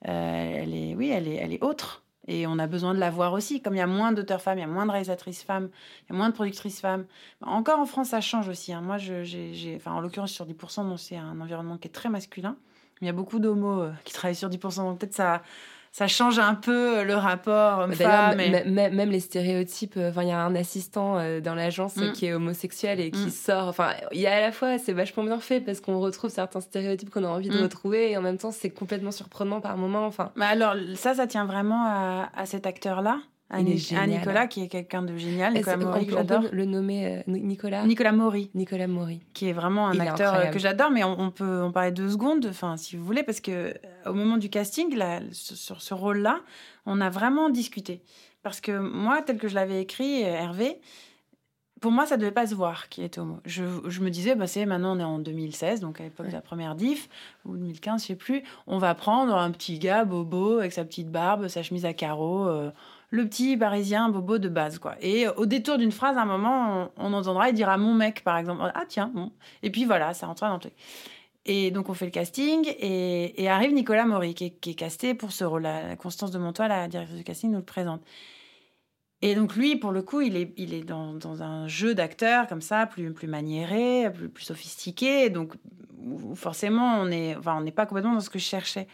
Elle 0.02 0.76
est, 0.76 0.94
oui, 0.96 1.10
elle 1.10 1.28
est, 1.28 1.36
elle 1.36 1.54
est 1.54 1.64
autre. 1.64 2.04
Et 2.28 2.46
on 2.48 2.60
a 2.60 2.68
besoin 2.68 2.94
de 2.94 3.00
la 3.00 3.10
voir 3.10 3.34
aussi. 3.34 3.62
Comme 3.62 3.76
il 3.76 3.80
y 3.80 3.82
a 3.82 3.88
moins 3.88 4.12
d'auteurs 4.12 4.42
femmes, 4.42 4.58
il 4.58 4.62
y 4.62 4.64
a 4.64 4.68
moins 4.68 4.86
de 4.86 4.92
réalisatrices 4.92 5.44
femmes, 5.44 5.70
il 6.04 6.14
y 6.14 6.16
a 6.16 6.18
moins 6.18 6.30
de 6.30 6.34
productrices 6.34 6.82
femmes. 6.82 7.06
Encore 7.42 7.80
en 7.80 7.86
France, 7.86 8.10
ça 8.10 8.22
change 8.22 8.50
aussi. 8.50 8.74
hein. 8.74 8.82
Moi, 8.82 8.98
j'ai, 8.98 9.80
en 9.86 10.02
l'occurrence, 10.02 10.32
sur 10.32 10.46
10%, 10.46 10.88
bon, 10.88 10.98
c'est 10.98 11.18
un 11.18 11.40
environnement 11.40 11.78
qui 11.78 11.88
est 11.88 11.92
très 11.92 12.10
masculin. 12.10 12.58
Il 13.02 13.06
y 13.06 13.10
a 13.10 13.14
beaucoup 13.14 13.40
d'homos 13.40 13.82
euh, 13.82 13.92
qui 14.06 14.14
travaillent 14.14 14.36
sur 14.36 14.50
10%, 14.50 14.78
donc 14.78 15.00
peut-être 15.00 15.14
ça, 15.14 15.44
ça 15.98 16.08
change 16.08 16.38
un 16.38 16.54
peu 16.54 17.00
euh, 17.00 17.04
le 17.04 17.16
rapport 17.16 17.88
Mais 17.88 17.96
D'ailleurs, 17.96 18.34
homme-femme. 18.34 18.40
et- 18.40 18.82
m- 18.86 18.94
même 18.96 19.10
les 19.10 19.20
stéréotypes, 19.20 19.98
euh, 19.98 20.12
enfin, 20.12 20.22
il 20.22 20.30
y 20.30 20.32
a 20.32 20.40
un 20.40 20.54
assistant 20.56 21.18
euh, 21.18 21.40
dans 21.42 21.56
l'agence 21.56 21.96
Mm. 21.96 22.12
qui 22.12 22.28
est 22.28 22.34
homosexuel 22.34 23.00
et 23.00 23.10
qui 23.10 23.26
Mm. 23.26 23.30
sort. 23.32 23.68
Enfin, 23.68 23.90
il 24.12 24.20
y 24.22 24.28
a 24.28 24.36
à 24.36 24.42
la 24.42 24.52
fois, 24.52 24.78
c'est 24.78 24.94
vachement 24.94 25.24
bien 25.24 25.40
fait 25.40 25.60
parce 25.60 25.80
qu'on 25.82 26.00
retrouve 26.00 26.30
certains 26.30 26.62
stéréotypes 26.62 27.10
qu'on 27.10 27.24
a 27.24 27.28
envie 27.30 27.50
de 27.50 27.58
Mm. 27.60 27.64
retrouver 27.64 28.12
et 28.12 28.18
en 28.18 28.22
même 28.22 28.38
temps, 28.38 28.52
c'est 28.52 28.70
complètement 28.70 29.12
surprenant 29.12 29.60
par 29.60 29.76
moments. 29.76 30.06
Enfin, 30.06 30.32
Bah 30.36 30.48
alors, 30.50 30.76
ça, 30.96 31.16
ça 31.16 31.26
tient 31.26 31.46
vraiment 31.46 31.84
à, 31.88 32.30
à 32.36 32.46
cet 32.46 32.68
acteur-là, 32.68 33.18
génial. 33.50 34.10
Nicolas, 34.10 34.48
qui 34.48 34.62
est 34.62 34.68
quelqu'un 34.68 35.02
de 35.04 35.16
génial. 35.16 35.54
Nicolas 35.54 35.78
Maury, 35.78 36.06
que 36.06 36.14
j'adore. 36.14 36.44
le 36.52 36.66
nommer 36.66 37.18
euh, 37.18 37.22
Nicolas 37.28 37.86
Nicolas 37.86 38.12
Maury. 38.12 38.52
Nicolas 38.54 38.88
Maury. 38.88 39.22
qui 39.34 39.48
est 39.48 39.54
vraiment 39.54 39.88
un 39.88 39.94
Il 39.94 40.02
acteur 40.02 40.34
euh, 40.34 40.46
que 40.48 40.60
j'adore, 40.60 40.92
mais 40.92 41.04
on, 41.04 41.20
on 41.20 41.32
peut 41.32 41.62
en 41.62 41.72
parler 41.72 41.92
deux 41.92 42.10
secondes, 42.10 42.46
enfin, 42.50 42.78
si 42.78 42.98
vous 42.98 43.06
voulez, 43.06 43.24
parce 43.24 43.40
que 43.40 43.52
euh, 43.52 43.74
au 44.06 44.14
moment 44.14 44.38
du 44.38 44.50
casting, 44.50 44.96
là, 44.96 45.22
sur, 45.32 45.82
ce 45.82 45.94
rôle-là, 45.94 46.42
on 46.86 47.00
a 47.00 47.10
vraiment 47.10 47.50
discuté. 47.50 48.02
Parce 48.44 48.62
que 48.62 48.78
moi, 48.78 49.22
tel 49.22 49.38
que 49.38 49.48
je 49.48 49.56
l'avais 49.56 49.82
écrit, 49.82 50.22
Hervé, 50.22 50.80
pour 51.80 51.92
moi, 51.92 52.06
ça 52.06 52.18
devait 52.18 52.32
pas 52.32 52.48
se 52.48 52.56
voir 52.56 52.90
qu'il 52.90 53.04
était 53.04 53.20
homo. 53.20 53.40
Je, 53.46 53.64
je 53.86 54.02
me 54.02 54.10
disais, 54.10 54.36
bah, 54.36 54.48
c'est 54.48 54.66
maintenant 54.66 54.96
on 54.96 55.00
est 55.00 55.04
en 55.04 55.20
2016, 55.20 55.80
donc 55.80 56.02
à 56.02 56.04
l'époque 56.04 56.28
de 56.28 56.32
la 56.32 56.42
première 56.42 56.76
diff, 56.76 57.08
ou 57.46 57.56
2015, 57.56 58.02
je 58.02 58.08
sais 58.08 58.16
plus, 58.16 58.44
on 58.66 58.78
va 58.78 58.96
prendre 58.96 59.36
un 59.36 59.52
petit 59.52 59.78
gars 59.78 60.06
bobo 60.06 60.60
avec 60.60 60.74
sa 60.74 60.84
petite 60.86 61.12
barbe, 61.12 61.48
sa 61.48 61.64
chemise 61.64 61.86
à 61.86 61.94
carreaux, 61.94 62.48
euh, 62.48 62.72
le 63.10 63.28
petit 63.28 63.56
parisien 63.58 64.10
bobo 64.10 64.38
de 64.38 64.50
base, 64.50 64.80
quoi. 64.80 64.96
Et 65.02 65.28
euh, 65.28 65.34
au 65.38 65.46
détour 65.46 65.78
d'une 65.78 65.92
phrase, 65.92 66.18
à 66.18 66.22
un 66.22 66.26
moment, 66.26 66.92
on, 66.98 67.14
entendra, 67.14 67.50
il 67.50 67.56
dira 67.56 67.78
mon 67.78 67.94
mec, 67.94 68.24
par 68.24 68.38
exemple. 68.38 68.62
Ah 68.74 68.84
tiens, 68.88 69.12
bon. 69.14 69.32
Et 69.64 69.70
puis 69.70 69.86
voilà, 69.86 70.14
ça 70.14 70.28
rentrera 70.28 70.50
dans 70.50 70.56
le 70.56 70.62
truc. 70.62 70.74
Et 71.46 71.72
donc 71.72 71.88
on 71.88 71.94
fait 71.94 72.06
le 72.06 72.12
casting 72.12 72.68
et, 72.78 73.48
arrive 73.48 73.72
Nicolas 73.72 74.06
Maury 74.06 74.34
qui 74.36 74.46
est, 74.46 74.74
casté 74.74 75.14
pour 75.14 75.32
ce 75.32 75.46
rôle-là. 75.46 75.96
Constance 75.96 76.32
de 76.32 76.38
Montois, 76.38 76.68
la 76.68 76.90
directrice 76.90 77.18
du 77.18 77.24
casting, 77.24 77.52
nous 77.52 77.60
le 77.60 77.64
présente. 77.64 78.02
Et 79.22 79.34
donc 79.34 79.56
lui, 79.56 79.78
pour 79.78 79.92
le 79.92 80.02
coup, 80.02 80.20
il 80.20 80.36
est, 80.36 80.54
il 80.58 80.74
est 80.74 80.84
dans, 80.84 81.14
dans 81.14 81.42
un 81.42 81.70
jeu 81.70 81.96
d'acteur 81.96 82.48
comme 82.48 82.62
ça, 82.62 82.86
plus, 82.86 83.14
plus 83.14 83.28
maniéré, 83.28 84.12
plus, 84.14 84.28
plus 84.28 84.44
sophistiqué. 84.44 85.30
Donc 85.30 85.54
forcément, 86.36 87.00
on 87.00 87.06
n'est 87.06 87.38
enfin, 87.38 87.56
on 87.58 87.62
n'est 87.62 87.72
pas 87.72 87.86
complètement 87.86 88.14
dans 88.14 88.20
ce 88.20 88.30
que 88.30 88.40
je 88.40 88.46
cherchais. 88.46 88.88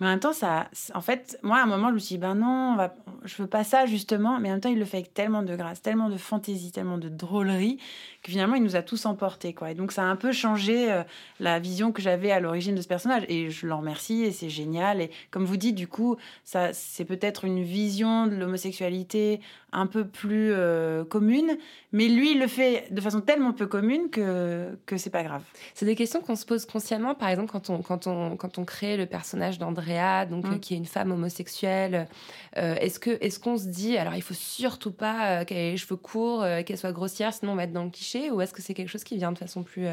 Mais 0.00 0.06
en 0.06 0.10
même 0.10 0.20
temps, 0.20 0.32
ça, 0.32 0.68
en 0.94 1.02
fait, 1.02 1.38
moi, 1.42 1.58
à 1.58 1.62
un 1.62 1.66
moment, 1.66 1.88
je 1.90 1.94
me 1.94 1.98
suis 1.98 2.14
dit, 2.14 2.18
ben 2.18 2.34
non, 2.34 2.72
on 2.72 2.76
va, 2.76 2.94
je 3.24 3.42
veux 3.42 3.48
pas 3.48 3.64
ça, 3.64 3.84
justement. 3.84 4.40
Mais 4.40 4.48
en 4.48 4.52
même 4.52 4.60
temps, 4.60 4.70
il 4.70 4.78
le 4.78 4.84
fait 4.86 4.96
avec 4.98 5.12
tellement 5.12 5.42
de 5.42 5.54
grâce, 5.54 5.82
tellement 5.82 6.08
de 6.08 6.16
fantaisie, 6.16 6.72
tellement 6.72 6.96
de 6.96 7.10
drôlerie, 7.10 7.78
que 8.22 8.30
finalement, 8.30 8.54
il 8.54 8.62
nous 8.62 8.76
a 8.76 8.82
tous 8.82 9.04
emportés, 9.04 9.52
quoi. 9.52 9.70
Et 9.70 9.74
donc, 9.74 9.92
ça 9.92 10.02
a 10.02 10.06
un 10.06 10.16
peu 10.16 10.32
changé 10.32 10.90
euh, 10.90 11.02
la 11.38 11.58
vision 11.58 11.92
que 11.92 12.00
j'avais 12.00 12.30
à 12.30 12.40
l'origine 12.40 12.74
de 12.74 12.80
ce 12.80 12.88
personnage. 12.88 13.24
Et 13.28 13.50
je 13.50 13.66
l'en 13.66 13.78
remercie, 13.78 14.22
et 14.22 14.32
c'est 14.32 14.48
génial. 14.48 15.02
Et 15.02 15.10
comme 15.30 15.44
vous 15.44 15.58
dites, 15.58 15.74
du 15.74 15.86
coup, 15.86 16.16
ça, 16.44 16.72
c'est 16.72 17.04
peut-être 17.04 17.44
une 17.44 17.62
vision 17.62 18.26
de 18.26 18.36
l'homosexualité 18.36 19.40
un 19.72 19.86
peu 19.86 20.06
plus 20.06 20.52
euh, 20.52 21.04
commune. 21.04 21.56
Mais 21.92 22.08
lui, 22.08 22.32
il 22.32 22.40
le 22.40 22.46
fait 22.46 22.86
de 22.90 23.00
façon 23.00 23.20
tellement 23.20 23.52
peu 23.52 23.66
commune 23.66 24.10
que, 24.10 24.76
que 24.86 24.96
c'est 24.96 25.10
pas 25.10 25.22
grave. 25.22 25.42
C'est 25.74 25.86
des 25.86 25.94
questions 25.94 26.20
qu'on 26.20 26.36
se 26.36 26.44
pose 26.46 26.66
consciemment, 26.66 27.14
par 27.14 27.28
exemple, 27.28 27.50
quand 27.50 27.70
on, 27.70 27.82
quand 27.82 28.06
on, 28.06 28.36
quand 28.36 28.58
on 28.58 28.64
crée 28.64 28.96
le 28.96 29.06
personnage 29.06 29.58
d'Andrea, 29.58 30.26
donc, 30.26 30.44
Mm. 30.46 30.52
euh, 30.52 30.58
qui 30.58 30.74
est 30.74 30.76
une 30.76 30.86
femme 30.86 31.12
homosexuelle. 31.12 32.08
Euh, 32.56 32.74
est-ce, 32.76 32.98
que, 32.98 33.10
est-ce 33.20 33.38
qu'on 33.38 33.58
se 33.58 33.66
dit, 33.66 33.96
alors 33.96 34.14
il 34.14 34.22
faut 34.22 34.34
surtout 34.34 34.92
pas 34.92 35.44
qu'elle 35.44 35.58
ait 35.58 35.70
les 35.72 35.76
cheveux 35.76 35.96
courts, 35.96 36.44
qu'elle 36.66 36.78
soit 36.78 36.92
grossière, 36.92 37.32
sinon 37.32 37.52
on 37.52 37.56
va 37.56 37.64
être 37.64 37.72
dans 37.72 37.84
le 37.84 37.90
cliché, 37.90 38.30
ou 38.30 38.40
est-ce 38.40 38.52
que 38.52 38.62
c'est 38.62 38.74
quelque 38.74 38.88
chose 38.88 39.04
qui 39.04 39.16
vient 39.16 39.32
de 39.32 39.38
façon 39.38 39.62
plus, 39.62 39.86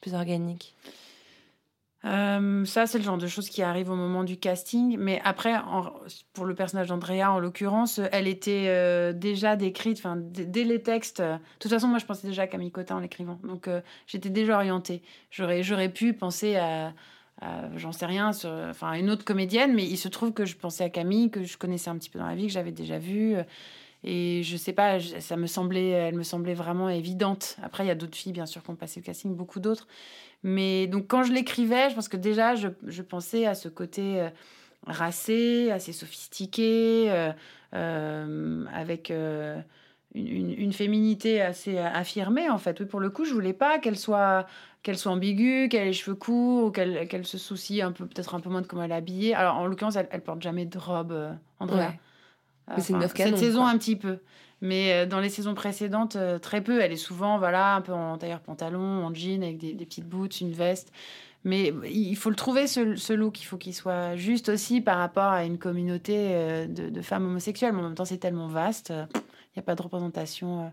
plus 0.00 0.14
organique? 0.14 0.74
Euh, 2.04 2.64
ça, 2.66 2.86
c'est 2.86 2.98
le 2.98 3.04
genre 3.04 3.16
de 3.16 3.26
choses 3.26 3.48
qui 3.48 3.62
arrivent 3.62 3.90
au 3.90 3.96
moment 3.96 4.24
du 4.24 4.36
casting. 4.36 4.96
Mais 4.98 5.20
après, 5.24 5.54
pour 6.32 6.44
le 6.44 6.54
personnage 6.54 6.88
d'Andrea, 6.88 7.32
en 7.32 7.38
l'occurrence, 7.38 8.00
elle 8.12 8.28
était 8.28 8.66
euh, 8.68 9.12
déjà 9.12 9.56
décrite, 9.56 9.98
enfin, 9.98 10.16
dès 10.18 10.64
les 10.64 10.82
textes. 10.82 11.20
euh, 11.20 11.36
De 11.36 11.40
toute 11.60 11.70
façon, 11.70 11.88
moi, 11.88 11.98
je 11.98 12.06
pensais 12.06 12.26
déjà 12.26 12.42
à 12.42 12.46
Camille 12.46 12.70
Cotin 12.70 12.96
en 12.96 13.00
l'écrivant. 13.00 13.38
Donc, 13.44 13.68
j'étais 14.06 14.30
déjà 14.30 14.56
orientée. 14.56 15.02
J'aurais, 15.30 15.88
pu 15.88 16.12
penser 16.12 16.56
à, 16.56 16.92
j'en 17.76 17.92
sais 17.92 18.06
rien, 18.06 18.30
enfin, 18.68 18.90
à 18.90 18.98
une 18.98 19.10
autre 19.10 19.24
comédienne, 19.24 19.74
mais 19.74 19.84
il 19.84 19.96
se 19.96 20.08
trouve 20.08 20.32
que 20.32 20.44
je 20.44 20.56
pensais 20.56 20.84
à 20.84 20.90
Camille, 20.90 21.30
que 21.30 21.44
je 21.44 21.56
connaissais 21.56 21.90
un 21.90 21.96
petit 21.96 22.10
peu 22.10 22.18
dans 22.18 22.26
la 22.26 22.34
vie, 22.34 22.46
que 22.46 22.52
j'avais 22.52 22.72
déjà 22.72 22.98
vue. 22.98 23.36
Et 24.06 24.42
je 24.42 24.58
sais 24.58 24.74
pas, 24.74 25.00
ça 25.00 25.36
me 25.36 25.46
semblait, 25.46 25.88
elle 25.88 26.14
me 26.14 26.22
semblait 26.22 26.52
vraiment 26.52 26.90
évidente. 26.90 27.56
Après, 27.62 27.84
il 27.84 27.88
y 27.88 27.90
a 27.90 27.94
d'autres 27.94 28.16
filles, 28.16 28.32
bien 28.32 28.44
sûr, 28.44 28.62
qui 28.62 28.68
ont 28.68 28.76
passé 28.76 29.00
le 29.00 29.04
casting, 29.04 29.34
beaucoup 29.34 29.60
d'autres. 29.60 29.88
Mais 30.42 30.86
donc, 30.86 31.06
quand 31.08 31.22
je 31.22 31.32
l'écrivais, 31.32 31.88
je 31.88 31.94
pense 31.94 32.08
que 32.08 32.18
déjà, 32.18 32.54
je, 32.54 32.68
je 32.86 33.00
pensais 33.00 33.46
à 33.46 33.54
ce 33.54 33.70
côté 33.70 34.20
euh, 34.20 34.28
racé, 34.86 35.70
assez 35.70 35.94
sophistiqué, 35.94 37.06
euh, 37.10 37.32
euh, 37.74 38.66
avec 38.74 39.10
une, 39.10 40.72
féminité 40.74 41.40
assez 41.40 41.78
affirmée, 41.78 42.50
en 42.50 42.58
fait. 42.58 42.80
Oui, 42.80 42.86
pour 42.86 43.00
le 43.00 43.08
coup, 43.08 43.24
je 43.24 43.32
voulais 43.32 43.54
pas 43.54 43.78
qu'elle 43.78 43.96
soit, 43.96 44.44
qu'elle 44.82 44.98
soit 44.98 45.12
ambiguë, 45.12 45.70
qu'elle 45.70 45.84
ait 45.84 45.86
les 45.86 45.92
cheveux 45.94 46.16
courts, 46.16 46.66
ou 46.66 46.70
qu'elle 46.70 47.26
se 47.26 47.38
soucie 47.38 47.80
un 47.80 47.90
peu, 47.90 48.04
peut-être 48.04 48.34
un 48.34 48.40
peu 48.40 48.50
moins 48.50 48.60
de 48.60 48.66
comment 48.66 48.82
elle 48.82 48.92
est 48.92 48.96
habillée. 48.96 49.34
Alors, 49.34 49.56
en 49.56 49.66
l'occurrence, 49.66 49.96
elle, 49.96 50.08
elle 50.10 50.20
porte 50.20 50.42
jamais 50.42 50.66
de 50.66 50.76
robe, 50.76 51.38
Andrea. 51.58 51.94
Mais 52.68 52.82
une 52.88 53.08
canon, 53.08 53.36
Cette 53.36 53.38
saison, 53.38 53.60
quoi. 53.60 53.70
un 53.70 53.78
petit 53.78 53.96
peu. 53.96 54.18
Mais 54.60 54.92
euh, 54.92 55.06
dans 55.06 55.20
les 55.20 55.28
saisons 55.28 55.54
précédentes, 55.54 56.16
euh, 56.16 56.38
très 56.38 56.62
peu. 56.62 56.80
Elle 56.80 56.92
est 56.92 56.96
souvent, 56.96 57.38
voilà, 57.38 57.74
un 57.76 57.80
peu 57.80 57.92
en 57.92 58.16
tailleur 58.16 58.40
pantalon, 58.40 59.04
en 59.04 59.12
jean, 59.14 59.42
avec 59.42 59.58
des, 59.58 59.74
des 59.74 59.84
petites 59.84 60.08
boots, 60.08 60.40
une 60.40 60.52
veste. 60.52 60.90
Mais 61.44 61.74
il 61.90 62.16
faut 62.16 62.30
le 62.30 62.36
trouver, 62.36 62.66
ce, 62.66 62.96
ce 62.96 63.12
look. 63.12 63.40
Il 63.42 63.44
faut 63.44 63.58
qu'il 63.58 63.74
soit 63.74 64.16
juste 64.16 64.48
aussi 64.48 64.80
par 64.80 64.96
rapport 64.96 65.24
à 65.30 65.44
une 65.44 65.58
communauté 65.58 66.14
euh, 66.16 66.66
de, 66.66 66.88
de 66.88 67.02
femmes 67.02 67.26
homosexuelles. 67.26 67.72
Mais 67.74 67.80
en 67.80 67.84
même 67.84 67.94
temps, 67.94 68.06
c'est 68.06 68.16
tellement 68.16 68.48
vaste. 68.48 68.90
Il 68.90 69.58
n'y 69.58 69.60
a 69.60 69.62
pas 69.62 69.74
de 69.74 69.82
représentation. 69.82 70.72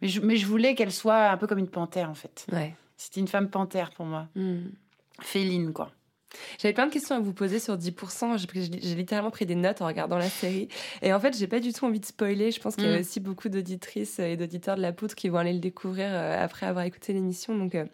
Mais, 0.00 0.08
je, 0.08 0.20
mais 0.22 0.36
je 0.36 0.46
voulais 0.46 0.74
qu'elle 0.74 0.92
soit 0.92 1.28
un 1.28 1.36
peu 1.36 1.46
comme 1.46 1.58
une 1.58 1.68
panthère, 1.68 2.08
en 2.08 2.14
fait. 2.14 2.46
Ouais. 2.52 2.74
C'était 2.96 3.20
une 3.20 3.28
femme 3.28 3.50
panthère 3.50 3.90
pour 3.90 4.06
moi. 4.06 4.28
Hmm. 4.34 4.68
Féline, 5.20 5.72
quoi. 5.74 5.90
J'avais 6.58 6.74
plein 6.74 6.86
de 6.86 6.92
questions 6.92 7.16
à 7.16 7.20
vous 7.20 7.32
poser 7.32 7.58
sur 7.58 7.76
10%. 7.76 8.36
J'ai 8.82 8.94
littéralement 8.94 9.30
pris 9.30 9.46
des 9.46 9.54
notes 9.54 9.80
en 9.82 9.86
regardant 9.86 10.18
la 10.18 10.28
série. 10.28 10.68
Et 11.02 11.12
en 11.12 11.20
fait, 11.20 11.36
j'ai 11.36 11.46
pas 11.46 11.60
du 11.60 11.72
tout 11.72 11.84
envie 11.84 12.00
de 12.00 12.04
spoiler. 12.04 12.50
Je 12.50 12.60
pense 12.60 12.76
qu'il 12.76 12.84
y 12.84 12.92
a 12.92 12.96
Mm. 12.96 13.00
aussi 13.00 13.20
beaucoup 13.20 13.48
d'auditrices 13.48 14.18
et 14.18 14.36
d'auditeurs 14.36 14.76
de 14.76 14.82
la 14.82 14.92
poutre 14.92 15.14
qui 15.14 15.28
vont 15.28 15.38
aller 15.38 15.52
le 15.52 15.58
découvrir 15.58 16.06
euh, 16.10 16.42
après 16.44 16.66
avoir 16.66 16.84
écouté 16.84 17.12
l'émission. 17.12 17.56
Donc, 17.56 17.74
euh, 17.74 17.84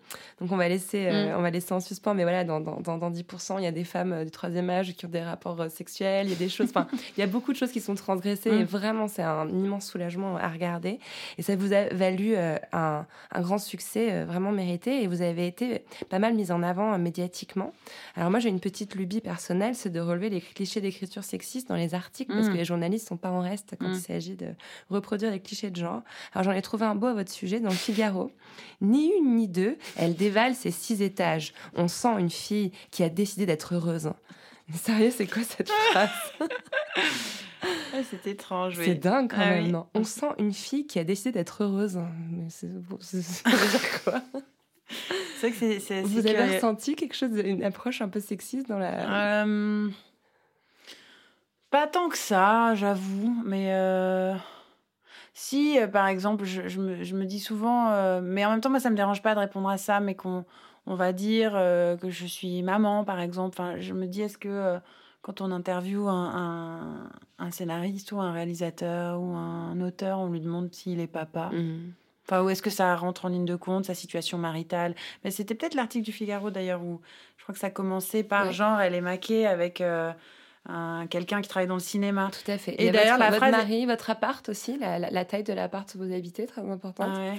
donc 0.41 0.51
on, 0.53 0.57
va 0.57 0.69
laisser, 0.69 1.07
euh, 1.07 1.33
Mm. 1.35 1.39
on 1.39 1.43
va 1.43 1.51
laisser 1.51 1.73
en 1.75 1.81
suspens. 1.81 2.15
Mais 2.15 2.25
voilà, 2.25 2.45
dans, 2.45 2.61
dans, 2.61 2.81
dans, 2.81 2.99
dans 2.99 3.11
10%, 3.11 3.59
il 3.59 3.65
y 3.65 3.67
a 3.67 3.73
des 3.73 3.85
femmes 3.85 4.13
euh, 4.13 4.25
du 4.25 4.31
troisième 4.31 4.69
âge 4.71 4.95
qui 4.95 5.07
ont 5.07 5.11
des 5.11 5.23
rapports 5.23 5.61
euh, 5.61 5.69
sexuels. 5.69 6.27
Il 6.27 6.31
y 6.31 6.35
a 6.35 6.39
des 6.39 6.49
choses. 6.49 6.69
Enfin, 6.71 6.87
il 7.17 7.21
y 7.21 7.23
a 7.23 7.27
beaucoup 7.27 7.53
de 7.53 7.57
choses 7.59 7.71
qui 7.73 7.81
sont 7.81 7.95
transgressées. 7.95 8.51
Mm. 8.51 8.61
Et 8.61 8.65
vraiment, 8.65 9.09
c'est 9.09 9.23
un 9.23 9.49
immense 9.49 9.87
soulagement 9.87 10.37
à 10.37 10.49
regarder. 10.49 10.99
Et 11.39 11.43
ça 11.43 11.55
vous 11.57 11.73
a 11.73 11.85
valu 11.93 12.35
euh, 12.37 12.57
un, 12.73 13.07
un 13.33 13.41
grand 13.41 13.59
succès 13.59 14.09
euh, 14.13 14.25
vraiment 14.25 14.51
mérité. 14.53 15.03
Et 15.03 15.07
vous 15.07 15.23
avez 15.23 15.47
été 15.47 15.83
pas 16.11 16.19
mal 16.19 16.35
mise 16.35 16.51
en 16.51 16.63
avant 16.63 16.95
euh, 16.95 16.99
médiatiquement. 16.99 17.73
Alors 18.17 18.24
moi 18.31 18.39
j'ai 18.41 18.49
une 18.49 18.61
petite 18.61 18.95
lubie 18.95 19.21
personnelle, 19.21 19.75
c'est 19.75 19.91
de 19.91 20.01
relever 20.01 20.31
les 20.31 20.41
clichés 20.41 20.81
d'écriture 20.81 21.25
sexiste 21.25 21.69
dans 21.69 21.77
les 21.77 21.95
articles 21.95 22.33
parce 22.33 22.47
Mm. 22.49 22.53
que 22.53 22.57
les 22.57 22.65
journalistes 22.65 23.09
sont 23.09 23.17
pas 23.17 23.31
en 23.31 23.41
reste 23.41 23.75
quand 23.79 23.89
Mm. 23.89 23.93
il 23.95 24.01
s'agit 24.01 24.37
de 24.37 24.49
reproduire 24.91 25.31
les 25.31 25.41
clichés 25.41 25.71
de 25.71 25.77
genre. 25.77 26.03
Alors 26.33 26.45
j'en 26.45 26.53
ai 26.53 26.63
trouvé 26.63 26.85
un 26.87 26.95
beau 26.95 27.07
à 27.07 27.15
votre 27.15 27.33
sujet 27.33 27.61
dans 27.61 27.71
le 27.71 27.75
Figaro. 27.75 28.31
Ni 28.81 29.11
une 29.19 29.37
ni 29.37 29.49
deux, 29.49 29.77
elle 29.97 30.15
dévale 30.15 30.55
ses 30.55 30.71
six 30.71 31.03
étages. 31.03 31.53
On 31.75 31.89
sent 31.89 32.19
une 32.19 32.31
fille 32.31 32.73
qui 32.91 33.03
a 33.03 33.09
décidé 33.09 33.47
d'être 33.47 33.75
heureuse. 33.75 34.11
Mais 34.69 34.77
Sérieux, 34.77 35.11
c'est 35.15 35.27
quoi 35.27 35.43
cette 35.43 35.69
phrase? 35.93 36.09
Ah, 37.63 37.99
c'est 38.11 38.27
étrange, 38.27 38.79
oui. 38.79 38.85
C'est 38.87 38.95
dingue 38.95 39.31
quand 39.31 39.37
Ah 39.41 39.51
même, 39.51 39.65
oui. 39.67 39.73
non? 39.73 39.87
On 39.95 40.05
sent 40.05 40.29
une 40.39 40.53
fille 40.53 40.87
qui 40.87 40.99
a 40.99 41.05
décidé 41.05 41.33
d'être 41.33 41.63
heureuse. 41.65 41.99
Mais 42.31 42.49
c'est 42.51 42.69
c'est- 43.01 43.23
ça 43.23 43.51
veut 43.51 43.71
dire 43.71 44.03
quoi? 44.05 44.23
C'est 45.53 45.61
vrai 45.67 45.77
que 45.79 45.81
c'est- 45.81 45.81
c'est. 45.81 46.03
Vous 46.03 46.19
avez 46.19 46.35
curieux. 46.35 46.55
ressenti 46.55 46.97
quelque 46.97 47.15
chose, 47.15 47.31
une 47.45 47.63
approche 47.65 48.01
un 48.03 48.09
peu 48.09 48.21
sexiste 48.21 48.69
dans 48.69 48.79
la... 48.79 49.43
Euh, 49.45 49.89
Pas 51.71 51.87
tant 51.87 52.09
que 52.09 52.17
ça, 52.19 52.75
j'avoue, 52.75 53.35
mais 53.45 53.75
euh, 53.75 54.35
si, 55.33 55.79
euh, 55.81 55.89
par 55.89 56.07
exemple, 56.07 56.45
je, 56.45 56.69
je 56.69 56.81
me, 56.81 57.03
je 57.03 57.15
me 57.17 57.25
dis 57.25 57.41
souvent, 57.41 57.91
euh, 57.91 58.21
mais 58.23 58.45
en 58.45 58.51
même 58.51 58.61
temps, 58.61 58.71
moi, 58.71 58.81
ça 58.81 58.91
me 58.91 58.97
dérange 58.97 59.23
pas 59.23 59.35
de 59.35 59.41
répondre 59.41 59.69
à 59.69 59.77
ça, 59.77 60.01
mais 60.01 60.15
qu'on 60.15 60.45
on 60.87 60.95
va 60.97 61.13
dire 61.15 61.53
que 61.53 62.11
je 62.11 62.27
suis 62.27 62.63
maman, 62.63 63.05
par 63.05 63.19
exemple. 63.19 63.57
Enfin, 63.59 63.81
je 63.81 63.95
me 63.95 64.07
dis, 64.07 64.21
est-ce 64.21 64.37
que 64.39 64.79
quand 65.23 65.41
on 65.41 65.51
interviewe 65.51 66.07
un, 66.09 67.09
un, 67.39 67.45
un 67.47 67.51
scénariste 67.51 68.13
ou 68.13 68.21
un 68.21 68.33
réalisateur 68.33 69.19
ou 69.21 69.35
un 69.35 69.81
auteur, 69.81 70.19
on 70.19 70.29
lui 70.29 70.41
demande 70.41 70.73
s'il 70.75 71.01
est 71.01 71.07
papa? 71.07 71.49
Mhm. 71.53 71.93
Enfin, 72.27 72.43
où 72.43 72.49
est-ce 72.49 72.63
que 72.63 72.71
ça 72.71 72.95
rentre 72.97 73.27
en 73.27 73.29
ligne 73.29 73.45
de 73.45 73.57
compte, 73.57 73.85
sa 73.85 73.95
situation 73.95 74.39
maritale? 74.39 74.95
Mais 75.25 75.31
c'était 75.31 75.55
peut-être 75.55 75.75
l'article 75.75 76.05
du 76.05 76.13
Figaro 76.13 76.51
d'ailleurs 76.51 76.83
où 76.83 77.01
je 77.37 77.43
crois 77.43 77.53
que 77.53 77.59
ça 77.61 77.71
commençait 77.71 78.23
par 78.25 78.47
Ouais. 78.47 78.53
genre 78.53 78.81
elle 78.81 78.95
est 78.95 79.01
maquée 79.03 79.47
avec 79.47 79.81
euh, 79.83 80.11
un- 80.67 81.07
quelqu'un 81.07 81.43
qui 81.43 81.49
travaille 81.49 81.67
dans 81.69 81.75
le 81.75 81.81
cinéma. 81.81 82.31
Tout 82.33 82.51
à 82.51 82.57
fait. 82.57 82.83
Et 82.83 82.89
a 82.89 82.93
d'ailleurs, 82.93 83.19
la 83.19 83.27
votre 83.29 83.39
phrase- 83.41 83.51
mari, 83.53 83.85
votre 83.85 84.09
appart 84.09 84.49
aussi, 84.49 84.79
la, 84.79 84.99
la- 84.99 85.11
la 85.11 85.25
taille 85.27 85.43
de 85.45 85.53
l'appart 85.53 85.95
où 85.95 85.99
vous 85.99 86.13
habitez, 86.15 86.47
très 86.47 86.63
importante. 86.63 87.11
Ah 87.15 87.19
ouais. 87.19 87.39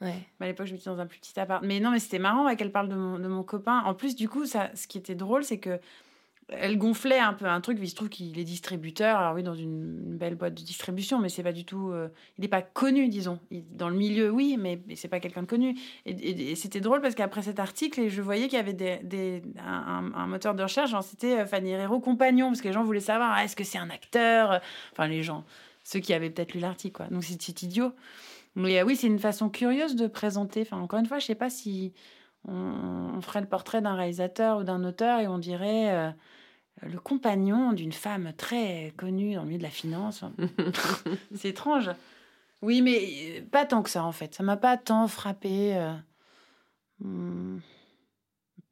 Ouais. 0.00 0.14
Mais 0.40 0.46
à 0.46 0.48
l'époque, 0.48 0.66
je 0.66 0.72
m'étais 0.74 0.90
dans 0.90 0.98
un 1.00 1.06
plus 1.06 1.18
petit 1.18 1.38
appart. 1.40 1.62
Mais 1.64 1.78
non, 1.80 1.90
mais 1.90 1.98
c'était 1.98 2.18
marrant 2.20 2.46
ouais, 2.46 2.54
qu'elle 2.56 2.70
parle 2.72 2.88
de 2.88 2.94
mon, 2.96 3.18
de 3.18 3.26
mon 3.28 3.42
copain. 3.42 3.82
En 3.84 3.94
plus, 3.94 4.14
du 4.16 4.28
coup, 4.28 4.46
ça, 4.46 4.70
ce 4.74 4.86
qui 4.88 4.98
était 4.98 5.14
drôle, 5.16 5.42
c'est 5.44 5.58
que 5.58 5.78
elle 6.48 6.78
gonflait 6.78 7.18
un 7.18 7.34
peu 7.34 7.46
un 7.46 7.60
truc. 7.60 7.78
Il 7.80 7.88
se 7.88 7.94
trouve 7.94 8.08
qu'il 8.08 8.38
est 8.38 8.44
distributeur. 8.44 9.18
Alors 9.18 9.34
oui, 9.34 9.42
dans 9.42 9.54
une, 9.54 10.16
belle 10.16 10.34
boîte 10.34 10.54
de 10.54 10.62
distribution, 10.62 11.18
mais 11.18 11.28
c'est 11.28 11.42
pas 11.42 11.52
du 11.52 11.64
tout. 11.64 11.90
euh, 11.90 12.08
il 12.38 12.42
n'est 12.42 12.48
pas 12.48 12.62
connu, 12.62 13.08
disons. 13.08 13.38
Dans 13.72 13.88
le 13.88 13.96
milieu, 13.96 14.30
oui, 14.30 14.56
mais, 14.58 14.80
mais 14.86 14.96
c'est 14.96 15.08
pas 15.08 15.20
quelqu'un 15.20 15.42
de 15.42 15.46
connu. 15.46 15.78
Et, 16.06 16.54
c'était 16.56 16.80
drôle 16.80 17.00
parce 17.00 17.14
qu'après 17.14 17.42
cet 17.42 17.60
article, 17.60 18.08
je 18.08 18.22
voyais 18.22 18.48
qu'il 18.48 18.56
y 18.56 18.60
avait 18.60 18.72
des, 18.72 19.42
un, 19.58 20.26
moteur 20.26 20.54
de 20.54 20.62
recherche. 20.62 20.90
Genre, 20.90 21.02
c'était 21.02 21.40
euh, 21.40 21.46
Fanny 21.46 21.70
Herrero 21.70 22.00
compagnon, 22.00 22.48
parce 22.48 22.60
que 22.60 22.68
les 22.68 22.74
gens 22.74 22.84
voulaient 22.84 23.00
savoir 23.00 23.32
ah, 23.34 23.44
est-ce 23.44 23.56
que 23.56 23.64
c'est 23.64 23.78
un 23.78 23.90
acteur. 23.90 24.60
Enfin, 24.92 25.06
les 25.06 25.22
gens, 25.22 25.44
ceux 25.84 26.00
qui 26.00 26.14
avaient 26.14 26.30
peut-être 26.30 26.54
lu 26.54 26.60
l'article, 26.60 26.96
quoi. 26.96 27.06
Donc 27.06 27.24
c'est 27.24 27.62
idiot. 27.62 27.92
Mais 28.54 28.80
euh, 28.80 28.84
oui, 28.84 28.96
c'est 28.96 29.06
une 29.06 29.18
façon 29.18 29.50
curieuse 29.50 29.96
de 29.96 30.06
présenter. 30.06 30.62
Enfin, 30.62 30.78
encore 30.78 30.98
une 30.98 31.06
fois, 31.06 31.18
je 31.18 31.26
sais 31.26 31.34
pas 31.34 31.50
si 31.50 31.92
on, 32.46 33.20
ferait 33.20 33.40
le 33.40 33.46
portrait 33.46 33.80
d'un 33.80 33.94
réalisateur 33.94 34.58
ou 34.58 34.64
d'un 34.64 34.84
auteur 34.84 35.20
et 35.20 35.28
on 35.28 35.38
dirait 35.38 35.90
euh, 35.90 36.10
le 36.82 36.98
compagnon 36.98 37.72
d'une 37.72 37.92
femme 37.92 38.32
très 38.36 38.92
connue 38.96 39.34
dans 39.34 39.42
le 39.42 39.48
milieu 39.48 39.58
de 39.58 39.62
la 39.64 39.70
finance. 39.70 40.24
C'est 41.34 41.48
étrange. 41.50 41.90
Oui, 42.62 42.82
mais 42.82 43.38
euh, 43.38 43.42
pas 43.50 43.64
tant 43.66 43.82
que 43.82 43.90
ça 43.90 44.04
en 44.04 44.12
fait. 44.12 44.34
Ça 44.34 44.42
m'a 44.42 44.56
pas 44.56 44.76
tant 44.76 45.06
frappé. 45.08 45.76
euh. 45.76 45.94
Hmm. 47.00 47.58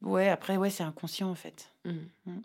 Ouais, 0.01 0.29
après, 0.29 0.57
ouais, 0.57 0.69
c'est 0.69 0.83
inconscient 0.83 1.29
en 1.29 1.35
fait. 1.35 1.71
Mhm. 1.85 2.41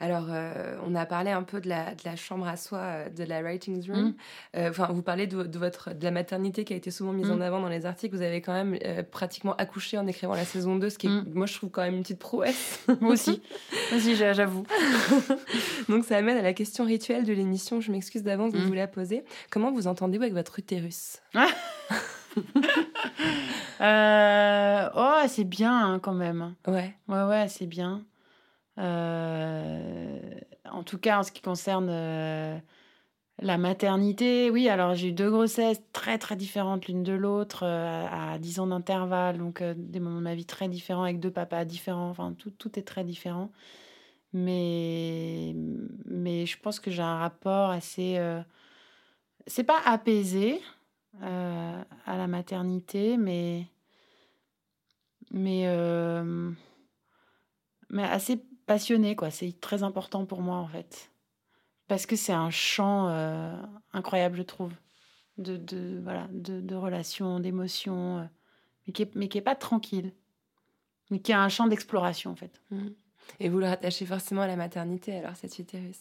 Alors, 0.00 0.26
euh, 0.30 0.76
on 0.86 0.94
a 0.94 1.04
parlé 1.06 1.30
un 1.30 1.42
peu 1.42 1.60
de 1.60 1.68
la, 1.68 1.94
de 1.94 2.00
la 2.04 2.16
chambre 2.16 2.46
à 2.48 2.56
soi, 2.56 2.78
euh, 2.78 3.08
de 3.10 3.24
la 3.24 3.42
writing 3.42 3.84
room. 3.90 4.00
Mm. 4.08 4.14
Euh, 4.56 4.70
Enfin, 4.70 4.88
vous 4.92 5.02
parlez 5.02 5.26
de, 5.26 5.42
de 5.42 5.58
votre, 5.58 5.92
de 5.94 6.02
la 6.04 6.10
maternité 6.10 6.64
qui 6.64 6.72
a 6.72 6.76
été 6.76 6.90
souvent 6.90 7.12
mise 7.12 7.28
Mm. 7.28 7.32
en 7.32 7.40
avant 7.40 7.60
dans 7.60 7.68
les 7.68 7.84
articles. 7.86 8.14
Vous 8.16 8.22
avez 8.22 8.40
quand 8.40 8.52
même 8.52 8.78
euh, 8.84 9.02
pratiquement 9.02 9.54
accouché 9.56 9.98
en 9.98 10.06
écrivant 10.06 10.34
la 10.34 10.44
saison 10.44 10.76
2, 10.76 10.88
ce 10.90 10.98
qui 10.98 11.06
est, 11.06 11.10
Mm. 11.10 11.26
moi, 11.34 11.46
je 11.46 11.54
trouve 11.54 11.70
quand 11.70 11.82
même 11.82 11.94
une 11.94 12.02
petite 12.02 12.18
prouesse. 12.18 12.80
Moi 13.00 13.12
aussi. 13.12 13.42
Moi 13.90 13.98
aussi, 13.98 14.16
j'a- 14.16 14.32
j'avoue. 14.32 14.64
Donc, 15.88 16.04
ça 16.04 16.16
amène 16.16 16.36
à 16.38 16.42
la 16.42 16.52
question 16.54 16.84
rituelle 16.84 17.24
de 17.24 17.32
l'émission. 17.32 17.80
Je 17.80 17.92
m'excuse 17.92 18.22
d'avance 18.22 18.52
de 18.52 18.58
vous 18.58 18.72
la 18.72 18.86
poser. 18.86 19.24
Comment 19.50 19.70
vous 19.72 19.86
entendez-vous 19.86 20.22
avec 20.22 20.34
votre 20.34 20.58
utérus? 20.58 21.18
Euh, 23.80 24.88
Oh, 24.94 25.20
c'est 25.28 25.44
bien 25.44 25.72
hein, 25.94 25.98
quand 26.00 26.12
même. 26.14 26.54
Ouais. 26.66 26.94
Ouais, 27.08 27.22
ouais, 27.24 27.46
c'est 27.48 27.66
bien. 27.66 28.02
Euh, 28.78 30.18
En 30.70 30.82
tout 30.84 30.98
cas, 30.98 31.18
en 31.20 31.22
ce 31.22 31.32
qui 31.32 31.42
concerne 31.42 31.88
euh, 31.90 32.58
la 33.40 33.58
maternité, 33.58 34.50
oui, 34.50 34.68
alors 34.68 34.94
j'ai 34.94 35.08
eu 35.08 35.12
deux 35.12 35.30
grossesses 35.30 35.82
très, 35.92 36.18
très 36.18 36.36
différentes 36.36 36.86
l'une 36.88 37.02
de 37.02 37.12
l'autre, 37.12 37.64
euh, 37.64 38.06
à 38.10 38.38
10 38.38 38.60
ans 38.60 38.66
d'intervalle, 38.68 39.38
donc 39.38 39.62
des 39.62 40.00
moments 40.00 40.18
de 40.18 40.24
ma 40.24 40.34
vie 40.34 40.46
très 40.46 40.68
différents, 40.68 41.04
avec 41.04 41.20
deux 41.20 41.30
papas 41.32 41.64
différents, 41.64 42.10
enfin, 42.10 42.34
tout, 42.38 42.50
tout 42.50 42.78
est 42.78 42.82
très 42.82 43.04
différent. 43.04 43.50
Mais, 44.32 45.54
mais 46.06 46.46
je 46.46 46.58
pense 46.60 46.80
que 46.80 46.90
j'ai 46.90 47.02
un 47.02 47.18
rapport 47.18 47.70
assez... 47.70 48.18
euh, 48.18 48.42
C'est 49.46 49.64
pas 49.64 49.80
apaisé 49.84 50.60
à 51.22 52.16
la 52.16 52.26
maternité, 52.28 53.16
mais... 53.16 53.66
Mais... 55.32 55.66
mais 57.90 58.04
assez 58.04 58.42
passionné, 58.70 59.16
quoi. 59.16 59.32
C'est 59.32 59.60
très 59.60 59.82
important 59.82 60.26
pour 60.26 60.42
moi, 60.42 60.58
en 60.58 60.68
fait. 60.68 61.10
Parce 61.88 62.06
que 62.06 62.14
c'est 62.14 62.32
un 62.32 62.50
champ 62.50 63.08
euh, 63.08 63.60
incroyable, 63.92 64.36
je 64.36 64.42
trouve, 64.42 64.72
de, 65.38 65.56
de, 65.56 65.98
voilà, 66.04 66.28
de, 66.30 66.60
de 66.60 66.76
relations, 66.76 67.40
d'émotions, 67.40 68.18
euh, 68.18 68.24
mais 68.86 68.92
qui 68.92 69.02
est, 69.02 69.14
mais 69.16 69.26
qui 69.26 69.38
est 69.38 69.42
pas 69.42 69.56
tranquille, 69.56 70.12
mais 71.10 71.18
qui 71.18 71.32
a 71.32 71.42
un 71.42 71.48
champ 71.48 71.66
d'exploration, 71.66 72.30
en 72.30 72.36
fait. 72.36 72.62
Mm. 72.70 72.90
Et 73.38 73.48
vous 73.48 73.58
le 73.58 73.66
rattachez 73.66 74.04
forcément 74.04 74.42
à 74.42 74.46
la 74.46 74.56
maternité, 74.56 75.16
alors 75.16 75.36
cet 75.40 75.58
utérus, 75.58 75.96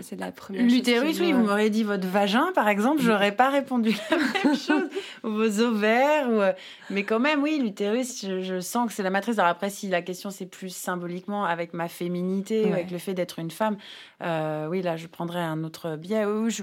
c'est- 0.00 0.16
la 0.16 0.32
première 0.32 0.62
chose. 0.62 0.72
L'utérus, 0.72 1.20
oui, 1.20 1.32
vous- 1.32 1.42
m'aurez 1.44 1.68
dit 1.70 1.82
votre 1.82 2.06
vagin, 2.06 2.50
par 2.54 2.68
exemple, 2.68 3.02
j'aurais 3.02 3.32
pas 3.34 3.50
répondu 3.50 3.90
la 4.10 4.16
même 4.16 4.26
chose. 4.56 4.88
Ou 5.24 5.28
vos 5.30 5.60
ovaires, 5.60 6.28
ou... 6.30 6.40
euh, 6.40 6.52
mais 6.90 7.02
quand 7.04 7.18
même, 7.20 7.42
oui, 7.42 7.58
l'utérus, 7.60 8.24
je, 8.24 8.40
je 8.42 8.60
sens 8.60 8.86
que 8.88 8.94
c'est 8.94 9.02
la 9.02 9.10
matrice. 9.10 9.38
Alors 9.38 9.50
après, 9.50 9.68
si 9.70 9.88
la 9.88 10.00
question 10.02 10.30
c'est 10.30 10.46
plus 10.46 10.74
symboliquement 10.74 11.44
avec 11.44 11.74
ma 11.74 11.88
féminité, 11.88 12.64
Ouais. 12.66 12.72
avec 12.72 12.90
le 12.90 12.98
fait 12.98 13.14
d'être 13.14 13.38
une 13.38 13.50
femme, 13.50 13.76
euh, 14.22 14.66
oui, 14.68 14.80
là, 14.80 14.96
je 14.96 15.06
prendrais 15.08 15.40
un 15.40 15.64
autre 15.64 15.96
biais. 15.96 16.24
Oui, 16.24 16.50
je, 16.50 16.62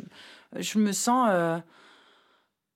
je 0.60 0.80
me 0.80 0.92
sens, 0.92 1.30
euh, 1.32 1.58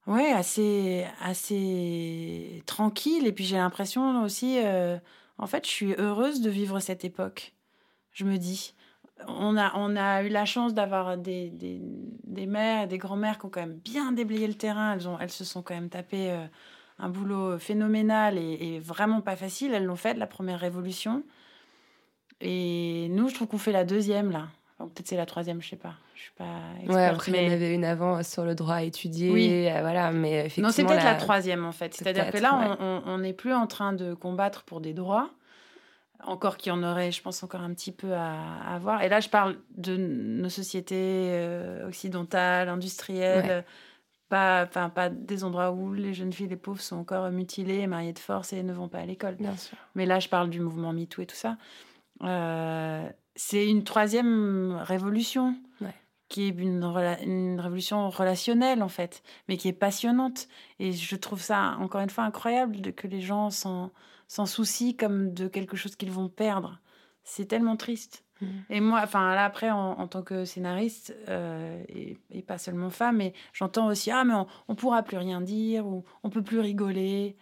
ouais, 0.07 0.31
assez, 0.31 1.05
assez 1.21 2.63
tranquille. 2.65 3.25
Et 3.27 3.31
puis 3.31 3.45
j'ai 3.45 3.57
l'impression 3.57 4.23
aussi, 4.23 4.59
euh, 4.63 4.97
en 5.39 5.47
fait, 5.47 5.65
je 5.65 5.71
suis 5.71 5.93
heureuse 5.97 6.41
de 6.41 6.49
vivre 6.49 6.79
cette 6.79 7.03
époque. 7.03 7.53
Je 8.11 8.25
me 8.25 8.37
dis 8.37 8.75
on 9.27 9.57
a, 9.57 9.73
on 9.75 9.95
a 9.95 10.23
eu 10.23 10.29
la 10.29 10.45
chance 10.45 10.73
d'avoir 10.73 11.17
des, 11.17 11.49
des, 11.49 11.81
des 12.23 12.45
mères 12.45 12.83
et 12.83 12.87
des 12.87 12.97
grands-mères 12.97 13.37
qui 13.39 13.45
ont 13.45 13.49
quand 13.49 13.61
même 13.61 13.79
bien 13.83 14.11
déblayé 14.11 14.47
le 14.47 14.53
terrain. 14.53 14.93
Elles, 14.93 15.07
ont, 15.07 15.17
elles 15.19 15.31
se 15.31 15.43
sont 15.43 15.61
quand 15.61 15.73
même 15.73 15.89
tapé 15.89 16.31
euh, 16.31 16.45
un 16.99 17.09
boulot 17.09 17.57
phénoménal 17.57 18.37
et, 18.37 18.75
et 18.75 18.79
vraiment 18.79 19.21
pas 19.21 19.35
facile. 19.35 19.73
Elles 19.73 19.85
l'ont 19.85 19.95
fait, 19.95 20.13
la 20.13 20.27
première 20.27 20.59
révolution. 20.59 21.23
Et 22.41 23.07
nous, 23.09 23.29
je 23.29 23.35
trouve 23.35 23.47
qu'on 23.47 23.57
fait 23.57 23.71
la 23.71 23.83
deuxième, 23.83 24.31
là. 24.31 24.47
Peut-être 24.87 25.07
c'est 25.09 25.17
la 25.17 25.25
troisième, 25.25 25.61
je 25.61 25.69
sais 25.69 25.75
pas. 25.75 25.93
Je 26.15 26.21
suis 26.21 26.31
pas 26.37 26.45
experte. 26.77 26.95
Ouais, 26.97 27.03
après, 27.05 27.31
il 27.33 27.43
y 27.43 27.49
en 27.49 27.51
avait 27.51 27.73
une 27.75 27.83
avant 27.83 28.23
sur 28.23 28.45
le 28.45 28.55
droit 28.55 28.75
à 28.75 28.83
étudier. 28.83 29.29
Oui. 29.29 29.67
euh, 29.67 29.81
voilà, 29.81 30.11
mais 30.11 30.39
effectivement. 30.39 30.69
Non, 30.69 30.73
c'est 30.73 30.85
peut-être 30.85 31.03
la... 31.03 31.11
la 31.13 31.15
troisième, 31.15 31.65
en 31.65 31.73
fait. 31.73 31.93
C'est-à-dire 31.93 32.31
que 32.31 32.37
là, 32.37 32.77
ouais. 32.79 33.01
on- 33.05 33.17
n'est 33.17 33.33
plus 33.33 33.53
en 33.53 33.67
train 33.67 33.91
de 33.93 34.13
combattre 34.13 34.63
pour 34.63 34.79
des 34.79 34.93
droits. 34.93 35.29
Encore 36.23 36.57
qu'il 36.57 36.69
y 36.71 36.75
en 36.75 36.81
aurait, 36.83 37.11
je 37.11 37.21
pense, 37.21 37.43
encore 37.43 37.61
un 37.61 37.73
petit 37.73 37.91
peu 37.91 38.13
à, 38.13 38.33
à 38.65 38.75
avoir. 38.75 39.03
Et 39.03 39.09
là, 39.09 39.19
je 39.19 39.29
parle 39.29 39.57
de 39.77 39.95
nos 39.97 40.49
sociétés 40.49 40.95
euh, 41.31 41.87
occidentales, 41.87 42.67
industrielles, 42.69 43.45
Ouais. 43.45 43.65
pas, 44.29 44.63
enfin, 44.67 44.89
pas 44.89 45.09
des 45.09 45.43
endroits 45.43 45.71
où 45.71 45.93
les 45.93 46.13
jeunes 46.13 46.31
filles, 46.33 46.47
les 46.49 46.55
pauvres, 46.57 46.81
sont 46.81 46.97
encore 46.97 47.29
mutilées, 47.31 47.85
mariées 47.87 48.13
de 48.13 48.19
force 48.19 48.53
et 48.53 48.63
ne 48.63 48.73
vont 48.73 48.87
pas 48.89 48.99
à 48.99 49.05
l'école. 49.05 49.35
Bien 49.35 49.55
sûr. 49.57 49.77
Mais 49.95 50.05
là, 50.05 50.19
je 50.19 50.29
parle 50.29 50.49
du 50.49 50.59
mouvement 50.61 50.93
MeToo 50.93 51.21
et 51.21 51.25
tout 51.25 51.35
ça. 51.35 51.57
Euh, 52.23 53.09
c'est 53.39 53.65
une 53.69 53.83
troisième 53.83 54.77
révolution. 54.81 55.55
Ouais. 55.81 55.93
qui 56.27 56.43
est 56.43 56.49
une, 56.49 56.83
rela- 56.83 57.23
une 57.23 57.59
révolution 57.59 58.09
relationnelle 58.09 58.83
en 58.83 58.89
fait, 58.89 59.23
mais 59.47 59.57
qui 59.57 59.67
est 59.69 59.73
passionnante. 59.73 60.47
Et 60.77 60.91
je 60.91 61.15
trouve 61.15 61.41
ça 61.41 61.77
encore 61.79 62.01
une 62.01 62.09
fois 62.11 62.25
incroyable 62.25 62.81
de, 62.81 62.91
que 62.91 63.07
les 63.07 63.21
gens 63.21 63.49
s'en, 63.49 63.91
soucient 64.45 64.93
comme 64.93 65.33
de 65.33 65.47
quelque 65.47 65.75
chose 65.77 65.95
qu'ils 65.95 66.11
vont 66.11 66.29
perdre. 66.29 66.79
C'est 67.23 67.45
tellement 67.47 67.77
triste. 67.77 68.25
Mhm. 68.41 68.63
Et 68.69 68.79
moi, 68.79 69.01
enfin 69.03 69.33
là 69.33 69.43
après, 69.45 69.71
en, 69.71 69.91
en 69.99 70.07
tant 70.07 70.21
que 70.21 70.45
scénariste, 70.45 71.15
euh, 71.29 71.83
et, 71.89 72.17
et 72.29 72.41
pas 72.43 72.57
seulement 72.57 72.89
femme, 72.91 73.17
mais 73.17 73.33
j'entends 73.53 73.87
aussi 73.87 74.11
ah 74.11 74.23
mais 74.23 74.33
on, 74.35 74.47
on 74.67 74.75
pourra 74.75 75.01
plus 75.03 75.17
rien 75.17 75.41
dire 75.41 75.87
ou 75.87 76.03
on 76.23 76.29
peut 76.29 76.43
plus 76.43 76.59
rigoler. 76.59 77.35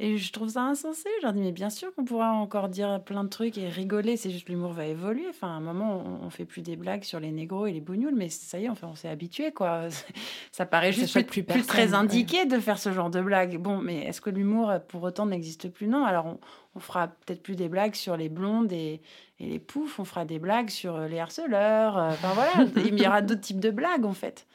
Et 0.00 0.16
je 0.18 0.32
trouve 0.32 0.48
ça 0.48 0.62
insensé. 0.62 1.08
Je 1.20 1.22
leur 1.22 1.32
dis 1.32 1.40
mais 1.40 1.52
bien 1.52 1.70
sûr 1.70 1.94
qu'on 1.94 2.04
pourra 2.04 2.32
encore 2.32 2.68
dire 2.68 3.00
plein 3.04 3.22
de 3.22 3.28
trucs 3.28 3.56
et 3.58 3.68
rigoler. 3.68 4.16
C'est 4.16 4.30
juste 4.30 4.48
l'humour 4.48 4.72
va 4.72 4.86
évoluer. 4.86 5.26
Enfin, 5.30 5.46
à 5.46 5.50
un 5.52 5.60
moment, 5.60 6.02
on, 6.04 6.26
on 6.26 6.30
fait 6.30 6.44
plus 6.44 6.62
des 6.62 6.74
blagues 6.74 7.04
sur 7.04 7.20
les 7.20 7.30
négros 7.30 7.66
et 7.68 7.72
les 7.72 7.80
bougnoules, 7.80 8.14
mais 8.16 8.28
ça 8.28 8.58
y 8.58 8.64
est, 8.64 8.68
enfin, 8.68 8.88
on 8.90 8.96
s'est 8.96 9.08
habitué 9.08 9.52
quoi. 9.52 9.82
Ça 10.50 10.66
paraît 10.66 10.92
juste 10.92 11.12
plus, 11.14 11.24
plus 11.24 11.42
plus 11.44 11.62
très 11.64 11.90
ouais. 11.90 11.94
indiqué 11.94 12.44
de 12.44 12.58
faire 12.58 12.78
ce 12.78 12.92
genre 12.92 13.08
de 13.08 13.20
blagues. 13.22 13.56
Bon, 13.58 13.78
mais 13.78 13.98
est-ce 14.04 14.20
que 14.20 14.30
l'humour 14.30 14.72
pour 14.88 15.04
autant 15.04 15.26
n'existe 15.26 15.68
plus? 15.68 15.86
Non. 15.86 16.04
Alors 16.04 16.26
on, 16.26 16.38
on 16.74 16.80
fera 16.80 17.06
peut-être 17.06 17.42
plus 17.44 17.54
des 17.54 17.68
blagues 17.68 17.94
sur 17.94 18.16
les 18.16 18.28
blondes 18.28 18.72
et, 18.72 19.00
et 19.38 19.46
les 19.46 19.60
poufs. 19.60 20.00
On 20.00 20.04
fera 20.04 20.24
des 20.24 20.40
blagues 20.40 20.70
sur 20.70 20.96
euh, 20.96 21.06
les 21.06 21.20
harceleurs. 21.20 21.96
euh, 21.98 22.08
Enfin 22.10 22.32
voilà, 22.34 22.68
il 22.84 23.00
y 23.00 23.06
aura 23.06 23.22
d'autres 23.22 23.42
types 23.42 23.60
de 23.60 23.70
blagues 23.70 24.04
en 24.06 24.12
fait. 24.14 24.46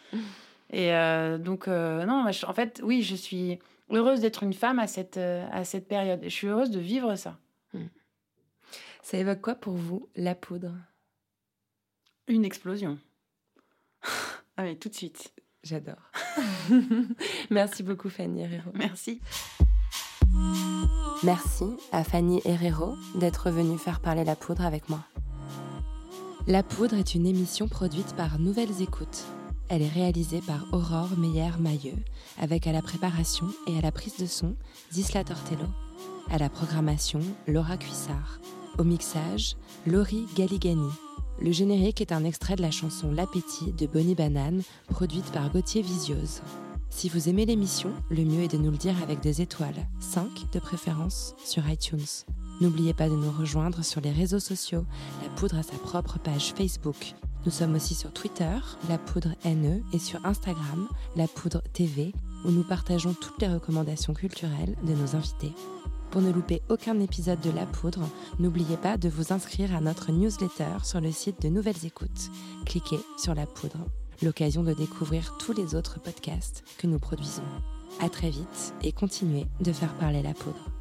Et 0.72 0.94
euh, 0.94 1.38
donc 1.38 1.70
euh, 1.70 2.04
non, 2.06 2.26
en 2.28 2.54
fait, 2.54 2.82
oui, 2.84 3.04
je 3.04 3.16
suis 3.16 3.58
heureuse 3.92 4.22
d'être 4.22 4.44
une 4.44 4.54
femme 4.54 4.80
à 4.80 4.88
cette 4.88 5.18
euh, 5.18 5.48
à 5.52 5.64
cette 5.64 5.88
période. 5.88 6.22
Je 6.24 6.30
suis 6.30 6.48
heureuse 6.48 6.72
de 6.72 6.80
vivre 6.80 7.16
ça. 7.16 7.38
Ça 9.02 9.18
évoque 9.18 9.42
quoi 9.42 9.56
pour 9.56 9.74
vous, 9.74 10.08
la 10.16 10.36
poudre? 10.36 10.72
Une 12.28 12.46
explosion. 12.46 13.00
ah 14.58 14.64
oui, 14.64 14.78
tout 14.78 14.90
de 14.90 14.94
suite. 14.94 15.34
J'adore. 15.64 16.12
Merci 17.50 17.82
beaucoup, 17.82 18.10
Fanny 18.10 18.42
Herrero. 18.42 18.72
Merci. 18.76 19.20
Merci 21.24 21.66
à 21.92 22.04
Fanny 22.04 22.40
Herrero 22.46 22.96
d'être 23.16 23.50
venue 23.50 23.80
faire 23.80 24.00
parler 24.00 24.24
la 24.24 24.36
poudre 24.36 24.64
avec 24.64 24.90
moi. 24.90 25.04
La 26.48 26.62
poudre 26.62 26.96
est 26.96 27.16
une 27.16 27.26
émission 27.26 27.68
produite 27.68 28.16
par 28.16 28.38
Nouvelles 28.38 28.82
Écoutes. 28.82 29.26
Elle 29.72 29.84
est 29.84 29.88
réalisée 29.88 30.42
par 30.42 30.66
Aurore 30.72 31.16
Meyer-Mailleux, 31.16 31.98
avec 32.40 32.66
à 32.66 32.72
la 32.72 32.82
préparation 32.82 33.46
et 33.68 33.78
à 33.78 33.82
la 33.82 33.92
prise 33.92 34.18
de 34.18 34.26
son 34.26 34.56
Zisla 34.92 35.24
Tortello, 35.24 35.68
à 36.32 36.40
la 36.40 36.50
programmation 36.50 37.20
Laura 37.48 37.78
Cuissard, 37.78 38.40
au 38.80 38.84
mixage 38.84 39.56
Laurie 39.86 40.26
Galigani. 40.36 40.90
Le 41.40 41.52
générique 41.52 42.02
est 42.02 42.12
un 42.12 42.24
extrait 42.24 42.56
de 42.56 42.64
la 42.64 42.72
chanson 42.72 43.12
L'appétit 43.12 43.72
de 43.74 43.86
Bonnie 43.86 44.16
Banane, 44.16 44.64
produite 44.90 45.32
par 45.32 45.52
Gauthier 45.52 45.84
Visiose. 45.84 46.42
Si 46.90 47.08
vous 47.08 47.30
aimez 47.30 47.46
l'émission, 47.46 47.94
le 48.10 48.26
mieux 48.26 48.42
est 48.42 48.52
de 48.52 48.58
nous 48.58 48.72
le 48.72 48.78
dire 48.78 48.96
avec 49.04 49.20
des 49.20 49.44
étoiles, 49.44 49.88
5 50.00 50.52
de 50.52 50.60
préférence 50.60 51.36
sur 51.46 51.70
iTunes. 51.70 52.26
N'oubliez 52.60 52.96
pas 52.96 53.08
de 53.08 53.16
nous 53.16 53.32
rejoindre 53.32 53.84
sur 53.84 54.02
les 54.02 54.12
réseaux 54.12 54.40
sociaux. 54.40 54.86
La 55.22 55.30
Poudre 55.30 55.60
a 55.60 55.64
sa 55.64 55.78
propre 55.78 56.18
page 56.18 56.54
Facebook. 56.58 57.14
Nous 57.50 57.56
sommes 57.56 57.74
aussi 57.74 57.96
sur 57.96 58.14
Twitter, 58.14 58.60
La 58.90 59.00
Poudre 59.00 59.34
NE, 59.44 59.82
et 59.92 59.98
sur 59.98 60.24
Instagram, 60.24 60.88
La 61.16 61.28
Poudre 61.28 61.64
TV, 61.74 62.14
où 62.46 62.52
nous 62.52 62.62
partageons 62.62 63.16
toutes 63.20 63.42
les 63.42 63.48
recommandations 63.48 64.14
culturelles 64.14 64.76
de 64.84 64.94
nos 64.94 65.16
invités. 65.16 65.52
Pour 66.12 66.22
ne 66.22 66.32
louper 66.32 66.62
aucun 66.70 67.00
épisode 67.00 67.42
de 67.42 67.50
La 67.50 67.66
Poudre, 67.66 68.08
n'oubliez 68.38 68.78
pas 68.78 69.00
de 69.00 69.10
vous 69.10 69.34
inscrire 69.34 69.76
à 69.76 69.82
notre 69.82 70.12
newsletter 70.12 70.84
sur 70.84 71.02
le 71.02 71.12
site 71.12 71.42
de 71.42 71.50
Nouvelles 71.50 71.88
Écoutes. 71.88 72.30
Cliquez 72.68 73.00
sur 73.18 73.34
La 73.34 73.48
Poudre, 73.48 73.80
l'occasion 74.22 74.62
de 74.62 74.76
découvrir 74.76 75.36
tous 75.40 75.54
les 75.54 75.74
autres 75.74 76.00
podcasts 76.00 76.64
que 76.78 76.86
nous 76.86 77.00
produisons. 77.00 77.42
À 78.00 78.10
très 78.10 78.30
vite 78.30 78.76
et 78.84 78.92
continuez 78.92 79.48
de 79.60 79.74
faire 79.74 79.96
parler 79.96 80.22
la 80.22 80.36
poudre. 80.36 80.79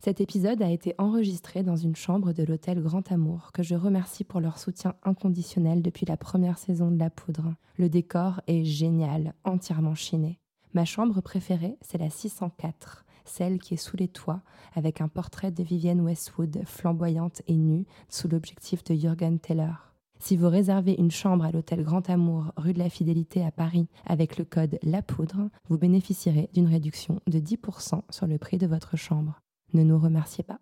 Cet 0.00 0.20
épisode 0.20 0.62
a 0.62 0.70
été 0.70 0.94
enregistré 0.98 1.64
dans 1.64 1.74
une 1.74 1.96
chambre 1.96 2.32
de 2.32 2.44
l'hôtel 2.44 2.80
Grand 2.80 3.10
Amour, 3.10 3.50
que 3.52 3.64
je 3.64 3.74
remercie 3.74 4.22
pour 4.22 4.40
leur 4.40 4.58
soutien 4.58 4.94
inconditionnel 5.02 5.82
depuis 5.82 6.06
la 6.06 6.16
première 6.16 6.56
saison 6.58 6.92
de 6.92 6.98
La 6.98 7.10
Poudre. 7.10 7.54
Le 7.78 7.88
décor 7.88 8.40
est 8.46 8.62
génial, 8.62 9.34
entièrement 9.42 9.96
chiné. 9.96 10.38
Ma 10.72 10.84
chambre 10.84 11.20
préférée, 11.20 11.76
c'est 11.80 11.98
la 11.98 12.10
604, 12.10 13.04
celle 13.24 13.58
qui 13.58 13.74
est 13.74 13.78
sous 13.78 13.96
les 13.96 14.06
toits, 14.06 14.42
avec 14.76 15.00
un 15.00 15.08
portrait 15.08 15.50
de 15.50 15.64
Vivienne 15.64 16.00
Westwood, 16.00 16.62
flamboyante 16.64 17.42
et 17.48 17.56
nue, 17.56 17.84
sous 18.08 18.28
l'objectif 18.28 18.84
de 18.84 18.94
Jürgen 18.94 19.40
Teller. 19.40 19.74
Si 20.20 20.36
vous 20.36 20.48
réservez 20.48 20.94
une 20.96 21.10
chambre 21.10 21.44
à 21.44 21.50
l'hôtel 21.50 21.82
Grand 21.82 22.08
Amour, 22.08 22.52
rue 22.56 22.72
de 22.72 22.78
la 22.78 22.90
Fidélité 22.90 23.44
à 23.44 23.50
Paris, 23.50 23.88
avec 24.06 24.38
le 24.38 24.44
code 24.44 24.78
La 24.84 25.02
Poudre, 25.02 25.48
vous 25.68 25.78
bénéficierez 25.78 26.50
d'une 26.54 26.68
réduction 26.68 27.20
de 27.26 27.40
10% 27.40 28.02
sur 28.10 28.28
le 28.28 28.38
prix 28.38 28.58
de 28.58 28.66
votre 28.68 28.96
chambre. 28.96 29.40
Ne 29.72 29.82
nous 29.82 29.98
remerciez 29.98 30.44
pas. 30.44 30.60